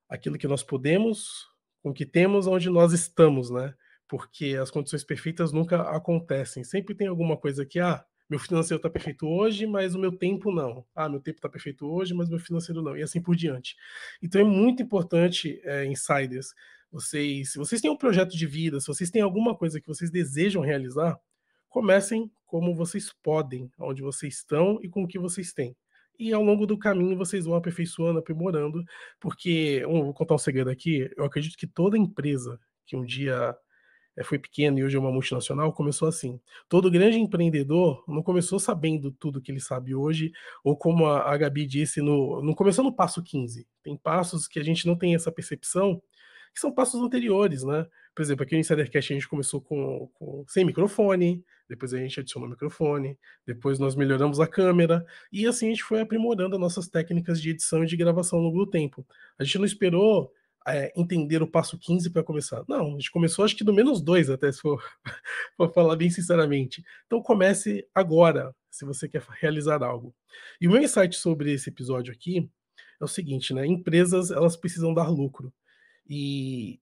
aquilo 0.08 0.38
que 0.38 0.46
nós 0.46 0.62
podemos, 0.62 1.48
com 1.82 1.90
o 1.90 1.94
que 1.94 2.06
temos, 2.06 2.46
onde 2.46 2.70
nós 2.70 2.92
estamos, 2.92 3.50
né? 3.50 3.74
Porque 4.06 4.56
as 4.60 4.70
condições 4.70 5.02
perfeitas 5.02 5.52
nunca 5.52 5.82
acontecem. 5.90 6.62
Sempre 6.62 6.94
tem 6.94 7.08
alguma 7.08 7.36
coisa 7.36 7.66
que, 7.66 7.80
ah, 7.80 8.04
meu 8.30 8.38
financeiro 8.38 8.76
está 8.76 8.88
perfeito 8.88 9.26
hoje, 9.26 9.66
mas 9.66 9.94
o 9.94 9.98
meu 9.98 10.12
tempo 10.12 10.52
não. 10.52 10.86
Ah, 10.94 11.08
meu 11.08 11.20
tempo 11.20 11.38
está 11.38 11.48
perfeito 11.48 11.86
hoje, 11.86 12.14
mas 12.14 12.28
meu 12.28 12.38
financeiro 12.38 12.80
não. 12.80 12.96
E 12.96 13.02
assim 13.02 13.20
por 13.20 13.34
diante. 13.34 13.74
Então 14.22 14.40
é 14.40 14.44
muito 14.44 14.82
importante, 14.82 15.60
é, 15.64 15.84
insiders, 15.86 16.54
vocês, 16.90 17.52
se 17.52 17.58
vocês 17.58 17.80
têm 17.80 17.90
um 17.90 17.96
projeto 17.96 18.36
de 18.36 18.46
vida, 18.46 18.78
se 18.78 18.86
vocês 18.86 19.10
têm 19.10 19.22
alguma 19.22 19.56
coisa 19.56 19.80
que 19.80 19.86
vocês 19.88 20.10
desejam 20.10 20.62
realizar, 20.62 21.18
comecem 21.72 22.30
como 22.46 22.74
vocês 22.74 23.10
podem, 23.22 23.72
onde 23.78 24.02
vocês 24.02 24.34
estão 24.34 24.78
e 24.82 24.88
com 24.88 25.02
o 25.02 25.08
que 25.08 25.18
vocês 25.18 25.54
têm. 25.54 25.74
E 26.18 26.32
ao 26.32 26.42
longo 26.42 26.66
do 26.66 26.78
caminho 26.78 27.16
vocês 27.16 27.46
vão 27.46 27.56
aperfeiçoando, 27.56 28.18
aprimorando, 28.18 28.84
porque, 29.18 29.82
vou 29.86 30.12
contar 30.12 30.34
um 30.34 30.38
segredo 30.38 30.68
aqui, 30.68 31.10
eu 31.16 31.24
acredito 31.24 31.56
que 31.56 31.66
toda 31.66 31.96
empresa 31.96 32.60
que 32.86 32.94
um 32.94 33.02
dia 33.02 33.56
eh, 34.16 34.22
foi 34.22 34.38
pequena 34.38 34.78
e 34.78 34.84
hoje 34.84 34.96
é 34.96 35.00
uma 35.00 35.10
multinacional, 35.10 35.72
começou 35.72 36.06
assim. 36.06 36.38
Todo 36.68 36.90
grande 36.90 37.18
empreendedor 37.18 38.04
não 38.06 38.22
começou 38.22 38.60
sabendo 38.60 39.10
tudo 39.10 39.40
que 39.40 39.50
ele 39.50 39.60
sabe 39.60 39.94
hoje, 39.94 40.30
ou 40.62 40.76
como 40.76 41.06
a, 41.06 41.34
Gabi 41.38 41.66
disse, 41.66 42.02
no, 42.02 42.42
não 42.42 42.52
começou 42.54 42.84
no 42.84 42.94
passo 42.94 43.22
15. 43.22 43.66
Tem 43.82 43.96
passos 43.96 44.46
que 44.46 44.60
a 44.60 44.62
gente 44.62 44.86
não 44.86 44.94
tem 44.94 45.14
essa 45.14 45.32
percepção, 45.32 46.02
que 46.52 46.60
são 46.60 46.70
passos 46.70 47.00
anteriores, 47.00 47.64
né? 47.64 47.86
Por 48.14 48.22
exemplo, 48.22 48.42
aqui 48.42 48.54
no 48.54 48.60
Insidercast 48.60 49.12
a 49.12 49.16
gente 49.16 49.28
começou 49.28 49.60
com, 49.60 50.10
com, 50.14 50.44
sem 50.46 50.64
microfone, 50.64 51.42
depois 51.68 51.94
a 51.94 51.98
gente 51.98 52.20
adicionou 52.20 52.48
microfone, 52.48 53.18
depois 53.46 53.78
nós 53.78 53.94
melhoramos 53.94 54.38
a 54.38 54.46
câmera, 54.46 55.04
e 55.32 55.46
assim 55.46 55.66
a 55.66 55.70
gente 55.70 55.82
foi 55.82 56.00
aprimorando 56.00 56.54
as 56.54 56.60
nossas 56.60 56.88
técnicas 56.88 57.40
de 57.40 57.50
edição 57.50 57.82
e 57.82 57.86
de 57.86 57.96
gravação 57.96 58.38
ao 58.38 58.44
longo 58.44 58.64
do 58.64 58.70
tempo. 58.70 59.06
A 59.38 59.44
gente 59.44 59.58
não 59.58 59.64
esperou 59.64 60.30
é, 60.66 60.92
entender 60.94 61.42
o 61.42 61.46
passo 61.46 61.78
15 61.78 62.10
para 62.10 62.22
começar. 62.22 62.62
Não, 62.68 62.88
a 62.88 62.90
gente 62.92 63.10
começou 63.10 63.44
acho 63.44 63.56
que 63.56 63.64
do 63.64 63.72
menos 63.72 64.00
dois, 64.00 64.30
até 64.30 64.50
se 64.50 64.60
for, 64.60 64.82
for 65.56 65.72
falar 65.72 65.96
bem 65.96 66.10
sinceramente. 66.10 66.82
Então 67.06 67.22
comece 67.22 67.86
agora, 67.94 68.54
se 68.70 68.84
você 68.84 69.08
quer 69.08 69.22
realizar 69.40 69.82
algo. 69.82 70.14
E 70.60 70.68
o 70.68 70.70
meu 70.70 70.82
insight 70.82 71.16
sobre 71.16 71.52
esse 71.52 71.70
episódio 71.70 72.12
aqui 72.12 72.50
é 73.00 73.04
o 73.04 73.08
seguinte, 73.08 73.52
né? 73.52 73.66
Empresas 73.66 74.30
elas 74.30 74.56
precisam 74.56 74.94
dar 74.94 75.08
lucro. 75.08 75.52
E 76.08 76.80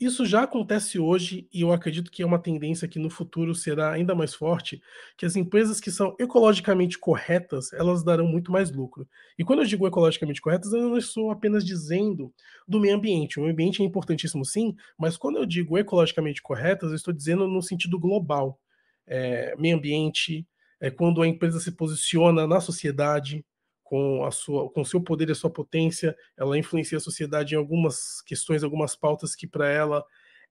isso 0.00 0.24
já 0.24 0.44
acontece 0.44 0.98
hoje 0.98 1.46
e 1.52 1.60
eu 1.60 1.72
acredito 1.72 2.10
que 2.10 2.22
é 2.22 2.26
uma 2.26 2.38
tendência 2.38 2.88
que 2.88 2.98
no 2.98 3.10
futuro 3.10 3.54
será 3.54 3.92
ainda 3.92 4.14
mais 4.14 4.34
forte, 4.34 4.80
que 5.16 5.26
as 5.26 5.36
empresas 5.36 5.78
que 5.78 5.90
são 5.90 6.16
ecologicamente 6.18 6.98
corretas, 6.98 7.70
elas 7.74 8.02
darão 8.02 8.26
muito 8.26 8.50
mais 8.50 8.70
lucro. 8.70 9.06
E 9.38 9.44
quando 9.44 9.60
eu 9.60 9.66
digo 9.66 9.86
ecologicamente 9.86 10.40
corretas, 10.40 10.72
eu 10.72 10.88
não 10.88 10.96
estou 10.96 11.30
apenas 11.30 11.64
dizendo 11.64 12.32
do 12.66 12.80
meio 12.80 12.96
ambiente. 12.96 13.38
O 13.38 13.42
meio 13.42 13.52
ambiente 13.52 13.82
é 13.82 13.84
importantíssimo 13.84 14.44
sim, 14.44 14.74
mas 14.98 15.18
quando 15.18 15.36
eu 15.36 15.44
digo 15.44 15.76
ecologicamente 15.76 16.40
corretas, 16.40 16.90
eu 16.90 16.96
estou 16.96 17.12
dizendo 17.12 17.46
no 17.46 17.62
sentido 17.62 17.98
global. 17.98 18.58
É, 19.06 19.54
meio 19.58 19.76
ambiente, 19.76 20.46
é 20.80 20.90
quando 20.90 21.20
a 21.20 21.28
empresa 21.28 21.60
se 21.60 21.72
posiciona 21.72 22.46
na 22.46 22.58
sociedade, 22.58 23.44
com 23.90 24.24
a 24.24 24.30
sua, 24.30 24.70
com 24.70 24.84
seu 24.84 25.00
poder 25.00 25.28
e 25.28 25.32
a 25.32 25.34
sua 25.34 25.50
potência, 25.50 26.16
ela 26.36 26.56
influencia 26.56 26.96
a 26.96 27.00
sociedade 27.00 27.56
em 27.56 27.58
algumas 27.58 28.22
questões, 28.22 28.62
algumas 28.62 28.94
pautas 28.94 29.34
que 29.34 29.48
para 29.48 29.68
ela 29.68 30.04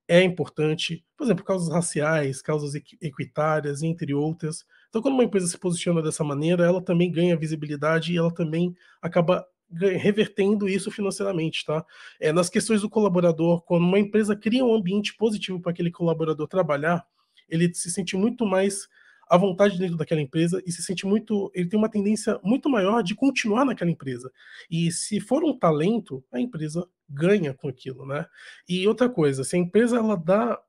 é 0.10 0.22
importante, 0.22 1.06
por 1.16 1.24
exemplo, 1.24 1.46
causas 1.46 1.74
raciais, 1.74 2.42
causas 2.42 2.76
equitárias, 2.76 3.82
entre 3.82 4.14
outras. 4.14 4.66
Então, 4.90 5.02
quando 5.02 5.14
uma 5.14 5.24
empresa 5.24 5.48
se 5.48 5.58
posiciona 5.58 6.02
dessa 6.02 6.22
maneira, 6.22 6.66
ela 6.66 6.84
também 6.84 7.10
ganha 7.10 7.38
visibilidade 7.38 8.12
e 8.12 8.18
ela 8.18 8.34
também 8.34 8.76
acaba 9.02 9.48
revertendo 9.72 10.68
isso 10.68 10.92
financeiramente, 10.92 11.64
tá? 11.64 11.86
É, 12.20 12.34
nas 12.34 12.50
questões 12.50 12.82
do 12.82 12.90
colaborador, 12.90 13.62
quando 13.62 13.84
uma 13.84 14.00
empresa 14.00 14.36
cria 14.36 14.66
um 14.66 14.76
ambiente 14.76 15.16
positivo 15.16 15.62
para 15.62 15.72
aquele 15.72 15.92
colaborador 15.92 16.46
trabalhar, 16.46 17.06
ele 17.48 17.74
se 17.74 17.90
sente 17.90 18.18
muito 18.18 18.46
mais 18.46 18.90
à 19.30 19.38
vontade 19.38 19.78
dentro 19.78 19.96
daquela 19.96 20.22
empresa 20.22 20.62
e 20.66 20.72
se 20.72 20.82
sente 20.82 21.06
muito. 21.06 21.52
Ele 21.54 21.70
tem 21.70 21.78
uma 21.78 21.90
tendência 21.90 22.40
muito 22.44 22.70
maior 22.70 23.04
de 23.04 23.14
continuar 23.16 23.64
naquela 23.64 23.92
empresa. 23.92 24.32
E 24.70 24.92
se 24.92 25.20
for 25.20 25.44
um 25.44 25.58
talento, 25.58 26.24
a 26.32 26.40
empresa 26.40 26.88
ganha 27.08 27.54
com 27.54 27.70
aquilo, 27.70 28.06
né? 28.06 28.26
E 28.68 28.88
outra 28.88 29.08
coisa, 29.08 29.44
se 29.44 29.56
a 29.56 29.60
empresa 29.60 29.98
ela 29.98 30.18
dá 30.18 30.60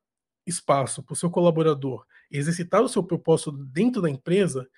espaço 0.46 1.02
para 1.02 1.12
o 1.14 1.16
seu 1.16 1.30
colaborador 1.30 2.04
exercitar 2.30 2.82
o 2.82 2.88
seu 2.88 3.02
propósito 3.02 3.52
dentro 3.52 4.00
da 4.00 4.08
empresa, 4.08 4.68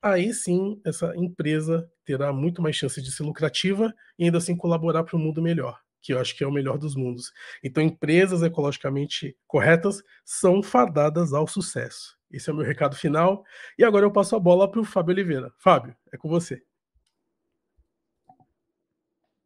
aí 0.00 0.32
sim 0.32 0.80
essa 0.84 1.14
empresa 1.16 1.88
terá 2.04 2.32
muito 2.32 2.62
mais 2.62 2.76
chance 2.76 3.00
de 3.02 3.12
ser 3.12 3.22
lucrativa 3.22 3.92
e 4.18 4.24
ainda 4.24 4.38
assim 4.38 4.56
colaborar 4.56 5.04
para 5.04 5.16
um 5.16 5.20
mundo 5.20 5.42
melhor, 5.42 5.78
que 6.00 6.12
eu 6.12 6.18
acho 6.18 6.36
que 6.36 6.42
é 6.42 6.46
o 6.46 6.52
melhor 6.52 6.78
dos 6.78 6.96
mundos. 6.96 7.32
Então, 7.62 7.82
empresas 7.82 8.42
ecologicamente 8.42 9.36
corretas 9.46 10.02
são 10.24 10.62
fadadas 10.62 11.32
ao 11.32 11.46
sucesso. 11.46 12.16
Esse 12.32 12.48
é 12.48 12.52
o 12.52 12.56
meu 12.56 12.64
recado 12.64 12.96
final. 12.96 13.44
E 13.78 13.84
agora 13.84 14.06
eu 14.06 14.10
passo 14.10 14.34
a 14.34 14.40
bola 14.40 14.70
para 14.70 14.80
o 14.80 14.84
Fábio 14.84 15.12
Oliveira. 15.12 15.52
Fábio, 15.58 15.94
é 16.12 16.16
com 16.16 16.28
você. 16.28 16.62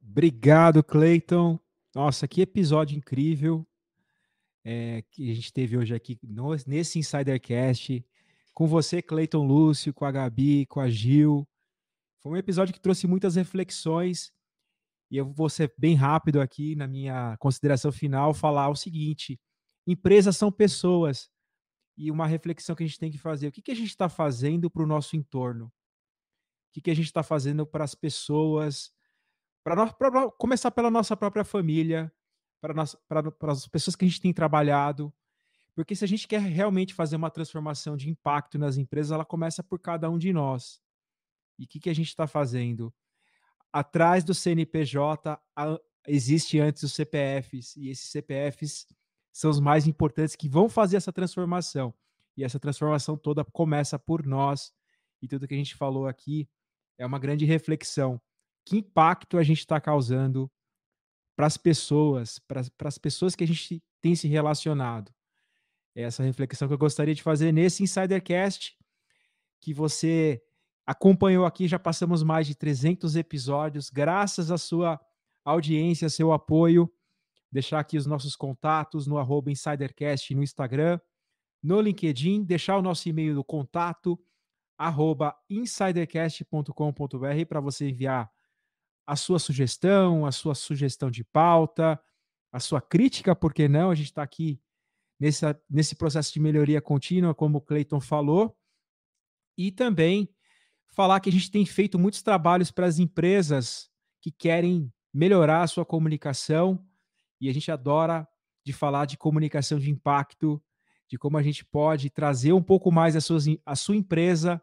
Obrigado, 0.01 0.83
Cleiton. 0.85 1.59
Nossa, 1.95 2.29
que 2.29 2.41
episódio 2.41 2.97
incrível 2.97 3.67
é, 4.65 5.03
que 5.11 5.31
a 5.31 5.35
gente 5.35 5.53
teve 5.53 5.77
hoje 5.77 5.95
aqui 5.95 6.19
no, 6.23 6.55
nesse 6.67 6.99
Insidercast 6.99 8.05
com 8.53 8.67
você, 8.67 9.03
Cleiton 9.03 9.47
Lúcio, 9.47 9.93
com 9.93 10.05
a 10.05 10.11
Gabi, 10.11 10.67
com 10.67 10.81
a 10.81 10.89
Gil. 10.89 11.47
Foi 12.23 12.33
um 12.33 12.37
episódio 12.37 12.73
que 12.73 12.81
trouxe 12.81 13.07
muitas 13.07 13.37
reflexões 13.37 14.33
e 15.11 15.17
eu 15.17 15.33
vou 15.33 15.49
ser 15.49 15.73
bem 15.79 15.95
rápido 15.95 16.41
aqui 16.41 16.75
na 16.75 16.87
minha 16.87 17.37
consideração 17.39 17.93
final, 17.93 18.35
falar 18.35 18.69
o 18.69 18.75
seguinte: 18.75 19.39
empresas 19.87 20.37
são 20.37 20.51
pessoas 20.51 21.31
e 21.97 22.11
uma 22.11 22.27
reflexão 22.27 22.77
que 22.77 22.83
a 22.83 22.87
gente 22.87 22.99
tem 22.99 23.11
que 23.11 23.19
fazer. 23.19 23.49
O 23.49 23.53
que, 23.53 23.63
que 23.63 23.71
a 23.71 23.77
gente 23.77 23.89
está 23.89 24.09
fazendo 24.09 24.71
para 24.71 24.83
o 24.83 24.87
nosso 24.87 25.17
entorno? 25.17 25.67
O 25.67 25.73
que, 26.73 26.81
que 26.81 26.91
a 26.91 26.95
gente 26.95 27.07
está 27.07 27.23
fazendo 27.23 27.67
para 27.67 27.85
as 27.85 27.95
pessoas? 27.95 28.93
Para 29.65 30.31
começar 30.39 30.71
pela 30.71 30.91
nossa 30.91 31.17
própria 31.17 31.43
família, 31.43 32.13
para 32.61 32.83
as 33.53 33.67
pessoas 33.67 33.97
que 33.97 34.05
a 34.05 34.09
gente 34.09 34.21
tem 34.21 34.33
trabalhado, 34.33 35.13
porque 35.75 35.95
se 35.95 36.05
a 36.05 36.09
gente 36.09 36.27
quer 36.27 36.41
realmente 36.41 36.95
fazer 36.95 37.17
uma 37.17 37.31
transformação 37.31 37.97
de 37.97 38.09
impacto 38.09 38.59
nas 38.59 38.79
empresas, 38.79 39.13
ela 39.13 39.27
começa 39.27 39.63
por 39.63 39.79
cada 39.79 40.09
um 40.09 40.17
de 40.17 40.33
nós. 40.33 40.81
E 41.59 41.65
o 41.65 41.69
que, 41.69 41.79
que 41.79 41.91
a 41.91 41.95
gente 41.95 42.09
está 42.09 42.27
fazendo? 42.27 42.93
Atrás 43.73 44.25
do 44.25 44.33
CNPJ 44.33 45.39
a, 45.55 45.81
existe 46.07 46.59
antes 46.59 46.83
os 46.83 46.95
CPFs, 46.95 47.77
e 47.77 47.91
esses 47.91 48.11
CPFs 48.11 48.87
são 49.37 49.51
os 49.51 49.61
mais 49.61 49.87
importantes 49.87 50.35
que 50.35 50.49
vão 50.49 50.67
fazer 50.67 50.97
essa 50.97 51.13
transformação. 51.13 51.93
E 52.35 52.43
essa 52.43 52.59
transformação 52.59 53.19
toda 53.19 53.45
começa 53.45 53.99
por 53.99 54.25
nós. 54.25 54.73
E 55.21 55.29
tudo 55.29 55.47
que 55.47 55.53
a 55.53 55.59
gente 55.59 55.75
falou 55.75 56.07
aqui 56.07 56.49
é 56.97 57.05
uma 57.05 57.19
grande 57.19 57.45
reflexão. 57.45 58.19
Que 58.65 58.79
impacto 58.79 59.37
a 59.37 59.43
gente 59.43 59.59
está 59.59 59.79
causando 59.79 60.51
para 61.37 61.47
as 61.47 61.59
pessoas, 61.59 62.39
para 62.39 62.63
as 62.89 62.97
pessoas 62.97 63.37
que 63.37 63.45
a 63.45 63.47
gente 63.47 63.83
tem 64.01 64.15
se 64.15 64.27
relacionado? 64.27 65.13
essa 65.95 66.23
reflexão 66.23 66.69
que 66.69 66.75
eu 66.75 66.79
gostaria 66.79 67.15
de 67.15 67.23
fazer 67.23 67.53
nesse 67.53 67.83
Insidercast, 67.83 68.77
que 69.63 69.73
você 69.73 70.43
acompanhou 70.87 71.47
aqui, 71.47 71.67
já 71.67 71.79
passamos 71.79 72.23
mais 72.23 72.47
de 72.47 72.55
300 72.55 73.17
episódios, 73.17 73.89
graças 73.89 74.51
à 74.51 74.59
sua 74.59 75.01
audiência, 75.43 76.11
seu 76.11 76.33
apoio. 76.33 76.91
Deixar 77.57 77.81
aqui 77.81 77.97
os 77.97 78.05
nossos 78.05 78.37
contatos 78.37 79.07
no 79.07 79.17
arroba 79.17 79.51
Insidercast 79.51 80.35
no 80.35 80.43
Instagram, 80.43 81.01
no 81.63 81.81
LinkedIn, 81.81 82.45
deixar 82.45 82.77
o 82.77 82.83
nosso 82.83 83.09
e-mail 83.09 83.35
do 83.35 83.43
contato, 83.43 84.23
arroba 84.77 85.35
insidercast.com.br 85.49 87.47
para 87.49 87.59
você 87.59 87.89
enviar 87.89 88.31
a 89.07 89.17
sua 89.17 89.39
sugestão, 89.39 90.27
a 90.27 90.33
sua 90.33 90.55
sugestão 90.55 91.11
de 91.11 91.25
pauta, 91.25 91.99
a 92.53 92.61
sua 92.61 92.83
crítica, 92.83 93.35
por 93.35 93.55
que 93.55 93.69
não? 93.69 93.89
A 93.89 93.95
gente 93.95 94.09
está 94.09 94.23
aqui 94.23 94.61
nessa, 95.19 95.59
nesse 95.67 95.97
processo 95.97 96.35
de 96.35 96.41
melhoria 96.41 96.83
contínua, 96.83 97.35
como 97.35 97.57
o 97.57 97.63
Clayton 97.63 98.03
falou, 98.03 98.55
e 99.57 99.73
também 99.73 100.29
falar 100.89 101.21
que 101.21 101.31
a 101.31 101.33
gente 101.33 101.51
tem 101.51 101.65
feito 101.65 101.99
muitos 101.99 102.21
trabalhos 102.21 102.71
para 102.71 102.85
as 102.85 102.99
empresas 102.99 103.89
que 104.21 104.31
querem 104.31 104.93
melhorar 105.11 105.63
a 105.63 105.67
sua 105.67 105.87
comunicação, 105.87 106.87
e 107.41 107.49
a 107.49 107.53
gente 107.53 107.71
adora 107.71 108.27
de 108.65 108.73
falar 108.73 109.05
de 109.05 109.17
comunicação 109.17 109.79
de 109.79 109.91
impacto, 109.91 110.63
de 111.09 111.17
como 111.17 111.37
a 111.37 111.43
gente 111.43 111.65
pode 111.65 112.11
trazer 112.11 112.53
um 112.53 112.63
pouco 112.63 112.91
mais 112.91 113.15
a 113.15 113.21
sua, 113.21 113.39
a 113.65 113.77
sua 113.77 113.97
empresa 113.97 114.61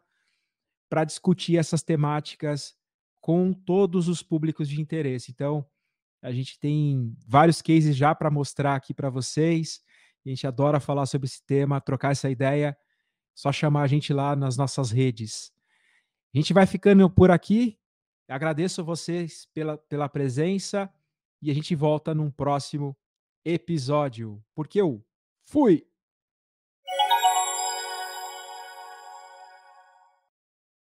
para 0.88 1.04
discutir 1.04 1.56
essas 1.56 1.82
temáticas 1.82 2.74
com 3.20 3.52
todos 3.52 4.08
os 4.08 4.22
públicos 4.22 4.68
de 4.68 4.80
interesse. 4.80 5.30
Então, 5.30 5.66
a 6.20 6.30
gente 6.32 6.58
tem 6.58 7.16
vários 7.26 7.62
cases 7.62 7.96
já 7.96 8.14
para 8.14 8.30
mostrar 8.30 8.74
aqui 8.74 8.92
para 8.92 9.08
vocês. 9.08 9.80
A 10.24 10.28
gente 10.28 10.46
adora 10.46 10.80
falar 10.80 11.06
sobre 11.06 11.26
esse 11.26 11.44
tema, 11.44 11.80
trocar 11.80 12.12
essa 12.12 12.30
ideia. 12.30 12.76
Só 13.34 13.50
chamar 13.50 13.82
a 13.82 13.86
gente 13.86 14.12
lá 14.12 14.36
nas 14.36 14.56
nossas 14.56 14.90
redes. 14.90 15.50
A 16.34 16.38
gente 16.38 16.52
vai 16.52 16.66
ficando 16.66 17.08
por 17.08 17.30
aqui. 17.30 17.78
Agradeço 18.28 18.84
vocês 18.84 19.48
pela, 19.54 19.78
pela 19.78 20.08
presença 20.08 20.92
e 21.42 21.50
a 21.50 21.54
gente 21.54 21.74
volta 21.74 22.14
num 22.14 22.30
próximo 22.30 22.96
episódio. 23.44 24.42
Porque 24.54 24.80
eu 24.80 25.04
fui! 25.48 25.86